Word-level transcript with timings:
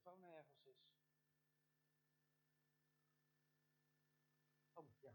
microfoon 0.00 0.24
ergens 0.24 0.64
is. 0.64 0.88
Oh, 4.72 4.84
ja. 5.00 5.12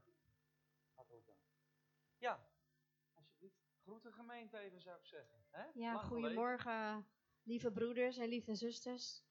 Hartelijk 0.93 1.25
dank. 1.25 1.39
Ja, 2.17 2.49
alsjeblieft. 3.13 3.63
Groet 3.81 4.03
de 4.03 4.11
gemeente 4.11 4.57
even, 4.57 4.81
zou 4.81 4.97
ik 4.97 5.05
zeggen. 5.05 5.45
Ja, 5.73 5.93
Lang 5.93 6.05
geleden. 6.05 6.05
goedemorgen, 6.05 7.07
lieve 7.43 7.71
broeders 7.71 8.17
en 8.17 8.29
lieve 8.29 8.55
zusters. 8.55 9.23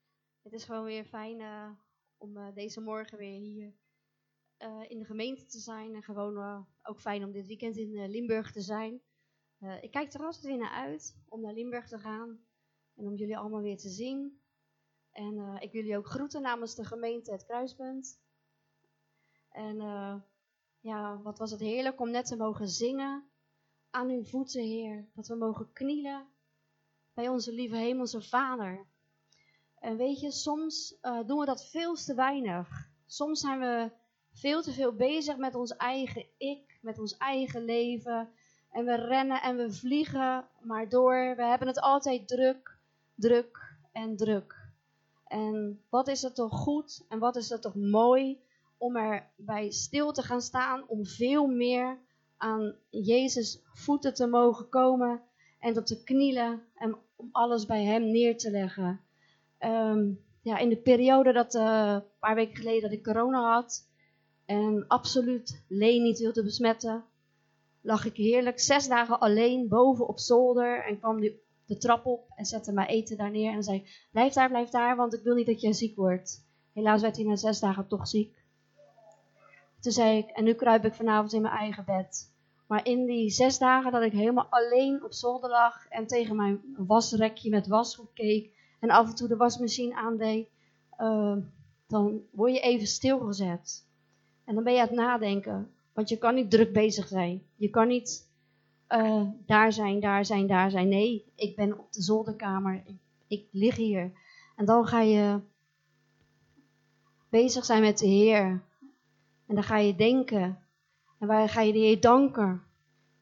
Het 0.43 0.53
is 0.53 0.65
gewoon 0.65 0.85
weer 0.85 1.05
fijn 1.05 1.41
eh, 1.41 1.71
om 2.17 2.37
eh, 2.37 2.55
deze 2.55 2.81
morgen 2.81 3.19
weer 3.19 3.41
hier 3.41 3.75
eh, 4.57 4.91
in 4.91 4.99
de 4.99 5.05
gemeente 5.05 5.45
te 5.47 5.59
zijn. 5.59 5.95
En 5.95 6.03
gewoon 6.03 6.67
ook 6.83 7.01
fijn 7.01 7.25
om 7.25 7.33
dit 7.33 7.47
weekend 7.47 7.77
in 7.77 8.09
Limburg 8.09 8.53
te 8.53 8.61
zijn. 8.61 9.03
Ik 9.81 9.91
kijk 9.91 10.13
er 10.13 10.21
altijd 10.25 10.45
weer 10.45 10.59
naar 10.59 10.71
uit 10.71 11.17
om 11.29 11.41
naar 11.41 11.53
Limburg 11.53 11.89
te 11.89 11.99
gaan 11.99 12.47
en 12.95 13.07
om 13.07 13.15
jullie 13.15 13.37
allemaal 13.37 13.63
weer 13.63 13.77
te 13.77 13.89
zien. 13.89 14.44
En 15.15 15.39
eh, 15.39 15.55
ik 15.59 15.73
wil 15.73 15.81
jullie 15.81 15.97
ook 15.97 16.07
groeten 16.07 16.43
namens 16.43 16.75
de 16.75 16.85
gemeente 16.85 17.33
Het 17.33 17.45
Kruispunt. 17.45 18.21
En 19.51 19.81
eh, 19.81 20.15
ja, 20.81 21.21
wat 21.23 21.39
was 21.39 21.51
het 21.51 21.61
heerlijk 21.61 22.01
om 22.01 22.11
net 22.11 22.27
te 22.27 22.37
mogen 22.37 22.69
zingen 22.69 23.25
aan 23.91 24.09
uw 24.09 24.25
voeten, 24.25 24.63
Heer. 24.63 25.09
Dat 25.15 25.27
we 25.27 25.35
mogen 25.35 25.73
knielen 25.73 26.27
bij 27.13 27.29
onze 27.29 27.53
lieve 27.53 27.77
Hemelse 27.77 28.23
Vader. 28.23 28.87
En 29.79 29.97
weet 29.97 30.21
je, 30.21 30.31
soms 30.31 30.99
eh, 31.01 31.27
doen 31.27 31.39
we 31.39 31.45
dat 31.45 31.67
veel 31.67 31.95
te 31.95 32.15
weinig. 32.15 32.89
Soms 33.07 33.41
zijn 33.41 33.61
we 33.61 33.91
veel 34.33 34.63
te 34.63 34.73
veel 34.73 34.93
bezig 34.93 35.37
met 35.37 35.55
ons 35.55 35.77
eigen 35.77 36.27
ik, 36.37 36.79
met 36.83 36.99
ons 36.99 37.17
eigen 37.17 37.65
leven. 37.65 38.33
En 38.71 38.85
we 38.85 38.95
rennen 38.95 39.43
en 39.43 39.57
we 39.57 39.73
vliegen 39.73 40.49
maar 40.61 40.89
door. 40.89 41.35
We 41.37 41.45
hebben 41.45 41.69
het 41.69 41.81
altijd 41.81 42.29
druk, 42.29 42.79
druk 43.15 43.77
en 43.93 44.17
druk. 44.17 44.64
En 45.35 45.81
wat 45.89 46.09
is 46.09 46.23
het 46.23 46.35
toch 46.35 46.53
goed 46.53 47.05
en 47.09 47.19
wat 47.19 47.37
is 47.37 47.49
het 47.49 47.63
toch 47.63 47.75
mooi 47.75 48.41
om 48.79 48.97
er 48.97 49.31
bij 49.37 49.71
stil 49.71 50.13
te 50.13 50.23
gaan 50.23 50.41
staan, 50.41 50.89
om 50.89 51.07
veel 51.07 51.47
meer 51.47 51.99
aan 52.37 52.75
Jezus 52.91 53.61
voeten 53.73 54.15
te 54.15 54.27
mogen 54.27 54.69
komen 54.69 55.23
en 55.59 55.79
op 55.79 55.85
te 55.85 56.03
knielen 56.03 56.63
en 56.75 56.97
om 57.17 57.29
alles 57.33 57.67
bij 57.67 57.85
Hem 57.85 58.11
neer 58.11 58.39
te 58.39 58.51
leggen. 58.51 59.01
Ehm, 59.59 60.13
ja, 60.43 60.59
in 60.59 60.69
de 60.69 60.77
periode 60.77 61.33
dat, 61.33 61.55
eh, 61.55 61.93
een 61.95 62.19
paar 62.19 62.35
weken 62.35 62.57
geleden 62.57 62.83
dat 62.83 62.99
ik 62.99 63.05
corona 63.05 63.55
had 63.55 63.89
en 64.45 64.85
absoluut 64.89 65.65
Leen 65.69 66.03
niet 66.03 66.19
wilde 66.19 66.45
besmetten, 66.45 67.05
lag 67.81 68.05
ik 68.05 68.17
heerlijk 68.17 68.61
zes 68.61 68.89
dagen 68.89 69.21
alleen 69.21 69.69
boven 69.69 70.09
op 70.09 70.19
zolder 70.19 70.85
en 70.85 70.99
kwam 70.99 71.21
die 71.21 71.44
de 71.67 71.77
trap 71.77 72.07
op 72.07 72.31
en 72.35 72.45
zette 72.45 72.73
mijn 72.73 72.89
eten 72.89 73.17
daar 73.17 73.31
neer 73.31 73.53
en 73.53 73.63
zei, 73.63 73.87
blijf 74.11 74.33
daar, 74.33 74.49
blijf 74.49 74.69
daar, 74.69 74.97
want 74.97 75.15
ik 75.15 75.23
wil 75.23 75.35
niet 75.35 75.47
dat 75.47 75.61
jij 75.61 75.73
ziek 75.73 75.97
wordt. 75.97 76.47
Helaas 76.73 77.03
werd 77.03 77.17
hij 77.17 77.25
na 77.25 77.37
zes 77.37 77.61
dagen 77.61 77.89
toch 77.89 78.09
ziek. 78.09 78.43
Toen 79.81 79.93
zei 79.93 80.19
ik, 80.19 80.29
en 80.29 80.45
nu 80.45 80.55
kruip 80.55 80.85
ik 80.85 80.95
vanavond 80.95 81.33
in 81.33 81.43
mijn 81.43 81.55
eigen 81.55 81.85
bed. 81.85 82.33
Maar 82.67 82.87
in 82.87 83.07
die 83.07 83.31
zes 83.31 83.59
dagen 83.59 83.93
dat 83.93 84.03
ik 84.03 84.13
helemaal 84.13 84.47
alleen 84.51 85.05
op 85.05 85.13
zolder 85.13 85.51
lag 85.51 85.89
en 85.89 86.07
tegen 86.07 86.37
mijn 86.37 86.61
wasrekje 86.77 87.51
met 87.51 87.67
wasgoed 87.67 88.13
keek 88.13 88.53
en 88.81 88.91
af 88.91 89.09
en 89.09 89.15
toe 89.15 89.29
de 89.29 89.37
wasmachine 89.37 89.95
aandeed, 89.95 90.49
uh, 90.99 91.37
dan 91.87 92.23
word 92.31 92.53
je 92.55 92.61
even 92.61 92.87
stilgezet. 92.87 93.87
En 94.45 94.55
dan 94.55 94.65
ben 94.65 94.73
je 94.73 94.81
aan 94.81 94.87
het 94.87 94.97
nadenken, 94.97 95.71
want 95.93 96.09
je 96.09 96.19
kan 96.19 96.35
niet 96.35 96.51
druk 96.51 96.73
bezig 96.73 97.09
zijn. 97.09 97.43
Je 97.57 97.71
kan 97.71 97.89
niet 97.89 98.33
uh, 98.89 99.23
daar 99.47 99.73
zijn, 99.73 100.01
daar 100.01 100.25
zijn, 100.25 100.47
daar 100.47 100.71
zijn. 100.71 100.89
Nee, 100.89 101.33
ik 101.35 101.57
ben 101.57 101.79
op 101.79 101.93
de 101.93 102.03
zolderkamer, 102.03 102.83
ik, 102.87 102.97
ik 103.27 103.47
lig 103.51 103.77
hier. 103.77 104.13
En 104.57 104.65
dan 104.65 104.87
ga 104.87 105.01
je 105.01 105.41
bezig 107.29 107.65
zijn 107.65 107.83
met 107.83 107.99
de 107.99 108.07
Heer. 108.07 108.63
En 109.47 109.55
dan 109.55 109.63
ga 109.63 109.77
je 109.77 109.95
denken. 109.95 110.59
En 111.19 111.27
waar 111.27 111.49
ga 111.49 111.61
je 111.61 111.73
de 111.73 111.79
Heer 111.79 112.01
danken? 112.01 112.63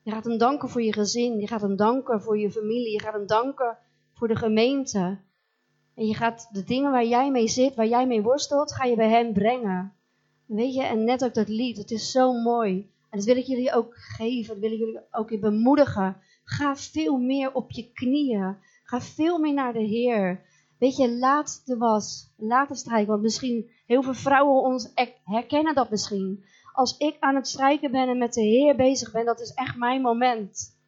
Je 0.03 0.11
gaat 0.11 0.25
hem 0.25 0.39
danken 0.39 0.69
voor 0.69 0.83
je 0.83 0.93
gezin. 0.93 1.41
Je 1.41 1.47
gaat 1.47 1.61
hem 1.61 1.77
danken 1.77 2.23
voor 2.23 2.39
je 2.39 2.51
familie. 2.51 2.93
Je 2.93 3.01
gaat 3.01 3.13
hem 3.13 3.27
danken 3.27 3.79
voor 4.13 4.29
de 4.29 4.37
gemeente. 4.37 5.19
En 5.95 6.07
je 6.07 6.15
gaat 6.15 6.49
de 6.53 6.65
dingen 6.65 6.91
waar 6.91 7.07
jij 7.07 7.31
mee 7.31 7.49
zit, 7.49 7.75
waar 7.75 7.87
jij 7.87 8.07
mee 8.07 8.23
worstelt, 8.23 8.75
ga 8.75 8.85
je 8.85 8.97
bij 8.97 9.09
hem 9.09 9.33
brengen. 9.33 9.93
Weet 10.47 10.75
je, 10.75 10.83
en 10.83 11.05
net 11.05 11.25
ook 11.25 11.35
dat 11.35 11.49
lied, 11.49 11.77
het 11.77 11.91
is 11.91 12.11
zo 12.11 12.33
mooi. 12.33 12.92
En 13.13 13.19
dat 13.19 13.27
wil 13.27 13.37
ik 13.37 13.47
jullie 13.47 13.73
ook 13.73 13.95
geven, 13.95 14.55
dat 14.55 14.63
wil 14.63 14.73
ik 14.73 14.79
jullie 14.79 15.01
ook 15.11 15.29
weer 15.29 15.41
bemoedigen. 15.41 16.17
Ga 16.45 16.77
veel 16.77 17.19
meer 17.19 17.55
op 17.55 17.71
je 17.71 17.93
knieën. 17.93 18.57
Ga 18.85 19.01
veel 19.01 19.39
meer 19.39 19.55
naar 19.55 19.73
de 19.73 19.83
Heer. 19.83 20.45
Weet 20.79 20.97
je, 20.97 21.11
laat 21.11 21.63
de 21.65 21.77
was, 21.77 22.33
laat 22.37 22.69
de 22.69 22.75
strijken. 22.75 23.09
Want 23.09 23.23
misschien, 23.23 23.71
heel 23.87 24.03
veel 24.03 24.15
vrouwen 24.15 24.63
ons 24.63 24.93
herkennen 25.25 25.75
dat 25.75 25.91
misschien. 25.91 26.45
Als 26.73 26.97
ik 26.97 27.17
aan 27.21 27.35
het 27.35 27.49
strijken 27.49 27.91
ben 27.91 28.09
en 28.09 28.19
met 28.19 28.35
de 28.35 28.43
Heer 28.43 28.77
bezig 28.77 29.13
ben, 29.13 29.25
dat 29.25 29.41
is 29.41 29.55
echt 29.55 29.77
mijn 29.77 30.01
moment. 30.01 30.79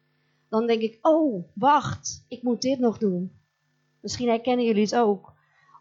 Dan 0.49 0.67
denk 0.67 0.81
ik, 0.81 0.97
oh, 1.01 1.47
wacht, 1.53 2.25
ik 2.27 2.43
moet 2.43 2.61
dit 2.61 2.79
nog 2.79 2.97
doen. 2.97 3.31
Misschien 4.01 4.27
herkennen 4.27 4.65
jullie 4.65 4.83
het 4.83 4.95
ook. 4.95 5.33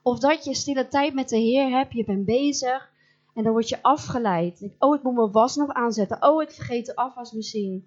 Of 0.02 0.18
dat 0.18 0.44
je 0.44 0.54
stille 0.54 0.88
tijd 0.88 1.14
met 1.14 1.28
de 1.28 1.38
Heer 1.38 1.70
hebt, 1.70 1.92
je 1.92 2.04
bent 2.04 2.24
bezig 2.24 2.92
en 3.34 3.42
dan 3.42 3.52
word 3.52 3.68
je 3.68 3.82
afgeleid. 3.82 4.74
Oh, 4.78 4.94
ik 4.94 5.02
moet 5.02 5.14
mijn 5.14 5.30
was 5.30 5.56
nog 5.56 5.72
aanzetten. 5.72 6.22
Oh, 6.22 6.42
ik 6.42 6.50
vergeet 6.50 6.86
de 6.86 6.96
afwasmachine. 6.96 7.82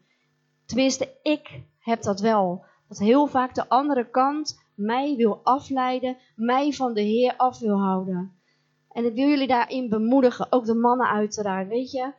Tenminste, 0.66 1.10
ik 1.24 1.62
heb 1.80 2.02
dat 2.02 2.20
wel. 2.20 2.66
Dat 2.88 2.98
heel 2.98 3.28
vaak 3.28 3.56
de 3.56 3.70
andere 3.70 4.10
kant 4.10 4.60
mij 4.76 5.16
wil 5.16 5.40
afleiden, 5.44 6.18
mij 6.36 6.72
van 6.72 6.94
de 6.94 7.02
Heer 7.02 7.34
af 7.38 7.60
wil 7.60 7.80
houden. 7.80 8.32
En 8.92 9.06
ik 9.06 9.14
wil 9.14 9.28
jullie 9.28 9.48
daarin 9.48 9.90
bemoedigen, 9.90 10.52
ook 10.52 10.66
de 10.66 10.76
mannen 10.76 11.08
uiteraard, 11.08 11.68
weet 11.68 11.92
je. 11.92 12.14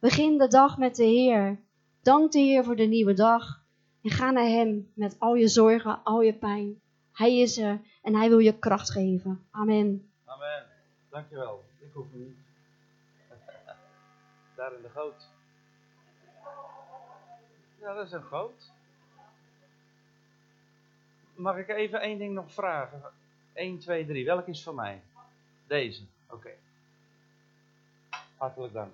Begin 0.00 0.38
de 0.38 0.48
dag 0.48 0.78
met 0.78 0.96
de 0.96 1.04
Heer. 1.04 1.60
Dank 2.02 2.32
de 2.32 2.38
Heer 2.38 2.64
voor 2.64 2.76
de 2.76 2.84
nieuwe 2.84 3.14
dag. 3.14 3.64
En 4.02 4.10
ga 4.10 4.30
naar 4.30 4.48
Hem 4.48 4.92
met 4.94 5.16
al 5.18 5.34
je 5.34 5.48
zorgen, 5.48 6.02
al 6.02 6.20
je 6.20 6.34
pijn. 6.34 6.80
Hij 7.12 7.38
is 7.38 7.58
er 7.58 7.80
en 8.02 8.14
Hij 8.14 8.28
wil 8.28 8.38
je 8.38 8.58
kracht 8.58 8.90
geven. 8.90 9.46
Amen. 9.50 10.10
Amen. 10.24 10.66
Dankjewel. 11.10 11.64
Ik 11.80 11.92
hoef 11.92 12.06
niet. 12.12 12.45
Daar 14.56 14.74
in 14.74 14.82
de 14.82 14.90
goot. 14.90 15.28
Ja, 17.80 17.94
dat 17.94 18.06
is 18.06 18.12
een 18.12 18.22
goot. 18.22 18.72
Mag 21.34 21.56
ik 21.56 21.68
even 21.68 22.00
één 22.00 22.18
ding 22.18 22.34
nog 22.34 22.52
vragen? 22.52 23.02
1, 23.52 23.78
2, 23.78 24.06
3. 24.06 24.24
Welke 24.24 24.50
is 24.50 24.62
van 24.62 24.74
mij? 24.74 25.02
Deze. 25.66 26.02
Oké. 26.30 26.50
Hartelijk 28.36 28.72
dank. 28.72 28.92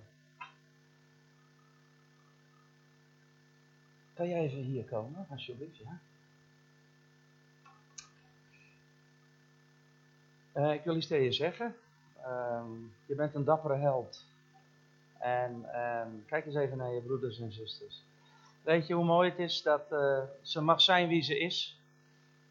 Kan 4.15 4.29
jij 4.29 4.41
even 4.41 4.59
hier 4.59 4.85
komen, 4.85 5.27
alsjeblieft, 5.31 5.77
ja? 5.77 5.99
Uh, 10.55 10.73
ik 10.73 10.85
wil 10.85 10.97
iets 10.97 11.07
tegen 11.07 11.25
je 11.25 11.33
zeggen. 11.33 11.77
Um, 12.27 12.95
je 13.07 13.15
bent 13.15 13.35
een 13.35 13.45
dappere 13.45 13.77
held. 13.77 14.27
En 15.23 15.67
um, 15.81 16.25
kijk 16.27 16.47
eens 16.47 16.55
even 16.55 16.77
naar 16.77 16.93
je 16.93 17.01
broeders 17.01 17.41
en 17.41 17.53
zusters. 17.53 18.03
Weet 18.63 18.87
je 18.87 18.95
hoe 18.95 19.05
mooi 19.05 19.31
het 19.31 19.39
is 19.39 19.63
dat 19.63 19.93
uh, 19.93 20.23
ze 20.43 20.61
mag 20.61 20.81
zijn 20.81 21.09
wie 21.09 21.23
ze 21.23 21.39
is? 21.39 21.79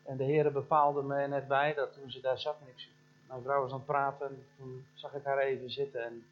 En 0.03 0.17
de 0.17 0.23
Heer 0.23 0.51
bepaalde 0.51 1.01
me 1.01 1.27
net 1.27 1.47
bij 1.47 1.73
dat 1.73 1.93
toen 1.93 2.11
ze 2.11 2.21
daar 2.21 2.39
zat 2.39 2.57
en 2.61 2.67
ik, 2.67 2.87
mijn 3.27 3.41
vrouw 3.41 3.61
was 3.61 3.71
aan 3.71 3.77
het 3.77 3.85
praten, 3.85 4.45
toen 4.57 4.85
zag 4.93 5.13
ik 5.13 5.23
haar 5.23 5.37
even 5.37 5.71
zitten. 5.71 6.03
En 6.03 6.25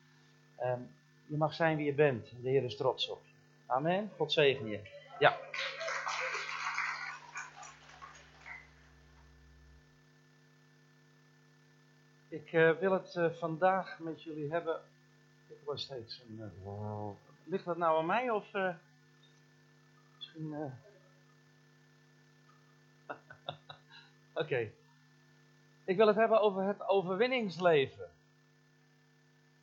um, 0.63 0.89
je 1.25 1.37
mag 1.37 1.53
zijn 1.53 1.77
wie 1.77 1.85
je 1.85 1.93
bent. 1.93 2.31
De 2.41 2.49
Heer 2.49 2.63
is 2.63 2.75
trots 2.75 3.09
op 3.09 3.21
je. 3.25 3.33
Amen. 3.65 4.11
God 4.15 4.31
zegen 4.31 4.67
je. 4.67 4.79
Ja. 5.19 5.37
Ik 12.29 12.51
uh, 12.51 12.71
wil 12.71 12.91
het 12.91 13.15
uh, 13.15 13.29
vandaag 13.29 13.99
met 13.99 14.23
jullie 14.23 14.51
hebben. 14.51 14.81
Ik 15.49 15.65
was 15.65 15.81
steeds 15.81 16.21
een. 16.27 16.51
Wow. 16.63 17.15
Ligt 17.43 17.65
dat 17.65 17.77
nou 17.77 17.97
aan 17.97 18.05
mij 18.05 18.29
of. 18.29 18.51
misschien. 20.15 20.53
Oké. 24.33 24.41
Okay. 24.43 24.73
Ik 25.83 25.97
wil 25.97 26.07
het 26.07 26.15
hebben 26.15 26.41
over 26.41 26.63
het 26.63 26.87
overwinningsleven. 26.87 28.09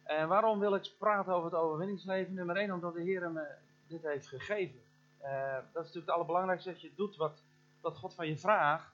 En 0.03 0.29
waarom 0.29 0.59
wil 0.59 0.75
ik 0.75 0.93
praten 0.99 1.33
over 1.33 1.51
het 1.51 1.61
overwinningsleven? 1.61 2.35
Nummer 2.35 2.57
1, 2.57 2.73
omdat 2.73 2.95
de 2.95 3.03
Heer 3.03 3.31
me 3.31 3.47
dit 3.87 4.03
heeft 4.03 4.27
gegeven. 4.27 4.81
dat 5.21 5.29
is 5.63 5.73
natuurlijk 5.73 6.07
het 6.07 6.11
allerbelangrijkste 6.11 6.71
dat 6.71 6.81
je 6.81 6.91
doet 6.97 7.17
wat, 7.17 7.43
God 7.81 8.15
van 8.15 8.29
je 8.29 8.39
vraagt. 8.39 8.93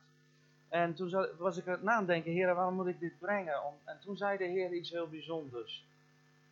En 0.69 0.95
toen 0.95 1.29
was 1.39 1.57
ik 1.57 1.67
aan 1.67 1.73
het 1.73 1.83
nadenken, 1.83 2.33
Heer, 2.33 2.55
waarom 2.55 2.75
moet 2.75 2.87
ik 2.87 3.01
dit 3.01 3.19
brengen? 3.19 3.55
En 3.85 3.99
toen 4.01 4.17
zei 4.17 4.39
de 4.39 4.45
Heer 4.45 4.73
iets 4.73 4.91
heel 4.91 5.09
bijzonders. 5.09 5.85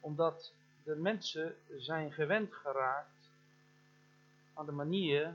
Omdat 0.01 0.53
de 0.85 0.95
mensen 0.95 1.57
zijn 1.77 2.13
gewend 2.13 2.55
geraakt 2.55 3.29
aan 4.55 4.67
de 4.67 4.73
manier 4.73 5.35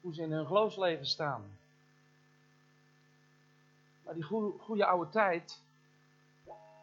hoe 0.00 0.14
ze 0.14 0.22
in 0.22 0.32
hun 0.32 0.46
geloofsleven 0.46 1.06
staan. 1.06 1.58
Maar 4.04 4.14
die 4.14 4.22
goede, 4.58 4.86
oude 4.86 5.10
tijd, 5.10 5.60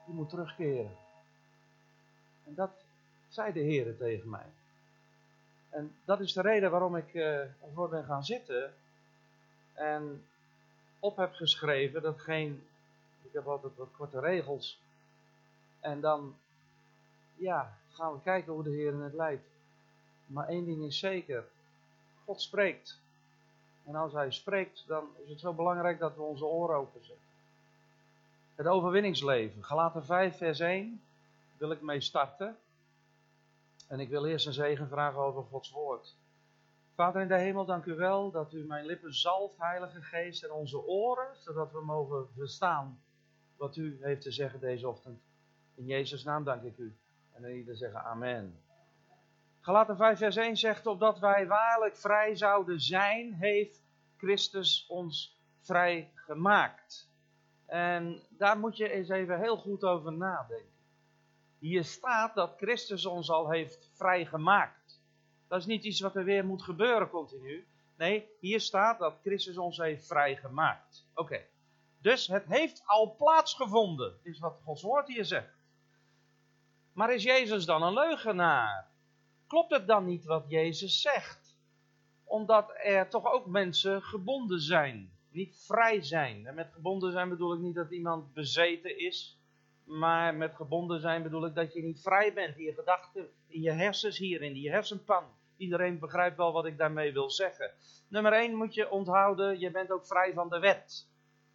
Je 0.08 0.16
moet 0.16 0.30
terugkeren. 0.30 0.98
En 2.46 2.56
dat 2.56 2.72
zei 3.30 3.54
de 3.54 3.60
Heer 3.60 3.98
tegen 3.98 4.30
mij. 4.30 4.46
En 5.70 5.96
dat 6.06 6.20
is 6.20 6.34
de 6.34 6.42
reden 6.42 6.72
waarom 6.72 6.96
ik 6.96 7.14
uh, 7.14 7.40
ervoor 7.40 7.90
ben 7.90 8.06
gaan 8.06 8.26
zitten. 8.26 8.74
En 9.74 10.26
op 11.00 11.18
heb 11.18 11.34
geschreven 11.34 12.02
dat 12.02 12.20
geen. 12.20 12.68
Ik 13.22 13.34
heb 13.34 13.48
altijd 13.48 13.76
wat 13.76 13.92
korte 13.98 14.20
regels. 14.20 14.80
En 15.80 16.02
dan, 16.02 16.36
ja, 17.40 17.78
gaan 17.92 18.14
we 18.14 18.22
kijken 18.22 18.54
hoe 18.54 18.64
de 18.64 18.70
Heer 18.70 19.04
het 19.04 19.14
leidt. 19.14 19.48
Maar 20.26 20.48
één 20.48 20.66
ding 20.66 20.84
is 20.84 21.00
zeker: 21.00 21.44
God 22.26 22.42
spreekt. 22.42 23.00
En 23.86 23.96
als 23.96 24.14
Hij 24.14 24.32
spreekt, 24.32 24.84
dan 24.88 25.08
is 25.24 25.30
het 25.30 25.40
zo 25.40 25.54
belangrijk 25.54 26.00
dat 26.00 26.16
we 26.16 26.22
onze 26.22 26.46
oren 26.46 26.76
openzetten. 26.76 27.28
Het 28.56 28.68
overwinningsleven, 28.68 29.64
Galaten 29.64 30.06
5, 30.06 30.38
vers 30.38 30.60
1, 30.60 31.02
wil 31.58 31.72
ik 31.72 31.82
mee 31.82 32.02
starten. 32.02 32.58
En 33.88 34.00
ik 34.00 34.10
wil 34.10 34.26
eerst 34.26 34.46
een 34.46 34.54
zegen 34.54 34.88
vragen 34.88 35.20
over 35.20 35.44
Gods 35.44 35.72
woord. 35.72 36.16
Vader 36.96 37.22
in 37.22 37.28
de 37.28 37.38
hemel, 37.38 37.66
dank 37.66 37.86
u 37.86 37.96
wel 37.96 38.32
dat 38.32 38.54
u 38.54 38.66
mijn 38.66 38.86
lippen 38.86 39.14
zalft, 39.14 39.58
Heilige 39.58 40.02
Geest, 40.02 40.44
en 40.44 40.52
onze 40.52 40.88
oren, 40.88 41.28
zodat 41.38 41.72
we 41.72 41.82
mogen 41.82 42.28
verstaan 42.36 43.02
wat 43.58 43.76
u 43.76 43.98
heeft 44.02 44.22
te 44.22 44.32
zeggen 44.32 44.60
deze 44.60 44.88
ochtend. 44.88 45.22
In 45.76 45.86
Jezus' 45.86 46.24
naam 46.24 46.44
dank 46.44 46.64
ik 46.64 46.78
u. 46.78 46.96
En 47.40 47.46
dan 47.46 47.54
ieder 47.54 47.76
zeggen 47.76 48.04
amen. 48.04 48.60
Galaten 49.60 49.98
5 49.98 50.18
vers 50.18 50.36
1 50.36 50.58
zegt, 50.58 50.86
opdat 50.86 51.20
wij 51.20 51.48
waarlijk 51.48 51.98
vrij 51.98 52.36
zouden 52.36 52.80
zijn, 52.80 53.34
heeft 53.34 53.84
Christus 54.18 54.86
ons 54.88 55.40
vrij 55.62 56.12
gemaakt. 56.16 57.10
En 57.66 58.22
daar 58.30 58.60
moet 58.60 58.78
je 58.78 58.90
eens 58.90 59.10
even 59.10 59.40
heel 59.40 59.58
goed 59.58 59.84
over 59.84 60.14
nadenken. 60.14 60.74
Hier 61.60 61.84
staat 61.84 62.36
dat 62.36 62.58
Christus 62.58 63.06
ons 63.06 63.30
al 63.30 63.50
heeft 63.50 63.90
vrijgemaakt. 63.94 65.02
Dat 65.48 65.60
is 65.60 65.66
niet 65.66 65.84
iets 65.84 66.00
wat 66.00 66.16
er 66.16 66.24
weer 66.24 66.46
moet 66.46 66.64
gebeuren 66.64 67.10
continu. 67.10 67.68
Nee, 67.98 68.30
hier 68.40 68.60
staat 68.60 69.00
dat 69.00 69.20
Christus 69.22 69.58
ons 69.58 69.78
heeft 69.78 70.08
vrijgemaakt. 70.08 71.08
Oké. 71.14 71.46
Dus 72.02 72.28
het 72.28 72.46
heeft 72.46 72.82
al 72.86 73.16
plaatsgevonden, 73.16 74.20
is 74.24 74.40
wat 74.40 74.62
Gods 74.64 74.82
woord 74.82 75.08
hier 75.08 75.26
zegt. 75.26 75.59
Maar 77.00 77.14
is 77.14 77.24
Jezus 77.24 77.66
dan 77.66 77.84
een 77.84 77.94
leugenaar? 77.94 78.88
Klopt 79.48 79.72
het 79.72 79.88
dan 79.88 80.06
niet 80.06 80.26
wat 80.26 80.46
Jezus 80.48 81.02
zegt? 81.02 81.58
Omdat 82.24 82.72
er 82.84 83.10
toch 83.10 83.32
ook 83.32 83.46
mensen 83.46 84.02
gebonden 84.02 84.60
zijn, 84.60 85.12
niet 85.32 85.58
vrij 85.66 86.02
zijn. 86.02 86.48
En 86.48 86.56
met 86.56 86.72
gebonden 86.74 87.12
zijn 87.12 87.30
bedoel 87.30 87.54
ik 87.54 87.60
niet 87.60 87.76
dat 87.76 87.92
iemand 87.92 88.34
bezeten 88.34 89.00
is, 89.00 89.40
maar 89.84 90.36
met 90.36 90.56
gebonden 90.56 91.00
zijn 91.00 91.24
bedoel 91.24 91.46
ik 91.46 91.56
dat 91.56 91.74
je 91.74 91.82
niet 91.82 92.02
vrij 92.02 92.34
bent 92.34 92.58
in 92.58 92.64
je 92.64 92.74
gedachten, 92.74 93.30
in 93.48 93.62
je 93.62 93.72
hersens 93.72 94.18
hier, 94.18 94.42
in 94.42 94.56
je 94.56 94.70
hersenpan. 94.70 95.24
Iedereen 95.58 96.00
begrijpt 96.00 96.38
wel 96.38 96.52
wat 96.52 96.66
ik 96.66 96.78
daarmee 96.78 97.14
wil 97.14 97.30
zeggen. 97.30 97.72
Nummer 98.08 98.34
1 98.34 98.56
moet 98.56 98.74
je 98.74 98.90
onthouden, 98.90 99.60
je 99.60 99.72
bent 99.72 99.92
ook 99.92 100.06
vrij 100.06 100.34
van 100.34 100.50
de 100.50 100.60
wet. 100.60 101.08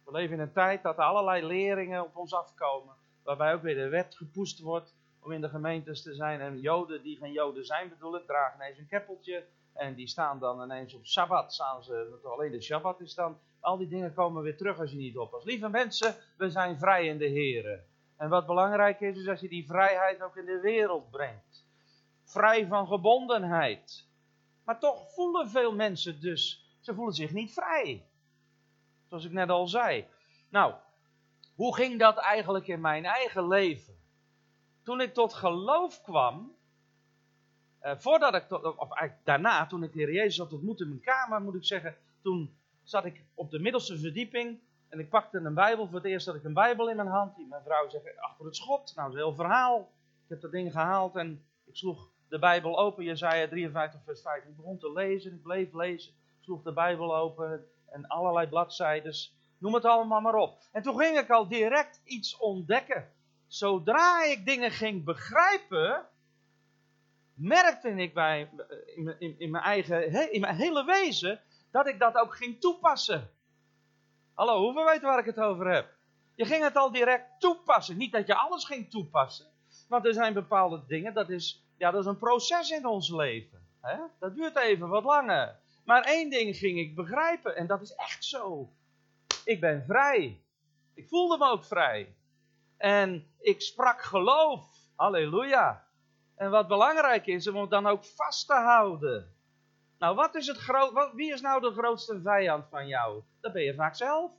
We 0.03 0.11
leven 0.11 0.35
in 0.35 0.41
een 0.41 0.53
tijd 0.53 0.83
dat 0.83 0.97
er 0.97 1.03
allerlei 1.03 1.45
leringen 1.45 2.03
op 2.03 2.15
ons 2.15 2.33
afkomen, 2.33 2.95
waarbij 3.23 3.53
ook 3.53 3.61
weer 3.61 3.75
de 3.75 3.89
wet 3.89 4.15
gepoest 4.15 4.59
wordt 4.59 4.95
om 5.25 5.31
in 5.31 5.41
de 5.41 5.49
gemeentes 5.49 6.01
te 6.01 6.13
zijn. 6.13 6.41
En 6.41 6.59
joden 6.59 7.01
die 7.01 7.17
geen 7.17 7.31
joden 7.31 7.65
zijn 7.65 7.89
bedoel 7.89 8.15
ik, 8.15 8.25
dragen 8.25 8.59
ineens 8.61 8.77
een 8.77 8.87
keppeltje. 8.87 9.45
En 9.73 9.95
die 9.95 10.07
staan 10.07 10.39
dan 10.39 10.61
ineens 10.61 10.93
op 10.93 11.05
Sabbat, 11.05 11.53
staan 11.53 11.83
ze, 11.83 12.19
alleen 12.23 12.51
de 12.51 12.61
Shabbat 12.61 12.99
is 12.99 13.13
dan. 13.13 13.39
Al 13.59 13.77
die 13.77 13.87
dingen 13.87 14.13
komen 14.13 14.43
weer 14.43 14.57
terug 14.57 14.79
als 14.79 14.91
je 14.91 14.97
niet 14.97 15.17
oppast. 15.17 15.45
Lieve 15.45 15.69
mensen, 15.69 16.15
we 16.37 16.49
zijn 16.49 16.77
vrij 16.77 17.05
in 17.05 17.17
de 17.17 17.29
Here. 17.29 17.83
En 18.17 18.29
wat 18.29 18.45
belangrijk 18.45 18.99
is, 18.99 19.17
is 19.17 19.23
dat 19.23 19.39
je 19.39 19.49
die 19.49 19.65
vrijheid 19.65 20.21
ook 20.21 20.35
in 20.35 20.45
de 20.45 20.59
wereld 20.59 21.09
brengt. 21.09 21.65
Vrij 22.23 22.67
van 22.67 22.87
gebondenheid. 22.87 24.07
Maar 24.63 24.79
toch 24.79 25.13
voelen 25.13 25.49
veel 25.49 25.73
mensen 25.73 26.21
dus, 26.21 26.69
ze 26.79 26.93
voelen 26.93 27.13
zich 27.13 27.31
niet 27.31 27.53
vrij. 27.53 28.05
Zoals 29.07 29.25
ik 29.25 29.31
net 29.31 29.49
al 29.49 29.67
zei. 29.67 30.07
Nou, 30.49 30.73
hoe 31.55 31.75
ging 31.75 31.99
dat 31.99 32.17
eigenlijk 32.17 32.67
in 32.67 32.81
mijn 32.81 33.05
eigen 33.05 33.47
leven? 33.47 33.94
Toen 34.85 35.01
ik 35.01 35.13
tot 35.13 35.33
geloof 35.33 36.01
kwam, 36.01 36.55
eh, 37.79 37.95
voordat 37.97 38.35
ik 38.35 38.47
tot, 38.47 38.63
of 38.63 38.91
eigenlijk 38.91 39.25
daarna, 39.25 39.67
toen 39.67 39.83
ik 39.83 39.93
de 39.93 39.99
Heer 39.99 40.13
Jezus 40.13 40.37
had 40.37 40.53
ontmoet 40.53 40.81
in 40.81 40.87
mijn 40.87 41.01
kamer, 41.01 41.41
moet 41.41 41.55
ik 41.55 41.65
zeggen, 41.65 41.95
toen 42.21 42.57
zat 42.83 43.05
ik 43.05 43.23
op 43.33 43.51
de 43.51 43.59
middelste 43.59 43.97
verdieping 43.97 44.59
en 44.89 44.99
ik 44.99 45.09
pakte 45.09 45.37
een 45.37 45.53
Bijbel. 45.53 45.85
Voor 45.87 45.95
het 45.95 46.05
eerst 46.05 46.25
had 46.25 46.35
ik 46.35 46.43
een 46.43 46.53
Bijbel 46.53 46.89
in 46.89 46.95
mijn 46.95 47.07
hand. 47.07 47.35
Die 47.35 47.47
mijn 47.47 47.63
vrouw 47.63 47.89
zegt, 47.89 48.17
achter 48.19 48.45
het 48.45 48.55
schot. 48.55 48.95
Nou, 48.95 49.07
dat 49.07 49.07
is 49.07 49.13
een 49.13 49.27
heel 49.27 49.35
verhaal. 49.35 49.79
Ik 50.23 50.29
heb 50.29 50.41
dat 50.41 50.51
ding 50.51 50.71
gehaald 50.71 51.15
en 51.15 51.45
ik 51.65 51.75
sloeg 51.75 52.09
de 52.27 52.39
Bijbel 52.39 52.79
open. 52.79 53.03
Jezaja 53.03 53.47
53 53.47 54.01
vers 54.03 54.21
5. 54.21 54.43
Ik 54.43 54.55
begon 54.55 54.77
te 54.77 54.91
lezen, 54.91 55.33
ik 55.33 55.41
bleef 55.41 55.73
lezen. 55.73 56.11
Ik 56.11 56.43
sloeg 56.43 56.63
de 56.63 56.73
Bijbel 56.73 57.15
open 57.15 57.65
en 57.85 58.07
allerlei 58.07 58.47
bladzijden. 58.47 59.13
Noem 59.57 59.73
het 59.73 59.85
allemaal 59.85 60.21
maar 60.21 60.35
op. 60.35 60.57
En 60.71 60.81
toen 60.81 60.97
ging 60.99 61.17
ik 61.17 61.29
al 61.29 61.47
direct 61.47 62.01
iets 62.03 62.37
ontdekken. 62.37 63.13
Zodra 63.55 64.23
ik 64.23 64.45
dingen 64.45 64.71
ging 64.71 65.03
begrijpen, 65.03 66.05
merkte 67.33 67.89
ik 67.89 68.13
bij, 68.13 68.49
in, 68.95 69.15
in, 69.19 69.35
in, 69.39 69.51
mijn 69.51 69.63
eigen, 69.63 70.31
in 70.33 70.41
mijn 70.41 70.55
hele 70.55 70.85
wezen 70.85 71.41
dat 71.71 71.87
ik 71.87 71.99
dat 71.99 72.15
ook 72.15 72.35
ging 72.35 72.61
toepassen. 72.61 73.29
Hallo, 74.33 74.59
hoeveel 74.59 74.85
weten 74.85 75.07
waar 75.07 75.19
ik 75.19 75.25
het 75.25 75.39
over 75.39 75.73
heb? 75.73 75.93
Je 76.35 76.45
ging 76.45 76.63
het 76.63 76.75
al 76.75 76.91
direct 76.91 77.39
toepassen. 77.39 77.97
Niet 77.97 78.11
dat 78.11 78.27
je 78.27 78.35
alles 78.35 78.65
ging 78.65 78.89
toepassen. 78.89 79.45
Want 79.87 80.05
er 80.05 80.13
zijn 80.13 80.33
bepaalde 80.33 80.83
dingen, 80.87 81.13
dat 81.13 81.29
is, 81.29 81.65
ja, 81.77 81.91
dat 81.91 82.01
is 82.01 82.07
een 82.07 82.17
proces 82.17 82.69
in 82.69 82.85
ons 82.85 83.09
leven. 83.09 83.67
Hè? 83.81 83.97
Dat 84.19 84.35
duurt 84.35 84.57
even 84.57 84.87
wat 84.87 85.03
langer. 85.03 85.59
Maar 85.83 86.03
één 86.03 86.29
ding 86.29 86.55
ging 86.55 86.79
ik 86.79 86.95
begrijpen, 86.95 87.55
en 87.55 87.67
dat 87.67 87.81
is 87.81 87.95
echt 87.95 88.25
zo. 88.25 88.69
Ik 89.45 89.59
ben 89.59 89.83
vrij. 89.87 90.41
Ik 90.93 91.07
voelde 91.07 91.37
me 91.37 91.49
ook 91.49 91.63
vrij. 91.63 92.15
En 92.77 93.27
ik 93.39 93.61
sprak 93.61 94.01
geloof. 94.01 94.65
Halleluja. 94.95 95.85
En 96.35 96.49
wat 96.49 96.67
belangrijk 96.67 97.27
is, 97.27 97.47
om 97.47 97.55
het 97.55 97.69
dan 97.69 97.87
ook 97.87 98.05
vast 98.05 98.47
te 98.47 98.53
houden. 98.53 99.35
Nou, 99.97 100.15
wat 100.15 100.35
is 100.35 100.47
het 100.47 100.57
groot, 100.57 100.91
wat, 100.91 101.13
wie 101.13 101.33
is 101.33 101.41
nou 101.41 101.61
de 101.61 101.71
grootste 101.71 102.21
vijand 102.21 102.65
van 102.69 102.87
jou? 102.87 103.23
Dat 103.39 103.53
ben 103.53 103.63
je 103.63 103.75
vaak 103.75 103.95
zelf. 103.95 104.31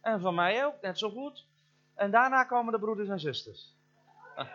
En 0.00 0.20
van 0.20 0.34
mij 0.34 0.66
ook, 0.66 0.80
net 0.80 0.98
zo 0.98 1.10
goed. 1.10 1.46
En 1.94 2.10
daarna 2.10 2.44
komen 2.44 2.72
de 2.72 2.78
broeders 2.78 3.08
en 3.08 3.20
zusters. 3.20 3.76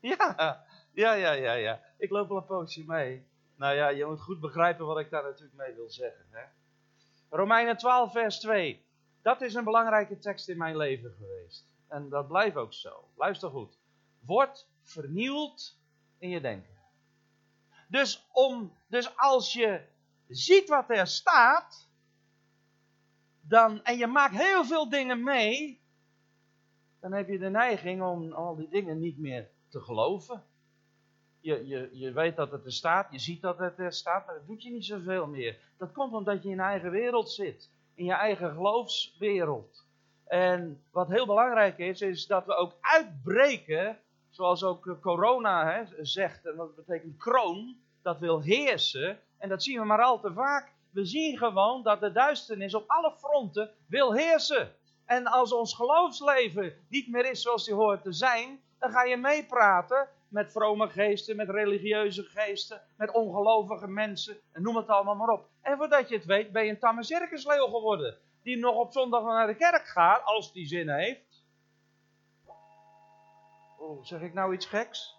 ja, 0.00 0.64
ja, 0.92 1.12
ja, 1.12 1.32
ja, 1.32 1.52
ja. 1.52 1.80
Ik 1.98 2.10
loop 2.10 2.30
al 2.30 2.36
een 2.36 2.46
poosje 2.46 2.84
mee. 2.86 3.28
Nou 3.56 3.74
ja, 3.74 3.88
je 3.88 4.04
moet 4.04 4.20
goed 4.20 4.40
begrijpen 4.40 4.86
wat 4.86 4.98
ik 4.98 5.10
daar 5.10 5.22
natuurlijk 5.22 5.56
mee 5.56 5.74
wil 5.74 5.90
zeggen. 5.90 6.26
Hè? 6.30 6.42
Romeinen 7.30 7.76
12, 7.76 8.12
vers 8.12 8.38
2. 8.40 8.84
Dat 9.22 9.40
is 9.40 9.54
een 9.54 9.64
belangrijke 9.64 10.18
tekst 10.18 10.48
in 10.48 10.58
mijn 10.58 10.76
leven 10.76 11.14
geweest. 11.18 11.66
En 11.88 12.08
dat 12.08 12.28
blijft 12.28 12.56
ook 12.56 12.72
zo. 12.72 13.08
Luister 13.16 13.50
goed. 13.50 13.78
Word 14.20 14.68
vernieuwd 14.82 15.76
in 16.18 16.28
je 16.28 16.40
denken. 16.40 16.78
Dus, 17.88 18.28
om, 18.32 18.72
dus 18.86 19.16
als 19.16 19.52
je 19.52 19.82
ziet 20.28 20.68
wat 20.68 20.90
er 20.90 21.06
staat, 21.06 21.88
dan, 23.40 23.82
en 23.82 23.98
je 23.98 24.06
maakt 24.06 24.36
heel 24.36 24.64
veel 24.64 24.88
dingen 24.88 25.22
mee, 25.22 25.80
dan 27.00 27.12
heb 27.12 27.28
je 27.28 27.38
de 27.38 27.50
neiging 27.50 28.02
om 28.02 28.32
al 28.32 28.56
die 28.56 28.68
dingen 28.68 28.98
niet 28.98 29.18
meer 29.18 29.50
te 29.68 29.80
geloven. 29.80 30.44
Je, 31.40 31.66
je, 31.66 31.90
je 31.92 32.12
weet 32.12 32.36
dat 32.36 32.50
het 32.50 32.64
er 32.64 32.72
staat, 32.72 33.12
je 33.12 33.18
ziet 33.18 33.40
dat 33.40 33.58
het 33.58 33.78
er 33.78 33.92
staat, 33.92 34.26
maar 34.26 34.34
dat 34.34 34.46
doet 34.46 34.62
je 34.62 34.70
niet 34.70 34.84
zoveel 34.84 35.26
meer. 35.26 35.58
Dat 35.76 35.92
komt 35.92 36.12
omdat 36.12 36.42
je 36.42 36.48
in 36.48 36.54
je 36.54 36.62
eigen 36.62 36.90
wereld 36.90 37.30
zit, 37.30 37.70
in 38.00 38.06
je 38.06 38.12
eigen 38.12 38.52
geloofswereld. 38.52 39.84
En 40.26 40.82
wat 40.90 41.08
heel 41.08 41.26
belangrijk 41.26 41.78
is, 41.78 42.00
is 42.00 42.26
dat 42.26 42.46
we 42.46 42.54
ook 42.54 42.76
uitbreken 42.80 43.98
Zoals 44.30 44.64
ook 44.64 44.86
eh, 44.86 44.94
corona 45.00 45.72
hè, 45.72 46.04
zegt, 46.04 46.46
en 46.46 46.56
dat 46.56 46.74
betekent 46.76 47.16
kroon, 47.16 47.76
dat 48.02 48.18
wil 48.18 48.40
heersen. 48.40 49.18
En 49.38 49.48
dat 49.48 49.62
zien 49.62 49.80
we 49.80 49.86
maar 49.86 50.02
al 50.02 50.20
te 50.20 50.32
vaak. 50.32 50.72
We 50.90 51.04
zien 51.04 51.38
gewoon 51.38 51.82
dat 51.82 52.00
de 52.00 52.12
duisternis 52.12 52.74
op 52.74 52.84
alle 52.86 53.12
fronten 53.18 53.70
wil 53.86 54.14
heersen. 54.14 54.74
En 55.04 55.26
als 55.26 55.52
ons 55.52 55.74
geloofsleven 55.74 56.74
niet 56.88 57.08
meer 57.08 57.30
is 57.30 57.42
zoals 57.42 57.64
die 57.64 57.74
hoort 57.74 58.02
te 58.02 58.12
zijn, 58.12 58.60
dan 58.78 58.90
ga 58.90 59.02
je 59.02 59.16
meepraten 59.16 60.08
met 60.30 60.52
vrome 60.52 60.88
geesten, 60.88 61.36
met 61.36 61.50
religieuze 61.50 62.22
geesten, 62.22 62.80
met 62.96 63.12
ongelovige 63.12 63.88
mensen, 63.88 64.36
en 64.52 64.62
noem 64.62 64.76
het 64.76 64.88
allemaal 64.88 65.14
maar 65.14 65.28
op. 65.28 65.48
En 65.60 65.76
voordat 65.76 66.08
je 66.08 66.14
het 66.14 66.24
weet, 66.24 66.52
ben 66.52 66.64
je 66.64 66.70
een 66.70 66.78
tamme 66.78 67.02
circusleeuw 67.02 67.66
geworden, 67.66 68.18
die 68.42 68.56
nog 68.56 68.76
op 68.76 68.92
zondag 68.92 69.22
naar 69.22 69.46
de 69.46 69.54
kerk 69.54 69.86
gaat, 69.86 70.24
als 70.24 70.52
die 70.52 70.66
zin 70.66 70.88
heeft, 70.88 71.30
Oh, 73.90 74.04
zeg 74.04 74.20
ik 74.20 74.34
nou 74.34 74.54
iets 74.54 74.66
geks? 74.66 75.18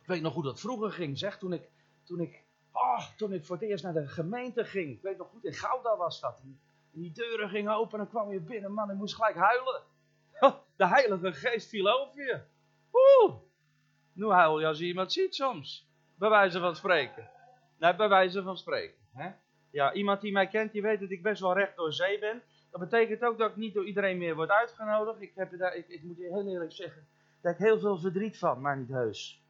Ik 0.00 0.06
weet 0.06 0.22
nog 0.22 0.34
hoe 0.34 0.42
dat 0.42 0.60
vroeger 0.60 0.92
ging, 0.92 1.18
zeg. 1.18 1.38
Toen 1.38 1.52
ik, 1.52 1.70
toen 2.02 2.20
ik, 2.20 2.42
oh, 2.72 3.00
toen 3.16 3.32
ik 3.32 3.44
voor 3.44 3.56
het 3.56 3.64
eerst 3.64 3.84
naar 3.84 3.92
de 3.92 4.08
gemeente 4.08 4.64
ging. 4.64 4.90
Ik 4.90 5.02
weet 5.02 5.18
nog 5.18 5.28
goed, 5.28 5.44
in 5.44 5.52
Gouda 5.52 5.96
was 5.96 6.20
dat. 6.20 6.40
En 6.42 7.00
die 7.00 7.12
deuren 7.12 7.48
gingen 7.48 7.74
open 7.74 8.00
en 8.00 8.08
kwam 8.08 8.32
je 8.32 8.40
binnen. 8.40 8.72
Man, 8.72 8.90
ik 8.90 8.96
moest 8.96 9.14
gelijk 9.14 9.36
huilen. 9.36 9.82
De 10.76 10.86
Heilige 10.86 11.32
Geest 11.32 11.68
viel 11.68 11.88
over 11.88 12.24
je. 12.24 12.40
Oeh, 12.92 13.34
nu 14.12 14.26
huil 14.26 14.60
je 14.60 14.66
als 14.66 14.78
je 14.78 14.84
iemand 14.84 15.12
ziet 15.12 15.34
soms. 15.34 15.90
Bij 16.14 16.28
wijze 16.28 16.60
van 16.60 16.76
spreken. 16.76 17.30
Nee, 17.78 17.96
bij 17.96 18.08
wijze 18.08 18.42
van 18.42 18.56
spreken. 18.56 18.98
Hè? 19.12 19.30
Ja, 19.70 19.92
iemand 19.92 20.20
die 20.20 20.32
mij 20.32 20.48
kent, 20.48 20.72
die 20.72 20.82
weet 20.82 21.00
dat 21.00 21.10
ik 21.10 21.22
best 21.22 21.40
wel 21.40 21.54
recht 21.54 21.76
door 21.76 21.92
zee 21.92 22.18
ben. 22.18 22.42
Dat 22.70 22.80
betekent 22.80 23.22
ook 23.22 23.38
dat 23.38 23.50
ik 23.50 23.56
niet 23.56 23.74
door 23.74 23.86
iedereen 23.86 24.18
meer 24.18 24.34
word 24.34 24.50
uitgenodigd. 24.50 25.20
Ik, 25.20 25.32
heb 25.34 25.58
daar, 25.58 25.74
ik, 25.74 25.88
ik 25.88 26.02
moet 26.02 26.16
je 26.16 26.28
heel 26.28 26.46
eerlijk 26.48 26.72
zeggen, 26.72 27.06
daar 27.40 27.52
heb 27.52 27.60
ik 27.60 27.66
heel 27.66 27.78
veel 27.78 27.98
verdriet 27.98 28.38
van, 28.38 28.60
maar 28.60 28.76
niet 28.76 28.88
heus. 28.88 29.42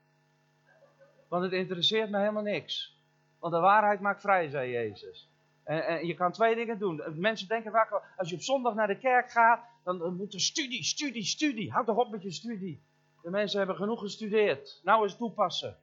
Want 1.29 1.45
het 1.45 1.53
interesseert 1.53 2.11
me 2.11 2.19
helemaal 2.19 2.43
niks. 2.43 3.01
Want 3.39 3.53
de 3.53 3.61
waarheid 3.61 4.01
maakt 4.01 4.21
vrij, 4.21 4.49
zei 4.49 4.71
Jezus. 4.71 5.31
En, 5.65 5.87
en, 5.87 6.07
je 6.07 6.15
kan 6.15 6.33
twee 6.33 6.55
dingen 6.55 6.79
doen. 6.79 7.03
Mensen 7.15 7.49
denken 7.49 7.73
vaak, 7.73 8.03
als 8.17 8.29
je 8.29 8.35
op 8.35 8.43
zondag 8.43 8.75
naar 8.75 8.87
de 8.87 8.99
kerk 8.99 9.31
gaat, 9.31 9.65
dan, 9.85 9.99
dan 9.99 10.17
moet 10.17 10.35
er 10.35 10.41
studie, 10.41 10.85
studie, 10.85 11.25
studie. 11.25 11.73
Houd 11.73 11.87
toch 11.87 11.97
op 11.97 12.11
met 12.11 12.23
je 12.23 12.31
studie. 12.33 12.83
De 13.23 13.31
mensen 13.31 13.59
hebben 13.59 13.77
genoeg 13.77 14.01
gestudeerd. 14.01 14.81
Nou 14.83 15.03
eens 15.03 15.17
toepassen. 15.17 15.79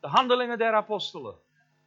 De 0.00 0.06
handelingen 0.06 0.58
der 0.58 0.72
apostelen. 0.72 1.34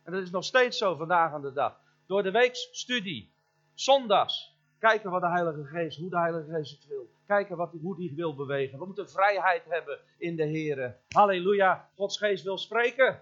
En 0.04 0.12
dat 0.12 0.22
is 0.22 0.30
nog 0.30 0.44
steeds 0.44 0.78
zo 0.78 0.96
vandaag 0.96 1.34
aan 1.34 1.42
de 1.42 1.54
dag. 1.54 1.80
Door 2.06 2.24
de 2.24 2.32
week 2.32 2.56
studie. 2.56 3.34
Zondags. 3.74 4.60
Kijken 4.80 5.12
wat 5.12 5.22
de 5.22 5.30
Heilige 5.30 5.64
Geest, 5.64 5.98
hoe 5.98 6.10
de 6.10 6.18
Heilige 6.20 6.52
Geest 6.52 6.72
het 6.72 6.88
wil. 6.88 7.10
Kijken 7.28 7.58
wat, 7.58 7.72
hoe 7.82 7.96
die 7.96 8.14
wil 8.16 8.36
bewegen. 8.36 8.80
We 8.80 8.86
moeten 8.86 9.10
vrijheid 9.10 9.64
hebben 9.68 10.00
in 10.18 10.36
de 10.36 10.48
Here. 10.48 10.98
Halleluja. 11.10 11.90
Gods 11.96 12.18
Geest 12.18 12.44
wil 12.44 12.58
spreken. 12.58 13.22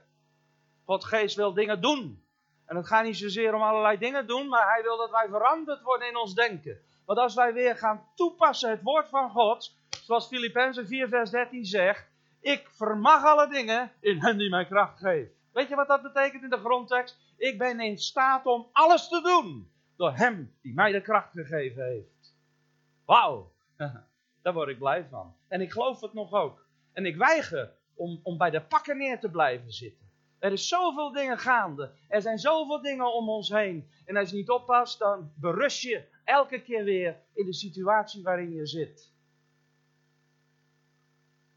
Gods 0.84 1.06
Geest 1.06 1.36
wil 1.36 1.54
dingen 1.54 1.82
doen. 1.82 2.24
En 2.66 2.76
het 2.76 2.88
gaat 2.88 3.04
niet 3.04 3.18
zozeer 3.18 3.54
om 3.54 3.62
allerlei 3.62 3.98
dingen 3.98 4.28
doen, 4.28 4.48
maar 4.48 4.74
hij 4.74 4.84
wil 4.84 4.98
dat 4.98 5.12
wij 5.12 5.28
veranderd 5.30 5.82
worden 5.82 6.08
in 6.08 6.18
ons 6.18 6.34
denken. 6.34 6.82
Want 7.06 7.20
als 7.20 7.36
wij 7.36 7.54
weer 7.54 7.78
gaan 7.78 8.08
toepassen 8.16 8.70
het 8.70 8.82
woord 8.82 9.10
van 9.10 9.30
God, 9.30 9.76
zoals 10.10 10.28
Filippenzen 10.28 10.88
4 10.88 11.08
vers 11.08 11.30
13 11.30 11.66
zegt, 11.66 12.10
ik 12.40 12.70
vermag 12.72 13.24
alle 13.24 13.50
dingen 13.50 13.92
in 14.00 14.22
hen 14.22 14.38
die 14.38 14.50
mij 14.50 14.66
kracht 14.66 15.00
geeft. 15.00 15.32
Weet 15.54 15.70
je 15.70 15.76
wat 15.76 15.88
dat 15.88 16.02
betekent 16.02 16.44
in 16.44 16.50
de 16.50 16.58
grondtekst? 16.58 17.18
Ik 17.38 17.58
ben 17.58 17.80
in 17.80 17.98
staat 17.98 18.46
om 18.46 18.68
alles 18.72 19.08
te 19.08 19.22
doen 19.22 19.72
door 19.96 20.14
hem 20.14 20.54
die 20.62 20.74
mij 20.74 20.92
de 20.92 21.02
kracht 21.02 21.32
gegeven 21.32 21.86
heeft. 21.86 22.36
Wauw, 23.06 23.52
daar 24.42 24.54
word 24.54 24.70
ik 24.70 24.80
blij 24.80 25.08
van. 25.10 25.36
En 25.48 25.62
ik 25.62 25.72
geloof 25.72 26.02
het 26.02 26.14
nog 26.14 26.34
ook. 26.34 26.66
En 26.94 27.06
ik 27.06 27.16
weiger 27.16 27.72
om, 27.96 28.20
om 28.24 28.38
bij 28.38 28.50
de 28.50 28.62
pakken 28.62 28.98
neer 28.98 29.20
te 29.20 29.30
blijven 29.30 29.72
zitten. 29.72 30.10
Er 30.40 30.52
is 30.52 30.68
zoveel 30.68 31.12
dingen 31.12 31.40
gaande. 31.40 31.92
Er 32.08 32.22
zijn 32.22 32.40
zoveel 32.40 32.82
dingen 32.82 33.14
om 33.14 33.30
ons 33.30 33.50
heen. 33.50 33.90
En 34.06 34.18
als 34.18 34.30
je 34.30 34.36
niet 34.36 34.50
oppast, 34.50 35.00
dan 35.00 35.32
berust 35.36 35.82
je 35.82 36.04
elke 36.24 36.62
keer 36.62 36.84
weer 36.84 37.18
in 37.34 37.46
de 37.46 37.54
situatie 37.54 38.24
waarin 38.24 38.52
je 38.52 38.66
zit. 38.66 39.18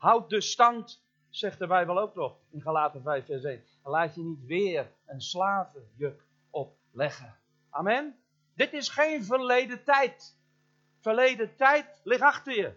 Houd 0.03 0.31
de 0.31 0.41
stand, 0.41 1.03
zegt 1.29 1.59
de 1.59 1.67
Bijbel 1.67 1.99
ook 1.99 2.15
nog 2.15 2.37
in 2.51 2.61
Galaten 2.61 3.03
5 3.03 3.27
vers 3.27 3.45
1. 3.45 3.65
En 3.85 3.91
laat 3.91 4.15
je 4.15 4.23
niet 4.23 4.47
weer 4.47 4.93
een 5.07 5.21
slavenjuk 5.21 6.25
opleggen. 6.51 7.39
Amen. 7.71 8.17
Dit 8.55 8.73
is 8.73 8.89
geen 8.89 9.25
verleden 9.25 9.85
tijd. 9.85 10.37
Verleden 11.01 11.57
tijd 11.57 12.01
ligt 12.05 12.21
achter 12.21 12.55
je. 12.55 12.73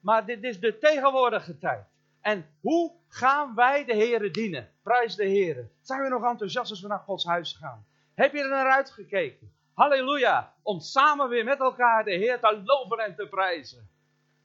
Maar 0.00 0.26
dit 0.26 0.44
is 0.44 0.60
de 0.60 0.78
tegenwoordige 0.78 1.58
tijd. 1.58 1.86
En 2.20 2.46
hoe 2.60 2.92
gaan 3.08 3.54
wij 3.54 3.84
de 3.84 3.94
Heeren 3.94 4.32
dienen? 4.32 4.70
Prijs 4.82 5.16
de 5.16 5.24
Heeren. 5.24 5.70
Zijn 5.80 6.02
we 6.02 6.08
nog 6.08 6.24
enthousiast 6.24 6.70
als 6.70 6.80
we 6.80 6.88
naar 6.88 6.98
Gods 6.98 7.24
huis 7.24 7.52
gaan? 7.52 7.86
Heb 8.14 8.32
je 8.32 8.42
er 8.42 8.48
naar 8.48 8.72
uitgekeken? 8.72 9.52
Halleluja. 9.74 10.54
Om 10.62 10.80
samen 10.80 11.28
weer 11.28 11.44
met 11.44 11.60
elkaar 11.60 12.04
de 12.04 12.14
Heer 12.14 12.40
te 12.40 12.62
loven 12.64 12.98
en 12.98 13.14
te 13.14 13.26
prijzen. 13.28 13.90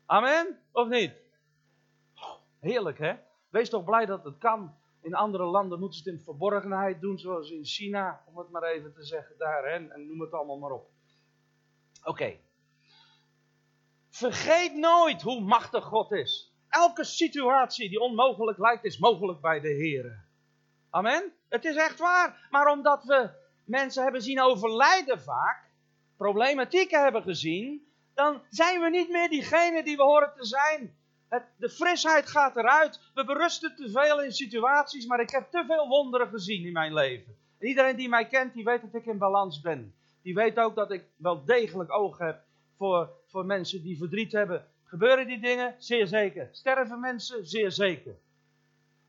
Amen? 0.06 0.60
Of 0.72 0.88
niet? 0.88 1.23
Heerlijk 2.64 3.00
hè? 3.00 3.14
Wees 3.50 3.70
toch 3.70 3.84
blij 3.84 4.06
dat 4.06 4.24
het 4.24 4.38
kan. 4.38 4.76
In 5.02 5.14
andere 5.14 5.44
landen 5.44 5.80
moeten 5.80 6.00
ze 6.00 6.10
het 6.10 6.18
in 6.18 6.24
verborgenheid 6.24 7.02
doen, 7.02 7.18
zoals 7.18 7.50
in 7.50 7.66
China, 7.66 8.24
om 8.26 8.38
het 8.38 8.50
maar 8.50 8.64
even 8.64 8.94
te 8.94 9.04
zeggen 9.04 9.38
daar. 9.38 9.64
Hè? 9.64 9.88
En 9.90 10.08
noem 10.08 10.22
het 10.22 10.32
allemaal 10.32 10.58
maar 10.58 10.72
op. 10.72 10.90
Oké. 12.04 12.38
Vergeet 14.10 14.76
nooit 14.76 15.22
hoe 15.22 15.42
machtig 15.42 15.84
God 15.84 16.12
is. 16.12 16.54
Elke 16.70 17.04
situatie 17.04 17.90
die 17.90 18.00
onmogelijk 18.00 18.58
lijkt, 18.58 18.84
is 18.84 18.98
mogelijk 18.98 19.42
bij 19.42 19.60
de 19.60 19.74
Heer. 19.74 20.26
Amen? 20.90 21.34
Het 21.50 21.66
is 21.66 21.76
echt 21.76 22.00
waar. 22.00 22.48
Maar 22.50 22.68
omdat 22.68 23.04
we 23.04 23.30
mensen 23.66 24.04
hebben 24.04 24.22
zien 24.22 24.42
overlijden 24.42 25.22
vaak, 25.22 25.70
problematieken 26.18 27.04
hebben 27.04 27.24
gezien, 27.24 27.88
dan 28.14 28.42
zijn 28.50 28.82
we 28.82 28.90
niet 28.90 29.10
meer 29.10 29.30
diegene 29.30 29.84
die 29.84 29.96
we 29.96 30.04
horen 30.04 30.34
te 30.36 30.46
zijn. 30.46 31.02
De 31.56 31.70
frisheid 31.70 32.30
gaat 32.30 32.56
eruit. 32.56 33.00
We 33.14 33.26
berusten 33.26 33.76
te 33.76 33.90
veel 33.90 34.24
in 34.24 34.32
situaties, 34.32 35.06
maar 35.06 35.20
ik 35.20 35.30
heb 35.30 35.52
te 35.52 35.64
veel 35.68 35.88
wonderen 35.88 36.28
gezien 36.28 36.66
in 36.66 36.74
mijn 36.74 36.94
leven. 36.94 37.36
En 37.60 37.68
iedereen 37.68 37.96
die 37.96 38.10
mij 38.10 38.28
kent, 38.28 38.54
die 38.54 38.64
weet 38.64 38.82
dat 38.82 39.02
ik 39.02 39.06
in 39.06 39.18
balans 39.18 39.62
ben. 39.62 39.94
Die 40.22 40.34
weet 40.34 40.60
ook 40.60 40.76
dat 40.76 40.92
ik 40.92 41.04
wel 41.16 41.46
degelijk 41.46 41.92
oog 41.92 42.18
heb 42.18 42.42
voor, 42.78 43.10
voor 43.28 43.46
mensen 43.46 43.82
die 43.82 43.98
verdriet 43.98 44.32
hebben. 44.32 44.66
Gebeuren 44.84 45.28
die 45.28 45.40
dingen? 45.40 45.76
Zeer 45.78 46.08
zeker. 46.08 46.50
Sterven 46.52 47.00
mensen? 47.00 47.48
Zeer 47.48 47.72
zeker. 47.72 48.16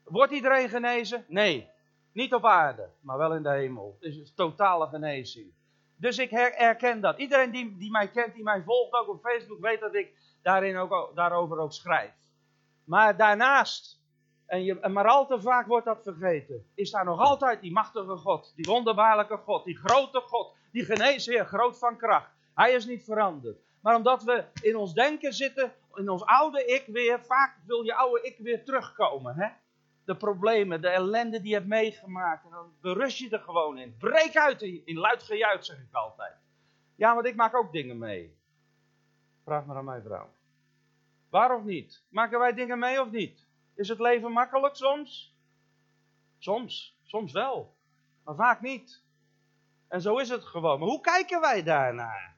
Wordt 0.04 0.32
iedereen 0.32 0.68
genezen? 0.68 1.24
Nee. 1.28 1.68
Niet 2.12 2.34
op 2.34 2.44
aarde, 2.44 2.88
maar 3.00 3.18
wel 3.18 3.34
in 3.34 3.42
de 3.42 3.50
hemel. 3.50 3.96
Het 4.00 4.14
is 4.14 4.32
totale 4.34 4.86
genezing. 4.86 5.52
Dus 5.96 6.18
ik 6.18 6.30
herken 6.30 7.00
dat. 7.00 7.18
Iedereen 7.18 7.50
die, 7.50 7.76
die 7.76 7.90
mij 7.90 8.08
kent, 8.08 8.34
die 8.34 8.42
mij 8.42 8.62
volgt 8.62 8.92
ook 8.92 9.08
op 9.08 9.20
Facebook, 9.22 9.60
weet 9.60 9.80
dat 9.80 9.94
ik 9.94 10.12
daarin 10.44 10.76
ook, 10.76 11.12
daarover 11.14 11.58
ook 11.58 11.72
schrijf. 11.72 12.12
Maar 12.84 13.16
daarnaast, 13.16 14.00
en 14.46 14.64
je, 14.64 14.88
maar 14.88 15.08
al 15.08 15.26
te 15.26 15.40
vaak 15.40 15.66
wordt 15.66 15.86
dat 15.86 16.02
vergeten, 16.02 16.66
is 16.74 16.90
daar 16.90 17.04
nog 17.04 17.20
altijd 17.20 17.60
die 17.60 17.72
machtige 17.72 18.16
God, 18.16 18.52
die 18.56 18.64
wonderbaarlijke 18.64 19.36
God, 19.36 19.64
die 19.64 19.76
grote 19.76 20.20
God, 20.20 20.54
die 20.72 20.84
geneesheer, 20.84 21.46
groot 21.46 21.78
van 21.78 21.96
kracht. 21.96 22.30
Hij 22.54 22.72
is 22.72 22.86
niet 22.86 23.04
veranderd. 23.04 23.58
Maar 23.80 23.96
omdat 23.96 24.22
we 24.22 24.44
in 24.62 24.76
ons 24.76 24.94
denken 24.94 25.32
zitten, 25.32 25.72
in 25.94 26.08
ons 26.08 26.24
oude 26.24 26.64
ik 26.64 26.84
weer, 26.86 27.20
vaak 27.20 27.56
wil 27.66 27.82
je 27.82 27.94
oude 27.94 28.22
ik 28.22 28.38
weer 28.38 28.64
terugkomen. 28.64 29.34
Hè? 29.36 29.48
De 30.04 30.16
problemen, 30.16 30.80
de 30.80 30.88
ellende 30.88 31.40
die 31.40 31.48
je 31.48 31.54
hebt 31.54 31.66
meegemaakt. 31.66 32.44
En 32.44 32.50
dan 32.50 32.72
berust 32.80 33.18
je 33.18 33.30
er 33.30 33.40
gewoon 33.40 33.78
in. 33.78 33.96
Breek 33.98 34.36
uit 34.36 34.62
in, 34.62 34.82
in 34.84 34.96
luid 34.96 35.22
gejuich, 35.22 35.64
zeg 35.64 35.76
ik 35.76 35.94
altijd. 35.94 36.34
Ja, 36.94 37.14
want 37.14 37.26
ik 37.26 37.36
maak 37.36 37.54
ook 37.54 37.72
dingen 37.72 37.98
mee. 37.98 38.36
Vraag 39.44 39.64
maar 39.64 39.76
aan 39.76 39.84
mijn 39.84 40.02
vrouw. 40.02 40.28
Waar 41.30 41.56
of 41.56 41.64
niet? 41.64 42.02
Maken 42.08 42.38
wij 42.38 42.54
dingen 42.54 42.78
mee 42.78 43.00
of 43.00 43.10
niet? 43.10 43.46
Is 43.74 43.88
het 43.88 43.98
leven 43.98 44.32
makkelijk 44.32 44.76
soms? 44.76 45.34
Soms, 46.38 46.98
soms 47.02 47.32
wel. 47.32 47.76
Maar 48.24 48.34
vaak 48.34 48.60
niet. 48.60 49.02
En 49.88 50.00
zo 50.00 50.16
is 50.16 50.28
het 50.28 50.44
gewoon. 50.44 50.78
Maar 50.78 50.88
hoe 50.88 51.00
kijken 51.00 51.40
wij 51.40 51.62
daarnaar? 51.62 52.36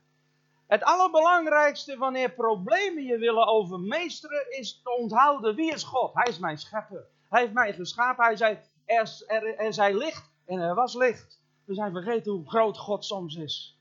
Het 0.67 0.83
allerbelangrijkste 0.83 1.97
wanneer 1.97 2.31
problemen 2.31 3.03
je 3.03 3.19
willen 3.19 3.47
overmeesteren 3.47 4.59
is 4.59 4.81
te 4.83 4.91
onthouden 4.91 5.55
wie 5.55 5.73
is 5.73 5.83
God. 5.83 6.15
Hij 6.15 6.29
is 6.29 6.39
mijn 6.39 6.59
schepper. 6.59 7.07
Hij 7.29 7.41
heeft 7.41 7.53
mij 7.53 7.73
geschapen. 7.73 8.25
Hij 8.25 8.37
zei 8.37 8.59
er, 8.85 9.25
er, 9.27 9.79
er 9.79 9.95
licht 9.95 10.31
en 10.45 10.59
er 10.59 10.75
was 10.75 10.95
licht. 10.95 11.43
We 11.65 11.75
zijn 11.75 11.93
vergeten 11.93 12.33
hoe 12.33 12.49
groot 12.49 12.79
God 12.79 13.05
soms 13.05 13.35
is. 13.35 13.76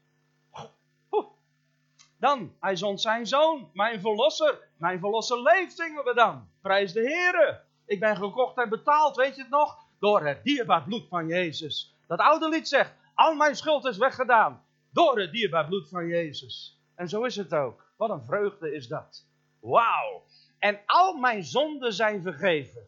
Dan, 2.26 2.56
hij 2.60 2.76
zond 2.76 3.02
zijn 3.02 3.28
zoon, 3.28 3.70
mijn 3.74 4.02
verlosser. 4.02 4.68
Mijn 4.78 5.00
verlosser 5.00 5.42
leeft, 5.42 5.76
zingen 5.76 6.04
we 6.04 6.14
dan. 6.14 6.50
Prijs 6.62 6.94
de 6.94 7.00
Heer. 7.00 7.64
Ik 7.86 8.00
ben 8.00 8.16
gekocht 8.16 8.58
en 8.58 8.70
betaald, 8.70 9.16
weet 9.16 9.36
je 9.36 9.42
het 9.42 9.52
nog? 9.52 9.78
Door 10.00 10.26
het 10.26 10.44
dierbaar 10.44 10.84
bloed 10.84 11.08
van 11.08 11.28
Jezus. 11.28 11.96
Dat 12.08 12.20
oude 12.20 12.50
lied 12.50 12.68
zegt, 12.68 12.94
al 13.16 13.36
mijn 13.36 13.56
schuld 13.56 13.86
is 13.86 13.98
weggedaan. 13.98 14.66
Door 14.90 15.20
het 15.20 15.32
dierbaar 15.32 15.66
bloed 15.66 15.90
van 15.90 16.08
Jezus. 16.08 16.82
En 16.96 17.10
zo 17.10 17.24
is 17.24 17.36
het 17.36 17.54
ook. 17.54 17.92
Wat 17.98 18.10
een 18.10 18.26
vreugde 18.26 18.74
is 18.74 18.88
dat. 18.88 19.26
Wauw. 19.60 20.24
En 20.60 20.80
al 20.86 21.18
mijn 21.18 21.44
zonden 21.44 21.94
zijn 21.94 22.22
vergeven. 22.22 22.88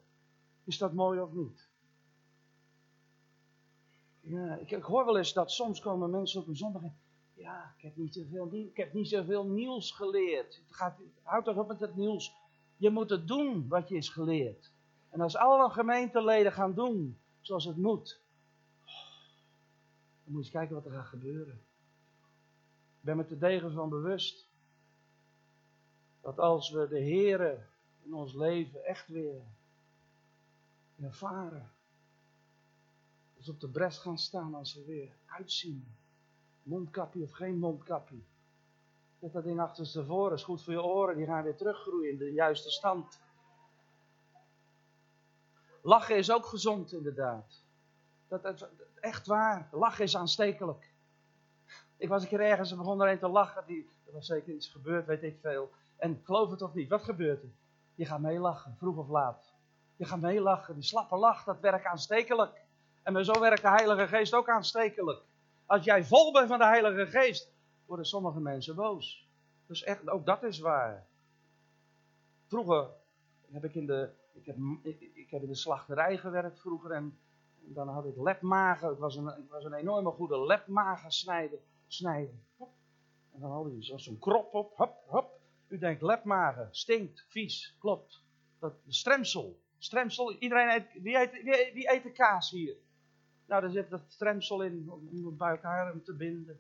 Is 0.66 0.78
dat 0.78 0.94
mooi 0.94 1.20
of 1.20 1.32
niet? 1.32 1.70
Ja, 4.22 4.56
ik, 4.56 4.72
ik 4.72 4.84
hoor 4.84 5.06
wel 5.06 5.18
eens 5.18 5.34
dat 5.34 5.52
soms 5.52 5.80
komen 5.80 6.10
mensen 6.10 6.42
op 6.42 6.48
een 6.48 6.56
zondag 6.56 6.82
ja, 7.38 7.74
ik 7.78 7.84
heb 7.84 7.96
niet 7.96 8.14
zoveel, 8.14 8.54
ik 8.54 8.78
heb 8.78 8.94
niet 8.94 9.08
zoveel 9.08 9.46
nieuws 9.46 9.92
geleerd. 9.92 10.56
Het 10.56 10.76
gaat, 10.76 11.00
houd 11.22 11.46
toch 11.46 11.58
op 11.58 11.68
met 11.68 11.80
het 11.80 11.96
nieuws. 11.96 12.36
Je 12.78 12.90
moet 12.90 13.10
het 13.10 13.28
doen 13.28 13.68
wat 13.68 13.90
je 13.90 13.96
is 13.96 14.10
geleerd. 14.10 14.72
En 15.10 15.22
als 15.22 15.36
alle 15.36 15.70
gemeenteleden 15.70 16.52
gaan 16.52 16.74
doen 16.74 17.20
zoals 17.42 17.66
het 17.66 17.78
moet, 17.78 18.22
dan 20.24 20.34
moet 20.34 20.46
je 20.46 20.52
kijken 20.52 20.76
wat 20.76 20.86
er 20.86 20.92
gaat 20.92 21.08
gebeuren. 21.08 21.62
Ik 23.00 23.04
ben 23.04 23.18
me 23.18 23.26
te 23.26 23.38
degen 23.38 23.74
van 23.74 23.90
bewust 23.90 24.48
dat 26.22 26.40
als 26.40 26.70
we 26.70 26.88
de 26.88 27.02
Here 27.02 27.66
in 28.04 28.14
ons 28.14 28.34
leven 28.34 28.86
echt 28.86 29.08
weer 29.08 29.42
ervaren, 31.02 31.72
als 33.38 33.46
we 33.46 33.52
op 33.52 33.60
de 33.60 33.70
bres 33.70 33.98
gaan 33.98 34.18
staan 34.18 34.54
als 34.54 34.74
we 34.74 34.86
weer 34.86 35.18
uitzien 35.26 35.96
mondkapje 36.68 37.24
of 37.24 37.32
geen 37.32 37.58
mondkapje. 37.58 38.18
Zet 39.20 39.34
dat 39.34 39.44
ding 39.44 39.60
achterstevoren, 39.60 40.34
is 40.34 40.44
goed 40.44 40.64
voor 40.64 40.74
je 40.74 40.84
oren, 40.84 41.18
die 41.18 41.26
gaan 41.26 41.44
weer 41.44 41.56
teruggroeien 41.56 42.12
in 42.12 42.18
de 42.18 42.32
juiste 42.32 42.72
stand. 42.72 43.20
Lachen 45.82 46.18
is 46.18 46.32
ook 46.32 46.46
gezond, 46.46 46.94
inderdaad. 46.94 47.64
Dat, 48.28 48.44
dat, 48.44 48.70
echt 49.00 49.28
waar, 49.28 49.70
lachen 49.72 50.04
is 50.04 50.18
aanstekelijk. 50.18 50.94
Ik 51.98 52.10
was 52.10 52.22
een 52.22 52.28
keer 52.28 52.42
ergens 52.42 52.72
en 52.72 52.78
begon 52.78 53.02
er 53.02 53.12
een 53.12 53.20
te 53.20 53.28
lachen. 53.28 53.64
Die, 53.66 53.90
er 54.06 54.14
was 54.14 54.26
zeker 54.26 54.54
iets 54.54 54.68
gebeurd, 54.68 55.06
weet 55.06 55.24
ik 55.24 55.38
veel. 55.42 55.72
En 55.98 56.22
geloof 56.24 56.50
het 56.50 56.62
of 56.62 56.74
niet, 56.74 56.90
wat 56.90 57.04
gebeurt 57.04 57.44
er? 57.44 57.50
Je 57.96 58.06
gaat 58.06 58.20
meelachen, 58.20 58.76
vroeg 58.78 58.98
of 58.98 59.08
laat. 59.08 59.54
Je 59.96 60.06
gaat 60.06 60.22
meelachen. 60.22 60.74
Die 60.74 60.84
slappe 60.84 61.16
lach, 61.16 61.44
dat 61.44 61.60
werkt 61.60 61.86
aanstekelijk. 61.86 62.62
En 63.04 63.26
zo 63.26 63.40
werkt 63.40 63.62
de 63.62 63.70
Heilige 63.70 64.08
Geest 64.08 64.34
ook 64.34 64.50
aanstekelijk. 64.50 65.22
Als 65.68 65.84
jij 65.84 66.04
vol 66.04 66.32
bent 66.32 66.48
van 66.48 66.60
de 66.60 66.66
Heilige 66.66 67.06
Geest, 67.06 67.52
worden 67.86 68.06
sommige 68.06 68.40
mensen 68.40 68.76
boos. 68.76 69.28
Dus 69.66 69.84
echt, 69.84 70.10
ook 70.10 70.26
dat 70.26 70.44
is 70.44 70.60
waar. 70.60 71.08
Vroeger 72.46 72.90
heb 73.52 73.64
ik 73.64 73.76
in 73.76 73.86
de, 73.86 74.10
ik 74.34 74.46
heb, 74.46 74.56
ik, 75.14 75.30
heb 75.30 75.42
in 75.42 75.48
de 75.48 75.56
slachterij 75.56 76.18
gewerkt 76.18 76.60
vroeger 76.60 76.92
en, 76.92 77.18
dan 77.60 77.88
had 77.88 78.06
ik 78.06 78.18
lepmagen. 78.18 78.92
Ik 78.92 78.98
was 78.98 79.16
een, 79.16 79.28
ik 79.28 79.50
was 79.50 79.64
een 79.64 79.74
enorme 79.74 80.12
goede 80.12 80.46
lepmagen 80.46 81.12
snijden. 81.12 81.60
snijden. 81.88 82.44
En 83.34 83.40
dan 83.40 83.52
had 83.52 83.86
je 83.86 84.00
zo'n 84.00 84.20
krop 84.20 84.54
op, 84.54 84.78
hop, 84.78 85.04
hop. 85.08 85.40
U 85.68 85.78
denkt 85.78 86.02
lepmagen, 86.02 86.68
stinkt, 86.72 87.26
vies, 87.30 87.76
klopt. 87.80 88.24
Dat, 88.60 88.74
stremsel, 88.88 89.60
stremsel, 89.78 90.34
iedereen 90.34 90.70
eet, 90.70 91.02
wie 91.02 91.18
eet, 91.18 91.44
wie 91.74 91.92
eet 91.92 92.04
de 92.04 92.12
kaas 92.12 92.50
hier? 92.50 92.76
Nou, 93.48 93.62
daar 93.62 93.72
zit 93.72 93.90
dat 93.90 94.02
stremsel 94.08 94.62
in 94.62 94.90
om 94.92 95.38
bij 95.38 95.50
elkaar 95.50 96.02
te 96.04 96.14
binden. 96.14 96.60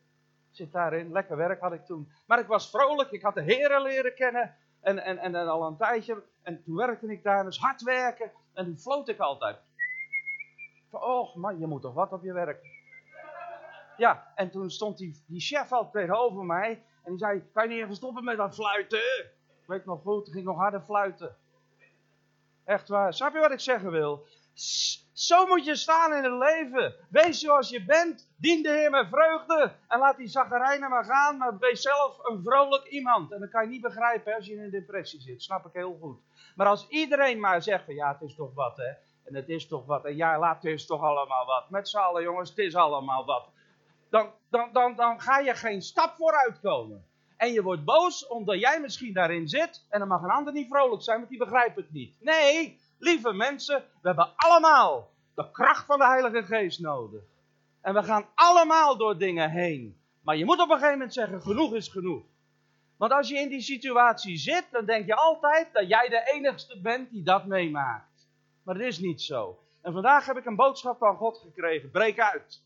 Zit 0.51 0.71
daarin. 0.71 1.11
Lekker 1.11 1.37
werk 1.37 1.61
had 1.61 1.73
ik 1.73 1.85
toen. 1.85 2.11
Maar 2.25 2.39
ik 2.39 2.47
was 2.47 2.69
vrolijk. 2.69 3.11
Ik 3.11 3.21
had 3.21 3.33
de 3.33 3.41
heren 3.41 3.81
leren 3.81 4.15
kennen. 4.15 4.55
En, 4.81 5.03
en, 5.03 5.17
en, 5.17 5.35
al 5.35 5.67
een 5.67 5.77
tijdje. 5.77 6.23
En 6.41 6.63
toen 6.63 6.75
werkte 6.75 7.11
ik 7.11 7.23
daar. 7.23 7.43
Dus 7.43 7.59
hard 7.59 7.81
werken. 7.81 8.31
En 8.53 8.65
toen 8.65 8.77
floot 8.77 9.07
ik 9.07 9.19
altijd. 9.19 9.57
Oh 10.89 11.35
man, 11.35 11.59
je 11.59 11.67
moet 11.67 11.81
toch 11.81 11.93
wat 11.93 12.11
op 12.11 12.23
je 12.23 12.33
werk. 12.33 12.65
Ja, 13.97 14.31
en 14.35 14.49
toen 14.49 14.71
stond 14.71 14.97
die, 14.97 15.23
die 15.27 15.39
chef 15.39 15.71
al 15.71 15.89
tegenover 15.89 16.43
mij. 16.43 16.83
En 17.03 17.11
die 17.11 17.17
zei, 17.17 17.43
kan 17.53 17.63
je 17.63 17.69
niet 17.69 17.83
even 17.83 17.95
stoppen 17.95 18.23
met 18.23 18.37
dat 18.37 18.55
fluiten? 18.55 18.99
Ik 19.61 19.67
weet 19.67 19.85
nog 19.85 20.01
goed, 20.01 20.27
ik 20.27 20.33
ging 20.33 20.45
nog 20.45 20.57
harder 20.57 20.81
fluiten. 20.81 21.35
Echt 22.63 22.87
waar. 22.87 23.13
Snap 23.13 23.33
je 23.33 23.39
wat 23.39 23.51
ik 23.51 23.59
zeggen 23.59 23.91
wil? 23.91 24.27
Zo 25.17 25.45
moet 25.45 25.65
je 25.65 25.75
staan 25.75 26.13
in 26.13 26.23
het 26.23 26.33
leven. 26.33 26.95
Wees 27.09 27.39
zoals 27.39 27.69
je 27.69 27.85
bent. 27.85 28.29
Dien 28.35 28.63
de 28.63 28.69
Heer 28.69 28.89
met 28.89 29.07
vreugde. 29.07 29.71
En 29.87 29.99
laat 29.99 30.17
die 30.17 30.27
zaggerijnen 30.27 30.89
maar 30.89 31.05
gaan. 31.05 31.37
Maar 31.37 31.57
wees 31.57 31.81
zelf 31.81 32.17
een 32.23 32.43
vrolijk 32.43 32.85
iemand. 32.87 33.31
En 33.31 33.39
dat 33.39 33.49
kan 33.49 33.63
je 33.63 33.69
niet 33.69 33.81
begrijpen 33.81 34.35
als 34.35 34.45
je 34.45 34.53
in 34.53 34.61
een 34.61 34.69
depressie 34.69 35.21
zit. 35.21 35.43
Snap 35.43 35.65
ik 35.65 35.73
heel 35.73 35.97
goed. 36.01 36.19
Maar 36.55 36.67
als 36.67 36.87
iedereen 36.87 37.39
maar 37.39 37.61
zegt 37.61 37.85
van 37.85 37.93
ja, 37.93 38.11
het 38.11 38.21
is 38.29 38.35
toch 38.35 38.53
wat 38.53 38.77
hè. 38.77 38.87
En 39.23 39.35
het 39.35 39.49
is 39.49 39.67
toch 39.67 39.85
wat. 39.85 40.05
En 40.05 40.15
ja, 40.15 40.39
laat 40.39 40.63
het 40.63 40.71
is 40.71 40.85
toch 40.85 41.01
allemaal 41.01 41.45
wat. 41.45 41.69
Met 41.69 41.89
z'n 41.89 41.97
allen 41.97 42.23
jongens, 42.23 42.49
het 42.49 42.57
is 42.57 42.75
allemaal 42.75 43.25
wat. 43.25 43.49
Dan, 44.09 44.31
dan, 44.49 44.69
dan, 44.71 44.95
dan 44.95 45.21
ga 45.21 45.39
je 45.39 45.55
geen 45.55 45.81
stap 45.81 46.15
vooruit 46.15 46.59
komen. 46.59 47.05
En 47.37 47.51
je 47.51 47.61
wordt 47.61 47.83
boos 47.83 48.27
omdat 48.27 48.59
jij 48.59 48.79
misschien 48.79 49.13
daarin 49.13 49.47
zit. 49.47 49.85
En 49.89 49.99
dan 49.99 50.07
mag 50.07 50.21
een 50.21 50.29
ander 50.29 50.53
niet 50.53 50.67
vrolijk 50.67 51.01
zijn, 51.01 51.17
want 51.17 51.29
die 51.29 51.39
begrijpt 51.39 51.75
het 51.75 51.91
niet. 51.91 52.15
Nee, 52.19 52.79
lieve 52.97 53.33
mensen, 53.33 53.83
we 54.01 54.07
hebben 54.07 54.33
allemaal 54.35 55.11
de 55.35 55.51
kracht 55.51 55.85
van 55.85 55.99
de 55.99 56.05
Heilige 56.05 56.43
Geest 56.43 56.79
nodig. 56.79 57.21
En 57.81 57.93
we 57.93 58.03
gaan 58.03 58.25
allemaal 58.35 58.97
door 58.97 59.17
dingen 59.17 59.49
heen. 59.49 59.97
Maar 60.21 60.37
je 60.37 60.45
moet 60.45 60.59
op 60.59 60.69
een 60.69 60.75
gegeven 60.75 60.91
moment 60.91 61.13
zeggen: 61.13 61.41
genoeg 61.41 61.73
is 61.73 61.87
genoeg. 61.87 62.23
Want 62.97 63.11
als 63.11 63.29
je 63.29 63.37
in 63.39 63.49
die 63.49 63.61
situatie 63.61 64.37
zit, 64.37 64.65
dan 64.71 64.85
denk 64.85 65.05
je 65.05 65.15
altijd 65.15 65.73
dat 65.73 65.87
jij 65.87 66.09
de 66.09 66.31
enigste 66.33 66.81
bent 66.81 67.11
die 67.11 67.23
dat 67.23 67.45
meemaakt. 67.45 68.27
Maar 68.63 68.75
dat 68.75 68.87
is 68.87 68.99
niet 68.99 69.21
zo. 69.21 69.59
En 69.81 69.93
vandaag 69.93 70.25
heb 70.25 70.37
ik 70.37 70.45
een 70.45 70.55
boodschap 70.55 70.97
van 70.97 71.15
God 71.15 71.37
gekregen: 71.37 71.91
breek 71.91 72.19
uit. 72.19 72.61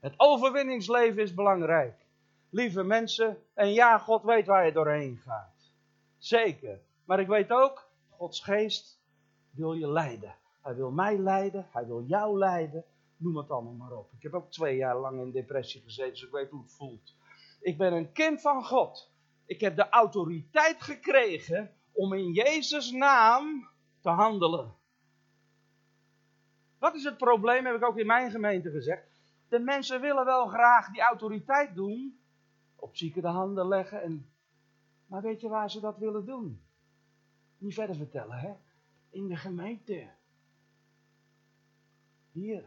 Het 0.00 0.14
overwinningsleven 0.16 1.22
is 1.22 1.34
belangrijk. 1.34 1.94
Lieve 2.50 2.82
mensen, 2.82 3.42
en 3.54 3.72
ja, 3.72 3.98
God 3.98 4.22
weet 4.22 4.46
waar 4.46 4.66
je 4.66 4.72
doorheen 4.72 5.20
gaat. 5.24 5.72
Zeker. 6.18 6.80
Maar 7.04 7.20
ik 7.20 7.26
weet 7.26 7.50
ook, 7.50 7.88
Gods 8.08 8.40
geest 8.40 8.97
wil 9.58 9.72
je 9.72 9.90
leiden. 9.90 10.36
Hij 10.62 10.74
wil 10.74 10.90
mij 10.90 11.18
leiden, 11.18 11.68
hij 11.70 11.86
wil 11.86 12.02
jou 12.02 12.38
leiden. 12.38 12.84
Noem 13.16 13.36
het 13.36 13.50
allemaal 13.50 13.72
maar 13.72 13.92
op. 13.92 14.12
Ik 14.12 14.22
heb 14.22 14.34
ook 14.34 14.50
twee 14.50 14.76
jaar 14.76 14.98
lang 14.98 15.20
in 15.20 15.30
depressie 15.30 15.82
gezeten, 15.82 16.12
dus 16.12 16.22
ik 16.22 16.30
weet 16.30 16.50
hoe 16.50 16.62
het 16.62 16.72
voelt. 16.72 17.16
Ik 17.60 17.78
ben 17.78 17.92
een 17.92 18.12
kind 18.12 18.40
van 18.40 18.64
God. 18.64 19.10
Ik 19.46 19.60
heb 19.60 19.76
de 19.76 19.88
autoriteit 19.88 20.82
gekregen 20.82 21.70
om 21.92 22.12
in 22.12 22.32
Jezus' 22.32 22.90
naam 22.90 23.68
te 24.00 24.08
handelen. 24.08 24.74
Wat 26.78 26.94
is 26.94 27.04
het 27.04 27.16
probleem, 27.16 27.66
heb 27.66 27.74
ik 27.74 27.84
ook 27.84 27.98
in 27.98 28.06
mijn 28.06 28.30
gemeente 28.30 28.70
gezegd. 28.70 29.02
De 29.48 29.58
mensen 29.58 30.00
willen 30.00 30.24
wel 30.24 30.46
graag 30.46 30.90
die 30.90 31.00
autoriteit 31.00 31.74
doen, 31.74 32.20
op 32.76 32.96
zieken 32.96 33.22
de 33.22 33.28
handen 33.28 33.68
leggen. 33.68 34.02
En, 34.02 34.30
maar 35.06 35.22
weet 35.22 35.40
je 35.40 35.48
waar 35.48 35.70
ze 35.70 35.80
dat 35.80 35.98
willen 35.98 36.24
doen? 36.24 36.62
Niet 37.58 37.74
verder 37.74 37.96
vertellen, 37.96 38.38
hè? 38.38 38.52
In 39.10 39.28
de 39.28 39.36
gemeente. 39.36 40.10
Hier. 42.32 42.64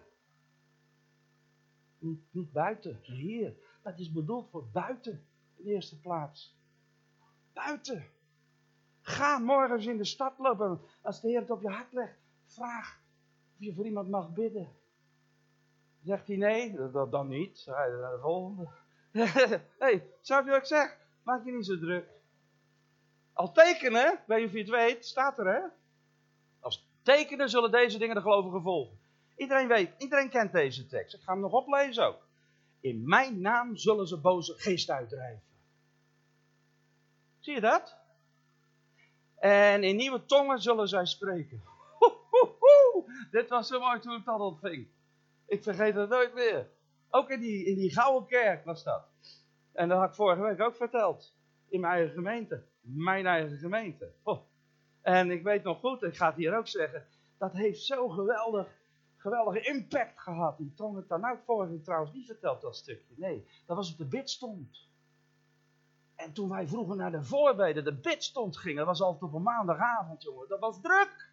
Niet, 2.31 2.51
buiten, 2.51 2.99
hier. 3.01 3.55
Dat 3.81 3.99
is 3.99 4.11
bedoeld 4.11 4.49
voor 4.49 4.67
buiten 4.71 5.27
in 5.55 5.63
de 5.63 5.69
eerste 5.69 5.99
plaats. 5.99 6.57
Buiten. 7.53 8.05
Ga 9.01 9.37
morgens 9.37 9.85
in 9.85 9.97
de 9.97 10.05
stad 10.05 10.37
lopen. 10.37 10.81
Als 11.01 11.21
de 11.21 11.27
Heer 11.27 11.39
het 11.39 11.49
op 11.49 11.61
je 11.61 11.69
hart 11.69 11.93
legt, 11.93 12.19
vraag 12.45 13.01
of 13.53 13.65
je 13.65 13.73
voor 13.73 13.85
iemand 13.85 14.09
mag 14.09 14.33
bidden. 14.33 14.69
Zegt 16.03 16.27
hij 16.27 16.35
nee, 16.35 16.91
dat, 16.91 17.11
dan 17.11 17.27
niet. 17.27 17.65
Dan 17.65 17.91
je 17.91 17.97
naar 18.01 18.11
de 18.11 18.21
volgende. 18.21 18.69
Hé, 19.11 19.23
hey, 19.85 20.09
zou 20.21 20.45
je 20.45 20.49
wat 20.49 20.59
ik 20.59 20.65
zeg? 20.65 20.97
Maak 21.23 21.45
je 21.45 21.51
niet 21.51 21.65
zo 21.65 21.79
druk. 21.79 22.09
Al 23.33 23.51
tekenen, 23.51 24.23
weet 24.27 24.39
je 24.39 24.45
of 24.45 24.51
je 24.51 24.59
het 24.59 24.69
weet, 24.69 25.05
staat 25.05 25.39
er 25.39 25.45
hè. 25.45 25.61
Tekenen 27.01 27.49
zullen 27.49 27.71
deze 27.71 27.97
dingen 27.97 28.15
de 28.15 28.21
gelovigen 28.21 28.61
volgen. 28.61 28.99
Iedereen 29.35 29.67
weet, 29.67 29.91
iedereen 29.97 30.29
kent 30.29 30.51
deze 30.51 30.87
tekst. 30.87 31.13
Ik 31.13 31.21
ga 31.21 31.31
hem 31.31 31.41
nog 31.41 31.51
oplezen 31.51 32.07
ook. 32.07 32.27
In 32.79 33.07
mijn 33.09 33.41
naam 33.41 33.75
zullen 33.77 34.07
ze 34.07 34.17
boze 34.17 34.53
geest 34.57 34.89
uitdrijven. 34.89 35.43
Zie 37.39 37.53
je 37.53 37.61
dat? 37.61 37.97
En 39.35 39.83
in 39.83 39.95
nieuwe 39.95 40.25
tongen 40.25 40.61
zullen 40.61 40.87
zij 40.87 41.05
spreken. 41.05 41.63
Dit 43.31 43.49
was 43.49 43.67
zo 43.67 43.79
mooi 43.79 43.99
toen 43.99 44.15
ik 44.15 44.25
dat 44.25 44.39
ontving. 44.39 44.87
Ik 45.45 45.63
vergeet 45.63 45.95
het 45.95 46.09
nooit 46.09 46.33
meer. 46.33 46.69
Ook 47.09 47.29
in 47.29 47.39
die, 47.39 47.65
in 47.65 47.75
die 47.75 47.93
Gouden 47.93 48.29
Kerk 48.29 48.65
was 48.65 48.83
dat. 48.83 49.03
En 49.71 49.89
dat 49.89 49.99
had 49.99 50.09
ik 50.09 50.15
vorige 50.15 50.41
week 50.41 50.61
ook 50.61 50.75
verteld. 50.75 51.33
In 51.69 51.79
mijn 51.79 51.93
eigen 51.93 52.13
gemeente. 52.13 52.63
Mijn 52.81 53.25
eigen 53.25 53.57
gemeente. 53.57 54.11
Oh. 54.23 54.50
En 55.01 55.31
ik 55.31 55.43
weet 55.43 55.63
nog 55.63 55.79
goed, 55.79 56.03
ik 56.03 56.15
ga 56.15 56.27
het 56.27 56.35
hier 56.35 56.57
ook 56.57 56.67
zeggen. 56.67 57.05
Dat 57.37 57.53
heeft 57.53 57.81
zo 57.81 58.09
geweldig 58.09 58.79
geweldige 59.21 59.61
impact 59.61 60.19
gehad. 60.19 60.57
Die 60.57 60.73
toon 60.73 60.95
het 60.95 61.39
vorige 61.45 61.81
trouwens 61.81 62.13
niet 62.13 62.25
verteld, 62.25 62.61
dat 62.61 62.75
stukje. 62.75 63.13
Nee, 63.17 63.47
dat 63.65 63.77
was 63.77 63.91
op 63.91 63.97
de 63.97 64.05
bidstond. 64.05 64.89
En 66.15 66.33
toen 66.33 66.49
wij 66.49 66.67
vroeger 66.67 66.95
naar 66.95 67.11
de 67.11 67.23
voorbeden, 67.23 67.83
de 67.83 67.95
bidstond 67.95 68.57
gingen, 68.57 68.77
dat 68.77 68.85
was 68.85 69.01
altijd 69.01 69.23
op 69.23 69.33
een 69.33 69.43
maandagavond, 69.43 70.23
jongen. 70.23 70.47
Dat 70.47 70.59
was 70.59 70.81
druk. 70.81 71.29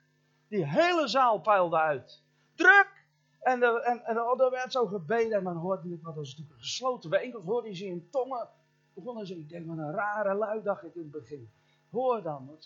Die 0.48 0.66
hele 0.66 1.08
zaal 1.08 1.40
puilde 1.40 1.78
uit. 1.78 2.22
Druk! 2.54 3.06
En, 3.40 3.62
er, 3.62 3.76
en, 3.76 4.04
en 4.04 4.16
er 4.16 4.50
werd 4.50 4.72
zo 4.72 4.86
gebeden 4.86 5.38
en 5.38 5.44
dan 5.44 5.56
hoorde 5.56 5.88
ik, 5.88 6.02
wat 6.02 6.14
was 6.14 6.28
natuurlijk 6.28 6.56
een 6.56 6.62
gesloten 6.62 7.10
bijeenkomst, 7.10 7.46
hoorde 7.46 7.68
je 7.68 7.74
ze 7.74 7.86
in 7.86 8.08
tongen. 8.10 8.48
Begonnen 8.94 9.26
ze, 9.26 9.38
ik 9.38 9.48
denk, 9.48 9.66
wat 9.66 9.78
een 9.78 9.92
rare 9.92 10.34
lui, 10.34 10.62
dacht 10.62 10.84
ik 10.84 10.94
in 10.94 11.00
het 11.00 11.10
begin. 11.10 11.50
Hoor 11.90 12.22
dan, 12.22 12.58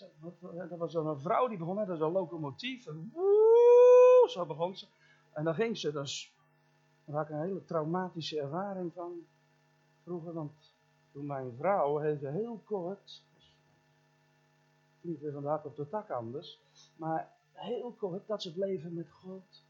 dat 0.69 0.77
was 0.77 0.91
zo'n 0.91 1.19
vrouw 1.19 1.47
die 1.47 1.57
begon 1.57 1.75
net 1.75 1.89
als 1.89 1.99
een 1.99 2.11
locomotief. 2.11 2.87
En 2.87 3.11
zo 4.27 4.45
begon 4.45 4.77
ze. 4.77 4.87
En 5.31 5.43
dan 5.43 5.53
ging 5.55 5.77
ze 5.77 5.91
dus. 5.91 6.35
Daar 7.05 7.15
had 7.15 7.25
ik 7.25 7.31
een 7.31 7.41
hele 7.41 7.65
traumatische 7.65 8.39
ervaring 8.39 8.93
van 8.93 9.25
vroeger. 10.03 10.33
Want 10.33 10.73
toen 11.11 11.25
mijn 11.25 11.55
vrouw 11.57 11.97
heel 11.97 12.61
kort. 12.63 13.23
Niet 15.01 15.19
weer 15.19 15.31
van 15.31 15.41
de 15.41 15.47
hak 15.47 15.65
op 15.65 15.75
de 15.75 15.89
tak 15.89 16.09
anders. 16.09 16.61
Maar 16.95 17.31
heel 17.51 17.91
kort 17.91 18.27
dat 18.27 18.41
ze 18.41 18.47
het 18.47 18.57
leven 18.57 18.93
met 18.93 19.11
God. 19.11 19.63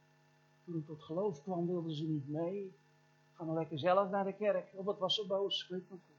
Toen 0.65 0.75
ik 0.75 0.85
tot 0.85 1.03
geloof 1.03 1.43
kwam, 1.43 1.67
wilde 1.67 1.95
ze 1.95 2.03
niet 2.03 2.29
mee. 2.29 2.75
Ga 3.33 3.43
maar 3.43 3.55
lekker 3.55 3.79
zelf 3.79 4.09
naar 4.09 4.25
de 4.25 4.35
kerk. 4.35 4.71
Of 4.75 4.85
wat 4.85 4.99
was 4.99 5.15
ze 5.15 5.27
boos, 5.27 5.67
weet 5.67 5.87
goed. 5.89 6.12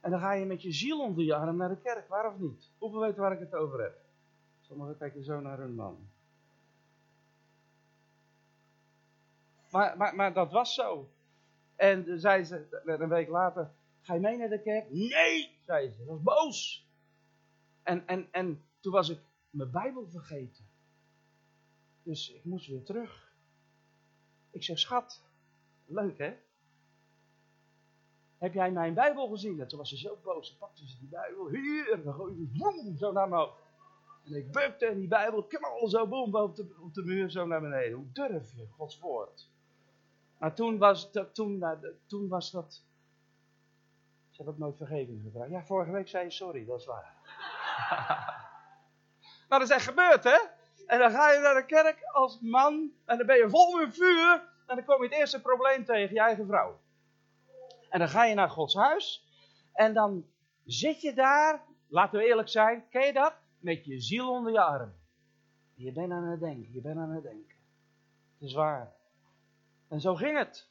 En 0.00 0.10
dan 0.10 0.20
ga 0.20 0.32
je 0.32 0.44
met 0.44 0.62
je 0.62 0.72
ziel 0.72 1.00
onder 1.00 1.24
je 1.24 1.34
arm 1.34 1.56
naar 1.56 1.68
de 1.68 1.80
kerk, 1.80 2.08
waar 2.08 2.32
of 2.32 2.38
niet? 2.38 2.70
Hoeveel 2.78 3.00
weten 3.00 3.20
waar 3.20 3.32
ik 3.32 3.38
het 3.38 3.54
over 3.54 3.82
heb? 3.82 3.98
Sommigen 4.60 4.98
kijken 4.98 5.24
zo 5.24 5.40
naar 5.40 5.58
hun 5.58 5.74
man. 5.74 6.08
Maar, 9.70 9.96
maar, 9.96 10.14
maar 10.14 10.32
dat 10.32 10.52
was 10.52 10.74
zo. 10.74 11.08
En 11.76 12.20
zei 12.20 12.44
ze 12.44 12.82
een 12.84 13.08
week 13.08 13.28
later, 13.28 13.70
Ga 14.08 14.14
je 14.14 14.20
mee 14.20 14.36
naar 14.36 14.48
de 14.48 14.62
kerk? 14.62 14.90
Nee, 14.90 15.58
zei 15.66 15.90
ze. 15.90 15.96
Ze 15.96 16.04
was 16.04 16.22
boos. 16.22 16.86
En, 17.82 18.06
en, 18.06 18.28
en 18.32 18.64
toen 18.80 18.92
was 18.92 19.08
ik 19.08 19.20
mijn 19.50 19.70
Bijbel 19.70 20.08
vergeten. 20.08 20.64
Dus 22.02 22.32
ik 22.32 22.44
moest 22.44 22.66
weer 22.66 22.82
terug. 22.82 23.32
Ik 24.50 24.64
zeg, 24.64 24.78
schat, 24.78 25.22
leuk 25.84 26.18
hè? 26.18 26.36
Heb 28.38 28.54
jij 28.54 28.70
mijn 28.70 28.94
Bijbel 28.94 29.28
gezien? 29.28 29.60
En 29.60 29.68
toen 29.68 29.78
was 29.78 29.88
ze 29.88 29.98
zo 29.98 30.18
boos. 30.22 30.48
Toen 30.48 30.58
pakte 30.58 30.88
ze 30.88 30.98
die 30.98 31.08
Bijbel. 31.08 31.48
Hier, 31.48 31.92
en 31.92 32.02
dan 32.02 32.14
gooide 32.14 32.46
ze 32.90 32.96
zo 32.96 33.12
naar 33.12 33.28
me 33.28 33.36
hoofd. 33.36 33.66
En 34.24 34.34
ik 34.34 34.52
bukte 34.52 34.86
en 34.86 34.98
die 34.98 35.08
Bijbel 35.08 35.42
knalde 35.42 35.88
zo 35.88 36.06
boom 36.06 36.34
op 36.34 36.56
de, 36.56 36.76
op 36.80 36.94
de 36.94 37.02
muur 37.02 37.30
zo 37.30 37.46
naar 37.46 37.60
beneden. 37.60 37.92
Hoe 37.92 38.12
durf 38.12 38.52
je, 38.54 38.66
Gods 38.76 38.98
woord? 38.98 39.50
Maar 40.38 40.54
toen 40.54 40.78
was, 40.78 41.12
dat, 41.12 41.34
toen, 41.34 41.64
toen 42.06 42.28
was 42.28 42.50
dat... 42.50 42.82
Ze 44.30 44.42
heb 44.42 44.52
ook 44.52 44.58
nooit 44.58 44.76
vergeving 44.76 45.22
gevraagd. 45.22 45.50
Ja, 45.50 45.64
vorige 45.64 45.90
week 45.90 46.08
zei 46.08 46.24
je 46.24 46.30
sorry, 46.30 46.64
dat 46.64 46.80
is 46.80 46.86
waar. 46.86 47.14
maar 49.48 49.58
dat 49.58 49.68
is 49.68 49.74
echt 49.74 49.86
gebeurd, 49.86 50.24
hè? 50.24 50.38
En 50.86 50.98
dan 50.98 51.10
ga 51.10 51.32
je 51.32 51.40
naar 51.40 51.54
de 51.54 51.66
kerk 51.66 52.02
als 52.12 52.40
man 52.40 52.92
en 53.04 53.16
dan 53.16 53.26
ben 53.26 53.36
je 53.36 53.48
vol 53.48 53.76
met 53.76 53.94
vuur. 53.94 54.48
En 54.66 54.76
dan 54.76 54.84
kom 54.84 55.02
je 55.02 55.08
het 55.08 55.18
eerste 55.18 55.40
probleem 55.40 55.84
tegen, 55.84 56.14
je 56.14 56.20
eigen 56.20 56.46
vrouw. 56.46 56.80
En 57.88 57.98
dan 57.98 58.08
ga 58.08 58.24
je 58.24 58.34
naar 58.34 58.50
Gods 58.50 58.74
huis. 58.74 59.26
En 59.72 59.94
dan 59.94 60.24
zit 60.64 61.00
je 61.00 61.14
daar, 61.14 61.64
laten 61.88 62.18
we 62.18 62.26
eerlijk 62.26 62.48
zijn, 62.48 62.84
ken 62.90 63.06
je 63.06 63.12
dat? 63.12 63.34
Met 63.58 63.84
je 63.84 64.00
ziel 64.00 64.30
onder 64.30 64.52
je 64.52 64.60
arm. 64.60 64.92
Je 65.74 65.92
bent 65.92 66.12
aan 66.12 66.24
het 66.24 66.40
denken, 66.40 66.72
je 66.72 66.80
bent 66.80 66.96
aan 66.96 67.10
het 67.10 67.22
denken. 67.22 67.56
Het 68.38 68.48
is 68.48 68.54
waar. 68.54 68.92
En 69.88 70.00
zo 70.00 70.14
ging 70.14 70.38
het. 70.38 70.68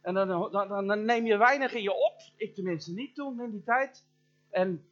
En 0.00 0.14
dan, 0.14 0.50
dan, 0.50 0.86
dan, 0.86 1.04
neem 1.04 1.26
je 1.26 1.36
weinig 1.36 1.72
in 1.72 1.82
je 1.82 1.92
op. 1.92 2.20
Ik 2.36 2.54
tenminste 2.54 2.92
niet 2.92 3.14
toen, 3.14 3.40
in 3.40 3.50
die 3.50 3.62
tijd. 3.62 4.04
En 4.50 4.90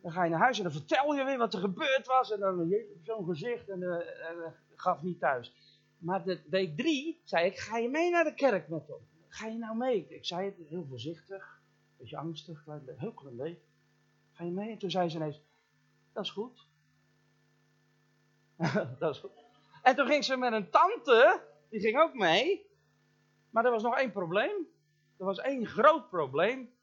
dan 0.00 0.12
ga 0.12 0.24
je 0.24 0.30
naar 0.30 0.40
huis 0.40 0.56
en 0.56 0.62
dan 0.62 0.72
vertel 0.72 1.14
je 1.14 1.24
weer 1.24 1.38
wat 1.38 1.54
er 1.54 1.60
gebeurd 1.60 2.06
was. 2.06 2.30
En 2.32 2.40
dan 2.40 2.74
zo'n 3.02 3.24
gezicht 3.24 3.68
en, 3.68 3.80
uh, 3.80 3.96
gaf 4.74 5.02
niet 5.02 5.20
thuis. 5.20 5.54
Maar 5.98 6.24
de 6.24 6.40
week 6.50 6.76
drie 6.76 7.20
zei 7.24 7.46
ik, 7.46 7.58
ga 7.58 7.78
je 7.78 7.88
mee 7.88 8.10
naar 8.10 8.24
de 8.24 8.34
kerk 8.34 8.68
met 8.68 8.86
hem? 8.86 9.08
Ga 9.40 9.46
je 9.46 9.58
nou 9.58 9.76
mee? 9.76 10.06
Ik 10.08 10.24
zei 10.26 10.44
het 10.46 10.68
heel 10.68 10.86
voorzichtig, 10.86 11.62
een 11.62 11.96
beetje 11.96 12.16
angstig, 12.16 12.64
heel 12.96 13.12
klein 13.12 13.36
beetje. 13.36 13.66
Ga 14.32 14.44
je 14.44 14.50
mee? 14.50 14.70
En 14.70 14.78
toen 14.78 14.90
zei 14.90 15.08
ze 15.08 15.16
ineens, 15.16 15.42
dat 16.12 16.24
is 16.24 16.30
goed. 16.30 16.68
dat 18.98 19.14
is 19.14 19.18
goed. 19.18 19.30
En 19.82 19.96
toen 19.96 20.06
ging 20.06 20.24
ze 20.24 20.36
met 20.36 20.52
een 20.52 20.70
tante, 20.70 21.42
die 21.68 21.80
ging 21.80 21.98
ook 21.98 22.14
mee. 22.14 22.66
Maar 23.50 23.64
er 23.64 23.70
was 23.70 23.82
nog 23.82 23.96
één 23.96 24.12
probleem. 24.12 24.66
Er 25.16 25.24
was 25.24 25.38
één 25.38 25.66
groot 25.66 26.08
probleem. 26.10 26.74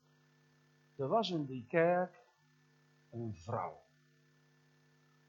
Er 0.95 1.07
was 1.07 1.29
in 1.29 1.45
die 1.45 1.65
kerk 1.67 2.25
een 3.11 3.35
vrouw. 3.35 3.81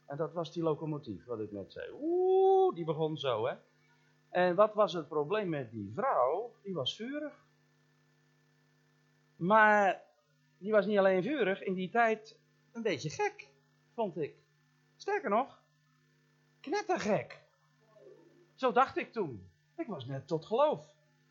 En 0.07 0.17
dat 0.17 0.33
was 0.33 0.53
die 0.53 0.63
locomotief, 0.63 1.25
wat 1.25 1.41
ik 1.41 1.53
net 1.53 1.73
zei. 1.73 1.91
Oeh, 1.93 2.75
die 2.75 2.85
begon 2.85 3.17
zo, 3.17 3.47
hè. 3.47 3.55
En 4.31 4.55
wat 4.55 4.75
was 4.75 4.93
het 4.93 5.09
probleem 5.09 5.49
met 5.49 5.71
die 5.71 5.93
vrouw? 5.95 6.55
Die 6.63 6.75
was 6.75 6.97
vurig. 6.97 7.47
Maar 9.37 10.03
die 10.59 10.73
was 10.73 10.87
niet 10.87 10.99
alleen 10.99 11.23
vurig, 11.23 11.63
in 11.63 11.75
die 11.75 11.91
tijd 11.91 12.39
een 12.73 12.83
beetje 12.83 13.11
gek, 13.11 13.49
vond 13.95 14.17
ik. 14.17 14.35
Sterker 14.97 15.31
nog, 15.31 15.63
knettergek. 16.61 17.41
Zo 18.55 18.73
dacht 18.73 18.97
ik 18.97 19.13
toen. 19.13 19.51
Ik 19.77 19.87
was 19.87 20.07
net 20.07 20.27
tot 20.27 20.47
geloof. 20.47 20.85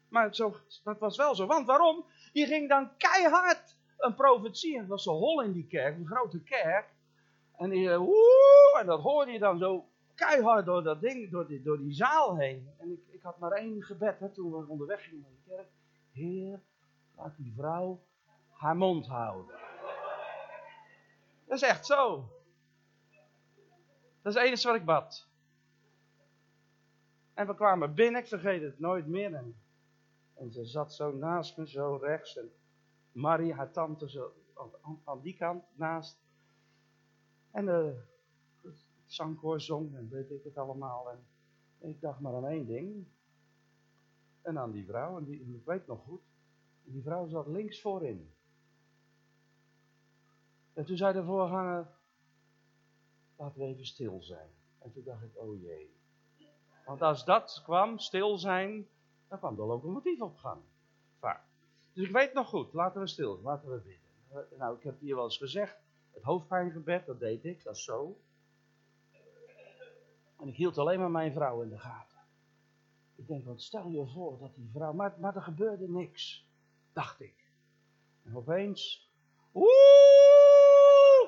Maar 0.10 0.36
zo, 0.36 0.56
dat 0.84 1.00
was 1.00 1.18
wel 1.18 1.36
zo. 1.36 1.46
Want 1.46 1.68
waarom? 1.68 2.06
Die 2.34 2.46
ging 2.46 2.70
dan 2.70 2.98
keihard 2.98 3.78
een 3.98 4.16
profetie. 4.16 4.78
En 4.78 4.88
was 4.88 5.04
zo 5.04 5.12
hol 5.12 5.42
in 5.42 5.52
die 5.52 5.68
kerk, 5.68 5.98
een 5.98 6.08
grote 6.08 6.44
kerk. 6.44 6.96
En, 7.58 7.70
die, 7.70 7.90
eh, 7.90 7.98
woe, 7.98 8.78
en 8.80 8.86
dat 8.86 9.02
hoorde 9.02 9.32
je 9.32 9.40
dan 9.40 9.58
zo 9.58 9.90
keihard 10.18 10.66
door 10.66 10.84
dat 10.84 11.02
ding, 11.02 11.32
door 11.32 11.48
die, 11.48 11.62
door 11.62 11.78
die 11.78 11.94
zaal 11.94 12.38
heen. 12.38 12.70
En 12.78 12.92
ik, 12.92 13.00
ik 13.08 13.22
had 13.22 13.40
maar 13.40 13.52
één 13.52 13.84
gebed 13.84 14.20
hè, 14.20 14.30
toen 14.30 14.52
we 14.52 14.68
onderweg 14.68 15.04
gingen 15.04 15.22
naar 15.22 15.32
de 15.32 15.50
kerk. 15.56 15.70
Heer, 16.12 16.62
laat 17.16 17.38
die 17.38 17.54
vrouw 17.56 18.02
haar 18.50 18.78
mond 18.78 19.08
houden. 19.08 19.56
Dat 21.46 21.58
is 21.58 21.62
echt 21.62 21.86
zo. 21.86 22.30
Dat 24.22 24.36
is 24.36 24.42
het 24.42 24.50
enige 24.50 24.68
wat 24.68 24.76
ik 24.76 24.86
bad. 24.86 25.28
En 27.34 27.48
we 27.48 27.56
kwamen 27.56 27.94
binnen, 27.94 28.22
ik 28.22 28.28
vergeet 28.28 28.62
het 28.62 28.80
nooit 28.80 29.08
meer. 29.08 29.34
En, 30.34 30.52
ze 30.52 30.66
zat 30.66 30.94
zo 30.94 31.12
naast 31.12 31.58
me, 31.58 31.68
zo 31.68 31.96
rechts. 31.96 32.38
En 32.38 32.52
Marie, 33.12 33.54
haar 33.54 33.72
tante, 33.72 34.10
zo 34.10 34.34
aan, 35.04 35.22
die 35.22 35.38
kant 35.38 35.64
naast. 35.76 36.20
En 37.52 37.66
de 37.66 38.04
zangkoor 39.08 39.62
zong 39.62 39.96
en 39.96 40.10
weet 40.10 40.32
ik 40.32 40.44
het 40.44 40.58
allemaal. 40.58 41.10
En 41.10 41.90
ik 41.90 42.02
dacht 42.02 42.20
maar 42.20 42.34
aan 42.34 42.48
één 42.48 42.66
ding. 42.66 43.06
En 44.42 44.58
aan 44.58 44.72
die 44.72 44.86
vrouw, 44.86 45.18
en, 45.18 45.24
die, 45.24 45.40
ik 45.40 45.66
weet 45.66 45.88
nog 45.88 46.04
goed, 46.04 46.22
die 46.84 47.02
vrouw 47.02 47.28
zat 47.28 47.48
links 47.48 47.82
voorin. 47.82 48.32
En 50.74 50.86
toen 50.86 50.98
zei 50.98 51.14
de 51.14 51.24
voorganger, 51.24 51.88
laten 53.36 53.60
we 53.60 53.66
even 53.66 53.86
stil 53.86 54.22
zijn. 54.22 54.50
En 54.80 54.92
toen 54.92 55.04
dacht 55.04 55.24
ik, 55.24 55.38
oh 55.38 55.62
jee. 55.62 55.96
Want 56.86 57.02
als 57.02 57.26
dat 57.26 57.62
kwam, 57.64 58.00
stil 58.00 58.38
zijn, 58.38 58.88
dan 59.28 59.38
kwam 59.38 59.56
de 59.56 59.62
locomotief 59.62 60.22
op 60.22 60.38
gang. 60.38 60.62
Vaak. 61.20 61.44
Dus 61.94 62.06
ik 62.06 62.12
weet 62.12 62.34
nog 62.34 62.50
goed, 62.50 62.74
laten 62.74 63.02
we 63.02 63.08
stil, 63.08 63.40
laten 63.42 63.70
we 63.70 63.78
bidden. 63.78 64.58
Nou, 64.58 64.76
ik 64.76 64.84
heb 64.84 65.00
hier 65.00 65.16
wel 65.16 65.24
eens 65.24 65.38
gezegd, 65.38 65.78
het 66.12 66.24
hoofdpijngebed, 66.24 67.06
dat 67.06 67.20
deed 67.20 67.46
ik, 67.46 67.64
dat 67.64 67.76
is 67.76 67.84
zo. 67.84 68.18
En 70.40 70.48
ik 70.48 70.56
hield 70.56 70.78
alleen 70.78 71.00
maar 71.00 71.12
mijn 71.12 71.34
vrouw 71.34 71.62
in 71.62 71.70
de 71.70 71.80
gaten. 71.80 72.18
Ik 73.16 73.28
denk, 73.28 73.46
want 73.46 73.62
stel 73.62 73.90
je 73.90 74.08
voor 74.08 74.38
dat 74.40 74.56
die 74.56 74.70
vrouw. 74.74 74.94
Maar, 74.94 75.16
maar 75.20 75.36
er 75.36 75.42
gebeurde 75.42 75.90
niks, 75.90 76.48
dacht 76.94 77.20
ik. 77.20 77.52
En 78.24 78.36
opeens. 78.36 79.12
Oeh! 79.54 79.68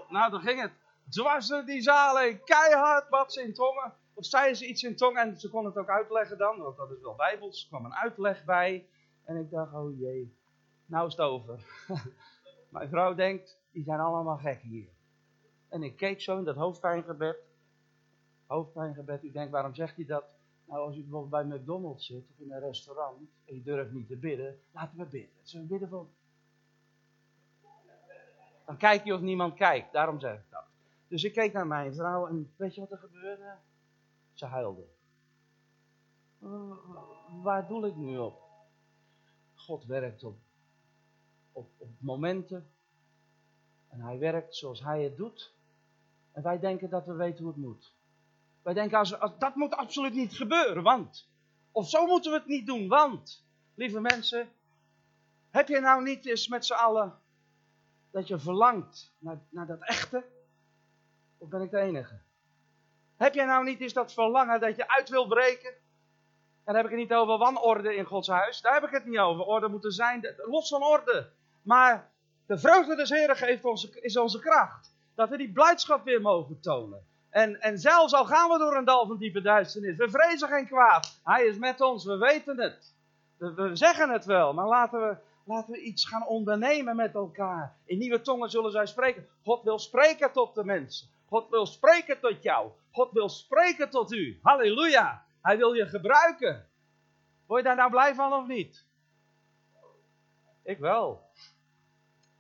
Nou, 0.10 0.32
dan 0.32 0.42
ging 0.42 0.62
het 0.62 0.72
dwars 1.10 1.48
door 1.48 1.66
die 1.66 1.82
zaal 1.82 2.18
heen. 2.18 2.44
Keihard 2.44 3.10
wat 3.10 3.34
ze 3.34 3.44
in 3.44 3.54
tongen. 3.54 3.94
Of 4.14 4.26
zei 4.26 4.54
ze 4.54 4.68
iets 4.68 4.84
in 4.84 4.96
tongen 4.96 5.22
en 5.22 5.40
ze 5.40 5.50
kon 5.50 5.66
het 5.66 5.78
ook 5.78 5.90
uitleggen 5.90 6.38
dan, 6.38 6.58
want 6.58 6.78
dat 6.78 6.92
is 6.92 7.02
wel 7.02 7.16
bijbels. 7.16 7.62
Er 7.62 7.68
kwam 7.68 7.86
een 7.86 7.94
uitleg 7.94 8.46
bij. 8.46 8.90
En 9.24 9.38
ik 9.38 9.50
dacht, 9.50 9.74
oh 9.74 10.00
jee, 10.00 10.38
nou 10.86 11.08
is 11.08 11.12
het 11.12 11.22
over. 11.22 11.60
Mijn 12.70 12.90
vrouw 12.90 13.14
denkt, 13.14 13.60
die 13.72 13.84
zijn 13.84 14.00
allemaal 14.00 14.38
gek 14.38 14.62
hier. 14.62 14.90
En 15.70 15.84
ik 15.84 15.96
keek 15.96 16.22
zo 16.22 16.38
in 16.38 16.44
dat 16.44 16.56
hoofdpijngebed 16.56 17.49
hoofdpijngebed. 18.50 19.24
U 19.24 19.32
denkt, 19.32 19.52
waarom 19.52 19.76
zegt 19.76 19.96
hij 19.96 20.06
dat? 20.06 20.26
Nou, 20.66 20.86
als 20.86 20.96
u 20.96 21.02
bijvoorbeeld 21.02 21.50
bij 21.50 21.58
McDonald's 21.58 22.06
zit 22.06 22.30
of 22.30 22.40
in 22.40 22.52
een 22.52 22.60
restaurant 22.60 23.18
en 23.46 23.56
je 23.56 23.64
durft 23.64 23.92
niet 23.92 24.08
te 24.08 24.16
bidden, 24.16 24.60
laten 24.72 24.98
we 24.98 25.06
bidden. 25.06 25.38
Zullen 25.44 25.68
we 25.68 25.72
bidden 25.72 25.90
voor? 25.90 26.08
Dan 28.66 28.78
kijk 28.78 29.04
je 29.04 29.14
of 29.14 29.22
niemand 29.22 29.54
kijkt, 29.54 29.94
daarom 29.94 30.20
zeg 30.20 30.36
ik 30.36 30.50
dat. 30.50 30.64
Dus 31.08 31.24
ik 31.24 31.34
keek 31.34 31.54
naar 31.54 31.68
mijn 31.68 31.94
vrouw 31.94 32.28
en 32.28 32.54
weet 32.56 32.76
je 32.76 32.82
wat 32.82 32.92
er 32.92 32.98
gebeurde? 32.98 33.56
Ze 34.34 34.46
huilde. 34.46 34.88
waar 37.42 37.68
doe 37.68 37.88
ik 37.88 37.96
nu 37.96 38.18
op? 38.18 38.42
God 39.56 39.86
werkt 39.86 40.24
op, 40.24 40.38
op, 41.52 41.70
op 41.78 41.90
momenten. 42.00 42.72
En 43.88 44.00
hij 44.02 44.20
werkt 44.20 44.56
zoals 44.56 44.84
hij 44.84 45.04
het 45.04 45.18
doet. 45.18 45.54
En 46.32 46.44
wij 46.44 46.60
denken 46.60 46.90
dat 46.90 47.06
we 47.06 47.14
weten 47.14 47.44
hoe 47.44 47.54
het 47.54 47.62
moet. 47.62 47.98
Wij 48.70 48.78
denken, 48.78 48.98
als, 48.98 49.16
dat 49.40 49.56
moet 49.56 49.74
absoluut 49.74 50.14
niet 50.14 50.34
gebeuren, 50.34 50.84
want. 50.84 51.30
Of 51.72 51.90
zo 51.90 52.06
moeten 52.06 52.32
we 52.32 52.38
het 52.38 52.48
niet 52.48 52.66
doen, 52.66 52.88
want. 52.88 53.46
Lieve 53.76 54.00
mensen, 54.00 54.50
heb 55.50 55.68
je 55.68 55.80
nou 55.80 56.04
niet 56.04 56.26
eens 56.26 56.48
met 56.48 56.66
z'n 56.66 56.74
allen 56.74 57.20
dat 58.12 58.28
je 58.28 58.40
verlangt 58.40 59.14
naar, 59.20 59.40
naar 59.50 59.68
dat 59.68 59.80
echte? 59.82 60.24
Of 61.38 61.50
ben 61.50 61.62
ik 61.62 61.72
de 61.72 61.80
enige? 61.80 62.22
Heb 63.18 63.34
jij 63.34 63.46
nou 63.46 63.64
niet 63.64 63.82
eens 63.82 63.94
dat 63.94 64.14
verlangen 64.14 64.60
dat 64.60 64.76
je 64.76 64.90
uit 64.90 65.10
wil 65.10 65.28
breken? 65.28 65.70
En 65.70 66.74
dan 66.74 66.76
heb 66.76 66.86
ik 66.86 66.92
het 66.92 67.00
niet 67.00 67.14
over 67.14 67.38
wanorde 67.38 67.96
in 67.96 68.06
Gods 68.06 68.28
huis. 68.28 68.62
Daar 68.62 68.74
heb 68.74 68.84
ik 68.84 68.92
het 68.92 69.06
niet 69.06 69.20
over. 69.20 69.46
Orde 69.46 69.68
moet 69.68 69.86
er 69.86 69.94
zijn, 69.94 70.36
los 70.38 70.70
van 70.70 70.84
orde. 70.84 71.32
Maar 71.62 72.12
de 72.46 72.58
vreugde 72.58 72.96
des 72.96 73.10
Heren 73.10 73.36
geeft 73.36 73.66
onze, 73.66 74.02
is 74.02 74.18
onze 74.18 74.40
kracht. 74.40 74.96
Dat 75.16 75.30
we 75.30 75.38
die 75.38 75.52
blijdschap 75.52 76.04
weer 76.04 76.22
mogen 76.22 76.60
tonen. 76.60 77.09
En, 77.30 77.62
en 77.62 77.80
zelfs 77.80 78.14
al 78.14 78.26
gaan 78.26 78.50
we 78.50 78.58
door 78.58 78.76
een 78.76 78.86
dal 78.86 79.08
van 79.08 79.18
diepe 79.18 79.42
duisternis, 79.42 79.98
we 79.98 80.10
vrezen 80.10 80.48
geen 80.48 80.68
kwaad. 80.68 81.20
Hij 81.24 81.46
is 81.46 81.58
met 81.58 81.82
ons, 81.82 82.06
we 82.06 82.18
weten 82.18 82.60
het. 82.60 82.94
We, 83.38 83.54
we 83.54 83.76
zeggen 83.76 84.10
het 84.10 84.26
wel, 84.26 84.54
maar 84.54 84.68
laten 84.68 85.00
we, 85.08 85.18
laten 85.44 85.72
we 85.72 85.82
iets 85.82 86.06
gaan 86.06 86.28
ondernemen 86.28 86.96
met 86.96 87.14
elkaar. 87.14 87.76
In 87.86 87.98
nieuwe 87.98 88.22
tongen 88.22 88.50
zullen 88.50 88.72
zij 88.72 88.86
spreken. 88.86 89.28
God 89.44 89.64
wil 89.64 89.80
spreken 89.80 90.32
tot 90.32 90.56
de 90.56 90.64
mensen. 90.64 91.08
God 91.28 91.50
wil 91.50 91.66
spreken 91.66 92.20
tot 92.20 92.44
jou. 92.44 92.72
God 92.92 93.12
wil 93.12 93.30
spreken 93.30 93.90
tot 93.90 94.12
u. 94.12 94.40
Halleluja. 94.42 95.24
Hij 95.42 95.58
wil 95.58 95.74
je 95.74 95.88
gebruiken. 95.88 96.68
Word 97.46 97.62
je 97.62 97.68
daar 97.68 97.76
nou 97.76 97.90
blij 97.90 98.16
van 98.16 98.34
of 98.34 98.48
niet? 98.48 98.86
Ik 100.64 100.80
wel. 100.80 101.30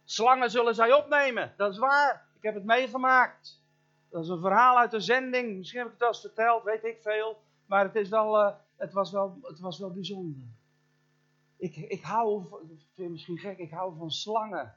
Slangen 0.04 0.52
zullen 0.52 0.76
zij 0.76 0.94
opnemen. 0.94 1.54
Dat 1.58 1.72
is 1.72 1.78
waar. 1.78 2.28
Ik 2.36 2.44
heb 2.44 2.54
het 2.54 2.66
meegemaakt. 2.66 3.62
Dat 4.10 4.24
is 4.24 4.30
een 4.30 4.40
verhaal 4.40 4.78
uit 4.78 4.92
de 4.92 5.00
zending. 5.00 5.58
Misschien 5.58 5.80
heb 5.80 5.88
ik 5.88 5.94
het 5.94 6.02
al 6.02 6.08
eens 6.08 6.22
verteld, 6.22 6.64
weet 6.64 6.84
ik 6.84 7.02
veel. 7.02 7.38
Maar 7.66 7.84
het, 7.84 7.96
is 7.96 8.10
wel, 8.10 8.42
uh, 8.42 8.56
het, 8.76 8.94
was, 8.94 9.12
wel, 9.12 9.40
het 9.42 9.60
was 9.60 9.80
wel 9.80 9.92
bijzonder. 9.92 10.48
Ik, 11.58 11.76
ik 11.76 12.02
hou, 12.02 12.46
vind 12.68 12.82
je 12.94 13.10
misschien 13.10 13.38
gek, 13.38 13.58
ik 13.58 13.72
hou 13.72 13.98
van 13.98 14.12
slangen. 14.12 14.76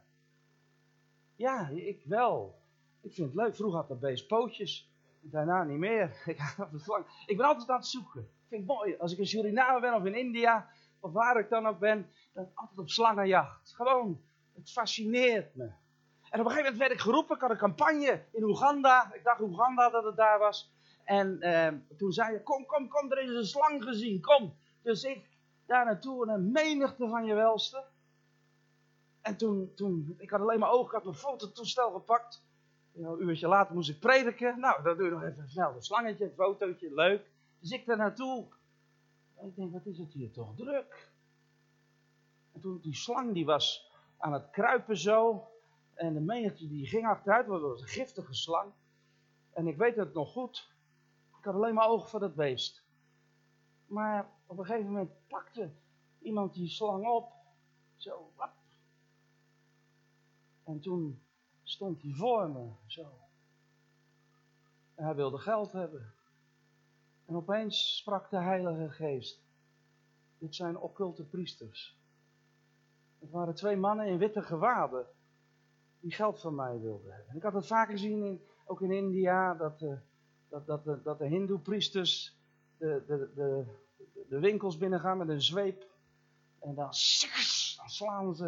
Ja, 1.36 1.68
ik 1.68 2.02
wel. 2.04 2.60
Ik 3.00 3.12
vind 3.12 3.26
het 3.26 3.36
leuk. 3.36 3.54
Vroeger 3.54 3.78
had 3.78 3.88
dat 3.88 4.00
beest 4.00 4.26
pootjes. 4.26 4.90
Daarna 5.20 5.64
niet 5.64 5.78
meer. 5.78 6.22
Ik, 6.26 6.54
slang. 6.76 7.04
ik 7.26 7.36
ben 7.36 7.46
altijd 7.46 7.68
aan 7.68 7.76
het 7.76 7.86
zoeken. 7.86 8.20
Ik 8.20 8.48
vind 8.48 8.60
het 8.60 8.76
mooi. 8.76 8.96
Als 8.96 9.12
ik 9.12 9.18
in 9.18 9.26
Suriname 9.26 9.80
ben 9.80 9.94
of 9.94 10.04
in 10.04 10.14
India, 10.14 10.70
of 11.00 11.12
waar 11.12 11.38
ik 11.38 11.48
dan 11.48 11.66
ook 11.66 11.78
ben, 11.78 12.10
dan 12.32 12.50
altijd 12.54 12.78
op 12.78 12.88
slangenjacht. 12.88 13.74
Gewoon, 13.74 14.20
het 14.54 14.70
fascineert 14.70 15.54
me. 15.54 15.70
En 16.32 16.40
op 16.40 16.46
een 16.46 16.52
gegeven 16.52 16.72
moment 16.72 16.78
werd 16.78 16.92
ik 16.92 17.00
geroepen, 17.00 17.34
ik 17.34 17.40
had 17.40 17.50
een 17.50 17.56
campagne 17.56 18.24
in 18.30 18.42
Oeganda. 18.42 19.14
Ik 19.14 19.24
dacht 19.24 19.40
Oeganda 19.40 19.90
dat 19.90 20.04
het 20.04 20.16
daar 20.16 20.38
was. 20.38 20.72
En 21.04 21.40
eh, 21.40 21.72
toen 21.96 22.12
zei 22.12 22.32
je, 22.32 22.42
kom, 22.42 22.66
kom, 22.66 22.88
kom, 22.88 23.12
er 23.12 23.22
is 23.22 23.34
een 23.34 23.46
slang 23.46 23.82
gezien, 23.82 24.20
kom. 24.20 24.56
Dus 24.82 25.04
ik 25.04 25.28
daar 25.66 25.84
naartoe 25.84 26.26
en 26.26 26.34
een 26.34 26.52
menigte 26.52 27.08
van 27.08 27.24
je 27.24 27.34
welste. 27.34 27.84
En 29.20 29.36
toen, 29.36 29.72
toen, 29.74 30.14
ik 30.18 30.30
had 30.30 30.40
alleen 30.40 30.58
maar 30.58 30.70
ogen, 30.70 30.86
ik 30.86 30.92
had 30.92 31.04
mijn 31.04 31.16
fototoestel 31.16 31.92
gepakt. 31.92 32.44
Een 32.94 33.22
uurtje 33.22 33.48
later 33.48 33.74
moest 33.74 33.90
ik 33.90 34.00
prediken. 34.00 34.60
Nou, 34.60 34.82
dan 34.82 34.96
doe 34.96 35.04
je 35.04 35.12
nog 35.12 35.22
even 35.22 35.48
snel 35.48 35.74
een 35.74 35.82
slangetje, 35.82 36.24
een 36.24 36.34
fotootje, 36.34 36.94
leuk. 36.94 37.30
Dus 37.58 37.70
ik 37.70 37.86
daar 37.86 37.96
naartoe. 37.96 38.46
En 39.34 39.46
ik 39.46 39.56
denk, 39.56 39.72
wat 39.72 39.86
is 39.86 39.98
het 39.98 40.12
hier 40.12 40.32
toch 40.32 40.56
druk. 40.56 41.10
En 42.52 42.60
toen 42.60 42.78
die 42.82 42.94
slang, 42.94 43.32
die 43.32 43.44
was 43.44 43.90
aan 44.16 44.32
het 44.32 44.50
kruipen 44.50 44.96
zo. 44.96 45.46
En 46.02 46.14
de 46.14 46.20
menigte 46.20 46.68
die 46.68 46.86
ging 46.86 47.06
achteruit, 47.06 47.46
want 47.46 47.60
dat 47.60 47.70
was 47.70 47.80
een 47.80 47.88
giftige 47.88 48.34
slang. 48.34 48.72
En 49.52 49.66
ik 49.66 49.76
weet 49.76 49.96
het 49.96 50.14
nog 50.14 50.32
goed. 50.32 50.74
Ik 51.38 51.44
had 51.44 51.54
alleen 51.54 51.74
maar 51.74 51.88
ogen 51.88 52.08
voor 52.08 52.20
dat 52.20 52.34
beest. 52.34 52.84
Maar 53.86 54.30
op 54.46 54.58
een 54.58 54.64
gegeven 54.64 54.86
moment 54.86 55.10
pakte 55.26 55.72
iemand 56.18 56.54
die 56.54 56.68
slang 56.68 57.06
op. 57.06 57.32
Zo. 57.96 58.32
En 60.64 60.80
toen 60.80 61.22
stond 61.62 62.02
hij 62.02 62.12
voor 62.12 62.50
me, 62.50 62.70
zo. 62.86 63.18
En 64.94 65.04
hij 65.04 65.14
wilde 65.14 65.38
geld 65.38 65.72
hebben. 65.72 66.14
En 67.24 67.36
opeens 67.36 67.96
sprak 67.96 68.30
de 68.30 68.40
Heilige 68.40 68.90
Geest. 68.90 69.44
Dit 70.38 70.54
zijn 70.54 70.78
occulte 70.78 71.24
priesters. 71.24 72.00
Het 73.18 73.30
waren 73.30 73.54
twee 73.54 73.76
mannen 73.76 74.06
in 74.06 74.18
witte 74.18 74.42
gewaden 74.42 75.06
die 76.02 76.12
geld 76.12 76.40
van 76.40 76.54
mij 76.54 76.80
wilden 76.80 77.12
hebben. 77.12 77.30
En 77.30 77.36
ik 77.36 77.42
had 77.42 77.52
het 77.52 77.66
vaker 77.66 77.92
gezien, 77.92 78.24
in, 78.24 78.40
ook 78.64 78.82
in 78.82 78.90
India, 78.90 79.54
dat, 79.54 79.82
uh, 79.82 79.92
dat, 80.48 80.66
dat, 80.66 80.84
dat, 80.84 81.04
dat 81.04 81.18
de 81.18 81.26
hindoe-priesters 81.26 82.38
de, 82.78 83.02
de, 83.06 83.30
de, 83.34 83.64
de, 84.28 84.38
winkels 84.38 84.76
binnengaan 84.76 85.18
met 85.18 85.28
een 85.28 85.42
zweep. 85.42 85.90
En 86.60 86.74
dan, 86.74 86.84
dan 87.76 87.88
slaan 87.88 88.34
ze. 88.34 88.46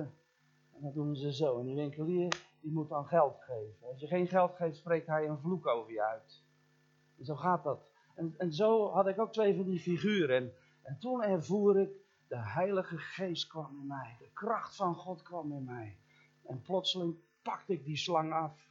En 0.73 0.81
dan 0.81 0.93
doen 0.93 1.17
ze 1.17 1.33
zo. 1.33 1.59
En 1.59 1.67
die 1.67 1.75
winkelier, 1.75 2.29
die 2.61 2.73
moet 2.73 2.89
dan 2.89 3.07
geld 3.07 3.37
geven. 3.41 3.89
Als 3.89 4.01
je 4.01 4.07
geen 4.07 4.27
geld 4.27 4.55
geeft, 4.55 4.77
spreekt 4.77 5.07
hij 5.07 5.29
een 5.29 5.39
vloek 5.39 5.67
over 5.67 5.93
je 5.93 6.03
uit. 6.03 6.43
En 7.19 7.25
zo 7.25 7.35
gaat 7.35 7.65
dat. 7.65 7.91
En, 8.15 8.35
en 8.39 8.53
zo 8.53 8.91
had 8.91 9.07
ik 9.07 9.19
ook 9.19 9.33
twee 9.33 9.57
van 9.57 9.65
die 9.65 9.81
figuren. 9.81 10.37
En, 10.37 10.53
en 10.83 10.99
toen 10.99 11.23
ervoer 11.23 11.81
ik, 11.81 11.91
de 12.29 12.39
Heilige 12.39 12.99
Geest 12.99 13.47
kwam 13.47 13.77
in 13.81 13.87
mij. 13.87 14.17
De 14.19 14.31
kracht 14.33 14.77
van 14.77 14.95
God 14.95 15.23
kwam 15.23 15.53
in 15.53 15.65
mij. 15.65 15.99
En 16.43 16.63
plotseling 16.63 17.17
pakte 17.45 17.73
ik 17.73 17.85
die 17.85 17.97
slang 17.97 18.33
af. 18.33 18.71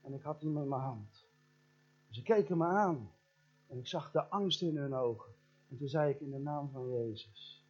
En 0.00 0.12
ik 0.12 0.22
had 0.22 0.40
hem 0.40 0.58
in 0.58 0.68
mijn 0.68 0.80
hand. 0.80 1.28
Ze 2.08 2.22
keken 2.22 2.58
me 2.58 2.64
aan. 2.64 3.12
En 3.66 3.78
ik 3.78 3.86
zag 3.86 4.10
de 4.10 4.24
angst 4.24 4.62
in 4.62 4.76
hun 4.76 4.94
ogen. 4.94 5.34
En 5.68 5.76
toen 5.76 5.88
zei 5.88 6.10
ik 6.10 6.20
in 6.20 6.30
de 6.30 6.38
naam 6.38 6.70
van 6.70 6.90
Jezus. 6.90 7.64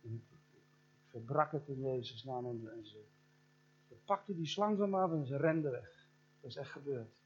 Ik, 0.00 0.22
verbrak 1.10 1.52
het 1.52 1.68
in 1.68 1.80
Jezus 1.80 2.24
naam. 2.24 2.46
En, 2.46 2.86
ze, 2.86 3.04
ze 3.88 3.94
pakten 4.04 4.36
die 4.36 4.46
slang 4.46 4.78
van 4.78 4.90
me 4.90 4.96
af 4.96 5.10
en 5.10 5.26
ze 5.26 5.36
renden 5.36 5.70
weg. 5.70 6.08
Dat 6.40 6.50
is 6.50 6.56
echt 6.56 6.70
gebeurd. 6.70 7.22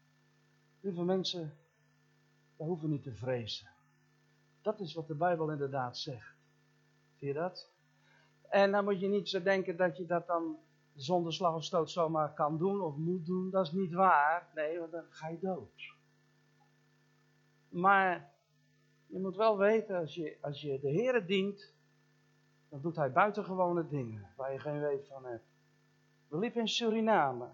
Lieve 0.81 1.03
mensen, 1.03 1.57
we 2.57 2.65
hoeven 2.65 2.91
niet 2.91 3.03
te 3.03 3.15
vrezen. 3.15 3.69
Dat 4.63 4.81
is 4.81 4.95
wat 4.95 5.07
de 5.07 5.15
Bijbel 5.15 5.51
inderdaad 5.51 5.99
zegt. 5.99 6.37
Zie 7.15 7.29
je 7.29 7.35
dat? 7.35 7.71
En 8.49 8.71
dan 8.71 8.85
moet 8.85 9.01
je 9.01 9.09
niet 9.09 9.29
zo 9.29 9.43
denken 9.43 9.77
dat 9.77 9.97
je 9.97 10.07
dat 10.07 10.27
dan 10.27 10.59
zonder 10.99 11.33
slag 11.33 11.55
of 11.55 11.65
stoot 11.65 11.91
zomaar 11.91 12.35
kan 12.35 12.59
doen 12.59 12.81
of 12.81 12.97
moet 12.97 13.27
doen. 13.27 13.51
Dat 13.51 13.67
is 13.67 13.73
niet 13.73 13.93
waar. 13.93 14.49
Nee, 14.55 14.79
want 14.79 14.93
dan 14.93 15.05
ga 15.09 15.29
je 15.29 15.39
dood. 15.39 15.97
Maar 17.69 18.33
je 19.07 19.19
moet 19.19 19.37
wel 19.37 19.59
weten, 19.59 19.97
als 19.97 20.15
je, 20.15 20.39
als 20.41 20.61
je 20.61 20.81
de 20.81 20.91
Heer 20.91 21.27
dient, 21.27 21.75
dan 22.69 22.81
doet 22.81 22.97
hij 22.97 23.13
buitengewone 23.13 23.89
dingen 23.89 24.33
waar 24.37 24.53
je 24.53 24.59
geen 24.59 24.81
weet 24.81 25.07
van 25.07 25.25
hebt. 25.25 25.47
We 26.29 26.39
liepen 26.39 26.61
in 26.61 26.69
Suriname. 26.69 27.49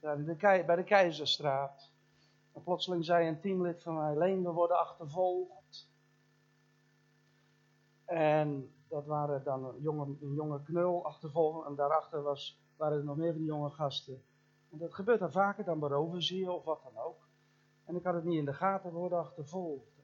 bij 0.00 0.76
de 0.76 0.84
Keizerstraat. 0.84 1.92
En 2.52 2.62
plotseling 2.62 3.04
zei 3.04 3.28
een 3.28 3.40
teamlid 3.40 3.82
van 3.82 3.94
mij, 3.94 4.16
Leen, 4.16 4.42
we 4.42 4.50
worden 4.50 4.78
achtervolgd. 4.78 5.88
En 8.04 8.74
dat 8.90 9.06
waren 9.06 9.44
dan 9.44 9.64
een 9.64 9.80
jonge, 9.80 10.16
jonge 10.34 10.62
knul 10.62 11.04
achtervolgen. 11.04 11.66
En 11.66 11.74
daarachter 11.74 12.22
was, 12.22 12.60
waren 12.76 12.98
er 12.98 13.04
nog 13.04 13.16
meer 13.16 13.30
van 13.30 13.40
die 13.40 13.50
jonge 13.50 13.70
gasten. 13.70 14.22
En 14.70 14.78
dat 14.78 14.94
gebeurt 14.94 15.18
dan 15.18 15.32
vaker, 15.32 15.64
dan 15.64 15.78
beroven 15.78 16.22
zie 16.22 16.38
je 16.38 16.52
of 16.52 16.64
wat 16.64 16.82
dan 16.82 17.02
ook. 17.02 17.28
En 17.84 17.96
ik 17.96 18.04
had 18.04 18.14
het 18.14 18.24
niet 18.24 18.38
in 18.38 18.44
de 18.44 18.54
gaten, 18.54 18.92
we 18.92 18.98
worden 18.98 19.18
achtervolgd. 19.18 19.98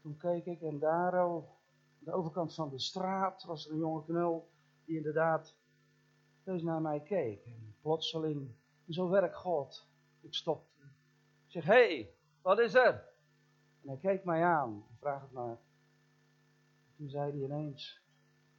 Toen 0.00 0.16
keek 0.16 0.46
ik 0.46 0.62
en 0.62 0.78
daar, 0.78 1.18
aan 1.18 1.44
de 1.98 2.12
overkant 2.12 2.54
van 2.54 2.68
de 2.68 2.78
straat, 2.78 3.44
was 3.44 3.66
er 3.66 3.72
een 3.72 3.78
jonge 3.78 4.04
knul 4.04 4.50
die 4.84 4.96
inderdaad 4.96 5.56
steeds 6.40 6.62
naar 6.62 6.80
mij 6.80 7.00
keek. 7.00 7.44
En 7.44 7.76
plotseling, 7.80 8.54
zo 8.88 9.08
werkt 9.08 9.36
God. 9.36 9.88
Ik 10.20 10.34
stopte. 10.34 10.82
Ik 11.44 11.50
zeg, 11.50 11.64
hé, 11.64 11.72
hey, 11.72 12.14
wat 12.42 12.58
is 12.58 12.74
er? 12.74 13.10
En 13.82 13.88
hij 13.88 13.96
keek 13.96 14.24
mij 14.24 14.44
aan, 14.44 14.84
vraag 14.98 15.22
het 15.22 15.32
maar. 15.32 15.58
Toen 16.96 17.08
zei 17.08 17.30
hij 17.30 17.40
ineens, 17.40 18.01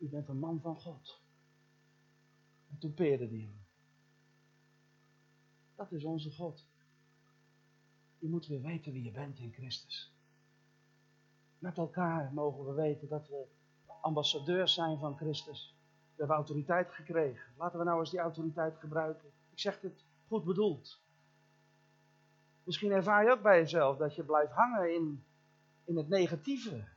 u 0.04 0.10
bent 0.10 0.28
een 0.28 0.40
man 0.40 0.62
van 0.62 0.76
God. 0.76 1.22
En 2.70 2.78
toen 2.78 2.94
peerde 2.94 3.28
hem. 3.28 3.66
Dat 5.76 5.92
is 5.92 6.04
onze 6.04 6.32
God. 6.32 6.66
Je 8.18 8.30
moet 8.30 8.48
weer 8.48 8.62
weten 8.62 8.92
wie 8.92 9.04
je 9.04 9.12
bent 9.12 9.40
in 9.40 9.54
Christus. 9.54 10.14
Met 11.60 11.78
elkaar 11.78 12.34
mogen 12.34 12.66
we 12.66 12.74
weten 12.74 13.08
dat 13.08 13.28
we 13.28 13.46
ambassadeurs 14.02 14.74
zijn 14.74 15.00
van 15.00 15.18
Christus. 15.18 15.76
We 15.80 16.14
hebben 16.18 16.36
autoriteit 16.36 16.92
gekregen. 16.92 17.54
Laten 17.58 17.80
we 17.80 17.86
nou 17.86 18.00
eens 18.00 18.10
die 18.10 18.20
autoriteit 18.20 18.78
gebruiken. 18.78 19.30
Ik 19.52 19.60
zeg 19.60 19.82
het 19.82 20.06
goed 20.28 20.44
bedoeld. 20.44 21.02
Misschien 22.64 22.92
ervaar 22.92 23.24
je 23.24 23.32
ook 23.32 23.42
bij 23.42 23.60
jezelf 23.60 23.98
dat 23.98 24.16
je 24.16 24.24
blijft 24.24 24.52
hangen 24.52 24.94
in, 24.96 25.24
in 25.84 25.98
het 25.98 26.10
negatieve. 26.10 26.93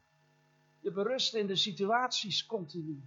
Je 0.81 0.91
berust 0.91 1.35
in 1.35 1.47
de 1.47 1.57
situaties 1.57 2.47
continu. 2.47 3.03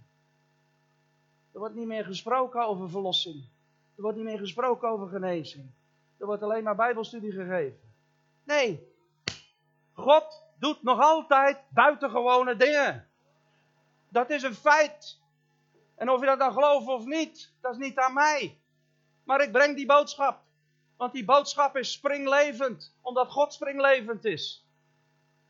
Er 1.52 1.58
wordt 1.58 1.74
niet 1.74 1.86
meer 1.86 2.04
gesproken 2.04 2.66
over 2.66 2.90
verlossing. 2.90 3.44
Er 3.96 4.02
wordt 4.02 4.16
niet 4.16 4.26
meer 4.26 4.38
gesproken 4.38 4.88
over 4.88 5.08
genezing. 5.08 5.70
Er 6.18 6.26
wordt 6.26 6.42
alleen 6.42 6.64
maar 6.64 6.76
bijbelstudie 6.76 7.32
gegeven. 7.32 7.80
Nee, 8.44 8.88
God 9.92 10.42
doet 10.58 10.82
nog 10.82 11.00
altijd 11.00 11.58
buitengewone 11.68 12.56
dingen. 12.56 13.08
Dat 14.08 14.30
is 14.30 14.42
een 14.42 14.54
feit. 14.54 15.18
En 15.94 16.10
of 16.10 16.20
je 16.20 16.26
dat 16.26 16.38
dan 16.38 16.52
gelooft 16.52 16.86
of 16.86 17.04
niet, 17.04 17.52
dat 17.60 17.72
is 17.72 17.78
niet 17.78 17.98
aan 17.98 18.14
mij. 18.14 18.58
Maar 19.24 19.40
ik 19.42 19.52
breng 19.52 19.76
die 19.76 19.86
boodschap. 19.86 20.42
Want 20.96 21.12
die 21.12 21.24
boodschap 21.24 21.76
is 21.76 21.92
springlevend, 21.92 22.94
omdat 23.00 23.30
God 23.30 23.52
springlevend 23.52 24.24
is. 24.24 24.64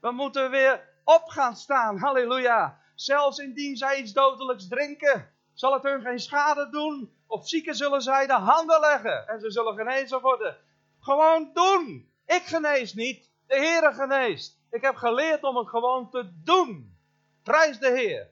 We 0.00 0.10
moeten 0.10 0.50
weer 0.50 0.88
op 1.04 1.28
gaan 1.28 1.56
staan, 1.56 1.98
halleluja. 1.98 2.80
Zelfs 2.94 3.38
indien 3.38 3.76
zij 3.76 4.00
iets 4.00 4.12
dodelijks 4.12 4.68
drinken, 4.68 5.34
zal 5.54 5.72
het 5.72 5.82
hun 5.82 6.00
geen 6.00 6.20
schade 6.20 6.70
doen. 6.70 7.14
Of 7.26 7.48
zieken 7.48 7.74
zullen 7.74 8.02
zij 8.02 8.26
de 8.26 8.32
handen 8.32 8.80
leggen 8.80 9.28
en 9.28 9.40
ze 9.40 9.50
zullen 9.50 9.74
genezen 9.74 10.20
worden. 10.20 10.56
Gewoon 11.00 11.50
doen. 11.52 12.12
Ik 12.26 12.42
genees 12.42 12.94
niet, 12.94 13.30
de 13.46 13.56
Heer 13.56 13.92
geneest. 13.94 14.58
Ik 14.70 14.82
heb 14.82 14.96
geleerd 14.96 15.42
om 15.42 15.56
het 15.56 15.68
gewoon 15.68 16.10
te 16.10 16.30
doen. 16.44 16.98
Prijs 17.42 17.78
de 17.78 17.90
Heer. 17.90 18.30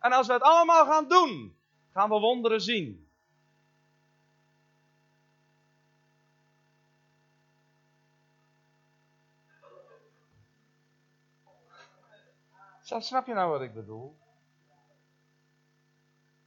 En 0.00 0.12
als 0.12 0.26
we 0.26 0.32
het 0.32 0.42
allemaal 0.42 0.86
gaan 0.86 1.08
doen, 1.08 1.56
gaan 1.92 2.08
we 2.08 2.18
wonderen 2.18 2.60
zien. 2.60 3.09
Snap 12.98 13.26
je 13.26 13.34
nou 13.34 13.50
wat 13.50 13.60
ik 13.60 13.74
bedoel? 13.74 14.18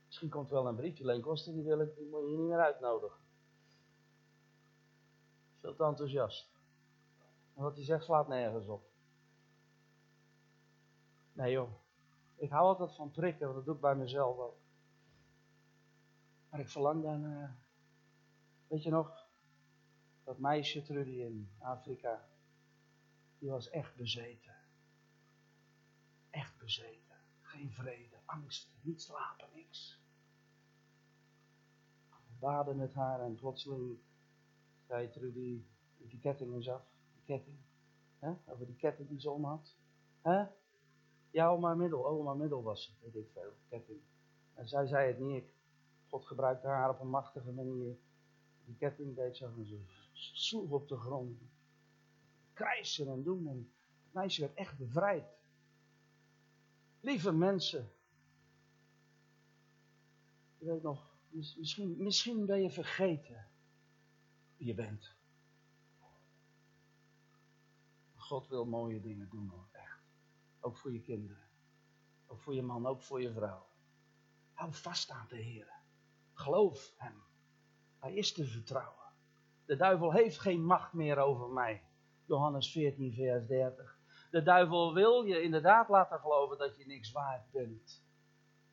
Misschien 0.06 0.30
komt 0.30 0.50
wel 0.50 0.68
een 0.68 0.76
briefje, 0.76 1.06
Leen 1.06 1.22
Koster, 1.22 1.54
die, 1.54 1.64
wil 1.64 1.80
ik, 1.80 1.96
die 1.96 2.08
moet 2.08 2.30
je 2.30 2.38
niet 2.38 2.48
meer 2.48 2.60
uitnodigen. 2.60 3.20
Veel 5.60 5.76
te 5.76 5.84
enthousiast. 5.84 6.52
En 7.56 7.64
wat 7.64 7.76
hij 7.76 7.86
zegt 7.86 8.04
slaat 8.04 8.28
nergens 8.28 8.68
op. 8.68 8.92
Nee 11.34 11.52
joh, 11.52 11.72
ik 12.36 12.50
hou 12.50 12.64
altijd 12.64 12.96
van 12.96 13.12
prikken, 13.12 13.46
want 13.46 13.56
dat 13.56 13.66
doe 13.66 13.76
ik 13.76 13.82
bij 13.82 13.96
mezelf 13.96 14.38
ook. 14.38 14.58
Maar 16.50 16.60
ik 16.60 16.70
verlang 16.70 17.04
daarna. 17.04 17.56
Weet 18.68 18.84
je 18.84 18.90
nog, 18.90 19.28
dat 20.24 20.40
meisje 20.40 20.82
Trudy 20.82 21.22
in 21.22 21.52
Afrika, 21.60 22.28
die 23.38 23.50
was 23.50 23.70
echt 23.70 23.96
bezeten. 23.96 24.53
Geen 26.66 27.72
vrede, 27.72 28.16
angst, 28.26 28.72
niet 28.82 29.02
slapen, 29.02 29.48
niks. 29.54 30.02
We 32.10 32.34
baden 32.40 32.76
met 32.76 32.94
haar 32.94 33.22
en 33.22 33.36
plotseling 33.36 34.00
zei 34.88 35.10
Trudy, 35.10 35.64
die 35.98 36.20
ketting 36.20 36.54
eens 36.54 36.70
af. 36.70 36.82
Die 37.14 37.24
ketting. 37.24 37.58
Hè? 38.20 38.34
Over 38.46 38.66
die 38.66 38.76
ketting 38.76 39.10
die 39.10 39.20
ze 39.20 39.30
om 39.30 39.46
had. 39.46 39.76
Hè? 40.22 40.46
Ja, 41.32 41.48
oma 41.48 41.74
Middel. 41.74 42.08
Oma 42.08 42.34
Middel 42.34 42.64
was 42.64 42.86
het, 42.88 43.14
weet 43.14 43.24
ik 43.24 43.32
veel. 43.32 43.54
Ketting. 43.70 44.00
En 44.54 44.68
zij 44.68 44.86
zei 44.86 45.08
het 45.08 45.20
niet. 45.20 45.46
God 46.10 46.26
gebruikte 46.26 46.68
haar 46.68 46.90
op 46.90 47.00
een 47.00 47.10
machtige 47.10 47.52
manier. 47.52 47.98
Die 48.66 48.76
ketting 48.76 49.16
deed 49.16 49.38
zo 49.38 49.46
en 49.46 49.66
ze 49.66 49.80
sloeg 50.14 50.70
op 50.70 50.88
de 50.88 50.98
grond. 50.98 51.42
Krijsen 52.54 53.08
en 53.08 53.24
doen. 53.24 53.48
En 53.48 53.72
het 54.04 54.14
meisje 54.14 54.42
werd 54.42 54.54
echt 54.54 54.78
bevrijd. 54.78 55.26
Lieve 57.04 57.32
mensen. 57.32 57.92
Je 60.58 60.66
weet 60.66 60.82
nog, 60.82 61.18
misschien, 61.30 62.04
misschien 62.04 62.46
ben 62.46 62.62
je 62.62 62.70
vergeten 62.70 63.48
wie 64.58 64.68
je 64.68 64.74
bent. 64.74 65.16
God 68.16 68.48
wil 68.48 68.66
mooie 68.66 69.02
dingen 69.02 69.30
doen 69.30 69.48
hoor, 69.48 69.68
echt. 69.72 70.04
Ook 70.60 70.78
voor 70.78 70.94
je 70.94 71.02
kinderen. 71.02 71.50
Ook 72.26 72.42
voor 72.42 72.56
je 72.56 72.62
man, 72.62 72.86
ook 72.86 73.02
voor 73.02 73.22
je 73.22 73.34
vrouw. 73.34 73.68
Hou 74.54 74.74
vast 74.74 75.10
aan 75.10 75.28
de 75.30 75.38
Heer. 75.38 75.74
Geloof 76.34 76.94
Hem. 76.98 77.24
Hij 78.00 78.14
is 78.14 78.34
te 78.34 78.46
vertrouwen. 78.46 79.14
De 79.66 79.76
duivel 79.76 80.12
heeft 80.12 80.40
geen 80.40 80.66
macht 80.66 80.94
meer 80.94 81.18
over 81.18 81.50
mij. 81.50 81.84
Johannes 82.26 82.72
14, 82.72 83.14
vers 83.14 83.48
30. 83.48 83.93
De 84.34 84.44
duivel 84.44 84.94
wil 84.94 85.24
je 85.24 85.42
inderdaad 85.42 85.90
laten 85.90 86.20
geloven 86.20 86.58
dat 86.58 86.78
je 86.78 86.86
niks 86.86 87.12
waard 87.12 87.52
bent. 87.52 88.04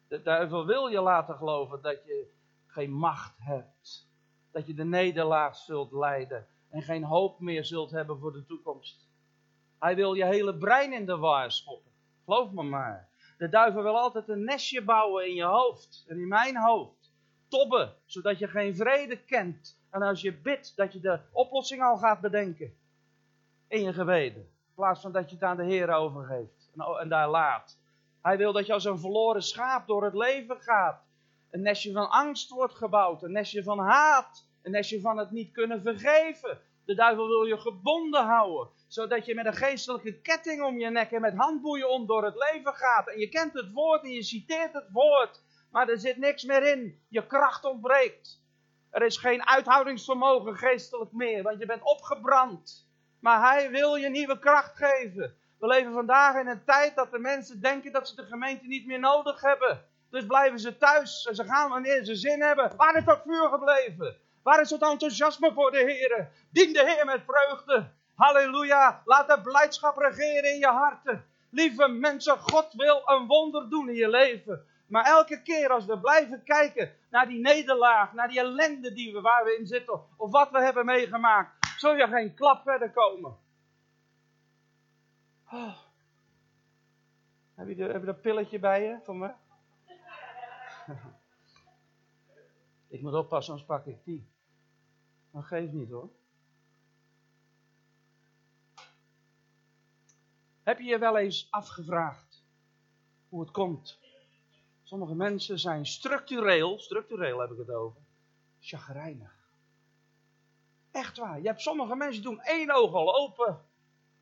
De 0.09 0.23
duivel 0.23 0.66
wil 0.66 0.87
je 0.87 1.01
laten 1.01 1.37
geloven 1.37 1.83
dat 1.83 2.05
je 2.05 2.31
geen 2.66 2.92
macht 2.92 3.35
hebt. 3.38 4.09
Dat 4.51 4.66
je 4.66 4.75
de 4.75 4.85
nederlaag 4.85 5.57
zult 5.57 5.92
lijden 5.92 6.46
en 6.70 6.83
geen 6.83 7.05
hoop 7.05 7.40
meer 7.40 7.64
zult 7.64 7.90
hebben 7.90 8.18
voor 8.18 8.33
de 8.33 8.44
toekomst. 8.46 9.09
Hij 9.79 9.96
wil 9.96 10.14
je 10.14 10.25
hele 10.25 10.57
brein 10.57 10.92
in 10.92 11.07
de 11.07 11.16
war 11.16 11.53
schoppen. 11.53 11.92
Geloof 12.25 12.51
me 12.51 12.62
maar. 12.62 13.09
De 13.38 13.49
duivel 13.49 13.83
wil 13.83 13.99
altijd 13.99 14.29
een 14.29 14.44
nestje 14.44 14.83
bouwen 14.83 15.29
in 15.29 15.35
je 15.35 15.44
hoofd 15.44 16.05
en 16.09 16.18
in 16.18 16.29
mijn 16.29 16.57
hoofd. 16.57 17.12
Tobben, 17.49 17.94
zodat 18.05 18.38
je 18.38 18.49
geen 18.49 18.77
vrede 18.77 19.16
kent. 19.25 19.81
En 19.90 20.03
als 20.03 20.20
je 20.20 20.33
bidt, 20.33 20.77
dat 20.77 20.92
je 20.92 21.01
de 21.01 21.20
oplossing 21.33 21.83
al 21.83 21.96
gaat 21.96 22.20
bedenken. 22.20 22.75
In 23.68 23.83
je 23.83 23.92
gebeden. 23.92 24.59
In 24.70 24.76
plaats 24.76 25.00
van 25.00 25.12
dat 25.12 25.28
je 25.28 25.35
het 25.35 25.44
aan 25.44 25.56
de 25.56 25.64
Heer 25.64 25.92
overgeeft 25.92 26.70
en, 27.00 27.09
daar 27.09 27.28
laat. 27.28 27.78
Hij 28.22 28.37
wil 28.37 28.52
dat 28.52 28.66
je 28.66 28.72
als 28.72 28.85
een 28.85 28.98
verloren 28.98 29.42
schaap 29.42 29.87
door 29.87 30.04
het 30.04 30.14
leven 30.14 30.61
gaat. 30.61 31.02
Een 31.50 31.62
nestje 31.62 31.92
van 31.92 32.11
angst 32.11 32.50
wordt 32.50 32.74
gebouwd. 32.74 33.22
Een 33.22 33.33
nestje 33.33 33.62
van 33.62 33.78
haat. 33.78 34.46
Een 34.62 34.70
nestje 34.70 35.00
van 35.00 35.18
het 35.18 35.30
niet 35.30 35.52
kunnen 35.52 35.83
vergeven. 35.83 36.61
De 36.85 36.94
duivel 36.94 37.26
wil 37.26 37.44
je 37.44 37.59
gebonden 37.59 38.24
houden. 38.24 38.68
Zodat 38.88 39.26
je 39.26 39.35
met 39.35 39.46
een 39.46 39.54
geestelijke 39.54 40.20
ketting 40.20 40.62
om 40.62 40.78
je 40.78 40.90
nek 40.90 41.11
en 41.11 41.20
met 41.20 41.35
handboeien 41.35 41.90
om 41.90 42.06
door 42.06 42.24
het 42.24 42.52
leven 42.52 42.74
gaat. 42.74 43.09
En 43.09 43.18
je 43.18 43.28
kent 43.28 43.52
het 43.52 43.72
woord 43.72 44.02
en 44.02 44.11
je 44.11 44.22
citeert 44.22 44.72
het 44.72 44.90
woord. 44.92 45.42
Maar 45.70 45.88
er 45.88 45.98
zit 45.98 46.16
niks 46.16 46.44
meer 46.44 46.62
in. 46.62 47.02
Je 47.09 47.26
kracht 47.26 47.64
ontbreekt. 47.64 48.42
Er 48.90 49.02
is 49.02 49.16
geen 49.16 49.46
uithoudingsvermogen 49.46 50.56
geestelijk 50.56 51.12
meer. 51.12 51.42
Want 51.42 51.59
je 51.59 51.66
bent 51.66 51.83
opgebrand. 51.83 52.88
Maar 53.20 53.50
hij 53.50 53.70
wil 53.70 53.94
je 53.94 54.09
nieuwe 54.09 54.38
kracht 54.38 54.76
geven. 54.76 55.35
We 55.59 55.66
leven 55.66 55.92
vandaag 55.92 56.37
in 56.37 56.46
een 56.46 56.64
tijd 56.64 56.94
dat 56.94 57.11
de 57.11 57.18
mensen 57.18 57.61
denken 57.61 57.92
dat 57.92 58.09
ze 58.09 58.16
de 58.16 58.26
gemeente 58.26 58.66
niet 58.66 58.87
meer 58.87 58.98
nodig 58.98 59.40
hebben. 59.40 59.85
Dus 60.11 60.26
blijven 60.26 60.59
ze 60.59 60.76
thuis 60.76 61.26
en 61.26 61.35
ze 61.35 61.44
gaan 61.44 61.70
wanneer 61.70 62.04
ze 62.04 62.14
zin 62.14 62.40
hebben. 62.40 62.72
Waar 62.76 62.96
is 62.96 63.04
dat 63.04 63.22
vuur 63.24 63.48
gebleven? 63.48 64.16
Waar 64.42 64.61
is 64.61 64.70
het 64.70 64.83
enthousiasme 64.83 65.52
voor 65.52 65.70
de 65.70 65.78
Heer? 65.78 66.28
Dien 66.50 66.72
de 66.72 66.85
Heer 66.85 67.04
met 67.04 67.20
vreugde. 67.26 67.90
Halleluja. 68.14 69.02
Laat 69.04 69.28
de 69.28 69.40
blijdschap 69.40 69.96
regeren 69.96 70.52
in 70.52 70.59
je 70.59 70.66
harten. 70.66 71.24
Lieve 71.50 71.88
mensen, 71.88 72.38
God 72.38 72.72
wil 72.72 73.02
een 73.04 73.26
wonder 73.26 73.70
doen 73.70 73.88
in 73.88 73.94
je 73.94 74.09
leven. 74.09 74.64
Maar 74.87 75.04
elke 75.04 75.42
keer 75.42 75.70
als 75.70 75.85
we 75.85 75.98
blijven 75.98 76.42
kijken 76.44 76.92
naar 77.11 77.28
die 77.28 77.40
nederlaag, 77.40 78.12
naar 78.12 78.28
die 78.28 78.38
ellende 78.38 78.92
die 78.92 79.12
we, 79.12 79.20
waar 79.20 79.44
we 79.44 79.56
in 79.56 79.66
zitten, 79.66 80.00
of 80.16 80.30
wat 80.30 80.50
we 80.50 80.61
hebben 80.61 80.85
meegemaakt, 80.85 81.60
zul 81.81 81.95
je 81.97 82.07
geen 82.07 82.35
klap 82.35 82.62
verder 82.62 82.90
komen. 82.90 83.38
Oh. 85.51 85.79
Heb, 87.55 87.69
je 87.69 87.75
de, 87.75 87.83
heb 87.83 88.01
je 88.01 88.07
dat 88.07 88.21
pilletje 88.21 88.59
bij 88.59 88.83
je 88.83 89.01
voor 89.03 89.16
me? 89.16 89.33
ik 92.95 93.03
moet 93.03 93.14
oppassen, 93.14 93.53
anders 93.53 93.71
pak 93.71 93.87
ik 93.87 94.05
die. 94.05 94.29
Maar 95.31 95.43
geef 95.43 95.71
niet 95.71 95.90
hoor. 95.90 96.11
Heb 100.62 100.79
je 100.79 100.85
je 100.85 100.99
wel 100.99 101.19
eens 101.19 101.51
afgevraagd 101.51 102.45
hoe 103.29 103.40
het 103.40 103.51
komt? 103.51 103.99
Sommige 104.83 105.14
mensen 105.14 105.59
zijn 105.59 105.87
structureel, 105.87 106.79
structureel 106.79 107.40
heb 107.40 107.51
ik 107.51 107.59
het 107.59 107.71
over, 107.71 108.01
chagrijnig. 108.59 109.39
Echt 110.90 111.16
waar. 111.16 111.40
Je 111.40 111.46
hebt 111.46 111.61
sommige 111.61 111.96
mensen 111.96 112.22
doen 112.22 112.40
één 112.40 112.70
oog 112.70 112.92
al 112.94 113.16
open. 113.16 113.61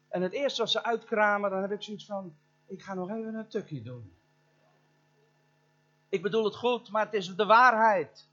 En 0.08 0.22
het 0.22 0.32
eerste 0.32 0.60
wat 0.60 0.70
ze 0.70 0.84
uitkramen, 0.84 1.50
dan 1.50 1.60
heb 1.60 1.72
ik 1.72 1.82
zoiets 1.82 2.06
van, 2.06 2.36
ik 2.66 2.82
ga 2.82 2.94
nog 2.94 3.10
even 3.10 3.34
een 3.34 3.48
tukje 3.48 3.82
doen. 3.82 4.16
Ik 6.08 6.22
bedoel 6.22 6.44
het 6.44 6.54
goed, 6.56 6.90
maar 6.90 7.04
het 7.04 7.14
is 7.14 7.34
de 7.36 7.46
waarheid. 7.46 8.28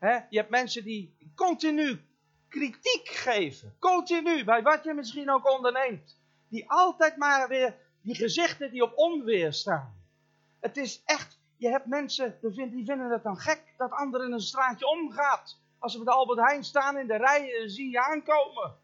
Je 0.00 0.38
hebt 0.38 0.50
mensen 0.50 0.84
die 0.84 1.16
continu 1.34 2.00
kritiek 2.48 3.08
geven. 3.08 3.76
Continu, 3.78 4.44
bij 4.44 4.62
wat 4.62 4.84
je 4.84 4.94
misschien 4.94 5.30
ook 5.30 5.50
onderneemt. 5.50 6.18
Die 6.48 6.70
altijd 6.70 7.16
maar 7.16 7.48
weer 7.48 7.76
die 8.00 8.14
gezichten 8.14 8.70
die 8.70 8.82
op 8.82 8.92
onweer 8.96 9.52
staan. 9.52 9.94
Het 10.60 10.76
is 10.76 11.02
echt, 11.04 11.38
je 11.56 11.68
hebt 11.68 11.86
mensen 11.86 12.38
die 12.40 12.84
vinden 12.84 13.10
het 13.10 13.22
dan 13.22 13.36
gek 13.36 13.74
dat 13.76 13.90
anderen 13.90 14.32
een 14.32 14.40
straatje 14.40 14.86
omgaat. 14.86 15.60
Als 15.82 15.92
we 15.92 16.04
bij 16.04 16.12
de 16.12 16.18
Albert 16.18 16.38
Heijn 16.38 16.64
staan 16.64 16.98
in 16.98 17.06
de 17.06 17.16
rij 17.16 17.60
en 17.60 17.70
zie 17.70 17.90
je 17.90 18.00
aankomen. 18.00 18.76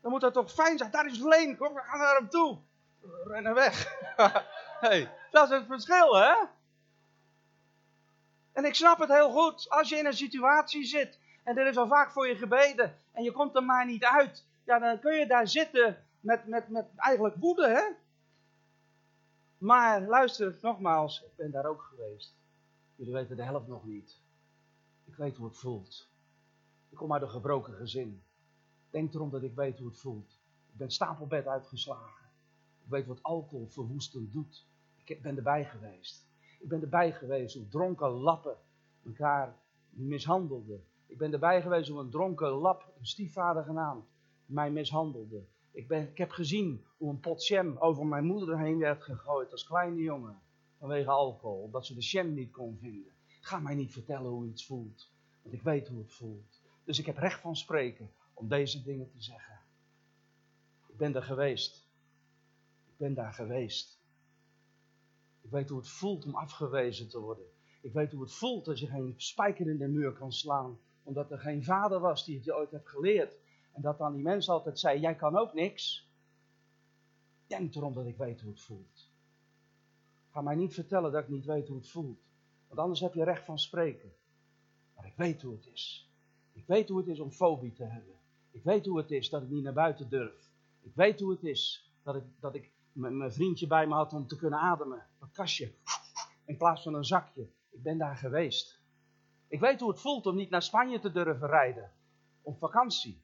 Dan 0.00 0.10
moet 0.10 0.20
dat 0.20 0.32
toch 0.32 0.52
fijn 0.52 0.78
zijn. 0.78 0.90
Daar 0.90 1.06
is 1.06 1.18
Leen, 1.18 1.56
kom, 1.56 1.74
we 1.74 1.80
gaan 1.80 1.98
naar 1.98 2.16
hem 2.16 2.28
toe. 2.28 2.58
Rennen 3.24 3.54
weg. 3.54 3.94
hey, 4.80 5.10
dat 5.30 5.50
is 5.50 5.56
het 5.56 5.66
verschil, 5.66 6.16
hè? 6.16 6.34
En 8.52 8.64
ik 8.64 8.74
snap 8.74 8.98
het 8.98 9.08
heel 9.08 9.30
goed. 9.30 9.70
Als 9.70 9.88
je 9.88 9.96
in 9.96 10.06
een 10.06 10.16
situatie 10.16 10.84
zit 10.84 11.18
en 11.44 11.58
er 11.58 11.66
is 11.66 11.76
al 11.76 11.86
vaak 11.86 12.10
voor 12.10 12.28
je 12.28 12.36
gebeden 12.36 12.98
en 13.12 13.22
je 13.22 13.32
komt 13.32 13.56
er 13.56 13.64
maar 13.64 13.86
niet 13.86 14.04
uit, 14.04 14.44
ja, 14.64 14.78
dan 14.78 15.00
kun 15.00 15.14
je 15.14 15.26
daar 15.26 15.48
zitten 15.48 16.04
met, 16.20 16.46
met, 16.46 16.68
met 16.68 16.86
eigenlijk 16.96 17.36
woede, 17.38 17.68
hè? 17.68 17.82
Maar 19.58 20.00
luister, 20.00 20.58
nogmaals, 20.60 21.22
ik 21.22 21.36
ben 21.36 21.50
daar 21.50 21.66
ook 21.66 21.82
geweest. 21.82 22.34
Jullie 22.94 23.12
weten 23.12 23.36
de 23.36 23.42
helft 23.42 23.66
nog 23.66 23.84
niet. 23.84 24.18
Ik 25.04 25.14
weet 25.14 25.36
hoe 25.36 25.46
het 25.48 25.58
voelt. 25.58 26.07
Ik 26.88 26.96
kom 26.96 27.12
uit 27.12 27.22
een 27.22 27.28
gebroken 27.28 27.74
gezin. 27.74 28.22
Denk 28.90 29.14
erom 29.14 29.30
dat 29.30 29.42
ik 29.42 29.54
weet 29.54 29.78
hoe 29.78 29.88
het 29.88 29.98
voelt. 29.98 30.38
Ik 30.72 30.76
ben 30.76 30.90
stapelbed 30.90 31.46
uitgeslagen. 31.46 32.26
Ik 32.84 32.88
weet 32.88 33.06
wat 33.06 33.22
alcohol 33.22 33.66
verwoestend 33.66 34.32
doet. 34.32 34.66
Ik 35.04 35.22
ben 35.22 35.36
erbij 35.36 35.64
geweest. 35.64 36.26
Ik 36.58 36.68
ben 36.68 36.82
erbij 36.82 37.12
geweest 37.12 37.54
hoe 37.54 37.68
dronken 37.68 38.10
lappen 38.10 38.56
elkaar 39.04 39.56
mishandelden. 39.90 40.84
Ik 41.06 41.18
ben 41.18 41.32
erbij 41.32 41.62
geweest 41.62 41.88
hoe 41.88 42.00
een 42.00 42.10
dronken 42.10 42.50
lap, 42.50 42.92
een 42.98 43.06
stiefvader 43.06 43.64
genaamd, 43.64 44.04
mij 44.46 44.70
mishandelde. 44.70 45.46
Ik, 45.70 45.88
ben, 45.88 46.08
ik 46.08 46.18
heb 46.18 46.30
gezien 46.30 46.84
hoe 46.96 47.10
een 47.10 47.20
pot 47.20 47.46
jam 47.46 47.76
over 47.78 48.06
mijn 48.06 48.24
moeder 48.24 48.58
heen 48.58 48.78
werd 48.78 49.02
gegooid 49.02 49.52
als 49.52 49.64
kleine 49.64 50.00
jongen. 50.00 50.38
Vanwege 50.78 51.10
alcohol, 51.10 51.62
omdat 51.62 51.86
ze 51.86 51.94
de 51.94 52.00
jam 52.00 52.34
niet 52.34 52.50
kon 52.50 52.78
vinden. 52.80 53.12
Ga 53.40 53.58
mij 53.58 53.74
niet 53.74 53.92
vertellen 53.92 54.30
hoe 54.30 54.46
iets 54.46 54.66
voelt. 54.66 55.10
Want 55.42 55.54
ik 55.54 55.62
weet 55.62 55.88
hoe 55.88 55.98
het 55.98 56.12
voelt. 56.12 56.57
Dus 56.88 56.98
ik 56.98 57.06
heb 57.06 57.16
recht 57.16 57.40
van 57.40 57.56
spreken 57.56 58.10
om 58.34 58.48
deze 58.48 58.82
dingen 58.82 59.10
te 59.10 59.22
zeggen. 59.22 59.60
Ik 60.86 60.96
ben 60.96 61.12
daar 61.12 61.22
geweest. 61.22 61.88
Ik 62.86 62.96
ben 62.96 63.14
daar 63.14 63.32
geweest. 63.32 64.00
Ik 65.40 65.50
weet 65.50 65.68
hoe 65.68 65.78
het 65.78 65.88
voelt 65.88 66.24
om 66.24 66.34
afgewezen 66.34 67.08
te 67.08 67.18
worden. 67.18 67.44
Ik 67.82 67.92
weet 67.92 68.12
hoe 68.12 68.22
het 68.22 68.32
voelt 68.32 68.68
als 68.68 68.80
je 68.80 68.86
geen 68.86 69.14
spijker 69.16 69.68
in 69.68 69.78
de 69.78 69.88
muur 69.88 70.12
kan 70.12 70.32
slaan. 70.32 70.78
Omdat 71.02 71.30
er 71.30 71.38
geen 71.38 71.64
vader 71.64 72.00
was 72.00 72.24
die 72.24 72.36
het 72.36 72.44
je 72.44 72.56
ooit 72.56 72.70
heeft 72.70 72.88
geleerd. 72.88 73.38
En 73.72 73.82
dat 73.82 73.98
dan 73.98 74.12
die 74.12 74.22
mensen 74.22 74.52
altijd 74.52 74.78
zei, 74.78 75.00
jij 75.00 75.14
kan 75.14 75.36
ook 75.36 75.54
niks. 75.54 76.10
Denk 77.46 77.74
erom 77.74 77.94
dat 77.94 78.06
ik 78.06 78.16
weet 78.16 78.40
hoe 78.40 78.50
het 78.50 78.60
voelt. 78.60 79.10
Ga 80.30 80.40
mij 80.40 80.54
niet 80.54 80.74
vertellen 80.74 81.12
dat 81.12 81.22
ik 81.22 81.28
niet 81.28 81.44
weet 81.44 81.68
hoe 81.68 81.76
het 81.76 81.88
voelt. 81.88 82.20
Want 82.68 82.80
anders 82.80 83.00
heb 83.00 83.14
je 83.14 83.24
recht 83.24 83.44
van 83.44 83.58
spreken. 83.58 84.12
Maar 84.94 85.06
ik 85.06 85.16
weet 85.16 85.42
hoe 85.42 85.52
het 85.52 85.66
is. 85.66 86.07
Ik 86.58 86.66
weet 86.66 86.88
hoe 86.88 86.98
het 86.98 87.08
is 87.08 87.20
om 87.20 87.30
fobie 87.30 87.72
te 87.72 87.84
hebben. 87.84 88.14
Ik 88.50 88.62
weet 88.62 88.86
hoe 88.86 88.98
het 88.98 89.10
is 89.10 89.28
dat 89.28 89.42
ik 89.42 89.48
niet 89.48 89.62
naar 89.62 89.72
buiten 89.72 90.08
durf. 90.08 90.50
Ik 90.80 90.94
weet 90.94 91.20
hoe 91.20 91.30
het 91.30 91.44
is 91.44 91.92
dat 92.02 92.14
ik, 92.14 92.24
dat 92.40 92.54
ik 92.54 92.72
mijn 92.92 93.32
vriendje 93.32 93.66
bij 93.66 93.86
me 93.86 93.94
had 93.94 94.12
om 94.12 94.26
te 94.26 94.36
kunnen 94.36 94.58
ademen. 94.58 95.06
Een 95.18 95.30
kastje. 95.30 95.74
In 96.44 96.56
plaats 96.56 96.82
van 96.82 96.94
een 96.94 97.04
zakje. 97.04 97.48
Ik 97.70 97.82
ben 97.82 97.98
daar 97.98 98.16
geweest. 98.16 98.80
Ik 99.48 99.60
weet 99.60 99.80
hoe 99.80 99.90
het 99.90 100.00
voelt 100.00 100.26
om 100.26 100.36
niet 100.36 100.50
naar 100.50 100.62
Spanje 100.62 100.98
te 100.98 101.12
durven 101.12 101.48
rijden. 101.48 101.92
Op 102.42 102.58
vakantie. 102.58 103.22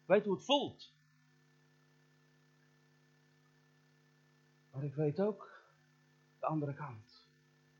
Ik 0.00 0.06
weet 0.06 0.24
hoe 0.24 0.34
het 0.34 0.44
voelt. 0.44 0.94
Maar 4.70 4.84
ik 4.84 4.94
weet 4.94 5.20
ook 5.20 5.64
de 6.38 6.46
andere 6.46 6.74
kant. 6.74 7.28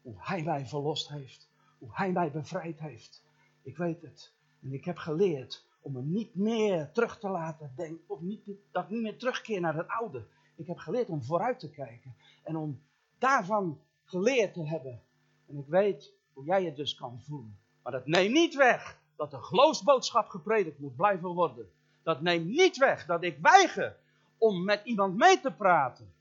Hoe 0.03 0.17
hij 0.19 0.43
mij 0.43 0.67
verlost 0.67 1.09
heeft. 1.09 1.49
Hoe 1.79 1.91
hij 1.93 2.13
mij 2.13 2.31
bevrijd 2.31 2.81
heeft. 2.81 3.25
Ik 3.63 3.77
weet 3.77 4.03
het. 4.03 4.39
En 4.63 4.73
ik 4.73 4.85
heb 4.85 4.97
geleerd 4.97 5.67
om 5.81 5.93
me 5.93 6.03
niet 6.03 6.35
meer 6.35 6.93
terug 6.93 7.19
te 7.19 7.29
laten 7.29 7.73
denken. 7.77 8.05
Of 8.07 8.21
niet, 8.21 8.49
dat 8.71 8.91
niet 8.91 9.03
meer 9.03 9.19
terugkeer 9.19 9.61
naar 9.61 9.77
het 9.77 9.89
oude. 9.89 10.27
Ik 10.57 10.67
heb 10.67 10.79
geleerd 10.79 11.09
om 11.09 11.23
vooruit 11.23 11.59
te 11.59 11.71
kijken. 11.71 12.15
En 12.43 12.57
om 12.57 12.83
daarvan 13.19 13.81
geleerd 14.05 14.55
te 14.55 14.67
hebben. 14.67 15.03
En 15.47 15.57
ik 15.57 15.67
weet 15.67 16.13
hoe 16.33 16.45
jij 16.45 16.65
het 16.65 16.77
dus 16.77 16.95
kan 16.95 17.21
voelen. 17.21 17.59
Maar 17.83 17.93
dat 17.93 18.07
neemt 18.07 18.33
niet 18.33 18.55
weg 18.55 19.01
dat 19.17 19.31
de 19.31 19.43
geloofsboodschap 19.43 20.29
gepredikt 20.29 20.79
moet 20.79 20.97
blijven 20.97 21.29
worden. 21.29 21.71
Dat 22.03 22.21
neemt 22.21 22.47
niet 22.47 22.77
weg 22.77 23.07
dat 23.07 23.23
ik 23.23 23.39
weiger 23.43 23.97
om 24.39 24.65
met 24.65 24.81
iemand 24.85 25.17
mee 25.17 25.41
te 25.41 25.53
praten. 25.53 26.13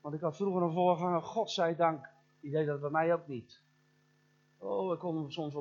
Want 0.00 0.14
ik 0.14 0.20
had 0.20 0.36
vroeger 0.36 0.62
een 0.62 0.72
voorganger, 0.72 1.22
God 1.22 1.50
zij 1.50 1.76
dank, 1.76 2.08
die 2.40 2.50
deed 2.50 2.66
dat 2.66 2.80
bij 2.80 2.90
mij 2.90 3.14
ook 3.14 3.26
niet. 3.26 3.62
Oh, 4.66 4.92
ik 4.92 4.98
kon 4.98 5.32
soms 5.32 5.52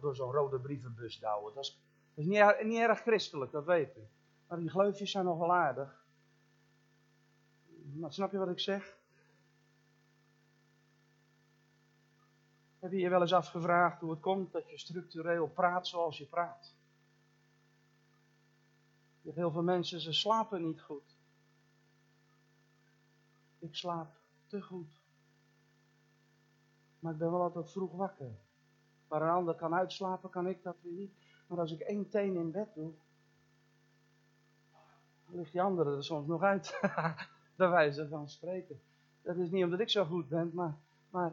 door 0.00 0.14
zo'n 0.14 0.32
rode 0.32 0.60
brievenbus 0.60 1.18
douwen. 1.18 1.54
Dat 1.54 1.64
is, 1.64 1.80
dat 2.14 2.24
is 2.24 2.30
niet, 2.30 2.62
niet, 2.62 2.78
erg 2.78 3.00
christelijk, 3.00 3.52
dat 3.52 3.64
weet 3.64 3.96
ik. 3.96 4.08
Maar 4.46 4.58
die 4.58 4.70
gleufjes 4.70 5.10
zijn 5.10 5.24
nog 5.24 5.38
wel 5.38 5.52
aardig. 5.52 6.04
Maar 7.94 8.12
snap 8.12 8.32
je 8.32 8.38
wat 8.38 8.48
ik 8.48 8.60
zeg? 8.60 8.98
Heb 12.78 12.92
je 12.92 12.98
je 12.98 13.08
wel 13.08 13.20
eens 13.20 13.32
afgevraagd 13.32 14.00
hoe 14.00 14.10
het 14.10 14.20
komt 14.20 14.52
dat 14.52 14.70
je 14.70 14.78
structureel 14.78 15.48
praat 15.48 15.86
zoals 15.86 16.18
je 16.18 16.26
praat? 16.26 16.74
Heel 19.22 19.50
veel 19.50 19.62
mensen, 19.62 20.00
ze 20.00 20.12
slapen 20.12 20.62
niet 20.62 20.80
goed. 20.80 21.18
Ik 23.58 23.74
slaap 23.74 24.20
te 24.46 24.62
goed. 24.62 24.99
Maar 27.00 27.12
ik 27.12 27.18
ben 27.18 27.30
wel 27.30 27.42
altijd 27.42 27.70
vroeg 27.70 27.92
wakker. 27.92 28.38
Waar 29.08 29.22
een 29.22 29.28
ander 29.28 29.54
kan 29.54 29.74
uitslapen, 29.74 30.30
kan 30.30 30.46
ik 30.46 30.62
dat 30.62 30.76
weer 30.82 30.92
niet. 30.92 31.12
Maar 31.46 31.58
als 31.58 31.72
ik 31.72 31.80
één 31.80 32.08
teen 32.08 32.36
in 32.36 32.50
bed 32.50 32.74
doe, 32.74 32.92
ligt 35.26 35.52
die 35.52 35.62
andere 35.62 35.96
er 35.96 36.04
soms 36.04 36.26
nog 36.26 36.42
uit. 36.42 36.80
Bij 37.56 37.68
wijze 37.68 38.08
van 38.08 38.28
spreken. 38.28 38.80
Dat 39.22 39.36
is 39.36 39.50
niet 39.50 39.64
omdat 39.64 39.80
ik 39.80 39.90
zo 39.90 40.04
goed 40.04 40.28
ben, 40.28 40.50
maar, 40.54 40.78
maar 41.10 41.32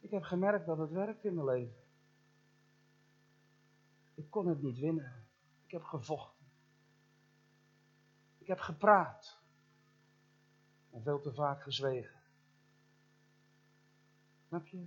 ik 0.00 0.10
heb 0.10 0.22
gemerkt 0.22 0.66
dat 0.66 0.78
het 0.78 0.90
werkt 0.90 1.24
in 1.24 1.34
mijn 1.34 1.46
leven. 1.46 1.82
Ik 4.14 4.30
kon 4.30 4.46
het 4.46 4.62
niet 4.62 4.78
winnen. 4.78 5.26
Ik 5.64 5.70
heb 5.70 5.82
gevochten. 5.82 6.46
Ik 8.38 8.46
heb 8.46 8.58
gepraat. 8.58 9.42
En 10.90 11.02
veel 11.02 11.20
te 11.20 11.34
vaak 11.34 11.62
gezwegen. 11.62 12.23
Snap 14.54 14.66
je? 14.66 14.86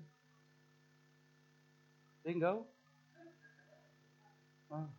Bingo? 2.21 2.73
Ah. 4.67 4.89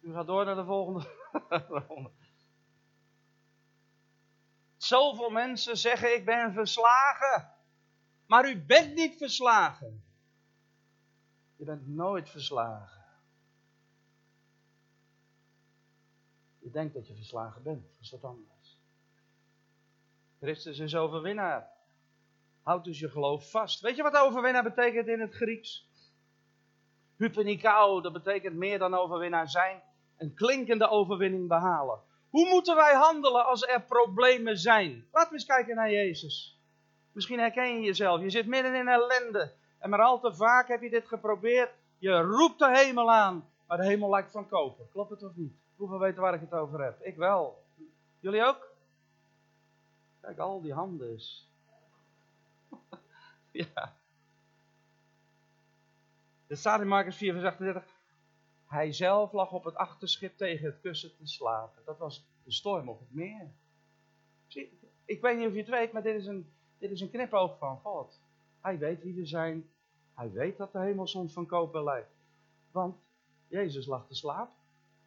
U 0.00 0.12
gaat 0.12 0.26
door 0.26 0.44
naar 0.44 0.54
de 0.54 0.64
volgende. 0.64 1.08
Zoveel 4.76 5.30
mensen 5.30 5.76
zeggen 5.76 6.14
ik 6.14 6.24
ben 6.24 6.52
verslagen. 6.52 7.54
Maar 8.26 8.48
u 8.50 8.64
bent 8.64 8.94
niet 8.94 9.16
verslagen. 9.16 10.04
Je 11.56 11.64
bent 11.64 11.86
nooit 11.86 12.30
verslagen. 12.30 13.04
Je 16.58 16.70
denkt 16.70 16.94
dat 16.94 17.06
je 17.06 17.14
verslagen 17.14 17.62
bent. 17.62 17.90
Dat 17.90 18.00
is 18.00 18.10
wat 18.10 18.24
anders. 18.24 18.80
Christus 20.38 20.78
is 20.78 20.94
overwinnaar. 20.94 21.73
Houd 22.64 22.84
dus 22.84 22.98
je 22.98 23.08
geloof 23.08 23.50
vast. 23.50 23.80
Weet 23.80 23.96
je 23.96 24.02
wat 24.02 24.16
overwinnaar 24.16 24.62
betekent 24.62 25.08
in 25.08 25.20
het 25.20 25.34
Grieks? 25.34 25.88
Hupenikao, 27.16 28.00
dat 28.00 28.12
betekent 28.12 28.56
meer 28.56 28.78
dan 28.78 28.94
overwinnaar 28.94 29.48
zijn. 29.48 29.82
Een 30.16 30.34
klinkende 30.34 30.88
overwinning 30.88 31.48
behalen. 31.48 32.00
Hoe 32.30 32.48
moeten 32.48 32.76
wij 32.76 32.94
handelen 32.94 33.46
als 33.46 33.62
er 33.62 33.82
problemen 33.82 34.58
zijn? 34.58 35.06
Laten 35.12 35.28
we 35.28 35.34
eens 35.34 35.46
kijken 35.46 35.74
naar 35.74 35.90
Jezus. 35.90 36.60
Misschien 37.12 37.38
herken 37.38 37.74
je 37.74 37.80
jezelf. 37.80 38.20
Je 38.20 38.30
zit 38.30 38.46
midden 38.46 38.74
in 38.74 38.88
ellende. 38.88 39.52
En 39.78 39.90
maar 39.90 40.02
al 40.02 40.20
te 40.20 40.34
vaak 40.34 40.68
heb 40.68 40.82
je 40.82 40.90
dit 40.90 41.06
geprobeerd. 41.06 41.70
Je 41.98 42.20
roept 42.20 42.58
de 42.58 42.78
hemel 42.78 43.12
aan. 43.12 43.48
Maar 43.66 43.76
de 43.76 43.86
hemel 43.86 44.10
lijkt 44.10 44.30
van 44.30 44.48
koper. 44.48 44.86
Klopt 44.92 45.10
het 45.10 45.22
of 45.22 45.34
niet? 45.34 45.52
Hoeveel 45.76 45.98
weten 45.98 46.22
waar 46.22 46.34
ik 46.34 46.40
het 46.40 46.52
over 46.52 46.84
heb? 46.84 47.00
Ik 47.00 47.16
wel. 47.16 47.64
Jullie 48.20 48.44
ook? 48.44 48.72
Kijk, 50.20 50.38
al 50.38 50.60
die 50.60 50.72
handen 50.72 51.14
is. 51.14 51.53
ja. 53.64 53.96
Er 56.46 56.56
staat 56.56 56.80
in 56.80 56.88
Marcus 56.88 57.16
4, 57.16 57.32
vers 57.32 57.44
38. 57.44 57.84
Hij 58.66 58.92
zelf 58.92 59.32
lag 59.32 59.52
op 59.52 59.64
het 59.64 59.74
achterschip 59.74 60.36
tegen 60.36 60.66
het 60.66 60.80
kussen 60.80 61.16
te 61.16 61.26
slapen. 61.26 61.82
Dat 61.84 61.98
was 61.98 62.26
de 62.44 62.52
storm 62.52 62.88
op 62.88 62.98
het 62.98 63.14
meer. 63.14 63.50
Ik 65.04 65.20
weet 65.20 65.38
niet 65.38 65.46
of 65.46 65.52
je 65.52 65.58
het 65.58 65.68
weet, 65.68 65.92
maar 65.92 66.02
dit 66.02 66.14
is 66.14 66.26
een, 66.26 66.52
dit 66.78 66.90
is 66.90 67.00
een 67.00 67.10
knipoog 67.10 67.58
van 67.58 67.78
God. 67.78 68.20
Hij 68.60 68.78
weet 68.78 69.02
wie 69.02 69.14
we 69.14 69.26
zijn. 69.26 69.70
Hij 70.14 70.32
weet 70.32 70.56
dat 70.56 70.72
de 70.72 70.78
hemel 70.78 71.06
soms 71.06 71.32
van 71.32 71.46
koper 71.46 71.84
lijkt. 71.84 72.14
Want 72.70 72.96
Jezus 73.48 73.86
lag 73.86 74.06
te 74.06 74.14
slapen. 74.14 74.54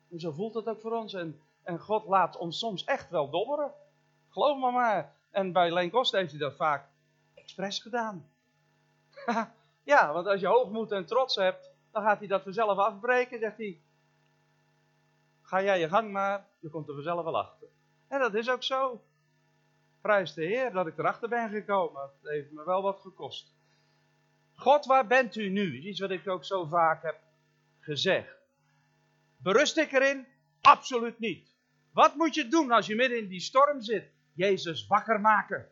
En 0.09 0.19
zo 0.19 0.31
voelt 0.31 0.53
het 0.53 0.67
ook 0.67 0.81
voor 0.81 0.91
ons. 0.91 1.13
En, 1.13 1.39
en 1.63 1.79
God 1.79 2.05
laat 2.05 2.37
ons 2.37 2.59
soms 2.59 2.83
echt 2.83 3.09
wel 3.09 3.29
dobberen. 3.29 3.71
Geloof 4.29 4.59
me 4.59 4.71
maar. 4.71 5.15
En 5.29 5.51
bij 5.51 5.73
Leen 5.73 5.89
Kost 5.89 6.11
heeft 6.11 6.31
hij 6.31 6.39
dat 6.39 6.55
vaak 6.55 6.89
expres 7.47 7.79
gedaan. 7.79 8.29
ja, 9.93 10.13
want 10.13 10.27
als 10.27 10.39
je 10.39 10.47
hoogmoed 10.47 10.91
en 10.91 11.05
trots 11.05 11.35
hebt, 11.35 11.71
dan 11.91 12.03
gaat 12.03 12.19
hij 12.19 12.27
dat 12.27 12.43
vanzelf 12.43 12.77
afbreken. 12.77 13.39
Zegt 13.39 13.57
hij, 13.57 13.81
ga 15.41 15.63
jij 15.63 15.79
je 15.79 15.89
gang 15.89 16.11
maar, 16.11 16.47
je 16.59 16.69
komt 16.69 16.87
er 16.87 16.93
vanzelf 16.93 17.23
wel 17.23 17.37
achter. 17.37 17.67
En 18.07 18.19
dat 18.19 18.33
is 18.33 18.49
ook 18.49 18.63
zo. 18.63 19.03
Prijs 20.01 20.33
de 20.33 20.45
Heer 20.45 20.71
dat 20.71 20.87
ik 20.87 20.97
erachter 20.97 21.29
ben 21.29 21.49
gekomen. 21.49 22.01
Het 22.01 22.31
heeft 22.31 22.51
me 22.51 22.63
wel 22.65 22.81
wat 22.81 22.99
gekost. 22.99 23.55
God, 24.53 24.85
waar 24.85 25.07
bent 25.07 25.35
u 25.35 25.49
nu? 25.49 25.81
Iets 25.81 25.99
wat 25.99 26.11
ik 26.11 26.27
ook 26.27 26.45
zo 26.45 26.65
vaak 26.65 27.03
heb 27.03 27.19
gezegd. 27.79 28.35
Berust 29.37 29.77
ik 29.77 29.91
erin? 29.91 30.27
Absoluut 30.61 31.19
niet. 31.19 31.55
Wat 31.91 32.15
moet 32.15 32.35
je 32.35 32.47
doen 32.47 32.71
als 32.71 32.87
je 32.87 32.95
midden 32.95 33.17
in 33.17 33.27
die 33.27 33.39
storm 33.39 33.81
zit? 33.81 34.11
Jezus 34.33 34.87
wakker 34.87 35.21
maken. 35.21 35.71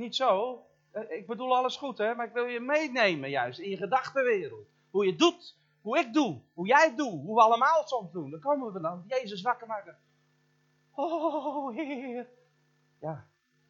Niet 0.00 0.16
zo. 0.16 0.64
Eh, 0.90 1.10
ik 1.10 1.26
bedoel 1.26 1.56
alles 1.56 1.76
goed, 1.76 1.98
hè, 1.98 2.14
maar 2.14 2.26
ik 2.26 2.32
wil 2.32 2.44
je 2.44 2.60
meenemen 2.60 3.30
juist 3.30 3.58
in 3.58 3.70
je 3.70 3.76
gedachtenwereld. 3.76 4.66
Hoe 4.90 5.06
je 5.06 5.16
doet, 5.16 5.56
hoe 5.80 5.98
ik 5.98 6.12
doe, 6.12 6.40
hoe 6.52 6.66
jij 6.66 6.94
doet, 6.96 7.22
hoe 7.22 7.34
we 7.34 7.40
allemaal 7.40 7.86
soms 7.86 8.12
doen. 8.12 8.30
Dan 8.30 8.40
komen 8.40 8.72
we 8.72 8.80
dan, 8.80 9.04
Jezus 9.06 9.42
wakker 9.42 9.66
maken. 9.66 9.96
Oh, 10.94 11.76
Heer. 11.76 12.28
Ja, 13.00 13.26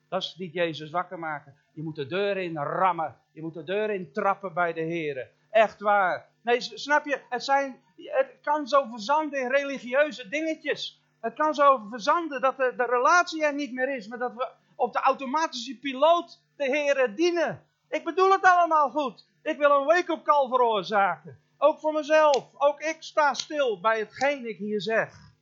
dat 0.09 0.23
is 0.23 0.35
niet 0.39 0.53
Jezus 0.53 0.91
wakker 0.91 1.19
maken. 1.19 1.57
Je 1.73 1.83
moet 1.83 1.97
de 1.97 2.07
deur 2.07 2.37
in 2.37 2.57
rammen. 2.57 3.17
Je 3.33 3.43
moet 3.43 3.55
de 3.55 3.65
deur 3.65 3.91
in 3.91 4.13
trappen 4.13 4.55
bij 4.55 4.73
de 4.73 4.81
Heer. 4.81 5.31
Echt 5.51 5.81
waar. 5.81 6.29
Nee, 6.41 6.61
snap 6.61 7.05
je? 7.05 7.21
Het, 7.29 7.45
zijn, 7.45 7.83
het 7.97 8.39
kan 8.43 8.69
zo 8.69 8.85
verzanden 8.85 9.41
in 9.41 9.51
religieuze 9.51 10.29
dingetjes. 10.29 11.03
Het 11.21 11.35
kan 11.35 11.55
zo 11.55 11.87
verzanden 11.91 12.41
dat 12.41 12.57
de, 12.57 12.75
de 12.77 12.87
relatie 12.87 13.45
er 13.45 13.55
niet 13.55 13.73
meer 13.73 13.97
is, 13.97 14.09
maar 14.09 14.19
dat 14.19 14.35
we 14.35 14.49
op 14.81 14.93
de 14.93 15.01
automatische 15.01 15.79
piloot 15.79 16.43
de 16.57 16.65
Heer 16.65 17.15
dienen. 17.15 17.67
Ik 17.89 18.05
bedoel 18.05 18.31
het 18.31 18.43
allemaal 18.43 18.91
goed. 18.91 19.29
Ik 19.43 19.59
wil 19.59 19.71
een 19.71 19.87
wake-up 19.87 20.25
call 20.25 20.49
veroorzaken. 20.49 21.39
Ook 21.59 21.79
voor 21.79 21.93
mezelf. 21.93 22.51
Ook 22.55 22.81
ik 22.81 22.97
sta 22.99 23.35
stil 23.35 23.81
bij 23.81 23.99
hetgeen 23.99 24.49
ik 24.49 24.57
hier 24.57 24.81
zeg. 24.81 25.33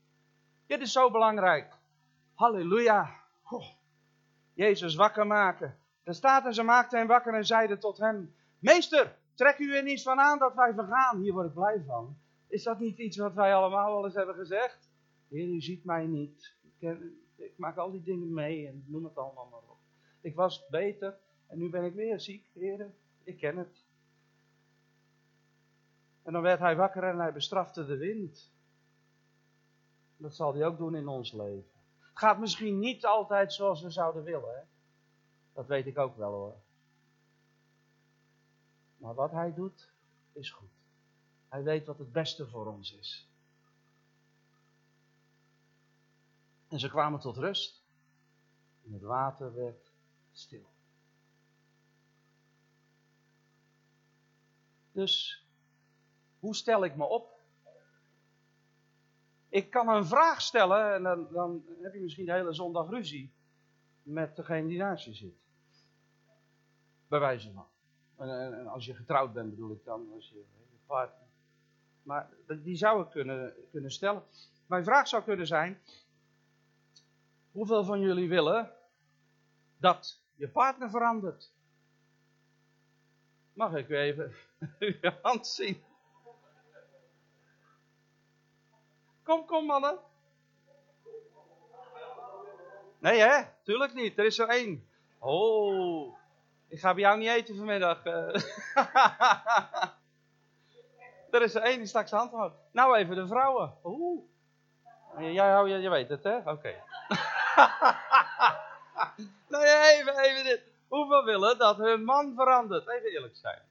Dit 0.67 0.81
is 0.81 0.93
zo 0.93 1.11
belangrijk. 1.11 1.73
Halleluja. 2.35 3.11
Jezus 4.55 4.95
wakker 4.95 5.27
maken. 5.27 5.79
Er 6.05 6.15
staat 6.15 6.45
en 6.45 6.55
ze 6.55 6.63
maakten 6.63 6.99
hem 6.99 7.09
wakker 7.09 7.35
en 7.35 7.47
zeiden 7.47 7.79
tot 7.79 7.99
hem, 7.99 8.35
Meester, 8.59 9.17
trek 9.35 9.59
u 9.59 9.77
er 9.77 9.83
niets 9.83 10.03
van 10.03 10.21
aan 10.21 10.39
dat 10.39 10.55
wij 10.55 10.75
vergaan. 10.75 11.21
Hier 11.21 11.33
word 11.33 11.47
ik 11.47 11.55
blij 11.55 11.83
van. 11.87 12.17
Is 12.49 12.63
dat 12.63 12.79
niet 12.79 12.99
iets 12.99 13.17
wat 13.17 13.35
wij 13.35 13.55
allemaal 13.55 13.93
wel 13.93 14.05
eens 14.05 14.15
hebben 14.15 14.35
gezegd? 14.35 14.91
Heer, 15.29 15.49
u 15.49 15.61
ziet 15.61 15.85
mij 15.85 16.07
niet. 16.07 16.55
Ik, 17.39 17.53
maak 17.57 17.77
al 17.77 17.91
die 17.91 18.03
dingen 18.03 18.33
mee 18.33 18.67
en 18.67 18.85
noem 18.87 19.05
het 19.05 19.17
allemaal 19.17 19.49
maar 19.51 19.71
op. 19.71 19.79
Ik 20.21 20.35
was 20.35 20.69
beter 20.69 21.19
en 21.47 21.59
nu 21.59 21.71
ben 21.71 21.85
ik 21.85 21.95
weer 21.95 22.21
ziek, 22.21 22.51
heren. 22.53 22.95
Ik 23.23 23.37
ken 23.39 23.57
het. 23.57 23.87
En 26.23 26.33
dan 26.33 26.43
werd 26.43 26.59
hij 26.59 26.77
wakker 26.77 27.03
en 27.03 27.19
hij 27.19 27.33
bestrafte 27.33 27.87
de 27.87 27.97
wind. 27.97 28.53
Dat 30.17 30.35
zal 30.35 30.55
hij 30.55 30.67
ook 30.67 30.79
doen 30.79 30.95
in 30.95 31.09
ons 31.09 31.33
leven. 31.33 31.71
Het 31.99 32.19
gaat 32.19 32.39
misschien 32.39 32.79
niet 32.79 33.05
altijd 33.05 33.53
zoals 33.53 33.83
we 33.83 33.91
zouden 33.91 34.25
willen. 34.25 34.69
Dat 35.53 35.67
weet 35.67 35.87
ik 35.87 35.99
ook 35.99 36.17
wel 36.17 36.33
hoor. 36.33 36.57
Maar 38.97 39.15
wat 39.15 39.31
hij 39.31 39.55
doet, 39.55 39.93
is 40.33 40.51
goed. 40.51 40.71
Hij 41.49 41.63
weet 41.63 41.87
wat 41.87 41.99
het 41.99 42.13
beste 42.13 42.49
voor 42.49 42.67
ons 42.67 42.95
is. 42.95 43.29
En 46.69 46.79
ze 46.79 46.89
kwamen 46.89 47.21
tot 47.21 47.37
rust. 47.37 47.83
En 48.85 48.93
het 48.93 49.03
water 49.03 49.55
werd 49.55 49.93
stil. 50.33 50.69
Dus, 54.93 55.45
hoe 56.39 56.55
stel 56.55 56.85
ik 56.85 56.97
me 56.97 57.05
op? 57.05 57.39
Ik 59.49 59.71
kan 59.71 59.89
een 59.89 60.07
vraag 60.07 60.41
stellen 60.41 60.95
en 60.95 61.03
dan, 61.03 61.29
dan 61.33 61.65
heb 61.83 61.95
je 61.95 62.01
misschien 62.01 62.27
de 62.27 62.33
hele 62.33 62.53
zondag 62.53 62.89
ruzie 62.89 63.33
met 64.03 64.37
degene 64.37 64.69
die 64.69 64.79
naast 64.79 65.05
je 65.05 65.15
zit. 65.15 65.47
Bij 67.09 67.21
wijze 67.21 67.53
van. 67.53 67.67
En, 68.17 68.67
als 68.67 68.85
je 68.85 68.95
getrouwd 68.95 69.33
bent 69.33 69.51
bedoel 69.51 69.73
ik 69.73 69.85
dan, 69.85 70.13
als 70.13 70.29
je, 70.29 70.35
je 70.71 70.77
partner. 70.87 71.29
Maar 72.03 72.31
die 72.63 72.77
zou 72.77 73.03
ik 73.03 73.11
kunnen, 73.11 73.55
kunnen 73.71 73.91
stellen. 73.91 74.23
Mijn 74.67 74.85
vraag 74.85 75.09
zou 75.09 75.23
kunnen 75.23 75.47
zijn, 75.47 75.81
hoeveel 77.59 77.85
van 77.85 78.01
jullie 78.01 78.29
willen 78.29 78.71
dat 79.77 80.23
je 80.35 80.49
partner 80.49 80.91
verandert? 80.91 81.53
Mag 83.53 83.75
ik 83.75 83.89
u 83.89 83.97
even 83.97 84.35
uw 84.79 84.95
hand 85.23 85.47
zien? 85.47 85.85
Kom, 89.23 89.45
kom 89.45 89.67
mannen. 89.67 89.99
Nee 92.99 93.21
hè, 93.21 93.45
tuurlijk 93.63 93.95
niet. 93.95 94.19
Er 94.19 94.25
is 94.25 94.39
er 94.39 94.49
één. 94.49 94.89
Oh, 95.19 96.19
ik 96.69 96.81
ga 96.81 96.95
bij 96.95 97.03
jou 97.03 97.19
niet 97.19 97.29
eten 97.29 97.57
vanmiddag. 97.57 98.05
Eh. 98.05 98.15
er 101.31 101.43
is 101.43 101.55
er 101.55 101.63
één 101.63 101.79
die 101.79 101.87
straks 101.87 102.11
hand 102.11 102.33
houdt. 102.33 102.55
Nou 102.73 102.97
even 102.97 103.17
de 103.17 103.27
vrouwen. 103.27 103.79
Oeh. 103.85 104.23
Jij, 105.19 105.69
je, 105.69 105.79
je 105.79 105.89
weet 105.89 106.09
het 106.09 106.25
hè? 106.25 106.51
Oké. 106.51 106.75
nee, 109.49 109.99
even, 109.99 110.19
even 110.19 110.45
dit. 110.45 110.63
Hoeveel 110.89 111.25
willen 111.25 111.59
dat 111.59 111.77
hun 111.77 112.05
man 112.05 112.35
verandert? 112.35 112.89
Even 112.89 113.11
eerlijk 113.11 113.37
zijn. 113.37 113.63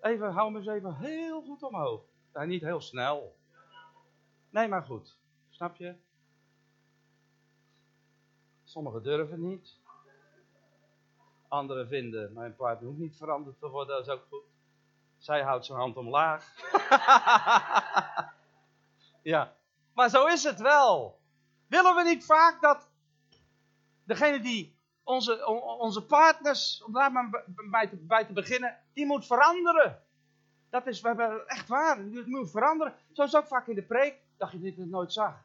Even, 0.00 0.32
hou 0.32 0.50
me 0.50 0.58
eens 0.58 0.66
even 0.66 0.94
heel 0.94 1.42
goed 1.42 1.62
omhoog. 1.62 2.02
Ja, 2.32 2.44
niet 2.44 2.62
heel 2.62 2.80
snel. 2.80 3.36
Nee, 4.50 4.68
maar 4.68 4.82
goed. 4.82 5.16
Snap 5.50 5.76
je? 5.76 5.94
Sommigen 8.64 9.02
durven 9.02 9.48
niet. 9.48 9.82
Anderen 11.48 11.88
vinden, 11.88 12.32
mijn 12.32 12.56
partner 12.56 12.88
hoeft 12.88 13.00
niet 13.00 13.16
veranderd 13.16 13.58
te 13.58 13.68
worden, 13.68 13.96
dat 13.96 14.06
is 14.06 14.12
ook 14.12 14.26
goed. 14.28 14.42
Zij 15.18 15.42
houdt 15.42 15.66
zijn 15.66 15.78
hand 15.78 15.96
omlaag. 15.96 16.54
ja, 19.22 19.56
maar 19.92 20.08
zo 20.08 20.26
is 20.26 20.44
het 20.44 20.60
wel. 20.60 21.22
Willen 21.74 21.94
we 21.94 22.02
niet 22.02 22.24
vaak 22.24 22.60
dat 22.60 22.88
degene 24.04 24.40
die 24.40 24.76
onze, 25.02 25.46
onze 25.78 26.04
partners, 26.04 26.82
om 26.82 26.92
daar 26.92 27.12
maar 27.12 27.44
bij 27.70 27.88
te, 27.88 27.96
bij 27.96 28.24
te 28.24 28.32
beginnen, 28.32 28.78
die 28.92 29.06
moet 29.06 29.26
veranderen. 29.26 30.02
Dat 30.70 30.86
is 30.86 31.02
echt 31.46 31.68
waar, 31.68 32.10
die 32.10 32.26
moet 32.26 32.50
veranderen. 32.50 32.94
Zo 33.12 33.22
is 33.22 33.32
het 33.32 33.42
ook 33.42 33.48
vaak 33.48 33.66
in 33.66 33.74
de 33.74 33.82
preek 33.82 34.20
dacht 34.36 34.52
je 34.52 34.58
dat 34.58 34.66
ik 34.66 34.76
het 34.76 34.90
nooit 34.90 35.12
zag? 35.12 35.42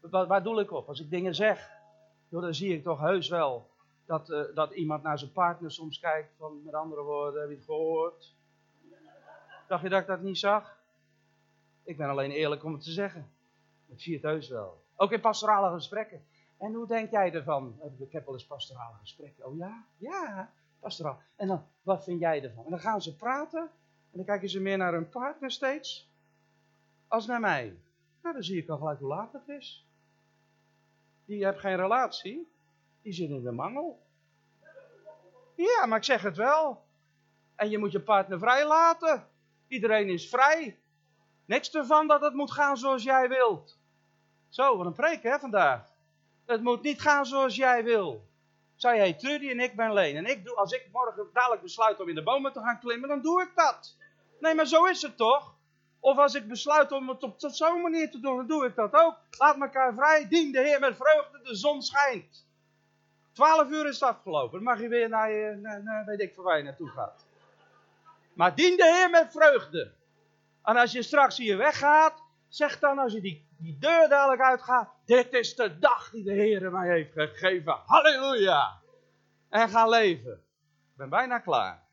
Waar, 0.00 0.26
waar 0.26 0.42
doe 0.42 0.60
ik 0.60 0.72
op? 0.72 0.88
Als 0.88 1.00
ik 1.00 1.10
dingen 1.10 1.34
zeg, 1.34 1.70
dan 2.28 2.54
zie 2.54 2.74
ik 2.74 2.82
toch 2.82 3.00
heus 3.00 3.28
wel 3.28 3.70
dat, 4.04 4.30
uh, 4.30 4.54
dat 4.54 4.72
iemand 4.72 5.02
naar 5.02 5.18
zijn 5.18 5.32
partner 5.32 5.70
soms 5.70 5.98
kijkt 5.98 6.34
van, 6.36 6.62
met 6.64 6.74
andere 6.74 7.02
woorden, 7.02 7.40
heb 7.40 7.50
je 7.50 7.56
het 7.56 7.64
gehoord? 7.64 8.34
Dacht 9.68 9.82
je 9.82 9.88
dat 9.88 10.00
ik 10.00 10.06
dat 10.06 10.22
niet 10.22 10.38
zag? 10.38 10.78
Ik 11.82 11.96
ben 11.96 12.08
alleen 12.08 12.30
eerlijk 12.30 12.64
om 12.64 12.72
het 12.72 12.82
te 12.82 12.90
zeggen. 12.90 13.30
Ik 13.86 14.00
zie 14.00 14.14
het 14.14 14.22
heus 14.22 14.48
wel. 14.48 14.84
Ook 14.96 15.12
in 15.12 15.20
pastorale 15.20 15.74
gesprekken. 15.74 16.24
En 16.58 16.74
hoe 16.74 16.86
denk 16.86 17.10
jij 17.10 17.32
ervan? 17.32 17.80
Ik 17.98 18.12
heb 18.12 18.24
wel 18.24 18.34
eens 18.34 18.46
pastorale 18.46 18.96
gesprekken. 19.00 19.46
Oh 19.46 19.56
ja? 19.56 19.84
Ja, 19.96 20.52
pastoraal. 20.80 21.20
En 21.36 21.46
dan, 21.46 21.64
wat 21.82 22.04
vind 22.04 22.20
jij 22.20 22.42
ervan? 22.42 22.64
En 22.64 22.70
dan 22.70 22.80
gaan 22.80 23.02
ze 23.02 23.16
praten. 23.16 23.60
En 24.10 24.22
dan 24.22 24.24
kijken 24.24 24.48
ze 24.48 24.60
meer 24.60 24.76
naar 24.76 24.92
hun 24.92 25.08
partner 25.08 25.50
steeds 25.50 26.10
als 27.08 27.26
naar 27.26 27.40
mij. 27.40 27.76
Nou, 28.22 28.34
dan 28.34 28.44
zie 28.44 28.62
ik 28.62 28.68
al 28.68 28.78
gelijk 28.78 28.98
hoe 28.98 29.08
laat 29.08 29.32
het 29.32 29.48
is. 29.48 29.86
Die 31.24 31.44
heeft 31.44 31.60
geen 31.60 31.76
relatie. 31.76 32.52
Die 33.02 33.12
zit 33.12 33.30
in 33.30 33.42
de 33.42 33.52
mangel. 33.52 34.02
Ja, 35.54 35.86
maar 35.86 35.98
ik 35.98 36.04
zeg 36.04 36.22
het 36.22 36.36
wel. 36.36 36.84
En 37.54 37.70
je 37.70 37.78
moet 37.78 37.92
je 37.92 38.00
partner 38.00 38.38
vrij 38.38 38.66
laten. 38.66 39.28
Iedereen 39.68 40.08
is 40.08 40.28
vrij. 40.28 40.78
Niks 41.44 41.74
ervan 41.74 42.06
dat 42.06 42.20
het 42.20 42.34
moet 42.34 42.52
gaan 42.52 42.76
zoals 42.76 43.02
jij 43.02 43.28
wilt. 43.28 43.75
Zo, 44.48 44.76
wat 44.76 44.86
een 44.86 44.92
preek 44.92 45.22
hè 45.22 45.38
vandaag. 45.38 45.88
Het 46.46 46.62
moet 46.62 46.82
niet 46.82 47.00
gaan 47.00 47.26
zoals 47.26 47.56
jij 47.56 47.84
wil. 47.84 48.24
Zij 48.76 49.00
heet 49.00 49.18
Trudy 49.18 49.50
en 49.50 49.60
ik 49.60 49.76
ben 49.76 49.92
Leen. 49.92 50.16
En 50.16 50.26
ik 50.26 50.44
doe, 50.44 50.54
als 50.54 50.72
ik 50.72 50.88
morgen 50.92 51.28
dadelijk 51.32 51.62
besluit 51.62 52.00
om 52.00 52.08
in 52.08 52.14
de 52.14 52.22
bomen 52.22 52.52
te 52.52 52.60
gaan 52.60 52.78
klimmen, 52.78 53.08
dan 53.08 53.22
doe 53.22 53.42
ik 53.42 53.50
dat. 53.54 53.96
Nee, 54.40 54.54
maar 54.54 54.66
zo 54.66 54.84
is 54.84 55.02
het 55.02 55.16
toch? 55.16 55.54
Of 56.00 56.18
als 56.18 56.34
ik 56.34 56.48
besluit 56.48 56.92
om 56.92 57.08
het 57.08 57.22
op 57.22 57.34
zo'n 57.38 57.80
manier 57.80 58.10
te 58.10 58.20
doen, 58.20 58.36
dan 58.36 58.46
doe 58.46 58.66
ik 58.66 58.74
dat 58.74 58.92
ook. 58.92 59.18
Laat 59.38 59.60
elkaar 59.60 59.94
vrij, 59.94 60.28
dien 60.28 60.52
de 60.52 60.60
Heer 60.60 60.80
met 60.80 60.96
vreugde, 60.96 61.40
de 61.42 61.54
zon 61.54 61.82
schijnt. 61.82 62.46
Twaalf 63.32 63.70
uur 63.70 63.86
is 63.86 64.00
het 64.00 64.08
afgelopen, 64.08 64.52
dan 64.52 64.62
mag 64.62 64.80
je 64.80 64.88
weer 64.88 65.08
naar, 65.08 65.30
je, 65.30 65.80
naar, 65.82 66.04
weet 66.06 66.20
ik 66.20 66.34
waar 66.36 66.56
je 66.56 66.62
naartoe 66.62 66.88
gaat. 66.88 67.24
Maar 68.32 68.54
dien 68.54 68.76
de 68.76 68.84
Heer 68.84 69.10
met 69.10 69.32
vreugde. 69.32 69.92
En 70.62 70.76
als 70.76 70.92
je 70.92 71.02
straks 71.02 71.36
hier 71.36 71.56
weggaat, 71.56 72.22
zeg 72.48 72.78
dan 72.78 72.98
als 72.98 73.12
je 73.12 73.20
die, 73.20 73.45
die 73.58 73.78
deur 73.78 74.08
dadelijk 74.08 74.42
uitgaat, 74.42 74.90
dit 75.04 75.32
is 75.32 75.54
de 75.54 75.78
dag 75.78 76.10
die 76.10 76.24
de 76.24 76.32
Heer 76.32 76.70
mij 76.72 76.88
heeft 76.88 77.12
gegeven. 77.12 77.80
Halleluja. 77.84 78.80
En 79.48 79.68
ga 79.68 79.88
leven. 79.88 80.32
Ik 80.32 80.96
ben 80.96 81.08
bijna 81.08 81.38
klaar. 81.38 81.84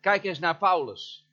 Kijk 0.00 0.24
eens 0.24 0.38
naar 0.38 0.58
Paulus. 0.58 1.28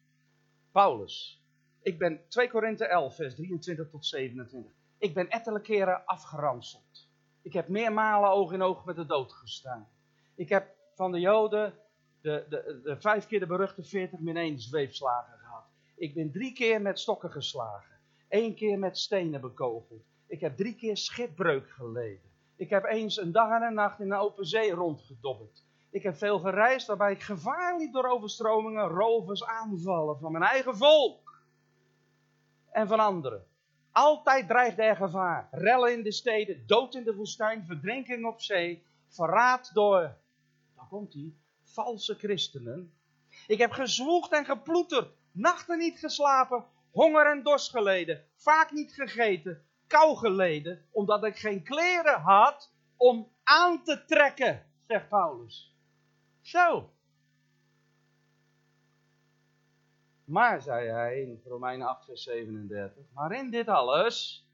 Paulus. 0.71 1.43
Ik 1.81 1.97
ben 1.97 2.21
2 2.27 2.49
Korinthe 2.49 2.85
11, 2.85 3.15
vers 3.15 3.35
23 3.35 3.89
tot 3.89 4.05
27. 4.05 4.71
Ik 4.97 5.13
ben 5.13 5.29
ettelijke 5.29 5.71
keren 5.71 6.05
afgeranseld. 6.05 7.09
Ik 7.41 7.53
heb 7.53 7.67
meermalen 7.67 8.29
oog 8.29 8.51
in 8.51 8.61
oog 8.61 8.85
met 8.85 8.95
de 8.95 9.05
dood 9.05 9.33
gestaan. 9.33 9.89
Ik 10.35 10.49
heb 10.49 10.75
van 10.95 11.11
de 11.11 11.19
Joden 11.19 11.73
de, 12.21 12.45
de, 12.49 12.81
de 12.83 12.99
vijf 12.99 13.27
keer 13.27 13.39
de 13.39 13.45
beruchte 13.45 13.83
40 13.83 14.19
min 14.19 14.37
1 14.37 14.59
zweepslagen 14.59 15.37
gehad. 15.37 15.65
Ik 15.95 16.13
ben 16.13 16.31
drie 16.31 16.53
keer 16.53 16.81
met 16.81 16.99
stokken 16.99 17.31
geslagen. 17.31 17.90
Eén 18.31 18.55
keer 18.55 18.79
met 18.79 18.97
stenen 18.97 19.41
bekogeld. 19.41 20.03
Ik 20.27 20.39
heb 20.39 20.57
drie 20.57 20.75
keer 20.75 20.97
schipbreuk 20.97 21.69
geleden. 21.69 22.29
Ik 22.55 22.69
heb 22.69 22.85
eens 22.85 23.17
een 23.17 23.31
dag 23.31 23.51
en 23.51 23.61
een 23.61 23.73
nacht 23.73 23.99
in 23.99 24.09
de 24.09 24.15
open 24.15 24.45
zee 24.45 24.71
rondgedobbeld. 24.71 25.63
Ik 25.89 26.03
heb 26.03 26.15
veel 26.15 26.39
gereisd 26.39 26.87
waarbij 26.87 27.11
ik 27.11 27.21
gevaar 27.21 27.77
liep 27.77 27.93
door 27.93 28.09
overstromingen, 28.09 28.87
rovers, 28.87 29.45
aanvallen 29.45 30.19
van 30.19 30.31
mijn 30.31 30.43
eigen 30.43 30.77
volk 30.77 31.41
en 32.71 32.87
van 32.87 32.99
anderen. 32.99 33.45
Altijd 33.91 34.47
dreigde 34.47 34.83
er 34.83 34.95
gevaar. 34.95 35.47
Rellen 35.51 35.93
in 35.93 36.03
de 36.03 36.11
steden, 36.11 36.63
dood 36.67 36.95
in 36.95 37.03
de 37.03 37.15
woestijn, 37.15 37.65
verdrinking 37.65 38.25
op 38.25 38.41
zee, 38.41 38.83
verraad 39.07 39.73
door, 39.73 40.01
daar 40.75 40.87
komt 40.89 41.13
hij, 41.13 41.33
valse 41.63 42.15
christenen. 42.15 42.93
Ik 43.47 43.57
heb 43.57 43.71
gezwoegd 43.71 44.31
en 44.31 44.45
geploeterd, 44.45 45.13
nachten 45.31 45.77
niet 45.77 45.99
geslapen, 45.99 46.65
honger 46.91 47.25
en 47.25 47.43
dorst 47.43 47.69
geleden, 47.69 48.25
vaak 48.35 48.71
niet 48.71 48.93
gegeten, 48.93 49.65
kou 49.87 50.17
geleden, 50.17 50.85
omdat 50.91 51.23
ik 51.23 51.35
geen 51.35 51.63
kleren 51.63 52.21
had 52.21 52.73
om 52.97 53.31
aan 53.43 53.83
te 53.83 54.05
trekken, 54.05 54.65
zegt 54.87 55.09
Paulus. 55.09 55.75
Zo. 56.41 56.89
Maar, 60.23 60.61
zei 60.61 60.89
hij 60.89 61.21
in 61.21 61.41
Romeinen 61.45 61.87
8, 61.87 62.05
vers 62.05 62.23
37, 62.23 63.03
maar 63.13 63.31
in 63.31 63.49
dit 63.49 63.67
alles 63.67 64.47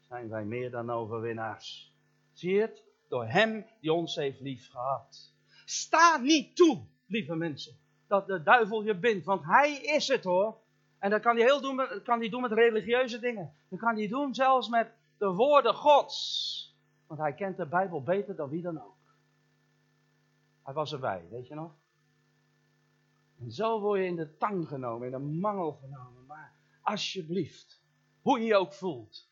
zijn 0.00 0.28
wij 0.28 0.44
meer 0.44 0.70
dan 0.70 0.90
overwinnaars. 0.90 1.94
Zie 2.32 2.60
het? 2.60 2.88
door 3.10 3.26
Hem 3.26 3.66
die 3.80 3.92
ons 3.92 4.14
heeft 4.14 4.40
lief 4.40 4.70
gehad. 4.70 5.34
Sta 5.64 6.16
niet 6.16 6.56
toe, 6.56 6.86
lieve 7.06 7.34
mensen, 7.34 7.78
dat 8.06 8.26
de 8.26 8.42
duivel 8.42 8.82
je 8.82 8.94
bindt, 8.94 9.26
want 9.26 9.44
Hij 9.44 9.72
is 9.72 10.08
het 10.08 10.24
hoor. 10.24 10.58
En 11.00 11.10
dat 11.10 11.22
kan 11.22 11.36
hij, 11.36 11.44
heel 11.44 11.60
doen, 11.60 12.02
kan 12.04 12.18
hij 12.18 12.28
doen 12.28 12.40
met 12.40 12.52
religieuze 12.52 13.18
dingen. 13.18 13.54
Dat 13.68 13.78
kan 13.78 13.96
hij 13.96 14.08
doen 14.08 14.34
zelfs 14.34 14.68
met 14.68 14.92
de 15.18 15.32
woorden 15.32 15.74
Gods. 15.74 16.78
Want 17.06 17.20
hij 17.20 17.34
kent 17.34 17.56
de 17.56 17.66
Bijbel 17.66 18.02
beter 18.02 18.36
dan 18.36 18.48
wie 18.48 18.62
dan 18.62 18.82
ook. 18.82 19.16
Hij 20.62 20.74
was 20.74 20.92
erbij, 20.92 21.26
weet 21.30 21.46
je 21.46 21.54
nog? 21.54 21.72
En 23.38 23.50
zo 23.50 23.80
word 23.80 24.00
je 24.00 24.06
in 24.06 24.16
de 24.16 24.36
tang 24.36 24.68
genomen, 24.68 25.06
in 25.06 25.12
de 25.12 25.38
mangel 25.38 25.72
genomen. 25.72 26.26
Maar 26.26 26.52
alsjeblieft, 26.82 27.82
hoe 28.20 28.38
je 28.38 28.46
je 28.46 28.56
ook 28.56 28.72
voelt, 28.72 29.28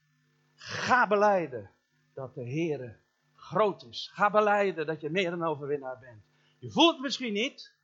ga 0.55 1.07
beleiden 1.07 1.71
dat 2.15 2.35
de 2.35 2.43
Heer 2.43 3.01
groot 3.35 3.83
is. 3.83 4.11
Ga 4.13 4.31
beleiden 4.31 4.87
dat 4.87 5.01
je 5.01 5.11
meer 5.11 5.31
dan 5.31 5.45
overwinnaar 5.45 5.99
bent. 5.99 6.23
Je 6.59 6.71
voelt 6.71 6.93
het 6.93 7.03
misschien 7.03 7.33
niet, 7.33 7.75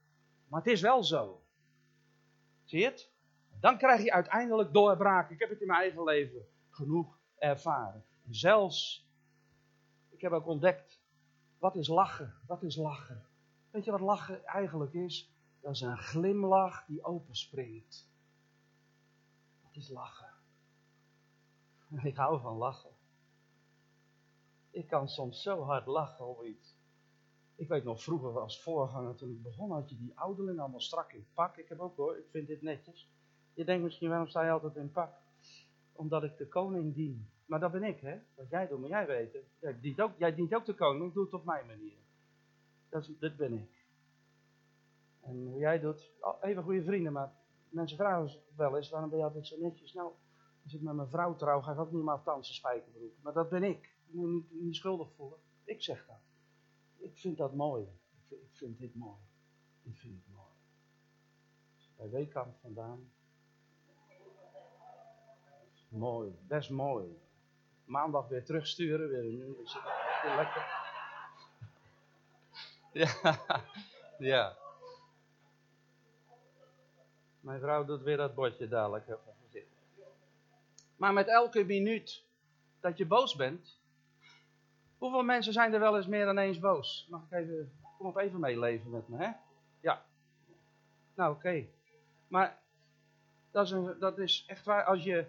maar 0.49 0.61
het 0.61 0.73
is 0.73 0.81
wel 0.81 1.05
zo. 1.05 1.43
Zie 2.65 2.79
je 2.79 2.85
het? 2.85 3.13
Dan 3.65 3.79
krijg 3.79 4.03
je 4.03 4.13
uiteindelijk 4.13 4.73
doorbraak. 4.73 5.31
Ik 5.31 5.39
heb 5.39 5.49
het 5.49 5.61
in 5.61 5.67
mijn 5.67 5.81
eigen 5.81 6.05
leven 6.05 6.47
genoeg 6.71 7.19
ervaren. 7.39 8.05
zelfs, 8.29 9.09
ik 10.09 10.21
heb 10.21 10.33
ook 10.33 10.47
ontdekt, 10.47 11.01
wat 11.59 11.77
is 11.77 11.89
lachen? 11.89 12.35
Wat 12.47 12.63
is 12.63 12.77
lachen? 12.77 13.27
Weet 13.71 13.85
je 13.85 13.91
wat 13.91 14.01
lachen 14.01 14.45
eigenlijk 14.45 14.93
is? 14.93 15.33
Dat 15.61 15.75
is 15.75 15.81
een 15.81 15.99
glimlach 15.99 16.85
die 16.87 17.05
openspringt. 17.05 18.11
Wat 19.63 19.77
is 19.77 19.89
lachen? 19.89 20.33
Ik 22.11 22.17
hou 22.17 22.41
van 22.41 22.57
lachen. 22.57 22.97
Ik 24.71 24.87
kan 24.87 25.09
soms 25.09 25.43
zo 25.43 25.63
hard 25.63 25.87
lachen 25.87 26.25
over 26.25 26.47
iets. 26.47 26.77
Ik 27.55 27.69
weet 27.69 27.85
nog 27.85 28.03
vroeger 28.03 28.41
als 28.41 28.63
voorganger, 28.63 29.15
toen 29.15 29.31
ik 29.31 29.43
begon, 29.43 29.71
had 29.71 29.91
je 29.91 29.97
die 29.97 30.19
ouderling 30.19 30.59
allemaal 30.59 30.81
strak 30.81 31.13
in 31.13 31.27
pak. 31.35 31.57
Ik 31.57 31.69
heb 31.69 31.81
ook 31.81 31.97
hoor, 31.97 32.19
ik 32.19 32.29
vind 32.31 32.47
dit 32.47 32.63
netjes. 32.63 33.13
Je 33.55 33.65
denkt 33.65 33.83
misschien, 33.83 34.09
waarom 34.09 34.29
sta 34.29 34.45
je 34.45 34.51
altijd 34.51 34.77
in 34.77 34.91
pak? 34.91 35.13
Omdat 35.93 36.23
ik 36.23 36.37
de 36.37 36.49
koning 36.49 36.95
dien. 36.95 37.29
Maar 37.47 37.61
dat 37.61 37.73
ben 37.73 37.83
ik, 37.83 38.01
hè? 38.01 38.19
Wat 38.35 38.49
jij 38.49 38.69
doet, 38.69 38.79
moet 38.79 38.89
jij 38.89 39.07
weten. 39.07 39.41
Jij 39.59 39.81
dient 39.81 40.01
ook, 40.01 40.13
jij 40.19 40.35
dient 40.35 40.55
ook 40.55 40.65
de 40.65 40.75
koning, 40.75 41.09
ik 41.09 41.15
doe 41.15 41.25
het 41.25 41.33
op 41.33 41.45
mijn 41.45 41.67
manier. 41.67 41.99
Dat, 42.89 43.03
is, 43.03 43.19
dat 43.19 43.37
ben 43.37 43.53
ik. 43.53 43.87
En 45.21 45.47
hoe 45.47 45.59
jij 45.59 45.81
doet, 45.81 46.11
oh, 46.21 46.37
even 46.41 46.63
goede 46.63 46.85
vrienden, 46.85 47.13
maar 47.13 47.33
mensen 47.69 47.97
vragen 47.97 48.41
wel 48.57 48.77
eens, 48.77 48.91
waarom 48.91 49.11
ben 49.11 49.19
je 49.19 49.25
altijd 49.25 49.47
zo 49.47 49.57
netjes? 49.59 49.93
Nou, 49.93 50.13
als 50.63 50.75
ik 50.75 50.81
met 50.81 50.95
mijn 50.95 51.09
vrouw 51.09 51.37
trouw, 51.37 51.61
ga 51.61 51.73
ik 51.73 51.79
ook 51.79 51.93
niet 51.93 52.03
meer 52.03 52.13
aftansen 52.13 52.55
spijkerbroek. 52.55 53.13
Maar 53.23 53.33
dat 53.33 53.49
ben 53.49 53.63
ik. 53.63 53.95
Je 54.07 54.17
moet 54.17 54.31
niet, 54.31 54.63
niet 54.63 54.77
schuldig 54.77 55.13
voelen. 55.17 55.39
Ik 55.65 55.83
zeg 55.83 56.07
dat. 56.07 56.21
Ik 56.97 57.17
vind 57.17 57.37
dat 57.37 57.55
mooi. 57.55 57.83
Ik 57.83 58.25
vind, 58.27 58.41
ik 58.41 58.57
vind 58.57 58.79
dit 58.79 58.95
mooi. 58.95 59.21
Ik 59.83 59.97
vind 59.97 60.15
het 60.15 60.35
mooi. 60.35 60.53
Bij 61.97 62.11
Weekamp 62.11 62.57
vandaan. 62.61 63.13
Mooi, 65.95 66.39
best 66.47 66.71
mooi. 66.71 67.19
Maandag 67.85 68.29
weer 68.29 68.45
terugsturen, 68.45 69.09
weer. 69.09 69.23
Lekker. 70.37 70.67
Ja, 72.93 73.41
ja. 74.19 74.57
Mijn 77.41 77.61
vrouw 77.61 77.85
doet 77.85 78.03
weer 78.03 78.17
dat 78.17 78.35
bordje 78.35 78.69
dadelijk. 78.69 79.19
Maar 80.97 81.13
met 81.13 81.29
elke 81.29 81.65
minuut 81.65 82.25
dat 82.81 82.99
je 82.99 83.07
boos 83.07 83.37
bent. 83.37 83.81
Hoeveel 84.99 85.23
mensen 85.23 85.53
zijn 85.53 85.73
er 85.75 85.81
wel 85.81 85.97
eens 85.97 86.07
meer 86.07 86.25
dan 86.25 86.39
eens 86.39 86.59
boos? 86.59 87.07
Mag 87.11 87.23
ik 87.25 87.33
even, 87.33 87.73
kom 87.99 88.07
op 88.07 88.17
even 88.17 88.41
meeleven 88.41 88.91
met 88.91 89.09
me, 89.09 89.17
hè? 89.17 89.31
Ja. 89.81 90.05
Nou, 91.15 91.35
oké. 91.35 91.67
Maar 92.29 92.59
dat 93.51 93.65
is, 93.65 93.71
een, 93.71 93.99
dat 93.99 94.19
is 94.19 94.45
echt 94.47 94.65
waar, 94.65 94.85
als 94.85 95.05
je 95.05 95.27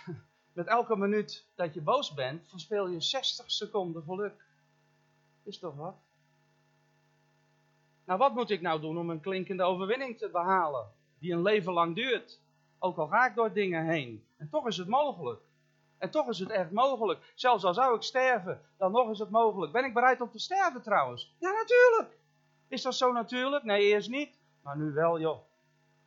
met 0.52 0.66
elke 0.66 0.96
minuut 0.96 1.46
dat 1.54 1.74
je 1.74 1.80
boos 1.80 2.14
bent, 2.14 2.48
verspeel 2.48 2.88
je 2.88 3.00
60 3.00 3.50
seconden 3.50 4.02
geluk. 4.02 4.44
Is 5.42 5.58
toch 5.58 5.74
wat? 5.74 5.94
Nou, 8.04 8.18
wat 8.18 8.34
moet 8.34 8.50
ik 8.50 8.60
nou 8.60 8.80
doen 8.80 8.98
om 8.98 9.10
een 9.10 9.20
klinkende 9.20 9.62
overwinning 9.62 10.18
te 10.18 10.28
behalen? 10.28 10.90
Die 11.18 11.32
een 11.32 11.42
leven 11.42 11.72
lang 11.72 11.94
duurt. 11.94 12.40
Ook 12.78 12.96
al 12.96 13.06
ga 13.06 13.26
ik 13.26 13.34
door 13.34 13.52
dingen 13.52 13.84
heen. 13.84 14.24
En 14.36 14.48
toch 14.48 14.66
is 14.66 14.76
het 14.76 14.88
mogelijk. 14.88 15.40
En 15.98 16.10
toch 16.10 16.28
is 16.28 16.38
het 16.38 16.50
echt 16.50 16.70
mogelijk. 16.70 17.32
Zelfs 17.34 17.64
al 17.64 17.74
zou 17.74 17.96
ik 17.96 18.02
sterven, 18.02 18.60
dan 18.76 18.92
nog 18.92 19.10
is 19.10 19.18
het 19.18 19.30
mogelijk. 19.30 19.72
Ben 19.72 19.84
ik 19.84 19.94
bereid 19.94 20.20
om 20.20 20.30
te 20.30 20.38
sterven 20.38 20.82
trouwens? 20.82 21.34
Ja, 21.38 21.50
natuurlijk. 21.50 22.18
Is 22.68 22.82
dat 22.82 22.94
zo 22.94 23.12
natuurlijk? 23.12 23.64
Nee, 23.64 23.82
eerst 23.82 24.10
niet. 24.10 24.38
Maar 24.62 24.76
nu 24.76 24.92
wel, 24.92 25.20
joh. 25.20 25.38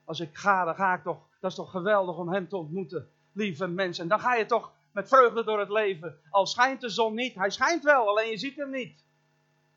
Als 0.03 0.19
ik 0.19 0.36
ga, 0.36 0.63
dan 0.63 0.75
ga 0.75 0.93
ik 0.93 1.03
toch. 1.03 1.19
Dat 1.39 1.51
is 1.51 1.57
toch 1.57 1.71
geweldig 1.71 2.17
om 2.17 2.33
hem 2.33 2.47
te 2.47 2.57
ontmoeten 2.57 3.09
lieve 3.36 3.67
mensen. 3.67 4.03
En 4.03 4.09
dan 4.09 4.19
ga 4.19 4.36
je 4.36 4.45
toch 4.45 4.71
met 4.91 5.07
vreugde 5.07 5.43
door 5.43 5.59
het 5.59 5.69
leven. 5.69 6.19
Al 6.29 6.45
schijnt 6.45 6.81
de 6.81 6.89
zon 6.89 7.13
niet, 7.13 7.36
hij 7.36 7.49
schijnt 7.49 7.83
wel, 7.83 8.07
alleen 8.07 8.29
je 8.29 8.38
ziet 8.38 8.55
hem 8.55 8.69
niet. 8.69 9.03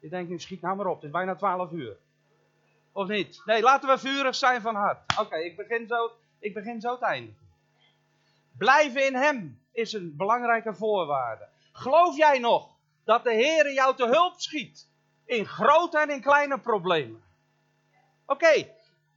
Je 0.00 0.08
denkt 0.08 0.30
nu, 0.30 0.38
schiet 0.38 0.60
nou 0.60 0.76
maar 0.76 0.86
op, 0.86 0.94
het 0.94 1.04
is 1.04 1.10
bijna 1.10 1.34
12 1.34 1.72
uur. 1.72 1.96
Of 2.92 3.08
niet? 3.08 3.42
Nee, 3.44 3.62
laten 3.62 3.88
we 3.88 3.98
vurig 3.98 4.34
zijn 4.34 4.60
van 4.60 4.74
hart. 4.74 5.18
Oké, 5.18 5.36
ik 5.36 5.56
begin 5.56 5.86
zo, 5.86 6.10
ik 6.38 6.54
begin 6.54 6.80
zo 6.80 6.90
het 6.90 7.00
einde. 7.00 7.32
Blijven 8.58 9.06
in 9.06 9.14
hem 9.14 9.60
is 9.72 9.92
een 9.92 10.16
belangrijke 10.16 10.74
voorwaarde. 10.74 11.48
Geloof 11.72 12.16
jij 12.16 12.38
nog 12.38 12.68
dat 13.04 13.24
de 13.24 13.32
Heer 13.32 13.72
jou 13.72 13.96
te 13.96 14.06
hulp 14.06 14.40
schiet? 14.40 14.88
In 15.24 15.46
grote 15.46 15.98
en 15.98 16.10
in 16.10 16.20
kleine 16.20 16.58
problemen. 16.58 17.22
Oké, 18.26 18.68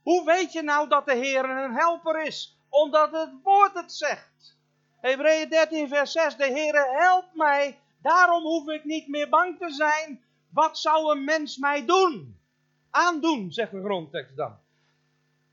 hoe 0.01 0.25
weet 0.25 0.51
je 0.51 0.61
nou 0.61 0.87
dat 0.89 1.05
de 1.05 1.15
Heer 1.15 1.49
een 1.49 1.73
helper 1.73 2.25
is? 2.25 2.57
Omdat 2.71 3.11
het 3.11 3.31
woord 3.43 3.73
het 3.73 3.93
zegt. 3.93 4.57
Hebreeën 5.01 5.49
13 5.49 5.87
vers 5.87 6.11
6. 6.11 6.35
De 6.35 6.45
Heere 6.45 6.85
helpt 6.97 7.35
mij. 7.35 7.79
Daarom 8.01 8.43
hoef 8.43 8.67
ik 8.67 8.83
niet 8.83 9.07
meer 9.07 9.29
bang 9.29 9.57
te 9.57 9.69
zijn. 9.69 10.23
Wat 10.49 10.77
zou 10.77 11.11
een 11.11 11.23
mens 11.23 11.57
mij 11.57 11.85
doen? 11.85 12.39
Aandoen, 12.89 13.51
zegt 13.51 13.71
de 13.71 13.83
grondtekst 13.83 14.35
dan. 14.35 14.57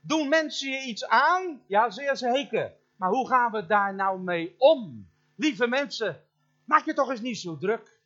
Doen 0.00 0.28
mensen 0.28 0.70
je 0.70 0.82
iets 0.82 1.06
aan? 1.06 1.62
Ja, 1.66 1.90
zeer 1.90 2.16
zeker. 2.16 2.72
Maar 2.96 3.10
hoe 3.10 3.28
gaan 3.28 3.52
we 3.52 3.66
daar 3.66 3.94
nou 3.94 4.20
mee 4.20 4.54
om? 4.58 5.08
Lieve 5.36 5.66
mensen, 5.66 6.24
maak 6.64 6.84
je 6.84 6.94
toch 6.94 7.10
eens 7.10 7.20
niet 7.20 7.38
zo 7.38 7.58
druk. 7.58 7.98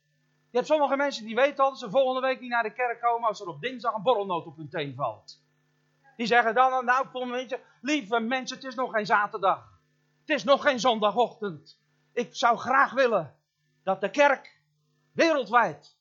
Je 0.51 0.59
hebt 0.59 0.67
sommige 0.67 0.97
mensen 0.97 1.27
die 1.27 1.35
weten 1.35 1.65
al 1.65 1.71
dat 1.71 1.79
ze 1.79 1.91
volgende 1.91 2.21
week 2.21 2.41
niet 2.41 2.51
naar 2.51 2.63
de 2.63 2.73
kerk 2.73 3.01
komen 3.01 3.29
als 3.29 3.41
er 3.41 3.49
op 3.49 3.61
dinsdag 3.61 3.95
een 3.95 4.03
borrelnoot 4.03 4.47
op 4.47 4.57
hun 4.57 4.69
teen 4.69 4.95
valt. 4.95 5.42
Die 6.17 6.27
zeggen 6.27 6.55
dan, 6.55 6.85
nou, 6.85 7.31
weet 7.31 7.51
je, 7.51 7.61
lieve 7.81 8.21
mensen, 8.21 8.57
het 8.57 8.67
is 8.67 8.75
nog 8.75 8.93
geen 8.93 9.07
zaterdag. 9.07 9.81
Het 10.21 10.29
is 10.37 10.45
nog 10.45 10.63
geen 10.63 10.81
zondagochtend. 10.81 11.81
Ik 12.13 12.37
zou 12.37 12.59
graag 12.59 12.93
willen 12.93 13.35
dat 13.83 14.01
de 14.01 14.11
kerk 14.11 14.61
wereldwijd, 15.13 15.97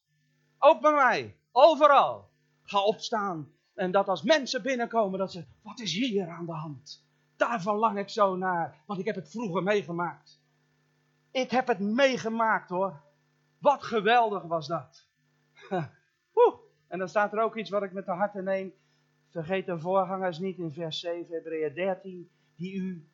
ook 0.59 0.81
bij 0.81 0.93
mij, 0.93 1.37
overal, 1.51 2.29
gaat 2.63 2.83
opstaan. 2.83 3.51
En 3.73 3.91
dat 3.91 4.07
als 4.07 4.21
mensen 4.21 4.61
binnenkomen, 4.61 5.19
dat 5.19 5.31
ze, 5.31 5.45
wat 5.61 5.79
is 5.79 5.93
hier 5.93 6.29
aan 6.29 6.45
de 6.45 6.51
hand? 6.51 7.05
Daar 7.35 7.61
verlang 7.61 7.97
ik 7.97 8.09
zo 8.09 8.35
naar, 8.35 8.83
want 8.85 8.99
ik 8.99 9.05
heb 9.05 9.15
het 9.15 9.31
vroeger 9.31 9.63
meegemaakt. 9.63 10.39
Ik 11.31 11.51
heb 11.51 11.67
het 11.67 11.79
meegemaakt 11.79 12.69
hoor. 12.69 13.01
Wat 13.57 13.83
geweldig 13.83 14.43
was 14.43 14.67
dat. 14.67 15.07
En 16.91 16.99
dan 16.99 17.09
staat 17.09 17.33
er 17.33 17.41
ook 17.41 17.55
iets 17.55 17.69
wat 17.69 17.83
ik 17.83 17.91
met 17.91 18.05
de 18.05 18.11
harte 18.11 18.41
neem. 18.41 18.73
Vergeet 19.31 19.65
de 19.65 19.79
voorgangers 19.79 20.39
niet 20.39 20.57
in 20.57 20.71
vers 20.71 20.99
7, 20.99 21.33
Hebreeën 21.35 21.73
13, 21.73 22.29
die 22.55 22.75
u 22.75 23.09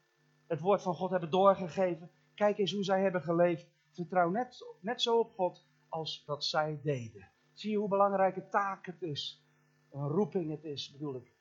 het 0.48 0.60
woord 0.60 0.82
van 0.82 0.94
God 0.94 1.10
hebben 1.10 1.30
doorgegeven. 1.30 2.12
Kijk 2.36 2.58
eens 2.58 2.72
hoe 2.72 2.84
zij 2.84 3.02
hebben 3.02 3.22
geleefd. 3.22 3.68
Vertrouw 3.92 4.30
net, 4.30 4.66
net 4.80 5.02
zo 5.02 5.20
op 5.20 5.34
God 5.34 5.66
als 5.90 6.24
dat 6.26 6.44
zij 6.44 6.80
deden. 6.84 7.30
Zie 7.54 7.72
je 7.72 7.78
hoe 7.78 7.90
belangrijke 7.90 8.48
taak 8.50 8.86
het 8.86 9.02
is. 9.02 9.46
Een 9.92 10.08
roeping 10.08 10.52
het 10.52 10.64
is, 10.64 10.92
bedoel 10.92 11.16
ik. 11.16 11.32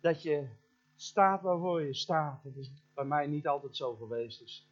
Dat 0.00 0.22
je 0.22 0.48
staat 0.94 1.42
waarvoor 1.42 1.82
je 1.82 1.94
staat. 1.94 2.42
Het 2.42 2.56
is 2.56 2.70
bij 2.94 3.04
mij 3.04 3.26
niet 3.26 3.46
altijd 3.46 3.76
zo 3.76 3.94
geweest. 3.94 4.38
Dus 4.38 4.70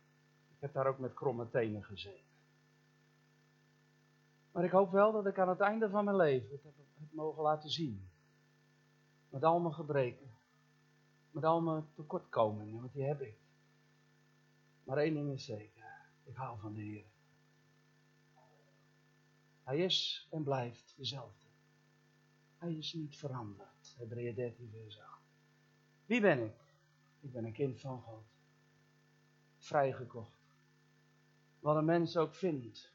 ik 0.48 0.60
heb 0.60 0.72
daar 0.72 0.86
ook 0.86 0.98
met 0.98 1.14
kromme 1.14 1.48
tenen 1.48 1.84
gezeten. 1.84 2.30
Maar 4.52 4.64
ik 4.64 4.70
hoop 4.70 4.90
wel 4.90 5.12
dat 5.12 5.26
ik 5.26 5.38
aan 5.38 5.48
het 5.48 5.60
einde 5.60 5.90
van 5.90 6.04
mijn 6.04 6.16
leven 6.16 6.50
het 6.50 6.62
heb 6.62 6.74
mogen 7.10 7.42
laten 7.42 7.70
zien. 7.70 8.10
Met 9.32 9.44
al 9.44 9.60
mijn 9.60 9.74
gebreken. 9.74 10.30
Met 11.30 11.44
al 11.44 11.60
mijn 11.60 11.92
tekortkomingen, 11.94 12.80
want 12.80 12.92
die 12.92 13.02
heb 13.02 13.20
ik. 13.20 13.36
Maar 14.84 14.96
één 14.96 15.14
ding 15.14 15.32
is 15.32 15.44
zeker. 15.44 15.84
Ik 16.24 16.36
hou 16.36 16.58
van 16.58 16.74
de 16.74 16.80
Heer. 16.80 17.04
Hij 19.62 19.78
is 19.78 20.28
en 20.30 20.42
blijft 20.42 20.94
dezelfde. 20.96 21.46
Hij 22.58 22.74
is 22.74 22.92
niet 22.92 23.16
veranderd. 23.16 23.94
Hebreeën 23.98 24.34
13 24.34 24.70
vers 24.70 25.00
8. 25.00 25.22
Wie 26.06 26.20
ben 26.20 26.44
ik? 26.44 26.76
Ik 27.20 27.32
ben 27.32 27.44
een 27.44 27.52
kind 27.52 27.80
van 27.80 28.00
God. 28.00 28.24
Vrijgekocht. 29.56 30.54
Wat 31.58 31.76
een 31.76 31.84
mens 31.84 32.16
ook 32.16 32.34
vindt. 32.34 32.92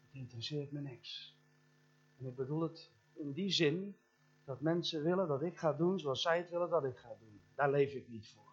Het 0.00 0.14
interesseert 0.14 0.72
me 0.72 0.80
niks. 0.80 1.38
En 2.18 2.26
ik 2.26 2.34
bedoel 2.34 2.60
het 2.60 2.92
in 3.12 3.32
die 3.32 3.50
zin 3.50 3.96
dat 4.44 4.60
mensen 4.60 5.02
willen 5.02 5.28
dat 5.28 5.42
ik 5.42 5.58
ga 5.58 5.72
doen 5.72 5.98
zoals 5.98 6.22
zij 6.22 6.38
het 6.38 6.50
willen 6.50 6.70
dat 6.70 6.84
ik 6.84 6.98
ga 6.98 7.16
doen. 7.18 7.40
Daar 7.54 7.70
leef 7.70 7.92
ik 7.92 8.08
niet 8.08 8.28
voor. 8.28 8.52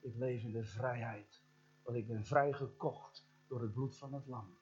Ik 0.00 0.14
leef 0.16 0.42
in 0.42 0.52
de 0.52 0.64
vrijheid. 0.64 1.42
Want 1.82 1.96
ik 1.96 2.06
ben 2.06 2.24
vrijgekocht 2.24 3.26
door 3.48 3.62
het 3.62 3.72
bloed 3.72 3.96
van 3.96 4.14
het 4.14 4.26
lam. 4.26 4.58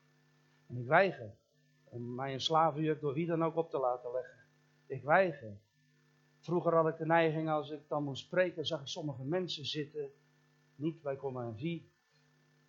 En 0.66 0.76
ik 0.76 0.86
weiger 0.86 1.36
om 1.84 2.14
mij 2.14 2.32
een 2.32 2.40
slavenjuk 2.40 3.00
door 3.00 3.14
wie 3.14 3.26
dan 3.26 3.44
ook 3.44 3.56
op 3.56 3.70
te 3.70 3.78
laten 3.78 4.12
leggen. 4.12 4.44
Ik 4.86 5.02
weiger. 5.02 5.60
Vroeger 6.40 6.74
had 6.74 6.88
ik 6.88 6.96
de 6.96 7.06
neiging, 7.06 7.48
als 7.48 7.70
ik 7.70 7.88
dan 7.88 8.04
moest 8.04 8.24
spreken, 8.24 8.66
zag 8.66 8.80
ik 8.80 8.86
sommige 8.86 9.24
mensen 9.24 9.64
zitten. 9.64 10.10
Niet 10.74 11.02
bij 11.02 11.16
Comma 11.16 11.44
en 11.44 11.56
Vie, 11.56 11.92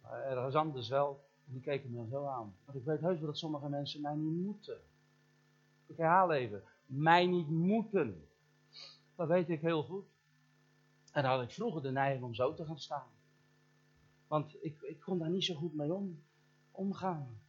maar 0.01 0.23
ergens 0.23 0.55
anders 0.55 0.89
wel. 0.89 1.25
En 1.45 1.53
die 1.53 1.61
keken 1.61 1.91
me 1.91 2.07
zo 2.07 2.25
aan. 2.25 2.55
Want 2.65 2.77
ik 2.77 2.83
weet 2.83 2.99
heus 2.99 3.17
wel 3.17 3.27
dat 3.27 3.37
sommige 3.37 3.69
mensen 3.69 4.01
mij 4.01 4.15
niet 4.15 4.45
moeten. 4.45 4.81
Ik 5.85 5.97
herhaal 5.97 6.31
even. 6.31 6.63
Mij 6.95 7.25
niet 7.25 7.49
moeten. 7.49 8.27
Dat 9.15 9.27
weet 9.27 9.49
ik 9.49 9.61
heel 9.61 9.83
goed. 9.83 10.05
En 11.11 11.25
had 11.25 11.41
ik 11.41 11.51
vroeger 11.51 11.81
de 11.81 11.91
neiging 11.91 12.23
om 12.23 12.33
zo 12.33 12.53
te 12.53 12.65
gaan 12.65 12.79
staan. 12.79 13.07
Want 14.27 14.55
ik, 14.61 14.81
ik 14.81 14.99
kon 14.99 15.19
daar 15.19 15.29
niet 15.29 15.43
zo 15.43 15.55
goed 15.55 15.73
mee 15.73 15.93
om, 15.93 16.23
omgaan. 16.71 17.41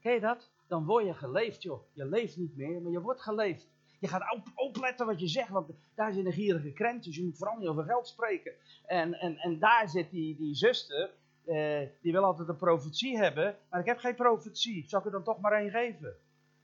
Ken 0.00 0.12
je 0.12 0.20
dat? 0.20 0.50
Dan 0.66 0.84
word 0.84 1.04
je 1.04 1.14
geleefd, 1.14 1.62
joh. 1.62 1.82
Je 1.92 2.04
leeft 2.04 2.36
niet 2.36 2.56
meer, 2.56 2.82
maar 2.82 2.92
je 2.92 3.00
wordt 3.00 3.22
geleefd. 3.22 3.70
Je 3.98 4.08
gaat 4.08 4.32
op, 4.32 4.50
opletten 4.54 5.06
wat 5.06 5.20
je 5.20 5.28
zegt, 5.28 5.48
want 5.48 5.70
daar 5.94 6.12
zit 6.12 6.26
een 6.26 6.32
gierige 6.32 6.72
krent, 6.72 7.04
dus 7.04 7.16
je 7.16 7.24
moet 7.24 7.38
vooral 7.38 7.58
niet 7.58 7.68
over 7.68 7.84
geld 7.84 8.06
spreken. 8.06 8.52
En, 8.86 9.14
en, 9.14 9.36
en 9.36 9.58
daar 9.58 9.88
zit 9.88 10.10
die, 10.10 10.36
die 10.36 10.54
zuster, 10.54 11.10
eh, 11.44 11.88
die 12.00 12.12
wil 12.12 12.24
altijd 12.24 12.48
een 12.48 12.56
profetie 12.56 13.18
hebben, 13.18 13.56
maar 13.70 13.80
ik 13.80 13.86
heb 13.86 13.98
geen 13.98 14.14
profetie. 14.14 14.88
Zal 14.88 14.98
ik 14.98 15.06
er 15.06 15.12
dan 15.12 15.22
toch 15.22 15.40
maar 15.40 15.52
één 15.52 15.70
geven? 15.70 16.16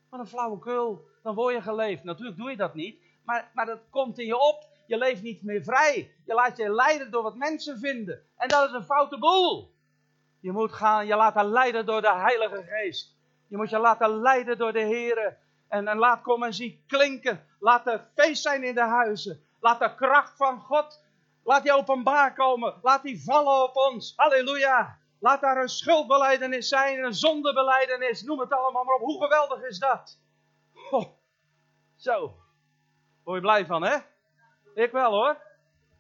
Wat 0.09 0.21
een 0.21 0.27
flauwekul, 0.27 1.09
dan 1.23 1.35
word 1.35 1.55
je 1.55 1.63
geleefd. 1.63 2.05
Natuurlijk 2.05 2.37
doe 2.37 2.51
je 2.51 2.57
dat 2.57 2.75
niet, 2.75 3.01
maar, 3.23 3.51
maar 3.55 3.67
dat 3.67 3.81
komt 3.91 4.19
in 4.19 4.27
je 4.27 4.39
op. 4.39 4.67
Je 4.87 4.99
leeft 4.99 5.23
niet 5.23 5.43
meer 5.43 5.63
vrij. 5.63 6.15
Je 6.25 6.35
laat 6.35 6.57
je 6.57 6.71
leiden 6.71 7.11
door 7.11 7.23
wat 7.23 7.37
mensen 7.37 7.79
vinden. 7.79 8.23
En 8.37 8.49
dat 8.49 8.69
is 8.69 8.75
een 8.75 8.85
foute 8.85 9.19
boel. 9.19 9.75
Je 10.41 10.53
moet 10.53 10.73
gaan, 10.73 11.07
je 11.07 11.17
laten 11.17 11.45
leiden 11.45 11.87
door 11.87 12.01
de 12.01 12.13
Heilige 12.13 12.65
Geest. 12.69 13.17
Je 13.47 13.57
moet 13.57 13.71
je 13.71 13.79
laten 13.79 14.21
leiden 14.21 14.59
door 14.59 14.73
de 14.73 14.81
Here. 14.81 15.37
En, 15.69 15.89
en 15.89 15.99
laat 15.99 16.23
kom 16.23 16.43
en 16.43 16.55
zie 16.55 16.83
klinken. 16.87 17.47
Laat 17.61 17.87
er 17.87 18.09
feest 18.15 18.43
zijn 18.43 18.65
in 18.65 18.75
de 18.75 18.81
huizen. 18.81 19.43
Laat 19.61 19.79
de 19.79 19.95
kracht 19.95 20.37
van 20.37 20.61
God, 20.61 21.03
laat 21.43 21.63
die 21.63 21.73
openbaar 21.73 22.35
komen. 22.35 22.75
Laat 22.83 23.03
die 23.03 23.23
vallen 23.23 23.63
op 23.63 23.77
ons. 23.77 24.13
Halleluja. 24.17 24.99
Laat 25.21 25.41
daar 25.41 25.63
een 25.63 25.69
schuldbeleidenis 25.69 26.69
zijn, 26.69 27.05
een 27.05 27.15
zondebeleidenis. 27.15 28.23
Noem 28.23 28.41
het 28.41 28.53
allemaal 28.53 28.85
maar 28.85 28.95
op. 28.95 29.01
Hoe 29.01 29.23
geweldig 29.23 29.63
is 29.63 29.79
dat? 29.79 30.19
Zo. 31.97 32.37
Word 33.25 33.37
je 33.37 33.41
blij 33.41 33.67
van, 33.67 33.83
hè? 33.83 33.97
Ik 34.75 34.93
wel 34.93 35.11
hoor. 35.11 35.37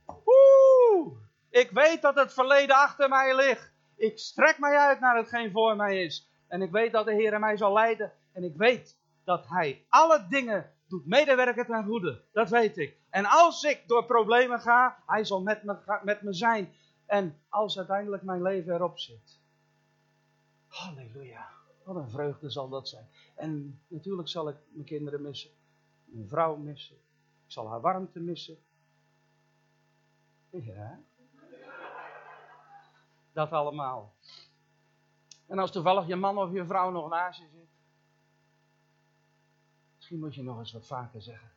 Woe! 0.07 1.17
Ik 1.51 1.71
weet 1.71 2.03
dat 2.03 2.15
het 2.15 2.33
verleden 2.33 2.77
achter 2.77 3.09
mij 3.09 3.37
ligt. 3.37 3.73
Ik 3.97 4.19
strek 4.19 4.59
mij 4.59 4.77
uit 4.77 5.01
naar 5.01 5.17
hetgeen 5.17 5.51
voor 5.53 5.77
mij 5.77 6.05
is. 6.05 6.29
En 6.49 6.63
ik 6.63 6.71
weet 6.71 6.93
dat 6.93 7.07
de 7.07 7.13
Heer 7.13 7.41
mij 7.41 7.57
zal 7.57 7.73
leiden. 7.73 8.13
En 8.33 8.45
ik 8.45 8.57
weet 8.57 8.99
dat 9.25 9.49
Hij 9.49 9.85
alle 9.89 10.27
dingen 10.29 10.73
doet 10.89 11.07
medewerken 11.07 11.67
ten 11.67 11.85
goede. 11.85 12.23
Dat 12.33 12.49
weet 12.49 12.79
ik. 12.79 12.97
En 13.11 13.25
als 13.25 13.63
ik 13.63 13.83
door 13.87 14.05
problemen 14.05 14.61
ga, 14.61 15.03
Hij 15.07 15.25
zal 15.25 15.43
met 15.43 15.63
me, 15.63 16.01
met 16.03 16.23
me 16.23 16.33
zijn. 16.33 16.75
En 17.09 17.41
als 17.49 17.79
uiteindelijk 17.79 18.23
mijn 18.23 18.43
leven 18.43 18.75
erop 18.75 18.99
zit. 18.99 19.39
Halleluja. 20.67 21.49
Wat 21.83 21.97
een 21.97 22.11
vreugde 22.11 22.51
zal 22.51 22.69
dat 22.69 22.89
zijn. 22.89 23.09
En 23.35 23.81
natuurlijk 23.87 24.29
zal 24.29 24.49
ik 24.49 24.57
mijn 24.69 24.85
kinderen 24.85 25.23
missen. 25.23 25.51
Mijn 26.05 26.29
vrouw 26.29 26.57
missen. 26.57 26.97
Ik 27.45 27.53
zal 27.53 27.69
haar 27.69 27.81
warmte 27.81 28.21
missen. 28.21 28.59
Ja. 30.51 31.01
Dat 33.33 33.53
allemaal. 33.53 34.15
En 35.47 35.59
als 35.59 35.73
toevallig 35.73 36.07
je 36.07 36.17
man 36.17 36.39
of 36.39 36.53
je 36.53 36.67
vrouw 36.67 36.91
nog 36.91 37.09
naast 37.09 37.41
je 37.41 37.49
zit. 37.53 37.69
Misschien 39.97 40.19
moet 40.19 40.35
je 40.35 40.43
nog 40.43 40.59
eens 40.59 40.73
wat 40.73 40.87
vaker 40.87 41.23
zeggen. 41.23 41.51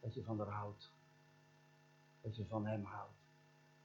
Dat 0.00 0.14
je 0.14 0.22
van 0.22 0.38
haar 0.38 0.48
houdt. 0.48 0.92
Dat 2.20 2.36
je 2.36 2.46
van 2.46 2.66
hem 2.66 2.84
houdt. 2.84 3.21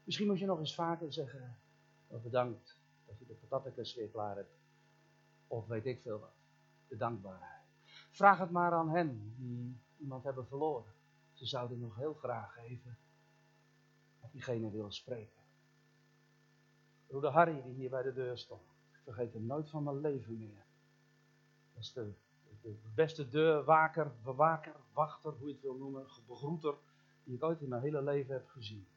Misschien 0.07 0.27
moet 0.27 0.39
je 0.39 0.45
nog 0.45 0.59
eens 0.59 0.75
vaker 0.75 1.13
zeggen. 1.13 1.57
Oh, 2.07 2.23
bedankt 2.23 2.77
dat 3.05 3.19
je 3.19 3.25
de 3.25 3.33
patatjes 3.33 3.95
weer 3.95 4.07
klaar 4.07 4.35
hebt. 4.35 4.57
Of 5.47 5.67
weet 5.67 5.85
ik 5.85 6.01
veel 6.01 6.19
wat. 6.19 6.33
De 6.87 6.97
dankbaarheid. 6.97 7.61
Vraag 8.11 8.37
het 8.39 8.51
maar 8.51 8.71
aan 8.71 8.89
hen 8.89 9.33
die 9.37 9.79
iemand 9.97 10.23
hebben 10.23 10.47
verloren. 10.47 10.93
Ze 11.33 11.45
zouden 11.45 11.79
nog 11.79 11.95
heel 11.95 12.13
graag 12.13 12.57
even 12.57 12.97
met 14.21 14.31
diegene 14.31 14.71
willen 14.71 14.93
spreken. 14.93 15.41
Broeder 17.07 17.31
Harry, 17.31 17.61
die 17.61 17.73
hier 17.73 17.89
bij 17.89 18.03
de 18.03 18.13
deur 18.13 18.37
stond. 18.37 18.61
Vergeet 19.03 19.33
hem 19.33 19.45
nooit 19.45 19.69
van 19.69 19.83
mijn 19.83 19.99
leven 19.99 20.37
meer. 20.37 20.65
Dat 21.73 21.83
is 21.83 21.93
de, 21.93 22.13
de 22.61 22.75
beste 22.95 23.29
deurwaker, 23.29 24.11
bewaker, 24.23 24.75
wachter, 24.93 25.31
hoe 25.31 25.47
je 25.47 25.53
het 25.53 25.63
wil 25.63 25.77
noemen, 25.77 26.07
begroeter, 26.27 26.75
die 27.23 27.35
ik 27.35 27.43
ooit 27.43 27.61
in 27.61 27.69
mijn 27.69 27.81
hele 27.81 28.01
leven 28.01 28.33
heb 28.33 28.47
gezien. 28.47 28.87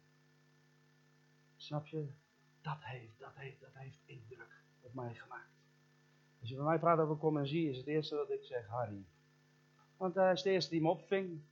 Snap 1.60 1.86
je? 1.86 2.06
Dat 2.62 2.78
heeft, 2.80 3.18
dat 3.18 3.34
heeft, 3.34 3.60
dat 3.60 3.74
heeft 3.74 3.98
indruk 4.04 4.62
op 4.80 4.94
mij 4.94 5.14
gemaakt. 5.14 5.50
Als 6.40 6.48
je 6.48 6.54
bij 6.54 6.64
mij 6.64 6.78
praat 6.78 6.98
over 6.98 7.16
kom 7.16 7.38
en 7.38 7.46
zie, 7.46 7.70
is 7.70 7.76
het 7.76 7.86
eerste 7.86 8.16
wat 8.16 8.30
ik 8.30 8.44
zeg 8.44 8.66
Harry. 8.66 9.04
Want 9.96 10.14
hij 10.14 10.32
is 10.32 10.42
de 10.42 10.50
eerste 10.50 10.70
die 10.70 10.80
me 10.80 10.88
opving. 10.88 11.42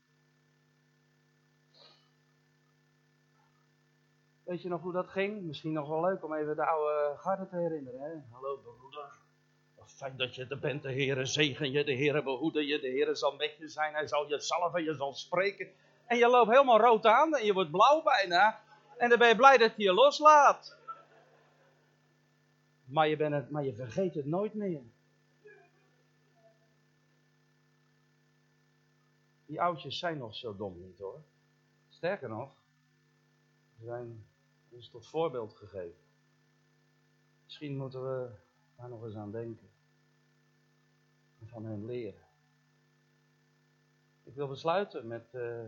Weet 4.42 4.62
je 4.62 4.68
nog 4.68 4.82
hoe 4.82 4.92
dat 4.92 5.08
ging? 5.08 5.42
Misschien 5.42 5.72
nog 5.72 5.88
wel 5.88 6.00
leuk 6.00 6.24
om 6.24 6.34
even 6.34 6.56
de 6.56 6.66
oude 6.66 7.16
garde 7.18 7.48
te 7.48 7.56
herinneren. 7.56 8.00
Hè? 8.00 8.14
Hallo 8.30 8.56
broeder. 8.56 9.12
Wat 9.74 9.92
fijn 9.92 10.16
dat 10.16 10.34
je 10.34 10.46
er 10.46 10.58
bent. 10.58 10.82
De 10.82 10.92
Heere 10.92 11.24
zegen 11.24 11.70
je, 11.70 11.84
de 11.84 11.94
Heere 11.94 12.22
behoede 12.22 12.66
je, 12.66 12.80
de 12.80 12.88
Heere 12.88 13.14
zal 13.14 13.36
met 13.36 13.56
je 13.56 13.68
zijn. 13.68 13.94
Hij 13.94 14.06
zal 14.06 14.28
je 14.28 14.40
salven, 14.40 14.84
je 14.84 14.94
zal 14.94 15.14
spreken. 15.14 15.68
En 16.06 16.18
je 16.18 16.28
loopt 16.28 16.50
helemaal 16.50 16.80
rood 16.80 17.06
aan 17.06 17.34
en 17.34 17.44
je 17.44 17.52
wordt 17.52 17.70
blauw 17.70 18.02
bijna. 18.02 18.66
En 18.98 19.08
dan 19.08 19.18
ben 19.18 19.28
je 19.28 19.36
blij 19.36 19.56
dat 19.56 19.74
hij 19.74 19.84
je 19.84 19.92
loslaat. 19.92 20.76
Maar 22.84 23.08
je, 23.08 23.16
bent 23.16 23.34
het, 23.34 23.50
maar 23.50 23.64
je 23.64 23.74
vergeet 23.74 24.14
het 24.14 24.26
nooit 24.26 24.54
meer. 24.54 24.82
Die 29.46 29.60
oudjes 29.60 29.98
zijn 29.98 30.18
nog 30.18 30.34
zo 30.34 30.56
dom 30.56 30.80
niet 30.80 30.98
hoor. 30.98 31.22
Sterker 31.88 32.28
nog, 32.28 32.52
ze 33.78 33.84
zijn 33.84 34.26
ons 34.68 34.90
tot 34.90 35.06
voorbeeld 35.06 35.54
gegeven. 35.54 36.06
Misschien 37.44 37.76
moeten 37.76 38.02
we 38.02 38.30
daar 38.76 38.88
nog 38.88 39.04
eens 39.04 39.16
aan 39.16 39.30
denken. 39.30 39.70
En 41.40 41.48
van 41.48 41.64
hen 41.64 41.84
leren. 41.84 42.26
Ik 44.22 44.34
wil 44.34 44.48
besluiten 44.48 45.06
met, 45.06 45.28
uh, 45.32 45.64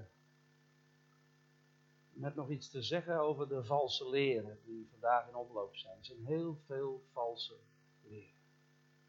met 2.21 2.35
nog 2.35 2.51
iets 2.51 2.69
te 2.69 2.83
zeggen 2.83 3.21
over 3.21 3.49
de 3.49 3.65
valse 3.65 4.09
leren 4.09 4.59
die 4.65 4.89
vandaag 4.91 5.29
in 5.29 5.35
omloop 5.35 5.77
zijn. 5.77 5.99
Er 5.99 6.05
zijn 6.05 6.25
heel 6.25 6.59
veel 6.67 7.05
valse 7.13 7.57
leren, 8.03 8.41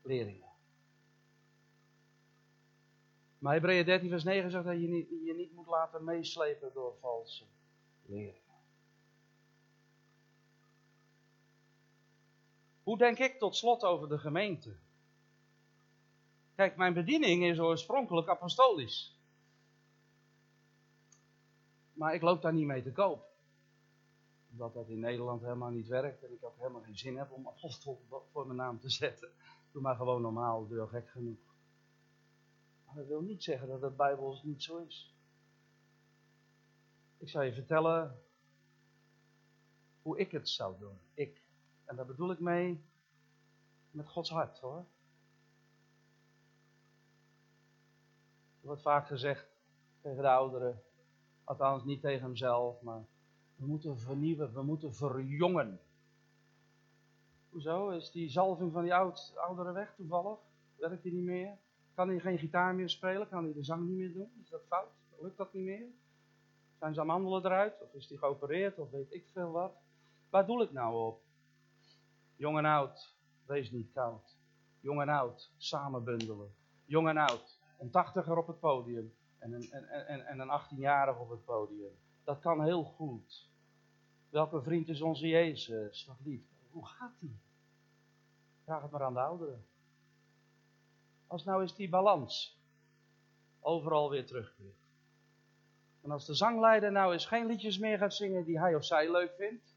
leringen. 0.01 0.49
Maar 3.38 3.53
Hebreeën 3.53 3.86
13 3.86 4.09
vers 4.09 4.24
9 4.24 4.51
zegt 4.51 4.66
dat 4.66 4.82
je 4.82 4.88
niet, 4.88 5.09
je 5.09 5.34
niet 5.34 5.53
moet 5.53 5.68
laten 5.68 6.03
meeslepen 6.03 6.74
door 6.74 6.95
valse 6.99 7.45
leringen. 8.05 8.39
Hoe 12.84 12.97
denk 12.97 13.20
ik 13.20 13.39
tot 13.39 13.55
slot 13.55 13.84
over 13.84 14.09
de 14.09 14.20
gemeente? 14.20 14.76
Kijk, 16.55 16.76
mijn 16.76 16.93
bediening 16.93 17.43
is 17.43 17.59
oorspronkelijk 17.59 18.28
apostolisch. 18.28 19.20
Maar 21.94 22.14
ik 22.14 22.22
loop 22.22 22.42
daar 22.42 22.54
niet 22.54 22.66
mee 22.66 22.84
te 22.84 22.92
koop. 22.92 23.30
Omdat 24.52 24.74
dat 24.74 24.89
in 24.89 25.00
Nederland 25.00 25.42
helemaal 25.42 25.70
niet 25.70 25.88
werkt 25.88 26.24
en 26.24 26.34
ik 26.34 26.44
ook 26.44 26.58
helemaal 26.58 26.82
geen 26.82 26.98
zin 26.98 27.18
heb 27.18 27.32
om 27.32 27.48
apostel 27.48 28.02
voor 28.32 28.46
mijn 28.46 28.58
naam 28.58 28.80
te 28.80 28.89
zetten. 29.02 29.30
Doe 29.72 29.82
maar 29.82 29.96
gewoon 29.96 30.22
normaal, 30.22 30.68
doe 30.68 30.88
gek 30.88 31.10
genoeg. 31.10 31.39
Maar 32.86 32.96
dat 32.96 33.08
wil 33.08 33.22
niet 33.22 33.44
zeggen 33.44 33.68
dat 33.68 33.82
het 33.82 33.96
Bijbels 33.96 34.44
niet 34.44 34.64
zo 34.64 34.78
is. 34.78 35.16
Ik 37.18 37.30
zal 37.30 37.42
je 37.42 37.54
vertellen 37.54 38.22
hoe 40.02 40.20
ik 40.20 40.32
het 40.32 40.50
zou 40.50 40.80
doen. 40.80 41.00
Ik. 41.14 41.42
En 41.86 41.96
daar 41.96 42.06
bedoel 42.06 42.32
ik 42.32 42.39
mee 42.39 42.86
met 43.92 44.10
Gods 44.10 44.30
hart 44.30 44.60
hoor. 44.60 44.86
Er 48.62 48.68
wordt 48.68 48.82
vaak 48.82 49.08
gezegd 49.08 49.48
tegen 50.02 50.22
de 50.22 50.30
ouderen, 50.30 50.84
althans 51.52 51.84
niet 51.84 52.02
tegen 52.02 52.22
hemzelf, 52.22 52.82
maar 52.82 53.06
we 53.56 53.66
moeten 53.66 53.99
vernieuwen, 53.99 54.54
we 54.54 54.62
moeten 54.62 54.93
verjongen. 54.93 55.80
Hoezo? 57.49 57.89
Is 57.89 58.12
die 58.12 58.30
zalving 58.30 58.72
van 58.72 58.84
die 58.84 58.93
oud, 58.93 59.34
ouderen 59.36 59.74
weg 59.74 59.93
toevallig? 59.95 60.39
Werkt 60.76 61.04
die 61.04 61.14
niet 61.14 61.24
meer? 61.24 61.58
Kan 61.93 62.08
hij 62.08 62.20
geen 62.20 62.38
gitaar 62.38 62.76
meer 62.76 62.89
spelen? 62.89 63.30
Kan 63.30 63.43
hij 63.43 63.54
de 63.54 63.64
zang 63.64 63.88
niet 63.88 63.97
meer 63.97 64.14
doen? 64.14 64.32
Is 64.41 64.49
dat 64.49 64.62
fout? 64.68 64.89
Lukt 65.20 65.38
dat 65.38 65.54
niet 65.54 65.64
meer? 65.64 65.88
Zijn 66.80 66.93
zijn 66.93 67.10
amandelen 67.10 67.45
eruit? 67.45 67.82
Of 67.82 67.93
is 67.93 68.10
hij 68.10 68.18
geopereerd? 68.18 68.78
Of 68.80 68.89
weet 68.89 69.14
ik 69.14 69.30
veel 69.34 69.52
wat? 69.52 69.74
Waar 70.30 70.45
doe 70.45 70.64
ik 70.64 70.72
nou 70.72 71.08
op? 71.08 71.22
Jong 72.36 72.58
en 72.58 72.66
oud, 72.66 73.16
wees 73.45 73.72
niet 73.72 73.91
koud. 73.93 74.38
Jong 74.80 75.02
en 75.02 75.10
oud, 75.10 75.54
samen 75.58 76.04
bundelen. 76.04 76.56
Jong 76.86 77.08
en 77.08 77.18
oud, 77.18 77.60
een 77.80 77.89
tachtiger 77.89 78.38
op 78.38 78.47
het 78.47 78.60
podium 78.60 79.14
en 79.42 79.54
een, 79.54 79.72
en, 79.72 80.08
en, 80.08 80.26
en 80.26 80.39
een 80.39 80.50
achttienjarig 80.50 81.20
op 81.20 81.30
het 81.30 81.46
podium. 81.46 81.98
Dat 82.24 82.39
kan 82.39 82.64
heel 82.64 82.84
goed. 82.84 83.50
Welke 84.30 84.62
vriend 84.62 84.88
is 84.88 85.02
onze 85.02 85.28
Jezus? 85.28 86.06
Dat 86.06 86.20
lied. 86.24 86.46
Hoe 86.70 86.86
gaat 86.86 87.20
die? 87.20 87.39
Vraag 88.64 88.82
het 88.82 88.92
maar 88.92 89.04
aan 89.04 89.14
de 89.14 89.20
ouderen. 89.20 89.66
Als 91.28 91.44
nou 91.44 91.62
eens 91.62 91.76
die 91.76 91.89
balans 91.89 92.60
overal 93.60 94.10
weer 94.10 94.26
terugkeert. 94.26 94.89
En 96.02 96.12
als 96.12 96.26
de 96.26 96.34
zangleider 96.34 96.92
nou 96.92 97.14
eens 97.14 97.26
geen 97.26 97.46
liedjes 97.46 97.78
meer 97.78 97.98
gaat 97.98 98.14
zingen 98.14 98.44
die 98.44 98.60
hij 98.60 98.76
of 98.76 98.86
zij 98.86 99.12
leuk 99.12 99.34
vindt, 99.38 99.76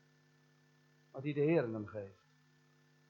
maar 1.11 1.23
die 1.23 1.35
de 1.35 1.41
Heer 1.41 1.62
hem 1.62 1.87
geeft. 1.87 2.25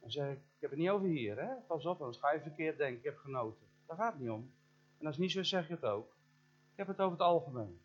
Dan 0.01 0.11
zeg 0.11 0.33
ik, 0.33 0.39
ik 0.39 0.61
heb 0.61 0.71
het 0.71 0.79
niet 0.79 0.89
over 0.89 1.09
hier, 1.09 1.39
hè? 1.39 1.55
pas 1.67 1.87
op, 1.87 2.01
anders 2.01 2.19
ga 2.19 2.33
je 2.33 2.41
verkeerd 2.41 2.79
denken, 2.79 2.99
ik 2.99 3.05
heb 3.05 3.17
genoten. 3.17 3.67
Daar 3.87 3.97
gaat 3.97 4.13
het 4.13 4.23
niet 4.23 4.31
om. 4.31 4.53
En 4.99 5.07
als 5.07 5.19
niet 5.19 5.31
zo 5.31 5.43
zeg 5.43 5.69
je 5.69 5.75
het 5.75 5.85
ook. 5.85 6.15
Ik 6.75 6.81
heb 6.81 6.89
het 6.89 7.01
over 7.01 7.13
het 7.13 7.27
algemeen. 7.27 7.81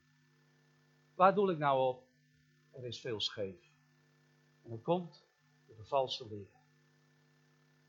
Waar 1.16 1.36
doe 1.36 1.52
ik 1.52 1.58
nou 1.58 1.88
op? 1.88 2.04
Er 2.72 2.86
is 2.86 3.02
veel 3.02 3.22
scheef. 3.22 3.72
En 4.64 4.70
dat 4.70 4.82
komt 4.82 5.26
door 5.68 5.76
de 5.76 5.86
valse 5.86 6.28
leer. 6.30 6.48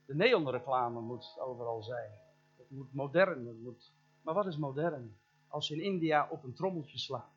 De 0.05 0.15
neonreclame 0.15 1.01
moet 1.01 1.37
overal 1.39 1.83
zijn. 1.83 2.11
Het 2.57 2.71
moet 2.71 2.95
modern. 2.95 3.47
Het 3.47 3.63
moet... 3.63 3.93
Maar 4.23 4.35
wat 4.35 4.47
is 4.47 4.57
modern? 4.57 5.19
Als 5.49 5.69
je 5.69 5.75
in 5.75 5.83
India 5.83 6.29
op 6.31 6.45
een 6.45 6.55
trommeltje 6.55 6.99
slaat. 6.99 7.33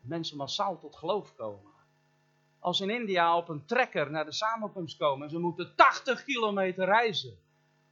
Mensen 0.00 0.36
massaal 0.36 0.78
tot 0.78 0.96
geloof 0.96 1.34
komen. 1.34 1.72
Als 2.58 2.80
in 2.80 2.90
India 2.90 3.36
op 3.36 3.48
een 3.48 3.64
trekker 3.64 4.10
naar 4.10 4.24
de 4.24 4.32
samenkomst 4.32 4.96
komen. 4.96 5.24
En 5.24 5.30
ze 5.30 5.38
moeten 5.38 5.74
80 5.76 6.24
kilometer 6.24 6.84
reizen. 6.84 7.38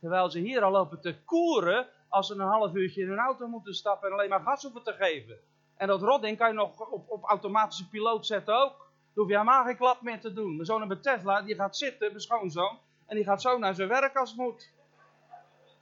Terwijl 0.01 0.31
ze 0.31 0.39
hier 0.39 0.63
al 0.63 0.71
lopen 0.71 1.01
te 1.01 1.23
koeren. 1.25 1.89
Als 2.11 2.27
ze 2.27 2.35
een 2.35 2.41
half 2.41 2.75
uurtje 2.75 3.03
in 3.03 3.11
een 3.11 3.19
auto 3.19 3.47
moeten 3.47 3.75
stappen 3.75 4.09
en 4.09 4.15
alleen 4.15 4.29
maar 4.29 4.41
gas 4.41 4.63
hoeven 4.63 4.83
te 4.83 4.93
geven. 4.93 5.39
En 5.77 5.87
dat 5.87 6.03
rodding 6.03 6.39
kan 6.39 6.49
je 6.49 6.55
nog 6.55 6.81
op, 6.91 7.11
op 7.11 7.25
automatische 7.25 7.89
piloot 7.89 8.27
zetten 8.27 8.55
ook. 8.55 8.77
Dan 8.79 8.89
hoef 9.15 9.29
je 9.29 9.33
helemaal 9.33 9.65
geen 9.65 9.77
klap 9.77 10.03
meer 10.03 10.21
te 10.21 10.33
doen. 10.33 10.55
Mijn 10.55 10.67
zoon 10.67 10.89
bij 10.89 10.97
Tesla, 10.97 11.43
die 11.43 11.55
gaat 11.55 11.77
zitten, 11.77 12.09
mijn 12.09 12.21
schoonzoon. 12.21 12.79
En 13.07 13.17
die 13.17 13.25
gaat 13.25 13.43
zo 13.43 13.59
naar 13.59 13.75
zijn 13.75 13.89
werk 13.89 14.17
als 14.17 14.35
moet. 14.35 14.71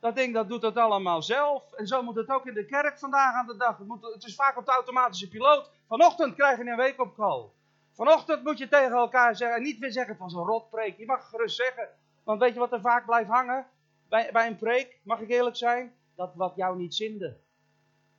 Dat 0.01 0.16
ding 0.16 0.35
dat 0.35 0.49
doet 0.49 0.62
het 0.62 0.76
allemaal 0.76 1.22
zelf. 1.22 1.72
En 1.72 1.87
zo 1.87 2.03
moet 2.03 2.16
het 2.16 2.29
ook 2.29 2.47
in 2.47 2.55
de 2.55 2.66
kerk 2.66 2.99
vandaag 2.99 3.35
aan 3.35 3.47
de 3.47 3.57
dag. 3.57 3.79
Het, 3.79 3.87
moet, 3.87 4.03
het 4.03 4.24
is 4.24 4.35
vaak 4.35 4.57
op 4.57 4.66
de 4.66 4.72
automatische 4.72 5.29
piloot. 5.29 5.70
Vanochtend 5.89 6.35
krijg 6.35 6.59
je 6.59 6.70
een 6.70 6.76
week 6.76 7.01
op 7.01 7.14
call. 7.14 7.51
Vanochtend 7.93 8.45
moet 8.45 8.59
je 8.59 8.68
tegen 8.68 8.97
elkaar 8.97 9.37
zeggen. 9.37 9.57
En 9.57 9.62
niet 9.62 9.79
weer 9.79 9.93
zeggen 9.93 10.16
van 10.16 10.31
zo'n 10.31 10.47
rotpreek. 10.47 10.99
Je 10.99 11.07
mag 11.07 11.29
gerust 11.29 11.57
zeggen. 11.57 11.89
Want 12.24 12.41
weet 12.41 12.53
je 12.53 12.59
wat 12.59 12.72
er 12.72 12.81
vaak 12.81 13.05
blijft 13.05 13.31
hangen? 13.31 13.66
Bij, 14.09 14.31
bij 14.33 14.47
een 14.47 14.57
preek, 14.57 15.01
mag 15.03 15.20
ik 15.20 15.31
eerlijk 15.31 15.57
zijn? 15.57 15.95
Dat 16.19 16.35
wat 16.35 16.57
jou 16.57 16.77
niet 16.77 16.95
zinde. 16.95 17.37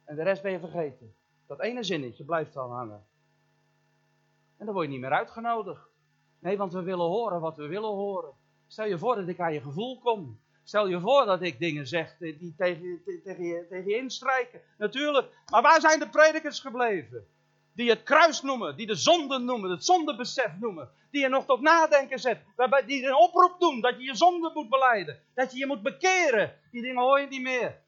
En 0.06 0.16
de 0.16 0.24
rest 0.24 0.42
ben 0.42 0.52
je 0.52 0.60
vergeten. 0.60 1.16
Dat 1.48 1.62
ene 1.62 1.84
zinnetje 1.84 2.24
blijft 2.24 2.54
dan 2.54 2.72
hangen. 2.72 3.06
En 4.58 4.66
dan 4.66 4.74
word 4.74 4.86
je 4.86 4.92
niet 4.92 5.02
meer 5.02 5.12
uitgenodigd. 5.12 5.88
Nee, 6.40 6.58
want 6.58 6.74
we 6.74 6.82
willen 6.82 7.06
horen 7.06 7.40
wat 7.40 7.58
we 7.58 7.68
willen 7.68 7.90
horen. 7.90 8.34
Stel 8.68 8.86
je 8.86 8.98
voor 8.98 9.16
dat 9.16 9.28
ik 9.28 9.40
aan 9.40 9.54
je 9.54 9.62
gevoel 9.62 10.00
kom. 10.00 10.40
Stel 10.64 10.88
je 10.88 11.00
voor 11.00 11.26
dat 11.26 11.42
ik 11.42 11.60
dingen 11.60 11.88
zeg 11.88 12.18
die 12.18 12.54
tegen, 12.58 13.02
tegen, 13.24 13.44
je, 13.44 13.66
tegen 13.70 13.90
je 13.90 13.98
instrijken. 13.98 14.62
Natuurlijk. 14.78 15.28
Maar 15.46 15.62
waar 15.62 15.82
zijn 15.82 16.00
de 16.00 16.10
predikers 16.10 16.60
gebleven? 16.60 17.28
Die 17.74 17.90
het 17.90 18.04
kruis 18.04 18.42
noemen, 18.42 18.78
die 18.78 18.88
de 18.88 18.96
zonde 18.96 19.38
noemen, 19.38 19.70
het 19.70 19.86
zondebesef 19.86 20.60
noemen. 20.60 20.90
Die 21.12 21.22
je 21.22 21.30
nog 21.30 21.46
tot 21.46 21.62
nadenken 21.62 22.20
zet. 22.20 22.42
Waarbij 22.56 22.86
die 22.86 23.06
een 23.06 23.16
oproep 23.16 23.60
doen 23.60 23.82
dat 23.82 23.98
je 23.98 24.04
je 24.04 24.16
zonde 24.16 24.52
moet 24.54 24.70
beleiden. 24.70 25.20
Dat 25.34 25.52
je 25.52 25.58
je 25.58 25.66
moet 25.66 25.82
bekeren. 25.82 26.56
Die 26.72 26.82
dingen 26.82 27.02
hoor 27.04 27.20
je 27.20 27.28
niet 27.28 27.42
meer. 27.42 27.88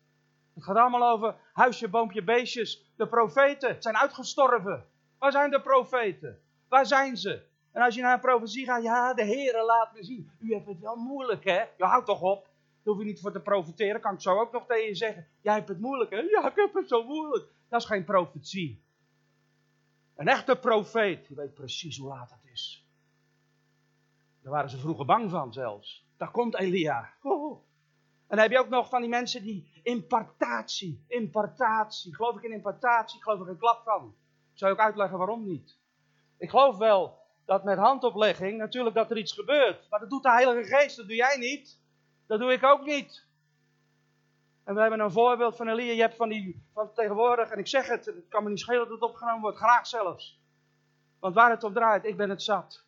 Het 0.54 0.64
gaat 0.64 0.76
allemaal 0.76 1.12
over 1.12 1.36
huisje, 1.54 1.90
boompje, 1.90 2.24
beestjes. 2.24 2.92
De 2.96 3.08
profeten 3.08 3.82
zijn 3.82 3.98
uitgestorven. 3.98 4.86
Waar 5.18 5.32
zijn 5.32 5.52
de 5.52 5.62
profeten? 5.62 6.42
Waar 6.68 6.86
zijn 6.86 7.18
ze? 7.18 7.50
En 7.72 7.82
als 7.82 7.96
je 7.96 8.02
naar 8.02 8.14
een 8.14 8.20
profetie 8.20 8.66
gaat, 8.66 8.84
ja, 8.84 9.14
de 9.14 9.26
Heere 9.26 9.66
laat 9.66 9.94
me 9.94 10.04
zien. 10.04 10.32
U 10.40 10.54
hebt 10.54 10.68
het 10.68 10.80
wel 10.80 10.96
moeilijk, 10.96 11.44
hè? 11.44 11.60
Je 11.78 11.84
houdt 11.84 12.06
toch 12.06 12.22
op. 12.22 12.44
Daar 12.44 12.94
hoef 12.94 12.98
je 12.98 13.10
niet 13.10 13.22
voor 13.22 13.32
te 13.32 13.40
profiteren. 13.40 14.02
Kan 14.02 14.14
ik 14.14 14.22
zo 14.22 14.40
ook 14.40 14.52
nog 14.52 14.66
tegen 14.66 14.88
je 14.88 14.96
zeggen. 14.96 15.28
Jij 15.42 15.54
hebt 15.54 15.68
het 15.68 15.80
moeilijk, 15.80 16.12
hè? 16.12 16.18
Ja, 16.18 16.50
ik 16.50 16.56
heb 16.56 16.74
het 16.74 16.88
zo 16.88 17.04
moeilijk. 17.04 17.46
Dat 17.70 17.82
is 17.82 17.88
geen 17.88 18.04
profetie. 18.04 18.84
Een 20.16 20.28
echte 20.28 20.56
profeet, 20.56 21.28
die 21.28 21.36
weet 21.36 21.54
precies 21.54 21.98
hoe 21.98 22.08
laat 22.08 22.32
het 22.32 22.52
is. 22.52 22.86
Daar 24.42 24.52
waren 24.52 24.70
ze 24.70 24.78
vroeger 24.78 25.06
bang 25.06 25.30
van 25.30 25.54
zelfs. 25.54 26.06
Daar 26.18 26.32
komt 26.32 26.58
Elia. 26.58 27.14
Oh. 27.22 27.64
En 28.32 28.38
dan 28.38 28.46
heb 28.46 28.52
je 28.56 28.60
ook 28.60 28.70
nog 28.70 28.90
van 28.90 29.02
die 29.02 29.10
mensen 29.10 29.44
die 29.44 29.82
impartatie, 29.84 31.06
impartatie. 31.08 32.16
Geloof 32.16 32.38
ik 32.38 32.44
in 32.44 32.52
impartatie, 32.52 33.22
geloof 33.22 33.40
ik 33.40 33.48
een 33.48 33.58
klap 33.58 33.84
van. 33.84 34.16
Zou 34.54 34.74
ik 34.74 34.80
uitleggen 34.80 35.18
waarom 35.18 35.46
niet? 35.46 35.78
Ik 36.38 36.50
geloof 36.50 36.78
wel 36.78 37.20
dat 37.46 37.64
met 37.64 37.78
handoplegging 37.78 38.58
natuurlijk 38.58 38.96
dat 38.96 39.12
er 39.12 39.18
iets 39.18 39.34
gebeurt. 39.34 39.90
Maar 39.90 40.00
dat 40.00 40.10
doet 40.10 40.24
de 40.24 40.32
Heilige 40.32 40.64
Geest, 40.64 40.98
dat 40.98 41.08
doe 41.08 41.16
jij 41.16 41.38
niet. 41.38 41.80
Dat 42.28 42.40
doe 42.40 42.52
ik 42.52 42.64
ook 42.64 42.86
niet. 42.86 43.28
En 44.64 44.76
we 44.76 44.82
hebben 44.82 45.00
een 45.00 45.12
voorbeeld 45.12 45.56
van 45.56 45.68
Elia. 45.68 45.94
Je 45.94 46.02
hebt 46.02 46.16
van 46.16 46.30
die, 46.30 46.64
van 46.74 46.94
tegenwoordig, 46.94 47.50
en 47.50 47.60
ik 47.60 47.68
zeg 47.68 47.88
het, 47.88 48.06
het 48.06 48.28
kan 48.30 48.44
me 48.44 48.50
niet 48.50 48.60
schelen 48.60 48.90
dat 48.90 49.00
het 49.00 49.10
opgenomen 49.10 49.42
wordt, 49.42 49.58
graag 49.58 49.88
zelfs. 49.88 50.42
Want 51.20 51.36
waar 51.36 51.50
het 51.50 51.64
op 51.64 51.74
draait, 51.74 52.06
ik 52.06 52.18
ben 52.18 52.30
het 52.30 52.44
zat. 52.44 52.86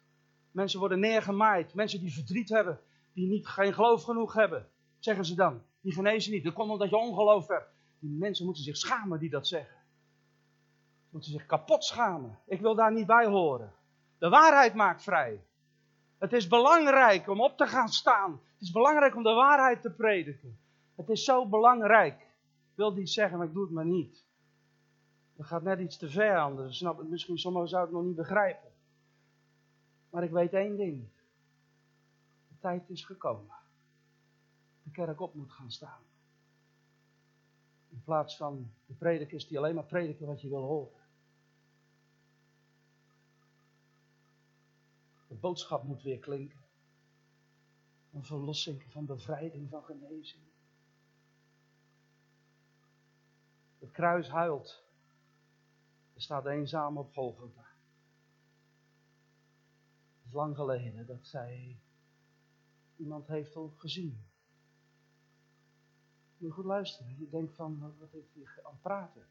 Mensen 0.51 0.79
worden 0.79 0.99
neergemaaid. 0.99 1.73
Mensen 1.73 1.99
die 1.99 2.13
verdriet 2.13 2.49
hebben, 2.49 2.79
die 3.13 3.27
niet, 3.27 3.47
geen 3.47 3.73
geloof 3.73 4.03
genoeg 4.03 4.33
hebben. 4.33 4.71
Zeggen 5.03 5.25
ze 5.25 5.35
dan. 5.35 5.61
Die 5.81 5.93
genezen 5.93 6.31
niet. 6.31 6.43
Dat 6.43 6.53
komt 6.53 6.71
omdat 6.71 6.89
je 6.89 6.97
ongeloof 6.97 7.47
hebt. 7.47 7.69
Die 7.99 8.09
mensen 8.09 8.45
moeten 8.45 8.63
zich 8.63 8.77
schamen 8.77 9.19
die 9.19 9.29
dat 9.29 9.47
zeggen. 9.47 9.75
Ze 11.01 11.09
moeten 11.09 11.31
zich 11.31 11.45
kapot 11.45 11.83
schamen. 11.83 12.39
Ik 12.45 12.61
wil 12.61 12.75
daar 12.75 12.93
niet 12.93 13.05
bij 13.05 13.25
horen. 13.25 13.73
De 14.17 14.29
waarheid 14.29 14.73
maakt 14.73 15.03
vrij. 15.03 15.43
Het 16.17 16.33
is 16.33 16.47
belangrijk 16.47 17.27
om 17.29 17.41
op 17.41 17.57
te 17.57 17.67
gaan 17.67 17.87
staan. 17.87 18.31
Het 18.31 18.61
is 18.61 18.71
belangrijk 18.71 19.15
om 19.15 19.23
de 19.23 19.33
waarheid 19.33 19.81
te 19.81 19.91
prediken. 19.91 20.59
Het 20.95 21.09
is 21.09 21.23
zo 21.23 21.47
belangrijk. 21.47 22.21
Ik 22.21 22.75
wil 22.75 22.93
niet 22.93 23.09
zeggen, 23.09 23.37
maar 23.37 23.47
ik 23.47 23.53
doe 23.53 23.63
het 23.63 23.73
maar 23.73 23.85
niet. 23.85 24.25
Dat 25.35 25.45
gaat 25.45 25.63
net 25.63 25.79
iets 25.79 25.97
te 25.97 26.09
ver 26.09 26.37
anders. 26.37 26.77
Snap 26.77 26.97
het, 26.97 27.09
misschien 27.09 27.37
sommigen 27.37 27.69
zouden 27.69 27.95
het 27.95 27.99
nog 27.99 28.07
niet 28.07 28.21
begrijpen. 28.27 28.71
Maar 30.09 30.23
ik 30.23 30.31
weet 30.31 30.53
één 30.53 30.77
ding. 30.77 31.07
De 32.47 32.55
tijd 32.59 32.89
is 32.89 33.05
gekomen. 33.05 33.61
De 34.83 34.91
kerk 34.91 35.19
op 35.19 35.33
moet 35.33 35.51
gaan 35.51 35.71
staan. 35.71 36.01
In 37.89 38.03
plaats 38.03 38.37
van 38.37 38.73
de 38.85 38.93
predikers 38.93 39.47
die 39.47 39.57
alleen 39.57 39.75
maar 39.75 39.85
prediken 39.85 40.27
wat 40.27 40.41
je 40.41 40.49
wil 40.49 40.63
horen. 40.63 41.01
De 45.27 45.35
boodschap 45.35 45.83
moet 45.83 46.01
weer 46.01 46.19
klinken. 46.19 46.61
Van 48.11 48.23
verlossing, 48.23 48.83
van 48.89 49.05
bevrijding, 49.05 49.69
van 49.69 49.83
genezing. 49.83 50.43
Het 53.79 53.91
kruis 53.91 54.29
huilt. 54.29 54.83
Er 56.13 56.21
staat 56.21 56.45
eenzaam 56.45 56.97
op 56.97 57.13
Golgotha. 57.13 57.67
Het 60.17 60.25
is 60.25 60.33
lang 60.33 60.55
geleden 60.55 61.05
dat 61.05 61.27
zij 61.27 61.79
iemand 62.95 63.27
heeft 63.27 63.55
al 63.55 63.73
gezien. 63.77 64.32
Je 66.43 66.51
goed 66.51 66.65
luisteren. 66.65 67.19
Je 67.19 67.29
denkt 67.29 67.55
van, 67.55 67.97
wat 67.99 68.11
heeft 68.11 68.33
hij 68.33 68.63
aan 68.63 68.71
het 68.71 68.81
praten? 68.81 69.27